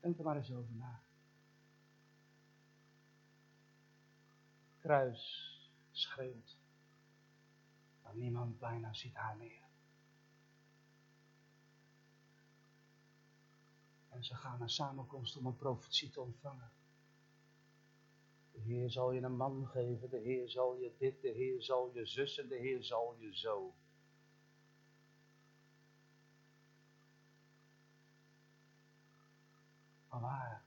Denk 0.00 0.18
er 0.18 0.24
maar 0.24 0.36
eens 0.36 0.52
over 0.52 0.74
na. 0.74 1.02
Kruis 4.78 5.50
schreeuwt. 5.90 6.58
Maar 8.02 8.16
niemand 8.16 8.58
bijna 8.58 8.92
ziet 8.92 9.14
haar 9.14 9.36
meer. 9.36 9.64
En 14.08 14.24
ze 14.24 14.34
gaan 14.34 14.58
naar 14.58 14.70
samenkomst 14.70 15.36
om 15.36 15.46
een 15.46 15.56
profetie 15.56 16.10
te 16.10 16.20
ontvangen. 16.20 16.70
De 18.52 18.60
Heer 18.60 18.90
zal 18.90 19.12
je 19.12 19.20
een 19.20 19.36
man 19.36 19.66
geven, 19.66 20.10
de 20.10 20.18
Heer 20.18 20.48
zal 20.48 20.76
je 20.76 20.94
dit, 20.98 21.20
de 21.20 21.30
Heer 21.30 21.62
zal 21.62 21.90
je 21.94 22.06
zus 22.06 22.38
en 22.38 22.48
de 22.48 22.56
Heer 22.56 22.84
zal 22.84 23.16
je 23.18 23.36
zo. 23.36 23.74
Maar 30.20 30.30
waar 30.30 30.64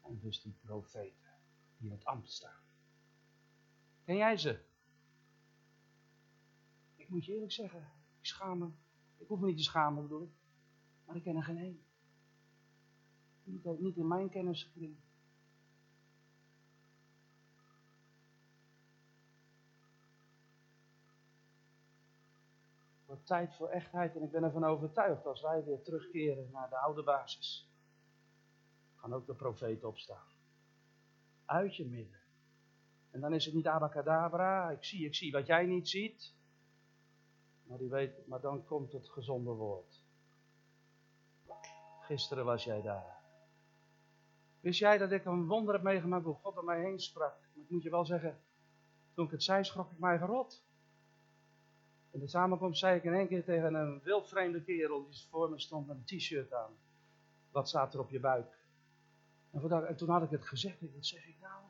zijn 0.00 0.18
dus 0.18 0.42
die 0.42 0.58
profeten 0.60 1.30
die 1.76 1.86
in 1.86 1.94
het 1.96 2.04
ambt 2.04 2.30
staan? 2.30 2.62
Ken 4.04 4.16
jij 4.16 4.36
ze? 4.36 4.64
Ik 6.96 7.08
moet 7.08 7.24
je 7.24 7.32
eerlijk 7.32 7.52
zeggen, 7.52 7.92
ik 8.18 8.26
schaam 8.26 8.58
me. 8.58 8.70
Ik 9.16 9.28
hoef 9.28 9.40
me 9.40 9.46
niet 9.46 9.56
te 9.56 9.62
schamen, 9.62 10.02
bedoel 10.02 10.22
ik. 10.22 10.30
Maar 11.04 11.16
ik 11.16 11.22
ken 11.22 11.36
er 11.36 11.42
geen 11.42 11.58
één. 11.58 11.84
Niet, 13.44 13.80
niet 13.80 13.96
in 13.96 14.08
mijn 14.08 14.30
kenniskring. 14.30 14.96
Het 23.06 23.26
tijd 23.26 23.54
voor 23.54 23.68
echtheid 23.68 24.16
en 24.16 24.22
ik 24.22 24.30
ben 24.30 24.42
ervan 24.42 24.64
overtuigd 24.64 25.26
als 25.26 25.40
wij 25.40 25.64
weer 25.64 25.82
terugkeren 25.82 26.50
naar 26.50 26.68
de 26.68 26.78
oude 26.78 27.02
basis. 27.02 27.71
Gaan 29.02 29.14
ook 29.14 29.26
de 29.26 29.34
profeten 29.34 29.88
opstaan. 29.88 30.26
Uit 31.44 31.76
je 31.76 31.86
midden. 31.86 32.20
En 33.10 33.20
dan 33.20 33.34
is 33.34 33.44
het 33.44 33.54
niet 33.54 33.66
abacadabra, 33.66 34.70
ik 34.70 34.84
zie, 34.84 35.06
ik 35.06 35.14
zie 35.14 35.32
wat 35.32 35.46
jij 35.46 35.66
niet 35.66 35.88
ziet. 35.88 36.34
Maar, 37.62 37.78
die 37.78 37.88
weet, 37.88 38.26
maar 38.26 38.40
dan 38.40 38.64
komt 38.64 38.92
het 38.92 39.08
gezonde 39.08 39.50
woord. 39.50 40.00
Gisteren 42.00 42.44
was 42.44 42.64
jij 42.64 42.82
daar. 42.82 43.20
Wist 44.60 44.78
jij 44.78 44.98
dat 44.98 45.10
ik 45.12 45.24
een 45.24 45.46
wonder 45.46 45.74
heb 45.74 45.82
meegemaakt 45.82 46.24
hoe 46.24 46.34
God 46.34 46.56
er 46.56 46.64
mij 46.64 46.80
heen 46.80 47.00
sprak? 47.00 47.36
Ik 47.54 47.70
moet 47.70 47.82
je 47.82 47.90
wel 47.90 48.04
zeggen, 48.04 48.40
toen 49.14 49.24
ik 49.24 49.30
het 49.30 49.42
zei, 49.42 49.64
schrok 49.64 49.92
ik 49.92 49.98
mij 49.98 50.18
gerot. 50.18 50.64
In 52.10 52.20
de 52.20 52.28
samenkomst 52.28 52.80
zei 52.80 52.96
ik 52.96 53.04
in 53.04 53.14
één 53.14 53.28
keer 53.28 53.44
tegen 53.44 53.74
een 53.74 54.00
wildvreemde 54.02 54.62
kerel 54.62 55.04
die 55.04 55.26
voor 55.30 55.50
me 55.50 55.60
stond 55.60 55.86
met 55.86 55.96
een 55.96 56.18
t-shirt 56.18 56.52
aan. 56.52 56.72
Wat 57.50 57.68
staat 57.68 57.94
er 57.94 58.00
op 58.00 58.10
je 58.10 58.20
buik? 58.20 58.60
En, 59.52 59.96
toen 59.96 60.08
had 60.08 60.22
ik 60.22 60.30
het 60.30 60.46
gezegd, 60.46 60.80
wat 60.80 61.06
zeg 61.06 61.26
ik 61.26 61.36
nou? 61.40 61.62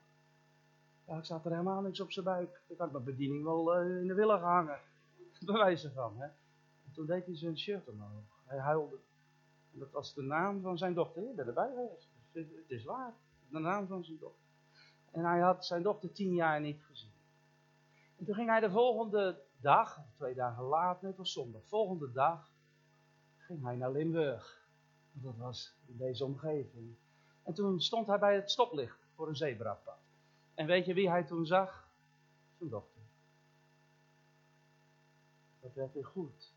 Ja, 1.06 1.16
ik 1.16 1.24
staat 1.24 1.44
er 1.44 1.50
helemaal 1.50 1.80
niks 1.80 2.00
op 2.00 2.12
zijn 2.12 2.24
buik. 2.24 2.60
Dan 2.68 2.86
ik 2.86 2.92
mijn 2.92 3.04
bediening 3.04 3.44
wel 3.44 3.84
uh, 3.84 4.00
in 4.00 4.06
de 4.06 4.14
willen 4.14 4.40
hangen. 4.40 4.80
Bewijzen 5.44 5.92
van, 5.92 6.18
hè. 6.18 6.26
En 6.84 6.92
toen 6.92 7.06
deed 7.06 7.26
hij 7.26 7.36
zijn 7.36 7.58
shirt 7.58 7.88
omhoog. 7.88 8.42
Hij 8.44 8.58
huilde. 8.58 8.98
En 9.72 9.78
dat 9.78 9.90
was 9.90 10.14
de 10.14 10.22
naam 10.22 10.60
van 10.60 10.78
zijn 10.78 10.94
dochter. 10.94 11.22
Je 11.22 11.34
bent 11.34 11.48
erbij 11.48 11.72
geweest. 11.74 12.08
Het 12.32 12.70
is 12.70 12.84
waar. 12.84 13.14
De 13.48 13.58
naam 13.58 13.86
van 13.86 14.04
zijn 14.04 14.18
dochter. 14.18 14.42
En 15.10 15.24
hij 15.24 15.40
had 15.40 15.66
zijn 15.66 15.82
dochter 15.82 16.12
tien 16.12 16.34
jaar 16.34 16.60
niet 16.60 16.82
gezien. 16.82 17.12
En 18.18 18.24
toen 18.24 18.34
ging 18.34 18.48
hij 18.48 18.60
de 18.60 18.70
volgende 18.70 19.40
dag, 19.60 20.04
twee 20.14 20.34
dagen 20.34 20.64
later, 20.64 21.08
het 21.08 21.16
was 21.16 21.32
zondag, 21.32 21.62
volgende 21.66 22.12
dag, 22.12 22.52
ging 23.36 23.62
hij 23.62 23.76
naar 23.76 23.90
Limburg. 23.90 24.68
Dat 25.12 25.36
was 25.36 25.74
in 25.86 25.96
deze 25.96 26.24
omgeving. 26.24 26.96
En 27.42 27.54
toen 27.54 27.80
stond 27.80 28.06
hij 28.06 28.18
bij 28.18 28.34
het 28.34 28.50
stoplicht 28.50 28.98
voor 29.14 29.28
een 29.28 29.36
zebrapad. 29.36 29.98
En 30.54 30.66
weet 30.66 30.86
je 30.86 30.94
wie 30.94 31.10
hij 31.10 31.24
toen 31.24 31.46
zag? 31.46 31.88
Zijn 32.58 32.70
dochter. 32.70 33.00
Dat 35.60 35.74
werd 35.74 35.92
weer 35.92 36.06
goed. 36.06 36.52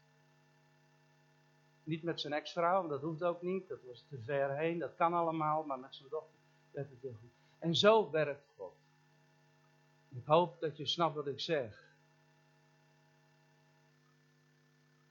Niet 1.83 2.03
met 2.03 2.21
zijn 2.21 2.33
ex-vrouw, 2.33 2.87
dat 2.87 3.01
hoeft 3.01 3.23
ook 3.23 3.41
niet. 3.41 3.67
Dat 3.67 3.83
was 3.83 4.05
te 4.09 4.21
ver 4.21 4.57
heen, 4.57 4.79
dat 4.79 4.95
kan 4.95 5.13
allemaal. 5.13 5.63
Maar 5.63 5.79
met 5.79 5.95
zijn 5.95 6.09
dochter 6.09 6.39
werd 6.71 6.89
het 6.89 7.01
weer 7.01 7.15
goed. 7.15 7.31
En 7.59 7.75
zo 7.75 8.09
werkt 8.11 8.49
God. 8.55 8.73
Ik 10.09 10.25
hoop 10.25 10.59
dat 10.59 10.77
je 10.77 10.85
snapt 10.85 11.15
wat 11.15 11.27
ik 11.27 11.39
zeg. 11.39 11.95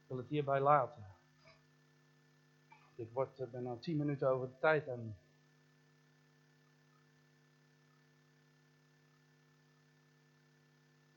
Ik 0.02 0.10
wil 0.10 0.16
het 0.16 0.28
hierbij 0.28 0.60
laten. 0.60 1.04
Ik 2.94 3.08
word, 3.12 3.40
eh, 3.40 3.46
ben 3.46 3.66
al 3.66 3.78
tien 3.78 3.96
minuten 3.96 4.28
over 4.28 4.48
de 4.48 4.58
tijd 4.58 4.86
en 4.86 5.16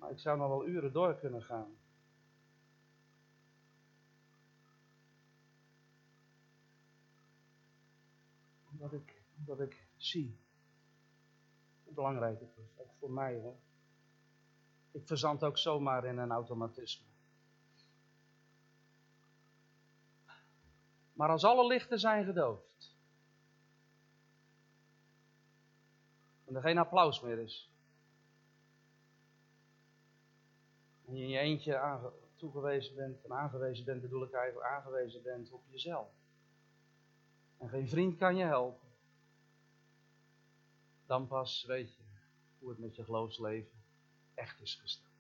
Maar 0.08 0.16
ik 0.16 0.22
zou 0.22 0.38
nog 0.38 0.48
wel 0.48 0.66
uren 0.68 0.92
door 0.94 1.20
kunnen 1.20 1.44
gaan. 1.44 1.78
Omdat 8.72 8.94
ik, 8.94 9.22
omdat 9.38 9.60
ik 9.60 9.88
zie 9.96 10.40
hoe 11.84 11.94
belangrijk 11.94 12.40
het 12.40 12.58
is. 12.58 12.80
Ook 12.80 12.94
voor 13.00 13.12
mij 13.12 13.40
hoor. 13.40 13.56
Ik 14.92 15.08
verzand 15.08 15.44
ook 15.44 15.58
zomaar 15.58 16.06
in 16.06 16.18
een 16.18 16.32
automatisme. 16.32 17.06
Maar 21.14 21.30
als 21.30 21.44
alle 21.44 21.68
lichten 21.68 22.00
zijn 22.00 22.26
gedoofd. 22.26 22.96
En 26.46 26.56
er 26.56 26.62
geen 26.62 26.78
applaus 26.78 27.22
meer 27.22 27.40
is. 27.40 27.77
En 31.08 31.16
je 31.16 31.24
in 31.24 31.30
je 31.30 31.38
eentje 31.38 32.12
toegewezen 32.36 32.96
bent, 32.96 33.24
en 33.24 33.34
aangewezen 33.34 33.86
bent 33.86 34.02
bedoel 34.02 34.24
ik 34.24 34.32
eigenlijk 34.32 34.68
aangewezen 34.68 35.24
bent 35.24 35.52
op 35.52 35.64
jezelf. 35.70 36.12
En 37.58 37.70
geen 37.70 37.88
vriend 37.88 38.18
kan 38.18 38.36
je 38.36 38.44
helpen. 38.44 38.88
Dan 41.06 41.28
pas 41.28 41.64
weet 41.68 41.96
je 41.96 42.04
hoe 42.60 42.70
het 42.70 42.80
met 42.80 42.96
je 42.96 43.04
geloofsleven 43.04 43.84
echt 44.34 44.62
is 44.62 44.76
gesteld. 44.76 45.14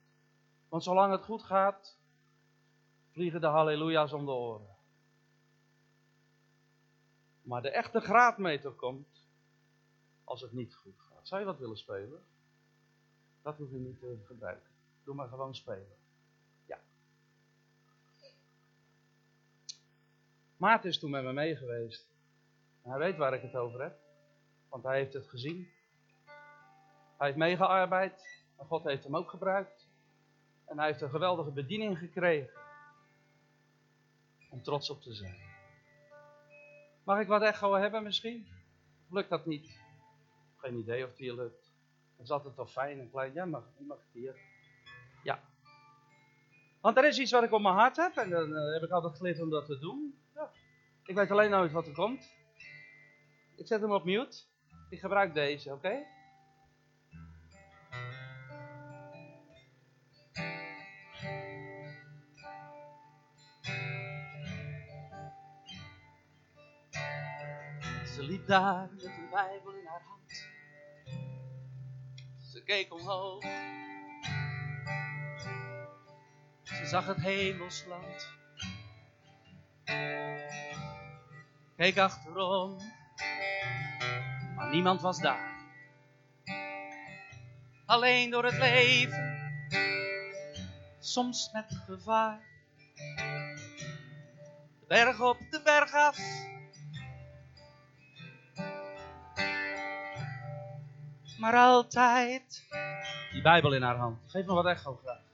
Want 0.70 0.84
zolang 0.84 1.12
het 1.12 1.24
goed 1.24 1.44
gaat, 1.44 1.98
vliegen 3.10 3.42
de 3.42 3.48
halleluja's 3.48 4.14
om 4.14 4.26
de 4.26 4.32
oren. 4.32 4.76
Maar 7.42 7.62
de 7.62 7.70
echte 7.70 8.00
graadmeter 8.00 8.72
komt 8.72 9.28
als 10.24 10.42
het 10.42 10.52
niet 10.52 10.76
goed 10.76 11.00
gaat. 11.00 11.28
Zou 11.28 11.42
je 11.42 11.48
wat 11.48 11.60
willen 11.60 11.78
spelen? 11.78 12.26
Dat 13.42 13.58
hoef 13.58 13.70
je 13.70 13.78
niet 13.78 14.00
te 14.00 14.22
gebruiken. 14.26 14.77
Doe 15.08 15.16
maar 15.16 15.28
gewoon 15.28 15.56
spelen. 15.56 15.98
Ja. 16.66 16.80
Maarten 20.58 20.90
is 20.90 21.00
toen 21.00 21.10
met 21.10 21.24
me 21.24 21.34
mee 21.34 21.56
geweest. 21.56 22.08
En 22.82 22.90
hij 22.90 23.00
weet 23.00 23.18
waar 23.18 23.34
ik 23.34 23.42
het 23.42 23.56
over 23.56 23.82
heb. 23.82 24.00
Want 24.70 24.84
hij 24.84 24.98
heeft 24.98 25.14
het 25.14 25.28
gezien. 25.28 25.68
Hij 27.18 27.28
heeft 27.28 27.38
meegearbeid. 27.38 28.44
En 28.58 28.66
God 28.66 28.84
heeft 28.84 29.04
hem 29.04 29.16
ook 29.16 29.30
gebruikt. 29.30 29.88
En 30.66 30.78
hij 30.78 30.88
heeft 30.88 31.02
een 31.02 31.10
geweldige 31.10 31.52
bediening 31.52 31.98
gekregen. 31.98 32.60
Om 34.50 34.64
trots 34.64 34.90
op 34.90 35.02
te 35.02 35.14
zijn. 35.14 35.38
Mag 37.04 37.20
ik 37.20 37.28
wat 37.28 37.42
echo 37.42 37.74
hebben 37.74 38.04
misschien? 38.04 38.48
lukt 39.10 39.30
dat 39.30 39.46
niet? 39.46 39.80
Geen 40.58 40.78
idee 40.78 41.04
of 41.04 41.10
het 41.10 41.20
hier 41.20 41.34
lukt. 41.34 41.72
Dat 42.16 42.26
is 42.26 42.32
altijd 42.32 42.56
toch 42.56 42.72
fijn 42.72 43.00
en 43.00 43.10
klein. 43.10 43.34
Ja, 43.34 43.46
mag, 43.46 43.64
mag 43.78 43.98
het 43.98 44.14
hier. 44.14 44.56
Ja. 45.24 45.40
Want 46.82 46.98
er 46.98 47.08
is 47.08 47.20
iets 47.20 47.32
wat 47.32 47.44
ik 47.44 47.52
op 47.52 47.62
mijn 47.62 47.76
hart 47.76 47.96
heb. 47.96 48.16
En 48.16 48.30
dan 48.30 48.56
eh, 48.56 48.74
heb 48.74 48.84
ik 48.84 48.92
altijd 48.92 49.16
geleerd 49.16 49.42
om 49.42 49.50
dat 49.50 49.66
te 49.66 49.80
doen. 49.80 50.20
Ja. 50.34 50.52
Ik 51.06 51.16
weet 51.16 51.32
alleen 51.32 51.50
nooit 51.50 51.72
wat 51.72 51.88
er 51.88 51.94
komt. 51.94 52.36
Ik 53.56 53.68
zet 53.68 53.82
hem 53.82 53.92
op 53.92 54.04
mute. 54.04 54.38
Ik 54.90 55.00
gebruik 55.00 55.34
deze, 55.34 55.74
oké? 55.74 56.06
Ze 68.06 68.24
liep 68.24 68.48
daar 68.48 68.90
met 68.94 69.04
een 69.04 69.30
Bijbel 69.32 69.74
in 69.74 69.86
haar 69.86 70.02
hand. 70.02 70.48
Ze 72.52 72.64
keek 72.64 72.94
omhoog. 72.94 73.44
Zag 76.88 77.06
het 77.06 77.18
hemelsland. 77.18 78.28
Keek 81.78 81.98
achterom, 81.98 82.78
maar 84.56 84.70
niemand 84.70 85.02
was 85.02 85.20
daar. 85.20 85.56
Alleen 87.86 88.30
door 88.30 88.46
het 88.46 88.58
leven, 88.58 89.52
soms 91.00 91.50
met 91.54 91.66
gevaar. 91.86 92.40
De 94.80 94.86
berg 94.88 95.22
op, 95.22 95.38
de 95.50 95.62
berg 95.64 95.94
af 95.94 96.18
maar 101.38 101.56
altijd 101.56 102.66
die 103.32 103.42
Bijbel 103.42 103.74
in 103.74 103.82
haar 103.82 103.96
hand. 103.96 104.20
Geef 104.28 104.46
me 104.46 104.54
wat 104.54 104.66
echo 104.66 105.00
graag. 105.04 105.27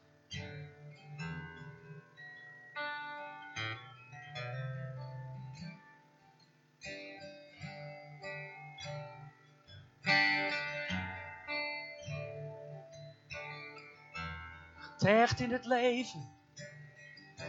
Getergd 15.04 15.40
in 15.40 15.52
het 15.52 15.66
leven. 15.66 16.30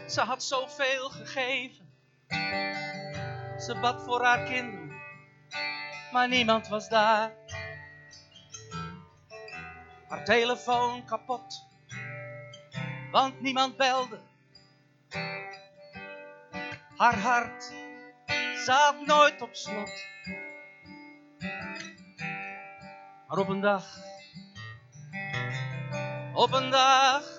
Ze 0.08 0.20
had 0.20 0.42
zoveel 0.42 1.08
gegeven. 1.10 1.92
Ze 3.58 3.78
bad 3.80 4.02
voor 4.02 4.24
haar 4.24 4.44
kinderen, 4.44 4.96
maar 6.12 6.28
niemand 6.28 6.68
was 6.68 6.88
daar 6.88 7.32
haar 10.08 10.24
telefoon 10.24 11.04
kapot, 11.04 11.66
want 13.10 13.40
niemand 13.40 13.76
belde. 13.76 14.20
Haar 16.96 17.18
hart 17.18 17.72
staat 18.54 19.06
nooit 19.06 19.42
op 19.42 19.54
slot. 19.54 20.06
Maar 23.28 23.38
op 23.38 23.48
een 23.48 23.60
dag, 23.60 23.96
op 26.32 26.52
een 26.52 26.70
dag, 26.70 27.33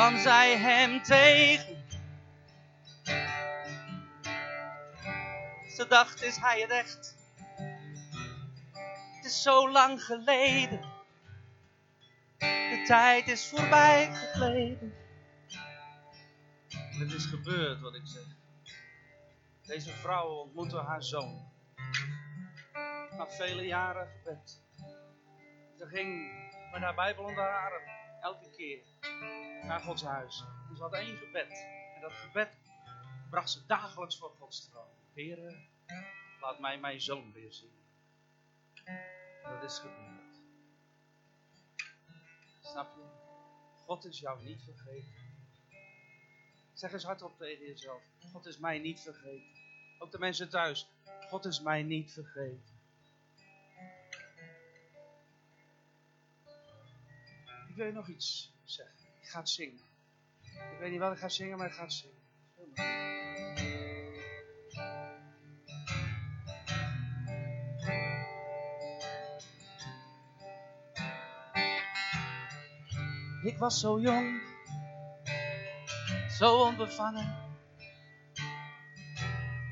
kwam 0.00 0.18
zij 0.18 0.56
hem 0.56 1.02
tegen. 1.02 1.84
Ze 5.68 5.86
dacht, 5.88 6.22
is 6.22 6.36
hij 6.36 6.60
het 6.60 6.70
echt? 6.70 7.16
Het 9.16 9.24
is 9.24 9.42
zo 9.42 9.70
lang 9.70 10.04
geleden. 10.04 10.80
De 12.38 12.82
tijd 12.86 13.28
is 13.28 13.48
voorbij 13.48 14.14
gegleden. 14.14 14.94
Het 16.72 17.12
is 17.12 17.26
gebeurd 17.26 17.80
wat 17.80 17.94
ik 17.94 18.02
zeg. 18.04 18.26
Deze 19.62 19.92
vrouw 19.92 20.28
ontmoette 20.28 20.78
haar 20.78 21.02
zoon. 21.02 21.52
Na 23.16 23.26
vele 23.26 23.62
jaren 23.66 24.08
gebed. 24.08 24.62
Ze 25.78 25.86
ging 25.86 26.32
met 26.72 26.82
haar 26.82 26.94
Bijbel 26.94 27.24
onder 27.24 27.44
haar 27.44 27.72
arm, 27.72 27.82
elke 28.20 28.50
keer, 28.50 28.82
naar 29.62 29.80
Gods 29.80 30.02
huis. 30.02 30.44
En 30.68 30.76
ze 30.76 30.82
had 30.82 30.92
één 30.92 31.16
gebed. 31.16 31.66
En 31.94 32.00
dat 32.00 32.12
gebed 32.12 32.58
bracht 33.30 33.50
ze 33.50 33.66
dagelijks 33.66 34.18
voor 34.18 34.30
Gods 34.38 34.68
troon. 34.68 34.88
Heere, 35.14 35.56
laat 36.40 36.58
mij 36.58 36.78
mijn 36.78 37.00
zoon 37.00 37.32
weer 37.32 37.52
zien. 37.52 37.78
Dat 39.42 39.62
is 39.62 39.78
gebeurd. 39.78 40.42
Snap 42.60 42.96
je? 42.96 43.02
God 43.84 44.04
is 44.04 44.18
jou 44.18 44.42
niet 44.42 44.62
vergeten. 44.62 45.14
Zeg 46.72 46.92
eens 46.92 47.04
hardop 47.04 47.38
tegen 47.38 47.66
jezelf. 47.66 48.02
God 48.32 48.46
is 48.46 48.58
mij 48.58 48.78
niet 48.78 49.00
vergeten. 49.00 49.60
Ook 49.98 50.10
de 50.10 50.18
mensen 50.18 50.48
thuis. 50.48 50.88
God 51.28 51.44
is 51.44 51.60
mij 51.60 51.82
niet 51.82 52.12
vergeten. 52.12 52.78
Ik 57.68 57.76
wil 57.76 57.86
je 57.86 57.92
nog 57.92 58.08
iets 58.08 58.52
zeggen. 58.64 58.99
Ga 59.30 59.44
zingen. 59.44 59.80
Ik 60.72 60.78
weet 60.80 60.90
niet 60.90 61.00
wat 61.00 61.12
ik 61.12 61.18
ga 61.18 61.28
zingen, 61.28 61.58
maar 61.58 61.66
ik 61.66 61.72
ga 61.72 61.88
zingen. 61.88 62.18
Ik 73.42 73.58
was 73.58 73.80
zo 73.80 74.00
jong, 74.00 74.42
zo 76.38 76.56
onbevangen. 76.56 77.36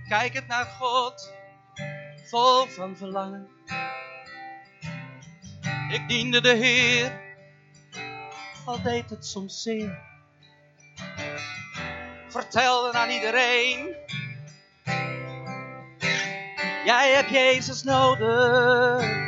Kijkend 0.09 0.47
naar 0.47 0.65
God, 0.65 1.33
vol 2.25 2.67
van 2.67 2.97
verlangen. 2.97 3.49
Ik 5.89 6.09
diende 6.09 6.41
de 6.41 6.55
Heer, 6.55 7.28
al 8.69 8.83
deed 8.83 9.11
het 9.11 9.27
soms 9.27 9.62
zeer. 9.62 9.99
Vertelde 12.29 12.93
aan 12.93 13.11
iedereen, 13.11 13.97
jij 16.85 17.12
hebt 17.14 17.31
Jezus 17.31 17.83
nodig. 17.83 19.27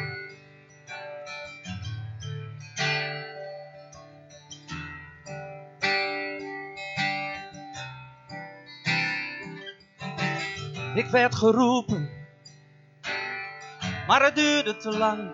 Ik 10.95 11.07
werd 11.07 11.35
geroepen, 11.35 12.11
maar 14.07 14.23
het 14.25 14.35
duurde 14.35 14.77
te 14.77 14.99
lang. 14.99 15.33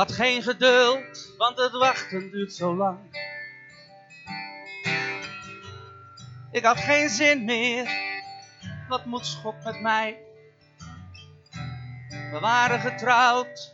Had 0.00 0.12
geen 0.12 0.42
geduld, 0.42 1.34
want 1.36 1.58
het 1.58 1.72
wachten 1.72 2.30
duurt 2.30 2.52
zo 2.52 2.76
lang. 2.76 2.98
Ik 6.50 6.64
had 6.64 6.78
geen 6.78 7.08
zin 7.08 7.44
meer, 7.44 7.90
wat 8.88 9.04
moet 9.04 9.38
God 9.42 9.64
met 9.64 9.80
mij? 9.80 10.18
We 12.10 12.38
waren 12.40 12.80
getrouwd, 12.80 13.72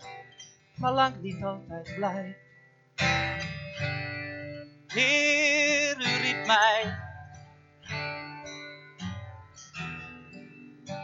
maar 0.76 0.92
lang 0.92 1.20
niet 1.20 1.44
altijd 1.44 1.94
blij. 1.94 2.36
Heer, 4.86 5.96
u 5.98 6.22
riep 6.22 6.46
mij 6.46 6.98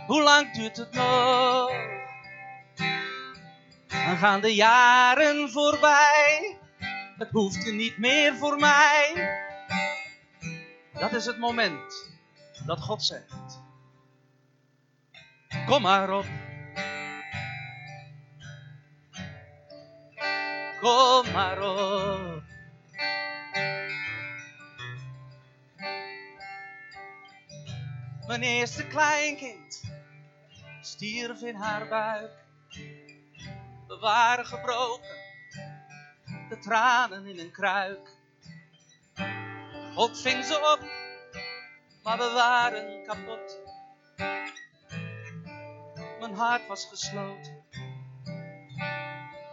Hoe 0.07 0.23
lang 0.23 0.53
duurt 0.53 0.77
het 0.77 0.93
nog? 0.93 2.02
Dan 4.13 4.21
gaan 4.21 4.41
de 4.41 4.55
jaren 4.55 5.51
voorbij. 5.51 6.59
Het 7.19 7.31
hoeft 7.31 7.73
niet 7.73 7.99
meer 7.99 8.35
voor 8.35 8.57
mij. 8.57 9.13
Dat 10.93 11.13
is 11.13 11.27
het 11.27 11.39
moment 11.39 12.11
dat 12.67 12.81
God 12.81 13.05
zegt. 13.05 13.61
Kom 15.67 15.83
maar 15.83 16.11
op. 16.11 16.27
Kom 20.81 21.33
maar 21.33 21.63
op. 21.63 22.43
Mijn 28.27 28.43
eerste 28.43 28.87
kleinkind 28.87 29.83
stierf 30.81 31.43
in 31.43 31.55
haar 31.55 31.89
buik. 31.89 32.42
We 33.93 33.99
waren 33.99 34.47
gebroken, 34.47 35.17
de 36.49 36.59
tranen 36.59 37.27
in 37.27 37.39
een 37.39 37.51
kruik. 37.51 38.17
God 39.95 40.21
ving 40.21 40.45
ze 40.45 40.55
op, 40.55 40.81
maar 42.03 42.19
we 42.19 42.31
waren 42.35 43.05
kapot. 43.05 43.61
Mijn 46.21 46.35
hart 46.35 46.67
was 46.67 46.87
gesloten 46.87 47.65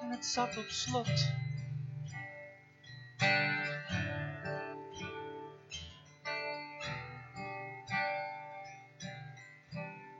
en 0.01 0.09
het 0.09 0.25
zat 0.25 0.57
op 0.57 0.67
slot. 0.67 1.31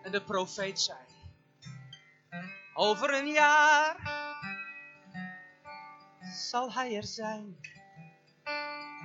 En 0.04 0.12
de 0.12 0.24
profeet 0.26 0.80
zei, 0.80 1.00
over 2.74 3.14
een 3.14 3.28
jaar 3.28 4.09
zal 6.40 6.74
hij 6.74 6.96
er 6.96 7.04
zijn. 7.04 7.60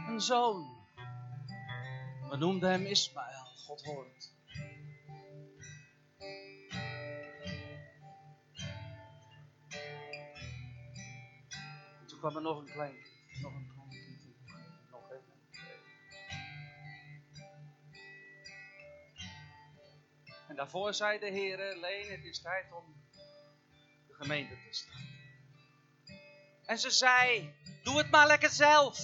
Een 0.08 0.20
zoon, 0.20 0.86
we 2.30 2.36
noemden 2.36 2.70
hem 2.70 2.86
Ismaël, 2.86 3.44
God 3.44 3.84
hoort. 3.84 4.32
En 12.00 12.06
toen 12.06 12.18
kwam 12.18 12.36
er 12.36 12.42
nog 12.42 12.58
een 12.58 12.72
klein, 12.72 12.96
nog 13.42 13.54
een 13.54 13.70
klein 13.74 13.90
nog 14.90 15.10
even. 15.10 15.32
En 20.48 20.56
daarvoor 20.56 20.94
zei 20.94 21.18
de 21.18 21.30
Heer, 21.30 21.76
Leen, 21.76 22.10
het 22.10 22.24
is 22.24 22.40
tijd 22.40 22.72
om 22.72 23.04
de 24.06 24.14
gemeente 24.14 24.54
te 24.54 24.68
staan. 24.70 25.13
En 26.66 26.78
ze 26.78 26.90
zei, 26.90 27.54
doe 27.82 27.98
het 27.98 28.10
maar 28.10 28.26
lekker 28.26 28.50
zelf. 28.50 28.98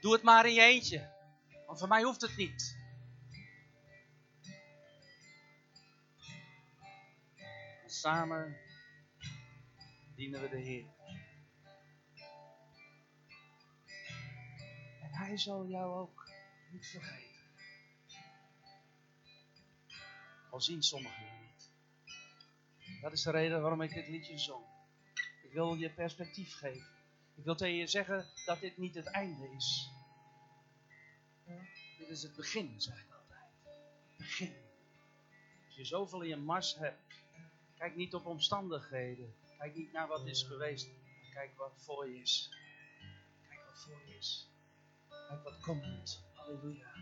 Doe 0.00 0.12
het 0.12 0.22
maar 0.22 0.46
in 0.46 0.52
je 0.52 0.60
eentje, 0.60 1.10
want 1.66 1.78
voor 1.78 1.88
mij 1.88 2.02
hoeft 2.02 2.20
het 2.20 2.36
niet. 2.36 2.76
En 7.82 7.90
samen 7.90 8.56
dienen 10.14 10.40
we 10.40 10.48
de 10.48 10.58
Heer. 10.58 10.86
En 15.02 15.12
Hij 15.12 15.38
zal 15.38 15.66
jou 15.66 15.94
ook 16.00 16.30
niet 16.70 16.86
vergeten. 16.86 17.42
Al 20.50 20.60
zien 20.60 20.82
sommigen 20.82 21.24
je 21.24 21.30
niet. 21.40 21.72
Dat 23.00 23.12
is 23.12 23.22
de 23.22 23.30
reden 23.30 23.60
waarom 23.60 23.82
ik 23.82 23.94
dit 23.94 24.08
liedje 24.08 24.38
zong. 24.38 24.73
Wil 25.54 25.74
je 25.74 25.90
perspectief 25.90 26.54
geven. 26.54 26.86
Ik 27.34 27.44
wil 27.44 27.54
tegen 27.54 27.76
je 27.76 27.86
zeggen 27.86 28.26
dat 28.44 28.60
dit 28.60 28.76
niet 28.78 28.94
het 28.94 29.06
einde 29.06 29.50
is. 29.56 29.90
Dit 31.98 32.08
is 32.08 32.22
het 32.22 32.36
begin, 32.36 32.80
zeg 32.80 32.98
ik 32.98 33.12
altijd. 33.12 33.50
Begin. 34.16 34.54
Als 35.66 35.76
je 35.76 35.84
zoveel 35.84 36.22
in 36.22 36.28
je 36.28 36.36
mars 36.36 36.76
hebt, 36.76 37.14
kijk 37.78 37.96
niet 37.96 38.14
op 38.14 38.26
omstandigheden. 38.26 39.34
Kijk 39.58 39.74
niet 39.74 39.92
naar 39.92 40.08
wat 40.08 40.26
is 40.26 40.42
geweest. 40.42 40.88
Kijk 41.32 41.56
wat 41.56 41.72
voor 41.76 42.08
je 42.08 42.20
is. 42.20 42.48
Kijk 43.48 43.60
wat 43.66 43.78
voor 43.78 44.02
je 44.06 44.16
is. 44.16 44.48
Kijk 45.08 45.42
wat 45.42 45.60
komt. 45.60 46.22
Halleluja. 46.34 46.94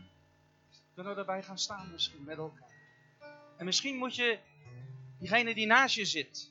Kunnen 0.95 1.15
we 1.15 1.21
erbij 1.21 1.43
gaan 1.43 1.59
staan 1.59 1.91
misschien 1.91 2.25
met 2.25 2.39
elkaar? 2.39 2.75
En 3.57 3.65
misschien 3.65 3.97
moet 3.97 4.17
je 4.17 4.39
diegene 5.19 5.55
die 5.55 5.67
naast 5.67 5.95
je 5.95 6.05
zit, 6.05 6.51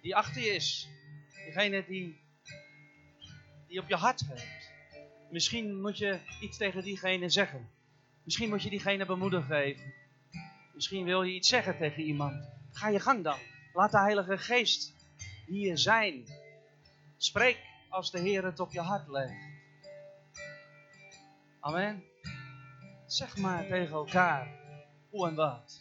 die 0.00 0.16
achter 0.16 0.42
je 0.42 0.54
is, 0.54 0.88
diegene 1.50 1.84
die, 1.86 2.20
die 3.66 3.80
op 3.80 3.88
je 3.88 3.94
hart 3.94 4.20
hebt. 4.26 4.70
Misschien 5.30 5.80
moet 5.80 5.98
je 5.98 6.20
iets 6.40 6.56
tegen 6.56 6.82
diegene 6.82 7.28
zeggen. 7.28 7.70
Misschien 8.24 8.48
moet 8.48 8.62
je 8.62 8.70
diegene 8.70 9.06
bemoedigen. 9.06 9.76
Misschien 10.74 11.04
wil 11.04 11.22
je 11.22 11.34
iets 11.34 11.48
zeggen 11.48 11.76
tegen 11.76 12.02
iemand. 12.02 12.48
Ga 12.72 12.88
je 12.88 13.00
gang 13.00 13.24
dan. 13.24 13.38
Laat 13.72 13.90
de 13.90 13.98
Heilige 13.98 14.38
Geest 14.38 14.94
hier 15.46 15.78
zijn. 15.78 16.24
Spreek 17.16 17.58
als 17.88 18.10
de 18.10 18.18
Heer 18.18 18.44
het 18.44 18.60
op 18.60 18.72
je 18.72 18.80
hart 18.80 19.08
legt. 19.08 19.48
Amen. 21.60 22.04
Zeg 23.06 23.36
maar 23.36 23.66
tegen 23.66 23.94
elkaar 23.94 24.48
hoe 25.10 25.28
en 25.28 25.34
wat. 25.34 25.80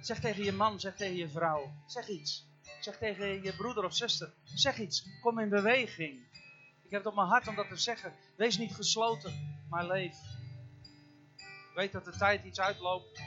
Zeg 0.00 0.20
tegen 0.20 0.44
je 0.44 0.52
man, 0.52 0.80
zeg 0.80 0.96
tegen 0.96 1.16
je 1.16 1.28
vrouw. 1.28 1.72
Zeg 1.86 2.08
iets. 2.08 2.46
Zeg 2.86 2.98
tegen 2.98 3.42
je 3.42 3.56
broeder 3.56 3.84
of 3.84 3.94
zuster. 3.94 4.32
Zeg 4.44 4.78
iets. 4.78 5.06
Kom 5.20 5.38
in 5.38 5.48
beweging. 5.48 6.26
Ik 6.82 6.90
heb 6.90 7.00
het 7.00 7.06
op 7.06 7.14
mijn 7.14 7.28
hart 7.28 7.48
om 7.48 7.54
dat 7.54 7.68
te 7.68 7.76
zeggen. 7.76 8.14
Wees 8.36 8.58
niet 8.58 8.74
gesloten, 8.74 9.58
maar 9.68 9.86
leef. 9.86 10.16
Ik 11.36 11.72
weet 11.74 11.92
dat 11.92 12.04
de 12.04 12.16
tijd 12.16 12.44
iets 12.44 12.60
uitloopt. 12.60 13.20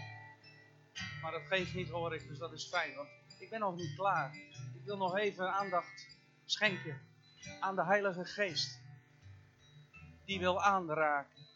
Maar 1.22 1.32
dat 1.32 1.42
geeft 1.42 1.74
niet 1.74 1.90
hoor 1.90 2.16
ik, 2.16 2.28
dus 2.28 2.38
dat 2.38 2.54
is 2.54 2.68
fijn. 2.68 2.96
Want 2.96 3.10
ik 3.40 3.50
ben 3.50 3.60
nog 3.60 3.76
niet 3.76 3.96
klaar. 3.96 4.36
Ik 4.74 4.86
wil 4.86 4.98
nog 4.98 5.18
even 5.18 5.54
aandacht 5.54 6.08
schenken 6.46 7.02
aan 7.60 7.76
de 7.76 7.86
Heilige 7.86 8.26
Geest. 8.26 8.80
Die 10.26 10.40
wil 10.40 10.62
aanraken. 10.62 11.48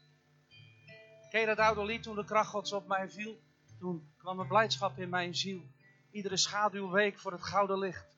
Ken 1.29 1.39
je 1.39 1.45
dat 1.45 1.57
oude 1.57 1.85
lied 1.85 2.03
toen 2.03 2.15
de 2.15 2.25
kracht 2.25 2.49
gods 2.49 2.71
op 2.71 2.87
mij 2.87 3.09
viel? 3.09 3.41
Toen 3.79 4.13
kwam 4.17 4.39
een 4.39 4.47
blijdschap 4.47 4.99
in 4.99 5.09
mijn 5.09 5.35
ziel. 5.35 5.72
Iedere 6.13 6.37
schaduw 6.37 6.89
week 6.89 7.19
voor 7.19 7.31
het 7.31 7.43
gouden 7.43 7.79
licht. 7.79 8.17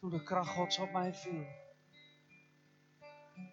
Toen 0.00 0.10
de 0.10 0.22
kracht 0.22 0.50
gods 0.50 0.78
op 0.78 0.92
mij 0.92 1.14
viel. 1.14 1.46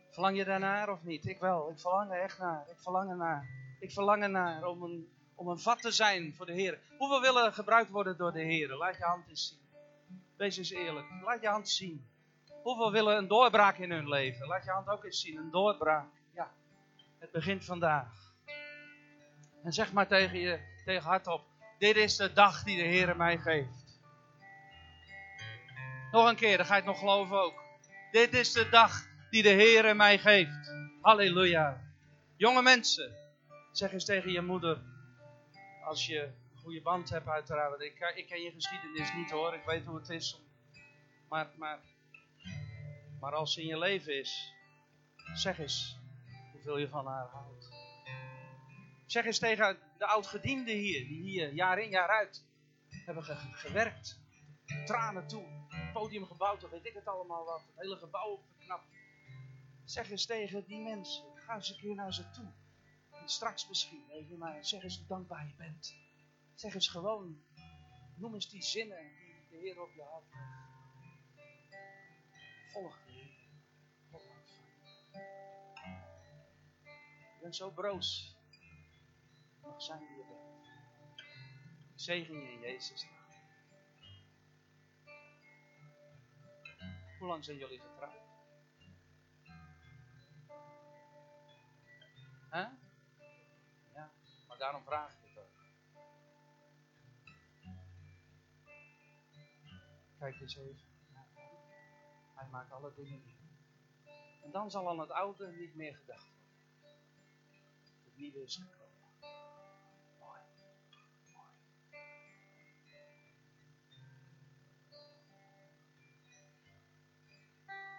Verlang 0.09 0.37
je 0.37 0.45
daarnaar 0.45 0.89
of 0.89 1.03
niet? 1.03 1.25
Ik 1.25 1.39
wel. 1.39 1.69
Ik 1.69 1.79
verlang 1.79 2.11
er 2.11 2.21
echt 2.21 2.37
naar. 2.39 2.69
Ik 2.69 2.79
verlang 2.79 3.09
er 3.09 3.17
naar. 3.17 3.49
Ik 3.79 3.91
verlang 3.91 4.23
er 4.23 4.29
naar 4.29 4.65
om 4.65 4.83
een, 4.83 5.07
om 5.35 5.47
een 5.47 5.59
vat 5.59 5.81
te 5.81 5.91
zijn 5.91 6.33
voor 6.35 6.45
de 6.45 6.51
Heer. 6.51 6.79
Hoeveel 6.97 7.21
willen 7.21 7.53
gebruikt 7.53 7.89
worden 7.89 8.17
door 8.17 8.31
de 8.31 8.41
Heer? 8.41 8.75
Laat 8.75 8.97
je 8.97 9.03
hand 9.03 9.27
eens 9.27 9.47
zien. 9.47 9.59
Wees 10.37 10.57
eens 10.57 10.71
eerlijk. 10.71 11.07
Laat 11.23 11.41
je 11.41 11.47
hand 11.47 11.69
zien. 11.69 12.07
Hoeveel 12.63 12.91
willen 12.91 13.17
een 13.17 13.27
doorbraak 13.27 13.77
in 13.77 13.91
hun 13.91 14.09
leven? 14.09 14.47
Laat 14.47 14.63
je 14.63 14.71
hand 14.71 14.87
ook 14.87 15.03
eens 15.03 15.21
zien. 15.21 15.37
Een 15.37 15.51
doorbraak. 15.51 16.09
Ja. 16.33 16.51
Het 17.17 17.31
begint 17.31 17.65
vandaag. 17.65 18.33
En 19.63 19.73
zeg 19.73 19.93
maar 19.93 20.07
tegen 20.07 20.39
je 20.39 20.59
tegen 20.85 21.09
hardop. 21.09 21.49
Dit 21.81 21.95
is 21.95 22.15
de 22.15 22.33
dag 22.33 22.63
die 22.63 22.77
de 22.77 22.83
Heer 22.83 23.15
mij 23.15 23.37
geeft. 23.37 23.99
Nog 26.11 26.29
een 26.29 26.35
keer, 26.35 26.57
dan 26.57 26.65
ga 26.65 26.75
je 26.75 26.81
het 26.81 26.89
nog 26.89 26.99
geloven 26.99 27.41
ook. 27.41 27.63
Dit 28.11 28.33
is 28.33 28.51
de 28.51 28.69
dag 28.69 29.07
die 29.29 29.43
de 29.43 29.49
Heer 29.49 29.95
mij 29.95 30.19
geeft. 30.19 30.73
Halleluja. 31.01 31.81
Jonge 32.35 32.61
mensen, 32.61 33.15
zeg 33.71 33.91
eens 33.91 34.05
tegen 34.05 34.31
je 34.31 34.41
moeder, 34.41 34.81
als 35.83 36.05
je 36.05 36.21
een 36.21 36.61
goede 36.61 36.81
band 36.81 37.09
hebt 37.09 37.27
uiteraard. 37.27 37.81
Ik, 37.81 38.13
ik 38.15 38.27
ken 38.27 38.41
je 38.41 38.51
geschiedenis 38.51 39.13
niet 39.13 39.31
hoor, 39.31 39.53
ik 39.53 39.63
weet 39.65 39.85
hoe 39.85 39.95
het 39.95 40.09
is. 40.09 40.41
Maar, 41.29 41.49
maar, 41.57 41.79
maar 43.19 43.33
als 43.33 43.53
ze 43.53 43.61
in 43.61 43.67
je 43.67 43.77
leven 43.77 44.19
is, 44.19 44.53
zeg 45.33 45.59
eens 45.59 45.97
hoeveel 46.51 46.77
je 46.77 46.89
van 46.89 47.05
haar 47.05 47.27
houdt. 47.27 47.60
Zeg 49.11 49.25
eens 49.25 49.39
tegen 49.39 49.79
de 49.97 50.05
oudgedienden 50.05 50.75
hier, 50.75 51.07
die 51.07 51.21
hier 51.21 51.53
jaar 51.53 51.79
in 51.79 51.89
jaar 51.89 52.09
uit 52.09 52.45
hebben 52.89 53.23
gewerkt. 53.51 54.19
Tranen 54.85 55.27
toe, 55.27 55.45
podium 55.93 56.25
gebouwd, 56.25 56.69
weet 56.69 56.85
ik 56.85 56.93
het 56.93 57.07
allemaal 57.07 57.45
wat. 57.45 57.61
Het 57.61 57.75
hele 57.75 57.97
gebouw 57.97 58.29
opgeknapt. 58.29 58.87
Zeg 59.85 60.09
eens 60.09 60.25
tegen 60.25 60.65
die 60.65 60.81
mensen, 60.81 61.23
ga 61.35 61.55
eens 61.55 61.69
een 61.69 61.77
keer 61.77 61.95
naar 61.95 62.13
ze 62.13 62.29
toe. 62.29 62.51
En 63.11 63.29
straks 63.29 63.67
misschien, 63.67 64.09
even 64.09 64.37
maar, 64.37 64.65
zeg 64.65 64.83
eens 64.83 64.97
hoe 64.97 65.07
dankbaar 65.07 65.47
je 65.47 65.55
bent. 65.55 65.95
Zeg 66.55 66.73
eens 66.73 66.87
gewoon, 66.87 67.43
noem 68.15 68.33
eens 68.33 68.49
die 68.49 68.63
zinnen 68.63 69.11
die 69.17 69.47
de 69.49 69.57
Heer 69.57 69.81
op 69.81 69.93
je 69.95 70.03
hart. 70.03 70.25
Volg 72.71 72.99
de 73.05 73.11
Heer. 73.11 73.29
Volg 74.09 74.23
Ik 77.35 77.41
ben 77.41 77.53
zo 77.53 77.71
broos 77.71 78.39
mag 79.61 79.81
zijn 79.81 79.99
wie 79.99 80.17
je 80.17 80.25
bent. 80.27 80.71
Zegen 81.95 82.35
je 82.35 82.51
in 82.51 82.59
Jezus 82.59 83.03
naam. 83.03 83.19
Hoe 87.19 87.27
lang 87.27 87.45
zijn 87.45 87.57
jullie 87.57 87.79
getrouwd? 87.79 88.29
Huh? 92.51 92.67
Ja, 93.93 94.11
maar 94.47 94.57
daarom 94.57 94.83
vraag 94.83 95.13
ik 95.13 95.19
het 95.21 95.37
ook. 95.37 95.65
Kijk 100.19 100.41
eens 100.41 100.57
even. 100.57 100.89
Hij 102.35 102.47
maakt 102.49 102.71
alle 102.71 102.93
dingen. 102.95 103.23
En 104.41 104.51
dan 104.51 104.71
zal 104.71 104.89
aan 104.89 104.99
het 104.99 105.11
oude 105.11 105.51
niet 105.51 105.75
meer 105.75 105.95
gedacht 105.95 106.29
worden. 106.29 106.41
Het 108.03 108.15
nieuwe 108.15 108.41
is 108.41 108.61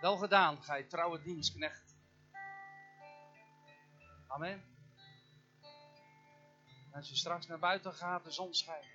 Wel 0.02 0.16
gedaan, 0.16 0.62
gij 0.62 0.82
trouwe 0.82 1.22
dienstknecht. 1.22 1.96
Amen. 4.26 4.64
En 6.90 6.92
als 6.92 7.08
je 7.08 7.16
straks 7.16 7.46
naar 7.46 7.58
buiten 7.58 7.92
gaat, 7.92 8.24
de 8.24 8.30
zon 8.30 8.54
schijnt. 8.54 8.86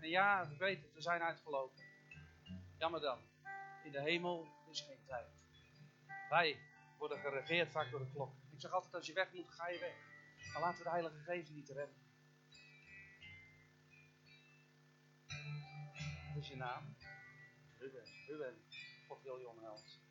En 0.00 0.08
ja, 0.08 0.48
weet 0.58 0.82
het, 0.82 0.94
we 0.94 1.00
zijn 1.00 1.22
uitgelopen. 1.22 1.84
Jammer 2.78 3.00
dan. 3.00 3.18
In 3.84 3.92
de 3.92 4.00
hemel 4.00 4.46
is 4.70 4.80
geen 4.80 5.04
tijd. 5.06 5.28
Wij 6.28 6.58
worden 6.98 7.18
geregeerd 7.18 7.70
vaak 7.70 7.90
door 7.90 8.00
de 8.00 8.10
klok. 8.10 8.32
Ik 8.50 8.60
zeg 8.60 8.70
altijd, 8.70 8.94
als 8.94 9.06
je 9.06 9.12
weg 9.12 9.32
moet, 9.32 9.50
ga 9.50 9.68
je 9.68 9.78
weg. 9.78 9.94
Maar 10.52 10.62
laten 10.62 10.78
we 10.78 10.84
de 10.84 10.90
Heilige 10.90 11.18
Geest 11.18 11.50
niet 11.50 11.68
redden. 11.68 12.02
Wat 16.34 16.42
is 16.42 16.48
je 16.48 16.56
naam? 16.56 16.96
Ruben. 17.78 18.04
Ruben. 18.26 18.64
God 19.08 19.22
wil 19.22 19.38
je 19.38 19.48
omhelzen. 19.48 20.03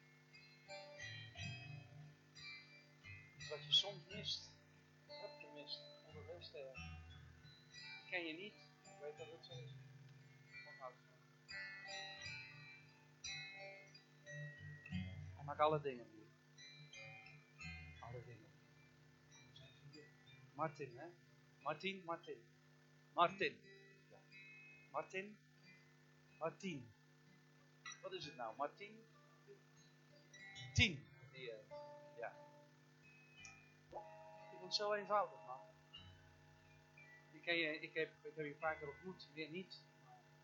Wat 3.53 3.63
je 3.63 3.73
soms 3.73 4.07
mist, 4.07 4.51
hebt 5.07 5.39
gemist, 5.39 5.79
onderweg 6.07 6.49
te 6.49 6.71
Ken 8.09 8.25
je 8.25 8.33
niet, 8.33 8.53
ik 8.83 8.97
weet 9.01 9.17
dat 9.17 9.27
het 9.31 9.45
zo 9.45 9.53
is. 9.53 9.71
Hij 15.35 15.43
maakt 15.45 15.59
alle 15.59 15.81
dingen 15.81 16.11
nieuw. 16.11 16.27
Alle 17.99 18.23
dingen. 18.25 18.51
Martin, 20.53 20.97
hè? 20.97 21.07
Martin, 21.61 22.03
Martin. 22.05 22.37
Martin. 23.13 23.59
Martin. 24.91 25.37
Martin. 26.37 26.93
Wat 28.01 28.13
is 28.13 28.25
het 28.25 28.35
nou? 28.35 28.55
Martin? 28.55 28.99
Tien. 30.73 31.05
Die, 31.31 31.51
uh, 31.51 31.92
zo 34.73 34.93
eenvoudig, 34.93 35.45
man. 35.45 35.59
Ik, 37.31 37.45
je, 37.45 37.79
ik, 37.79 37.93
heb, 37.93 38.11
je 38.35 38.43
een 38.43 38.57
paar 38.57 38.77
keer 38.77 38.89
ontmoet, 38.89 39.29
weer 39.33 39.49
niet. 39.49 39.83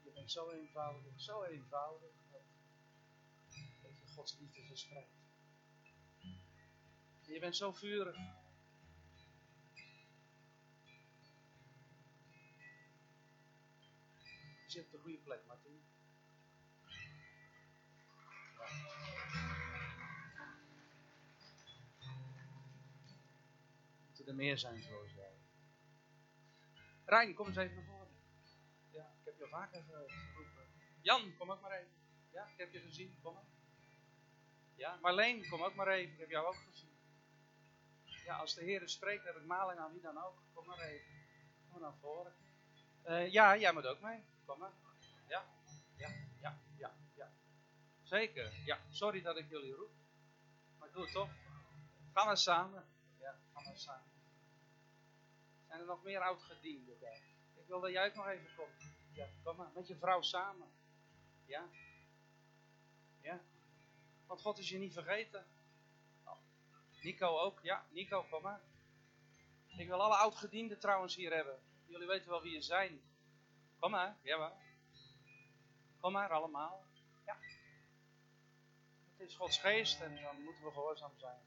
Je 0.04 0.12
bent 0.12 0.32
zo 0.32 0.50
eenvoudig, 0.50 1.22
zo 1.22 1.44
eenvoudig 1.44 2.12
dat, 2.32 2.42
dat 3.82 4.00
je 4.00 4.08
Gods 4.08 4.38
liefde 4.40 4.66
verspreidt. 4.66 5.18
En 7.26 7.34
je 7.34 7.40
bent 7.40 7.56
zo 7.56 7.72
vurig. 7.72 8.16
Je 14.66 14.76
zit 14.76 14.86
op 14.86 14.92
de 14.92 14.98
goede 14.98 15.18
plek, 15.18 15.46
Martin. 15.46 15.89
Er 24.30 24.36
meer 24.36 24.58
zijn 24.58 24.82
zoals 24.82 25.12
jij. 25.14 25.34
Rijn, 27.06 27.34
kom 27.34 27.48
eens 27.48 27.58
even 27.58 27.76
naar 27.76 27.86
voren. 27.86 28.08
Ja, 28.92 29.04
ik 29.20 29.26
heb 29.26 29.38
je 29.38 29.44
al 29.44 29.50
vaker 29.50 29.84
geroepen. 29.84 30.68
Jan, 31.02 31.38
kom 31.38 31.52
ook 31.52 31.62
maar 31.62 31.72
even. 31.72 31.92
Ja, 32.32 32.46
ik 32.46 32.58
heb 32.58 32.72
je 32.72 32.80
gezien, 32.80 33.20
kom 33.22 33.34
maar. 33.34 33.48
Ja, 34.76 34.98
Marleen, 35.02 35.50
kom 35.50 35.64
ook 35.64 35.76
maar 35.76 35.88
even. 35.88 36.14
Ik 36.14 36.20
heb 36.20 36.30
jou 36.30 36.48
ook 36.48 36.62
gezien. 36.70 36.98
Ja, 38.26 38.36
als 38.36 38.54
de 38.54 38.64
Heer 38.64 38.90
spreekt, 38.90 39.26
heb 39.26 39.36
ik 39.36 39.46
maling 39.46 39.80
aan 39.80 39.92
wie 39.92 40.02
dan 40.02 40.18
ook. 40.18 40.44
Kom 40.54 40.66
maar 40.66 40.80
even. 40.80 41.08
Kom 41.72 41.82
naar 41.82 41.98
voren. 42.02 42.34
Uh, 43.06 43.32
ja, 43.32 43.58
jij 43.58 43.74
moet 43.74 43.86
ook 43.86 44.02
mee. 44.02 44.24
Kom 44.46 44.60
maar. 44.60 44.72
Ja, 45.28 45.46
ja, 45.96 46.10
ja, 46.40 46.62
ja, 46.78 46.96
ja. 47.16 47.32
Zeker. 48.04 48.54
Ja, 48.66 48.80
sorry 48.90 49.22
dat 49.22 49.38
ik 49.38 49.50
jullie 49.50 49.74
roep. 49.74 49.92
Maar 50.78 50.92
doe 50.92 51.04
het 51.04 51.12
toch. 51.12 51.30
Gaan 52.14 52.30
we 52.30 52.36
samen. 52.36 52.86
Ja, 53.20 53.40
gaan 53.54 53.64
we 53.64 53.78
samen. 53.78 54.09
Zijn 55.70 55.82
er 55.82 55.88
nog 55.88 56.04
meer 56.04 56.22
oudgedienden 56.22 57.00
bij? 57.00 57.22
Ik 57.56 57.68
wil 57.68 57.80
dat 57.80 57.92
jij 57.92 58.08
ook 58.08 58.16
nog 58.16 58.28
even 58.28 58.56
komt. 58.56 58.92
Ja, 59.14 59.28
kom 59.44 59.56
maar. 59.56 59.72
Met 59.74 59.88
je 59.88 59.98
vrouw 59.98 60.22
samen. 60.22 60.72
Ja. 61.46 61.70
Ja. 63.22 63.42
Want 64.26 64.42
God 64.42 64.58
is 64.58 64.70
je 64.70 64.78
niet 64.78 64.94
vergeten. 64.94 65.46
Oh. 66.24 66.38
Nico 67.02 67.40
ook. 67.40 67.60
Ja, 67.62 67.86
Nico, 67.90 68.24
kom 68.24 68.42
maar. 68.42 68.62
Ik 69.78 69.88
wil 69.88 70.02
alle 70.02 70.16
oudgedienden 70.16 70.80
trouwens 70.80 71.16
hier 71.16 71.34
hebben. 71.34 71.60
Jullie 71.86 72.08
weten 72.08 72.30
wel 72.30 72.42
wie 72.42 72.54
je 72.54 72.62
zijn. 72.62 73.02
Kom 73.80 73.92
maar, 73.92 74.18
jawel. 74.22 74.58
Kom 76.00 76.12
maar 76.12 76.30
allemaal. 76.30 76.86
Ja. 77.26 77.38
Het 79.18 79.28
is 79.28 79.36
Gods 79.36 79.58
geest 79.58 80.02
en 80.02 80.22
dan 80.22 80.42
moeten 80.42 80.64
we 80.64 80.72
gehoorzaam 80.72 81.18
zijn. 81.18 81.42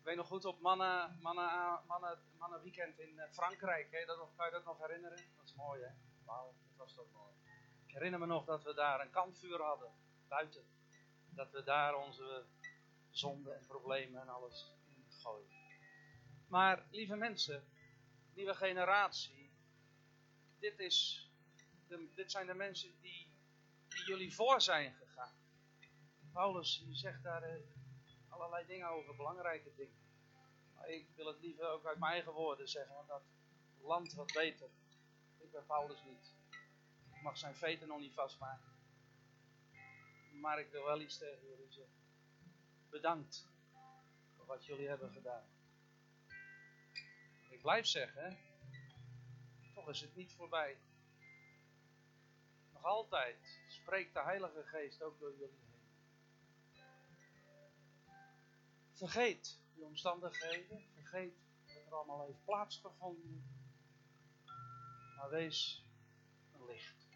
Ik 0.00 0.06
weet 0.06 0.16
nog 0.16 0.26
goed 0.26 0.44
op 0.44 0.60
mannen, 0.60 1.18
mannen, 1.20 1.80
mannen, 1.86 2.18
mannen 2.38 2.62
weekend 2.62 2.98
in 2.98 3.18
eh, 3.18 3.32
Frankrijk. 3.32 3.90
Hè? 3.90 4.04
Dat, 4.04 4.28
kan 4.36 4.46
je 4.46 4.52
dat 4.52 4.64
nog 4.64 4.78
herinneren? 4.78 5.18
Dat 5.36 5.44
is 5.44 5.54
mooi 5.54 5.82
hè? 5.82 5.90
Wauw, 6.24 6.54
dat 6.68 6.76
was 6.76 6.94
toch 6.94 7.10
mooi. 7.12 7.34
Ik 7.86 7.92
herinner 7.92 8.20
me 8.20 8.26
nog 8.26 8.44
dat 8.44 8.62
we 8.62 8.74
daar 8.74 9.00
een 9.00 9.10
kampvuur 9.10 9.62
hadden. 9.62 9.92
Buiten. 10.28 10.64
Dat 11.30 11.50
we 11.50 11.62
daar 11.62 11.96
onze 11.96 12.46
zonden 13.10 13.56
en 13.56 13.66
problemen 13.66 14.20
en 14.20 14.28
alles 14.28 14.74
ingooien. 14.84 15.50
Maar 16.48 16.86
lieve 16.90 17.16
mensen, 17.16 17.64
nieuwe 18.34 18.54
generatie, 18.54 19.52
dit, 20.58 20.78
is 20.78 21.28
dit 22.14 22.30
zijn 22.30 22.46
de 22.46 22.54
mensen 22.54 23.00
die, 23.00 23.32
die 23.88 24.04
jullie 24.06 24.34
voor 24.34 24.60
zijn 24.60 24.94
gegaan. 24.94 25.34
Paulus 26.32 26.86
zegt 26.90 27.22
daar 27.22 27.42
eh, 27.42 27.79
allerlei 28.40 28.66
dingen 28.66 28.88
over, 28.88 29.16
belangrijke 29.16 29.74
dingen. 29.74 29.98
Maar 30.74 30.88
ik 30.88 31.08
wil 31.16 31.26
het 31.26 31.40
liever 31.40 31.68
ook 31.68 31.86
uit 31.86 31.98
mijn 31.98 32.12
eigen 32.12 32.32
woorden 32.32 32.68
zeggen, 32.68 32.94
want 32.94 33.08
dat 33.08 33.22
land 33.80 34.12
wat 34.12 34.32
beter. 34.32 34.68
Ik 35.38 35.50
ben 35.50 35.66
Paulus 35.66 36.02
niet. 36.02 36.34
Ik 37.14 37.22
mag 37.22 37.38
zijn 37.38 37.56
veten 37.56 37.88
nog 37.88 37.98
niet 37.98 38.14
vastmaken. 38.14 38.72
Maar 40.32 40.60
ik 40.60 40.70
wil 40.70 40.84
wel 40.84 41.00
iets 41.00 41.18
tegen 41.18 41.48
jullie 41.48 41.72
zeggen. 41.72 41.94
Bedankt 42.90 43.48
voor 44.36 44.46
wat 44.46 44.66
jullie 44.66 44.88
hebben 44.88 45.12
gedaan. 45.12 45.44
Ik 47.50 47.62
blijf 47.62 47.86
zeggen, 47.86 48.38
toch 49.74 49.88
is 49.88 50.00
het 50.00 50.16
niet 50.16 50.32
voorbij. 50.32 50.78
Nog 52.72 52.84
altijd 52.84 53.60
spreekt 53.68 54.14
de 54.14 54.22
Heilige 54.22 54.62
Geest 54.64 55.02
ook 55.02 55.18
door 55.18 55.36
jullie 55.36 55.69
Vergeet 59.00 59.60
die 59.74 59.84
omstandigheden, 59.84 60.84
vergeet 60.94 61.34
wat 61.66 61.86
er 61.86 61.94
allemaal 61.94 62.26
heeft 62.26 62.44
plaatsgevonden. 62.44 63.44
Maar 65.16 65.30
wees 65.30 65.84
een 66.52 66.64
licht. 66.64 67.08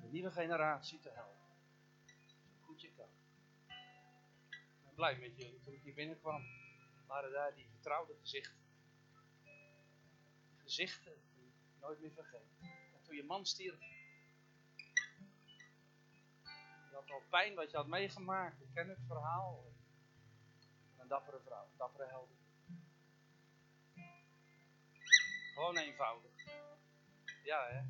De 0.00 0.08
nieuwe 0.08 0.30
generatie 0.30 1.00
te 1.00 1.10
helpen. 1.10 1.56
Zo 2.50 2.64
goed 2.64 2.80
je 2.80 2.92
kan. 2.92 3.08
Ik 4.48 4.82
ben 4.84 4.94
blij 4.94 5.18
met 5.18 5.36
jullie. 5.36 5.60
Toen 5.60 5.74
ik 5.74 5.82
hier 5.82 5.94
binnenkwam, 5.94 6.42
waren 7.06 7.32
daar 7.32 7.54
die 7.54 7.68
vertrouwde 7.68 8.14
gezichten 8.20 8.64
gezichten 10.62 11.12
die 11.34 11.52
nooit 11.80 12.00
meer 12.00 12.12
vergeten. 12.12 12.56
En 12.94 13.02
toen 13.02 13.16
je 13.16 13.24
man 13.24 13.46
stierf, 13.46 13.80
je 16.90 16.94
had 16.94 17.10
al 17.10 17.22
pijn 17.30 17.54
wat 17.54 17.70
je 17.70 17.76
had 17.76 17.86
meegemaakt. 17.86 18.60
Ik 18.60 18.68
ken 18.74 18.88
het 18.88 18.98
verhaal. 19.06 19.64
Een 21.06 21.12
dappere 21.12 21.40
vrouw, 21.40 21.64
een 21.64 21.76
dappere 21.76 22.06
helden. 22.06 22.36
Gewoon 25.54 25.76
eenvoudig. 25.76 26.30
Ja, 27.44 27.66
hè. 27.66 27.80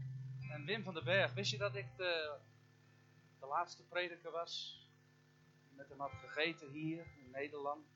En 0.52 0.64
Wim 0.64 0.82
van 0.82 0.94
den 0.94 1.04
Berg, 1.04 1.32
wist 1.32 1.50
je 1.50 1.58
dat 1.58 1.74
ik 1.74 1.96
de, 1.96 2.38
de 3.40 3.46
laatste 3.46 3.86
prediker 3.86 4.30
was? 4.30 4.80
Die 5.66 5.76
met 5.76 5.88
hem 5.88 6.00
had 6.00 6.10
gegeten 6.10 6.70
hier 6.70 7.06
in 7.18 7.30
Nederland 7.30 7.86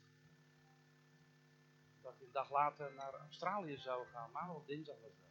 dat 2.03 2.17
hij 2.17 2.27
een 2.27 2.33
dag 2.33 2.51
later 2.51 2.93
naar 2.93 3.15
Australië 3.15 3.77
zou 3.77 4.07
gaan. 4.07 4.31
Maandag 4.31 4.57
of 4.57 4.65
dinsdag 4.65 4.97
was 5.01 5.19
dat. 5.21 5.31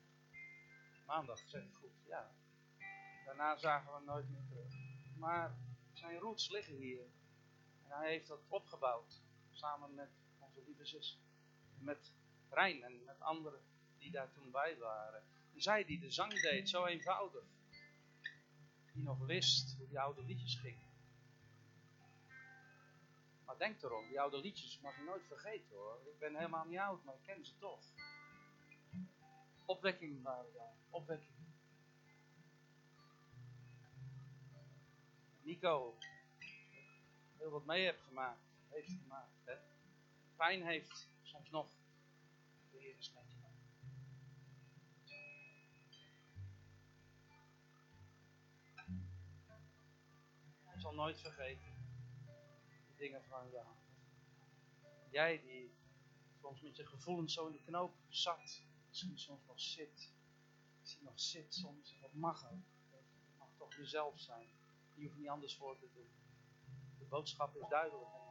Maandag, 1.05 1.39
zeg 1.39 1.63
ik 1.63 1.73
goed, 1.73 2.05
ja. 2.05 2.31
Daarna 3.25 3.57
zagen 3.57 3.91
we 3.91 3.95
hem 3.95 4.05
nooit 4.05 4.29
meer 4.29 4.45
terug. 4.49 4.73
Maar 5.15 5.55
zijn 5.93 6.19
roots 6.19 6.49
liggen 6.49 6.75
hier. 6.75 7.05
En 7.83 7.97
hij 7.97 8.09
heeft 8.09 8.27
dat 8.27 8.41
opgebouwd. 8.47 9.27
Samen 9.59 9.93
met 9.93 10.09
onze 10.37 10.61
lieve 10.65 10.85
zus. 10.85 11.19
Met 11.77 12.13
Rijn 12.49 12.83
en 12.83 13.03
met 13.03 13.19
anderen 13.19 13.61
die 13.97 14.11
daar 14.11 14.31
toen 14.31 14.51
bij 14.51 14.77
waren. 14.77 15.23
En 15.53 15.61
zij 15.61 15.85
die 15.85 15.99
de 15.99 16.11
zang 16.11 16.41
deed, 16.41 16.69
zo 16.69 16.85
eenvoudig. 16.85 17.43
Die 18.93 19.03
nog 19.03 19.25
wist 19.25 19.75
hoe 19.77 19.87
die 19.87 19.99
oude 19.99 20.23
liedjes 20.23 20.55
gingen. 20.55 20.87
Maar 23.45 23.57
denk 23.57 23.81
erom, 23.81 24.07
die 24.07 24.21
oude 24.21 24.37
liedjes 24.37 24.79
mag 24.79 24.95
je 24.97 25.03
nooit 25.03 25.27
vergeten 25.27 25.75
hoor. 25.75 25.99
Ik 26.05 26.19
ben 26.19 26.35
helemaal 26.35 26.65
niet 26.65 26.79
oud, 26.79 27.03
maar 27.03 27.15
ik 27.15 27.23
ken 27.23 27.45
ze 27.45 27.57
toch. 27.57 27.83
Opwekking 29.65 30.23
waren 30.23 30.53
daar, 30.53 30.73
opwekking. 30.89 31.37
Nico, 35.41 35.97
heel 37.37 37.49
wat 37.49 37.65
mee 37.65 37.85
hebt 37.85 38.01
gemaakt, 38.01 38.48
heeft 38.69 38.91
gemaakt. 39.01 39.45
Hè? 39.45 39.53
Pijn 40.35 40.65
heeft 40.65 41.09
soms 41.21 41.49
nog. 41.49 41.69
De 42.71 42.77
Heer 42.77 42.97
is 42.97 43.11
met 43.13 43.31
je. 43.31 43.37
Zal 50.77 50.93
nooit 50.93 51.19
vergeten 51.19 51.79
dingen 52.99 53.23
van 53.23 53.49
je 53.49 53.63
Jij 55.11 55.41
die 55.41 55.73
soms 56.41 56.61
met 56.61 56.75
je 56.75 56.85
gevoelens 56.85 57.33
zo 57.33 57.45
in 57.45 57.51
de 57.51 57.61
knoop 57.61 57.95
zat, 58.07 58.63
misschien 58.87 59.19
soms 59.19 59.45
nog 59.45 59.59
zit, 59.59 60.13
misschien 60.79 61.03
nog 61.03 61.19
zit 61.19 61.53
soms, 61.53 61.97
dat 62.01 62.13
mag 62.13 62.51
ook. 62.51 62.65
Je 62.91 63.35
mag 63.37 63.49
toch 63.57 63.75
jezelf 63.75 64.19
zijn. 64.19 64.49
Je 64.95 65.05
hoeft 65.05 65.17
niet 65.17 65.29
anders 65.29 65.55
voor 65.55 65.77
te 65.79 65.89
doen. 65.93 66.09
De 66.99 67.05
boodschap 67.05 67.55
is 67.55 67.67
duidelijk. 67.69 68.28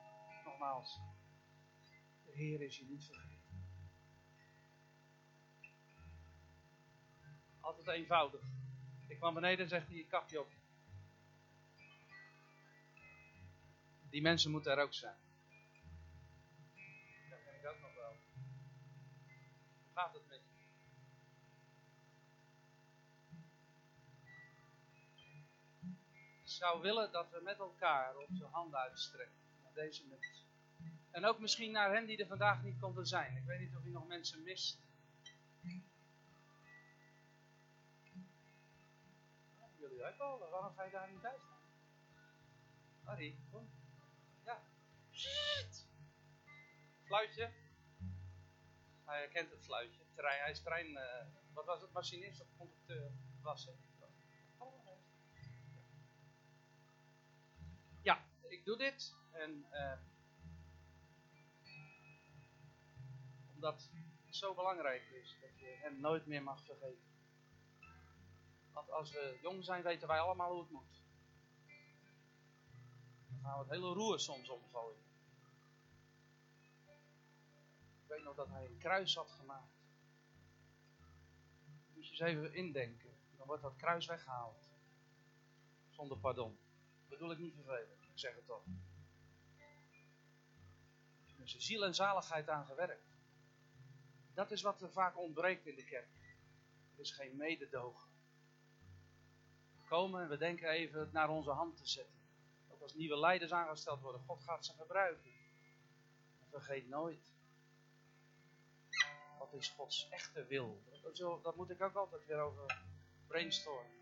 Nogmaals, 0.49 1.01
de 2.25 2.33
Heer 2.33 2.61
is 2.61 2.79
je 2.79 2.85
niet 2.85 3.05
vergeten. 3.05 3.37
Altijd 7.61 7.89
eenvoudig. 7.89 8.43
Ik 9.07 9.17
kwam 9.17 9.35
beneden 9.35 9.65
en 9.65 9.69
zegt 9.69 9.87
hij, 9.87 9.97
je 9.97 10.07
kapje 10.07 10.41
op. 10.41 10.53
Die 14.11 14.23
mensen 14.23 14.51
moeten 14.51 14.73
er 14.73 14.83
ook 14.83 14.95
zijn. 14.95 15.19
Dat 17.31 17.39
vind 17.45 17.57
ik 17.57 17.67
ook 17.67 17.81
nog 17.81 17.95
wel. 17.95 18.17
Hoe 19.83 19.93
gaat 19.95 20.15
het 20.15 20.27
met 20.27 20.41
je? 20.49 20.57
Ik 26.43 26.49
zou 26.49 26.81
willen 26.81 27.13
dat 27.13 27.31
we 27.31 27.41
met 27.43 27.59
elkaar 27.59 28.17
onze 28.17 28.45
handen 28.45 28.79
uitstrekken 28.79 29.48
deze. 29.79 30.03
En 31.11 31.25
ook 31.25 31.39
misschien 31.39 31.73
naar 31.73 31.93
hen 31.93 32.07
die 32.07 32.17
er 32.17 32.27
vandaag 32.27 32.63
niet 32.63 32.79
konden 32.79 33.07
zijn. 33.07 33.37
Ik 33.37 33.45
weet 33.45 33.61
niet 33.61 33.77
of 33.77 33.85
je 33.85 33.91
nog 33.91 34.07
mensen 34.07 34.43
mist. 34.43 34.79
Jullie 39.79 40.05
uitvallen, 40.05 40.51
waarom 40.51 40.75
ga 40.75 40.85
je 40.85 40.91
daar 40.91 41.11
niet 41.11 41.21
bij 41.21 41.37
staan? 41.39 41.59
Harry, 43.05 43.39
kom. 43.51 43.71
Fluitje. 47.05 47.51
Hij 49.05 49.29
kent 49.29 49.51
het 49.51 49.65
fluitje. 49.65 50.03
Trein, 50.15 50.41
hij 50.41 50.51
is 50.51 50.63
trein, 50.63 50.87
uh, 50.87 51.03
wat 51.53 51.67
was 51.67 51.81
het, 51.81 51.93
machinist 51.93 52.41
of 52.41 52.47
conducteur? 52.57 53.11
Was 53.43 53.67
het. 53.67 53.77
Ja, 58.03 58.25
ik 58.43 58.57
doe 58.69 58.77
dit. 58.77 59.17
En 59.33 59.67
uh, 59.73 59.99
omdat 63.55 63.91
het 64.27 64.37
zo 64.37 64.55
belangrijk 64.55 65.03
is 65.11 65.37
dat 65.41 65.59
je 65.59 65.67
hem 65.67 66.01
nooit 66.01 66.27
meer 66.27 66.43
mag 66.43 66.65
vergeten. 66.65 67.09
Want 68.73 68.91
als 68.91 69.13
we 69.13 69.39
jong 69.43 69.65
zijn 69.65 69.83
weten 69.83 70.09
wij 70.09 70.21
allemaal 70.21 70.53
hoe 70.53 70.61
het 70.61 70.71
moet. 70.71 71.03
Dan 73.29 73.41
gaan 73.43 73.53
we 73.53 73.65
het 73.65 73.71
hele 73.71 73.93
roer 73.93 74.21
soms 74.21 74.49
omgooien. 74.49 75.05
Ik 78.03 78.09
weet 78.09 78.23
nog 78.23 78.37
dat 78.37 78.49
hij 78.49 78.65
een 78.65 78.79
kruis 78.79 79.15
had 79.15 79.31
gemaakt. 79.31 79.77
Moet 81.95 82.05
je 82.05 82.11
eens 82.11 82.21
even 82.21 82.55
indenken. 82.55 83.17
Dan 83.37 83.47
wordt 83.47 83.63
dat 83.63 83.77
kruis 83.77 84.07
weggehaald. 84.07 84.71
Zonder 85.89 86.19
pardon. 86.19 86.59
Dat 86.99 87.09
bedoel 87.09 87.31
ik 87.31 87.39
niet 87.39 87.55
vervelend. 87.55 88.08
Zeg 88.19 88.35
het 88.35 88.47
toch. 88.47 88.65
Er 91.37 91.45
is 91.45 91.57
ziel 91.59 91.85
en 91.85 91.95
zaligheid 91.95 92.49
aan 92.49 92.67
gewerkt. 92.67 93.17
Dat 94.35 94.51
is 94.51 94.63
wat 94.63 94.83
er 94.83 94.93
vaak 94.93 95.19
ontbreekt 95.19 95.67
in 95.67 95.75
de 95.75 95.85
kerk. 95.85 96.09
Er 96.95 97.01
is 97.01 97.11
geen 97.11 97.37
mededogen. 97.37 98.11
We 99.77 99.89
komen 99.89 100.23
en 100.23 100.29
we 100.29 100.37
denken 100.37 100.69
even 100.69 101.01
het 101.01 101.13
naar 101.13 101.29
onze 101.29 101.51
hand 101.51 101.77
te 101.77 101.87
zetten. 101.87 102.19
Ook 102.69 102.81
als 102.81 102.95
nieuwe 102.95 103.19
leiders 103.19 103.53
aangesteld 103.53 104.01
worden. 104.01 104.21
God 104.21 104.43
gaat 104.43 104.65
ze 104.65 104.73
gebruiken. 104.73 105.31
En 106.41 106.49
vergeet 106.51 106.89
nooit. 106.89 107.33
Wat 109.39 109.53
is 109.53 109.69
Gods 109.69 110.09
echte 110.09 110.45
wil? 110.45 110.83
Dat, 111.03 111.43
dat 111.43 111.57
moet 111.57 111.71
ik 111.71 111.83
ook 111.83 111.95
altijd 111.95 112.27
weer 112.27 112.41
over 112.41 112.83
brainstormen. 113.27 113.97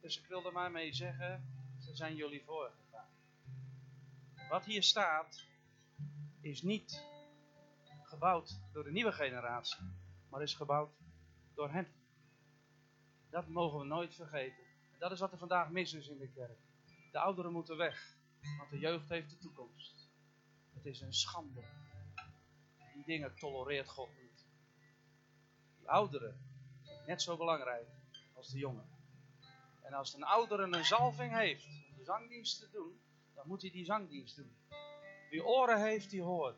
Dus 0.00 0.18
ik 0.18 0.26
wilde 0.26 0.50
maar 0.50 0.70
mee 0.70 0.92
zeggen, 0.92 1.44
ze 1.54 1.59
zijn 1.96 2.14
jullie 2.14 2.44
voorgegaan. 2.44 3.08
Wat 4.48 4.64
hier 4.64 4.82
staat, 4.82 5.44
is 6.40 6.62
niet 6.62 7.04
gebouwd 8.02 8.58
door 8.72 8.84
de 8.84 8.90
nieuwe 8.90 9.12
generatie, 9.12 9.84
maar 10.28 10.42
is 10.42 10.54
gebouwd 10.54 10.90
door 11.54 11.70
hen. 11.70 11.88
Dat 13.30 13.48
mogen 13.48 13.78
we 13.78 13.84
nooit 13.84 14.14
vergeten. 14.14 14.64
Dat 14.98 15.12
is 15.12 15.20
wat 15.20 15.32
er 15.32 15.38
vandaag 15.38 15.70
mis 15.70 15.92
is 15.92 16.08
in 16.08 16.18
de 16.18 16.28
kerk. 16.28 16.58
De 17.12 17.18
ouderen 17.18 17.52
moeten 17.52 17.76
weg, 17.76 18.16
want 18.58 18.70
de 18.70 18.78
jeugd 18.78 19.08
heeft 19.08 19.30
de 19.30 19.38
toekomst. 19.38 20.08
Het 20.74 20.86
is 20.86 21.00
een 21.00 21.14
schande. 21.14 21.62
Die 22.94 23.04
dingen 23.04 23.34
tolereert 23.34 23.88
God 23.88 24.08
niet. 24.22 24.46
Die 25.78 25.88
ouderen 25.88 26.40
zijn 26.82 27.06
net 27.06 27.22
zo 27.22 27.36
belangrijk 27.36 27.88
als 28.34 28.48
de 28.48 28.58
jongen. 28.58 28.99
En 29.82 29.92
als 29.92 30.14
een 30.14 30.24
oudere 30.24 30.62
een 30.62 30.84
zalving 30.84 31.36
heeft 31.36 31.64
om 31.64 31.96
de 31.96 32.04
zangdienst 32.04 32.58
te 32.58 32.70
doen, 32.70 33.00
dan 33.34 33.48
moet 33.48 33.62
hij 33.62 33.70
die 33.70 33.84
zangdienst 33.84 34.36
doen. 34.36 34.56
Wie 35.30 35.44
oren 35.44 35.80
heeft, 35.80 36.10
die 36.10 36.22
hoort. 36.22 36.56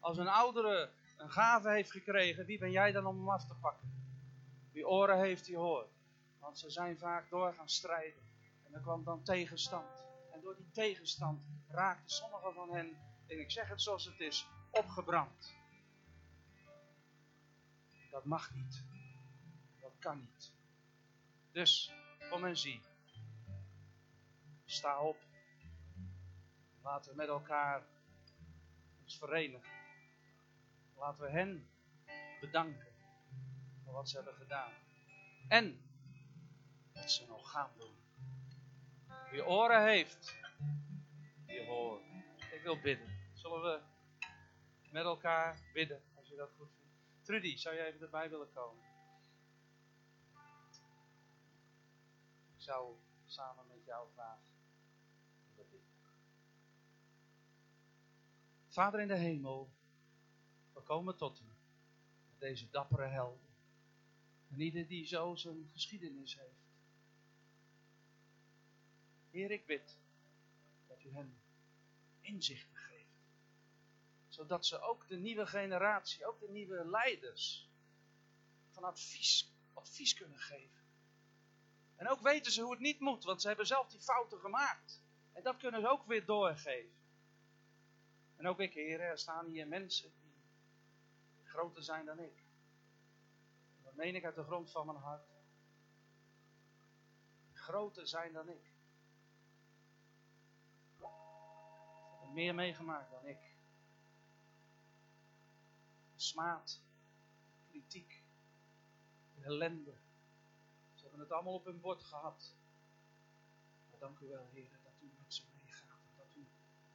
Als 0.00 0.18
een 0.18 0.28
oudere 0.28 0.90
een 1.16 1.30
gave 1.30 1.70
heeft 1.70 1.90
gekregen, 1.90 2.46
wie 2.46 2.58
ben 2.58 2.70
jij 2.70 2.92
dan 2.92 3.06
om 3.06 3.16
hem 3.16 3.28
af 3.28 3.46
te 3.46 3.54
pakken? 3.54 3.92
Wie 4.72 4.88
oren 4.88 5.18
heeft, 5.18 5.44
die 5.44 5.56
hoort. 5.56 5.90
Want 6.38 6.58
ze 6.58 6.70
zijn 6.70 6.98
vaak 6.98 7.30
door 7.30 7.54
gaan 7.54 7.68
strijden. 7.68 8.22
En 8.66 8.74
er 8.74 8.80
kwam 8.80 9.04
dan 9.04 9.22
tegenstand. 9.22 10.04
En 10.32 10.40
door 10.40 10.56
die 10.56 10.70
tegenstand 10.70 11.46
raakten 11.68 12.10
sommigen 12.10 12.54
van 12.54 12.74
hen, 12.74 12.96
en 13.26 13.40
ik 13.40 13.50
zeg 13.50 13.68
het 13.68 13.82
zoals 13.82 14.04
het 14.04 14.20
is, 14.20 14.46
opgebrand. 14.70 15.54
Dat 18.10 18.24
mag 18.24 18.54
niet. 18.54 18.84
Dat 19.80 19.92
kan 19.98 20.18
niet. 20.20 20.52
Dus, 21.52 21.92
kom 22.30 22.44
en 22.44 22.56
zie. 22.56 22.80
Sta 24.64 25.00
op. 25.00 25.16
Laten 26.82 27.10
we 27.10 27.16
met 27.16 27.28
elkaar 27.28 27.82
ons 29.02 29.18
verenigen. 29.18 29.72
Laten 30.96 31.24
we 31.24 31.30
hen 31.30 31.68
bedanken 32.40 32.92
voor 33.84 33.92
wat 33.92 34.08
ze 34.08 34.16
hebben 34.16 34.34
gedaan. 34.34 34.72
En 35.48 35.80
wat 36.92 37.10
ze 37.10 37.26
nog 37.26 37.50
gaan 37.50 37.70
doen. 37.78 37.94
Wie 39.30 39.46
oren 39.46 39.86
heeft, 39.86 40.36
die 41.46 41.64
hoort. 41.66 42.02
Ik 42.52 42.62
wil 42.62 42.80
bidden. 42.80 43.28
Zullen 43.32 43.62
we 43.62 43.80
met 44.90 45.04
elkaar 45.04 45.58
bidden, 45.72 46.02
als 46.16 46.28
je 46.28 46.36
dat 46.36 46.50
goed 46.56 46.70
vindt? 46.76 47.24
Trudy, 47.24 47.56
zou 47.56 47.76
jij 47.76 47.86
even 47.86 48.00
erbij 48.00 48.30
willen 48.30 48.52
komen? 48.52 48.93
Zou 52.64 52.96
samen 53.24 53.66
met 53.66 53.84
jou 53.84 54.10
graag 54.12 54.40
willen 55.54 55.70
bidden. 55.70 56.12
Vader 58.68 59.00
in 59.00 59.08
de 59.08 59.16
hemel, 59.16 59.70
we 60.72 60.80
komen 60.80 61.16
tot 61.16 61.40
u. 61.40 61.44
Met 62.30 62.38
deze 62.38 62.70
dappere 62.70 63.06
helden. 63.06 63.48
En 64.48 64.60
ieder 64.60 64.86
die 64.86 65.06
zo 65.06 65.34
zijn 65.34 65.68
geschiedenis 65.72 66.38
heeft. 66.38 66.72
Heer, 69.30 69.50
ik 69.50 69.66
bid 69.66 69.98
dat 70.86 71.02
u 71.02 71.10
hen 71.10 71.40
inzichten 72.20 72.76
geeft. 72.76 73.28
Zodat 74.28 74.66
ze 74.66 74.80
ook 74.80 75.08
de 75.08 75.16
nieuwe 75.16 75.46
generatie, 75.46 76.26
ook 76.26 76.40
de 76.40 76.48
nieuwe 76.48 76.86
leiders, 76.86 77.68
van 78.70 78.84
advies, 78.84 79.52
advies 79.72 80.14
kunnen 80.14 80.38
geven. 80.38 80.83
En 81.96 82.08
ook 82.08 82.20
weten 82.20 82.52
ze 82.52 82.62
hoe 82.62 82.70
het 82.70 82.80
niet 82.80 83.00
moet, 83.00 83.24
want 83.24 83.40
ze 83.40 83.48
hebben 83.48 83.66
zelf 83.66 83.88
die 83.88 84.00
fouten 84.00 84.38
gemaakt. 84.38 85.02
En 85.32 85.42
dat 85.42 85.56
kunnen 85.56 85.80
ze 85.80 85.88
ook 85.88 86.06
weer 86.06 86.24
doorgeven. 86.24 86.96
En 88.36 88.46
ook 88.46 88.60
ik, 88.60 88.74
Heer, 88.74 89.00
er 89.00 89.18
staan 89.18 89.46
hier 89.46 89.68
mensen 89.68 90.12
die 90.20 90.34
groter 91.44 91.82
zijn 91.82 92.06
dan 92.06 92.18
ik. 92.18 92.44
Dat 93.82 93.94
meen 93.94 94.14
ik 94.14 94.24
uit 94.24 94.34
de 94.34 94.42
grond 94.42 94.70
van 94.70 94.86
mijn 94.86 94.98
hart. 94.98 95.28
Groter 97.52 98.08
zijn 98.08 98.32
dan 98.32 98.48
ik. 98.48 98.72
Ze 100.98 101.06
hebben 102.20 102.32
meer 102.32 102.54
meegemaakt 102.54 103.10
dan 103.10 103.26
ik. 103.26 103.54
Smaad, 106.16 106.80
kritiek, 107.70 108.22
ellende. 109.40 109.94
Hebben 111.14 111.32
het 111.32 111.36
allemaal 111.44 111.60
op 111.60 111.64
hun 111.64 111.80
bord 111.80 112.02
gehad. 112.02 112.54
Maar 113.90 113.98
dank 113.98 114.18
u 114.18 114.26
wel, 114.28 114.48
Heer, 114.52 114.78
dat 114.82 114.92
u 115.00 115.12
met 115.18 115.34
ze 115.34 115.42
meegaat. 115.56 116.00
En 116.08 116.16
dat 116.16 116.26
u 116.34 116.46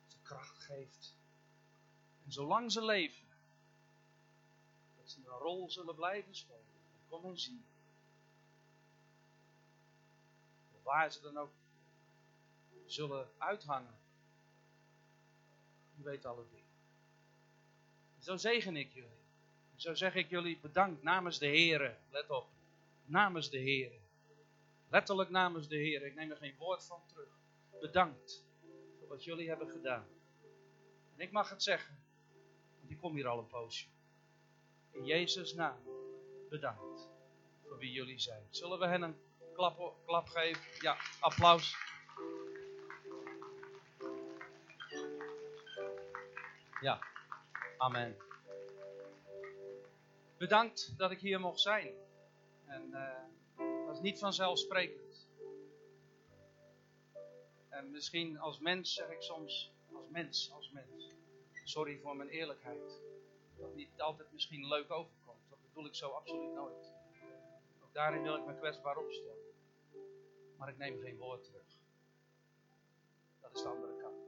ze 0.08 0.18
kracht 0.22 0.58
geeft. 0.58 1.16
En 2.26 2.32
zolang 2.32 2.72
ze 2.72 2.86
leven, 2.86 3.28
dat 4.98 5.10
ze 5.10 5.20
een 5.20 5.26
rol 5.26 5.72
zullen 5.72 5.96
blijven 5.96 6.36
spelen. 6.36 6.66
Kom 7.08 7.26
en 7.26 7.40
zie. 7.40 7.64
Waar 10.84 11.12
ze 11.12 11.22
dan 11.22 11.38
ook 11.38 11.54
zullen 12.86 13.30
uithangen. 13.38 14.00
U 16.00 16.04
weet 16.04 16.26
alle 16.26 16.46
dingen. 16.50 16.72
Zo 18.20 18.38
zegen 18.38 18.76
ik 18.76 18.94
jullie. 18.94 19.24
Zo 19.76 19.94
zeg 19.94 20.16
ik 20.16 20.30
jullie 20.30 20.60
bedankt 20.60 21.04
namens 21.04 21.38
de 21.38 21.48
Here. 21.48 21.98
Let 22.10 22.30
op. 22.30 22.48
Namens 23.06 23.50
de 23.50 23.60
Here. 23.60 24.08
Letterlijk 24.90 25.30
namens 25.30 25.68
de 25.68 25.76
Heer. 25.76 26.06
Ik 26.06 26.16
neem 26.16 26.32
er 26.32 26.38
geen 26.38 26.56
woord 26.58 26.86
van 26.86 27.02
terug. 27.06 27.38
Bedankt 27.80 28.46
voor 29.00 29.08
wat 29.08 29.24
jullie 29.24 29.48
hebben 29.48 29.70
gedaan. 29.70 30.08
En 31.16 31.20
ik 31.20 31.32
mag 31.32 31.50
het 31.50 31.64
zeggen. 31.64 32.00
Want 32.80 32.92
ik 32.92 32.98
kom 32.98 33.16
hier 33.16 33.28
al 33.28 33.40
een 33.40 33.48
poosje. 33.48 33.88
In 34.92 35.06
Jezus' 35.06 35.54
naam. 35.54 35.80
Bedankt 36.50 37.10
voor 37.64 37.78
wie 37.78 37.92
jullie 37.92 38.20
zijn. 38.20 38.48
Zullen 38.50 38.80
we 38.80 38.88
hen 38.88 39.02
een 39.02 39.16
klap, 39.54 39.96
klap 40.06 40.28
geven? 40.28 40.62
Ja, 40.82 40.98
applaus. 41.20 41.76
Ja, 46.82 47.00
amen. 47.78 48.18
Bedankt 50.38 50.98
dat 50.98 51.12
ik 51.12 51.20
hier 51.20 51.40
mocht 51.40 51.60
zijn. 51.60 51.94
En 52.66 52.90
dat 52.92 53.39
niet 54.02 54.20
vanzelfsprekend. 54.20 55.28
En 57.70 57.92
misschien 57.92 58.40
als 58.40 58.60
mens 58.60 58.94
zeg 58.94 59.10
ik 59.10 59.22
soms, 59.22 59.72
als 59.94 60.08
mens, 60.10 60.52
als 60.52 60.72
mens. 60.72 61.14
Sorry 61.64 62.00
voor 62.00 62.16
mijn 62.16 62.30
eerlijkheid. 62.30 63.02
Dat 63.58 63.76
niet 63.76 64.02
altijd 64.02 64.32
misschien 64.32 64.68
leuk 64.68 64.92
overkomt. 64.92 65.50
Dat 65.50 65.62
bedoel 65.62 65.86
ik 65.86 65.96
zo 65.96 66.10
absoluut 66.10 66.54
nooit. 66.54 66.94
Ook 67.84 67.94
daarin 67.94 68.24
wil 68.24 68.36
ik 68.36 68.46
me 68.46 68.56
kwetsbaar 68.56 68.98
opstellen. 68.98 69.54
Maar 70.58 70.70
ik 70.70 70.78
neem 70.78 71.00
geen 71.00 71.18
woord 71.18 71.44
terug. 71.44 71.80
Dat 73.42 73.56
is 73.56 73.62
de 73.62 73.68
andere 73.68 73.96
kant. 73.98 74.28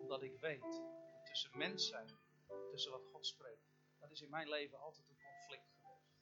Omdat 0.00 0.22
ik 0.22 0.40
weet, 0.40 0.82
tussen 1.24 1.58
mens 1.58 1.88
zijn, 1.88 2.18
tussen 2.70 2.92
wat 2.92 3.04
God 3.12 3.26
spreekt, 3.26 3.68
dat 3.98 4.10
is 4.10 4.20
in 4.20 4.30
mijn 4.30 4.48
leven 4.48 4.78
altijd 4.78 5.08
een 5.08 5.16
conflict 5.24 5.68
geweest. 5.70 6.16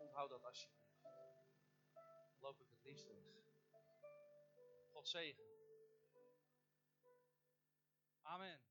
Onthoud 0.00 0.30
dat 0.30 0.44
alsjeblieft. 0.44 0.79
Weg. 2.90 3.06
God 4.92 5.08
zegen. 5.08 5.44
Amen. 8.22 8.69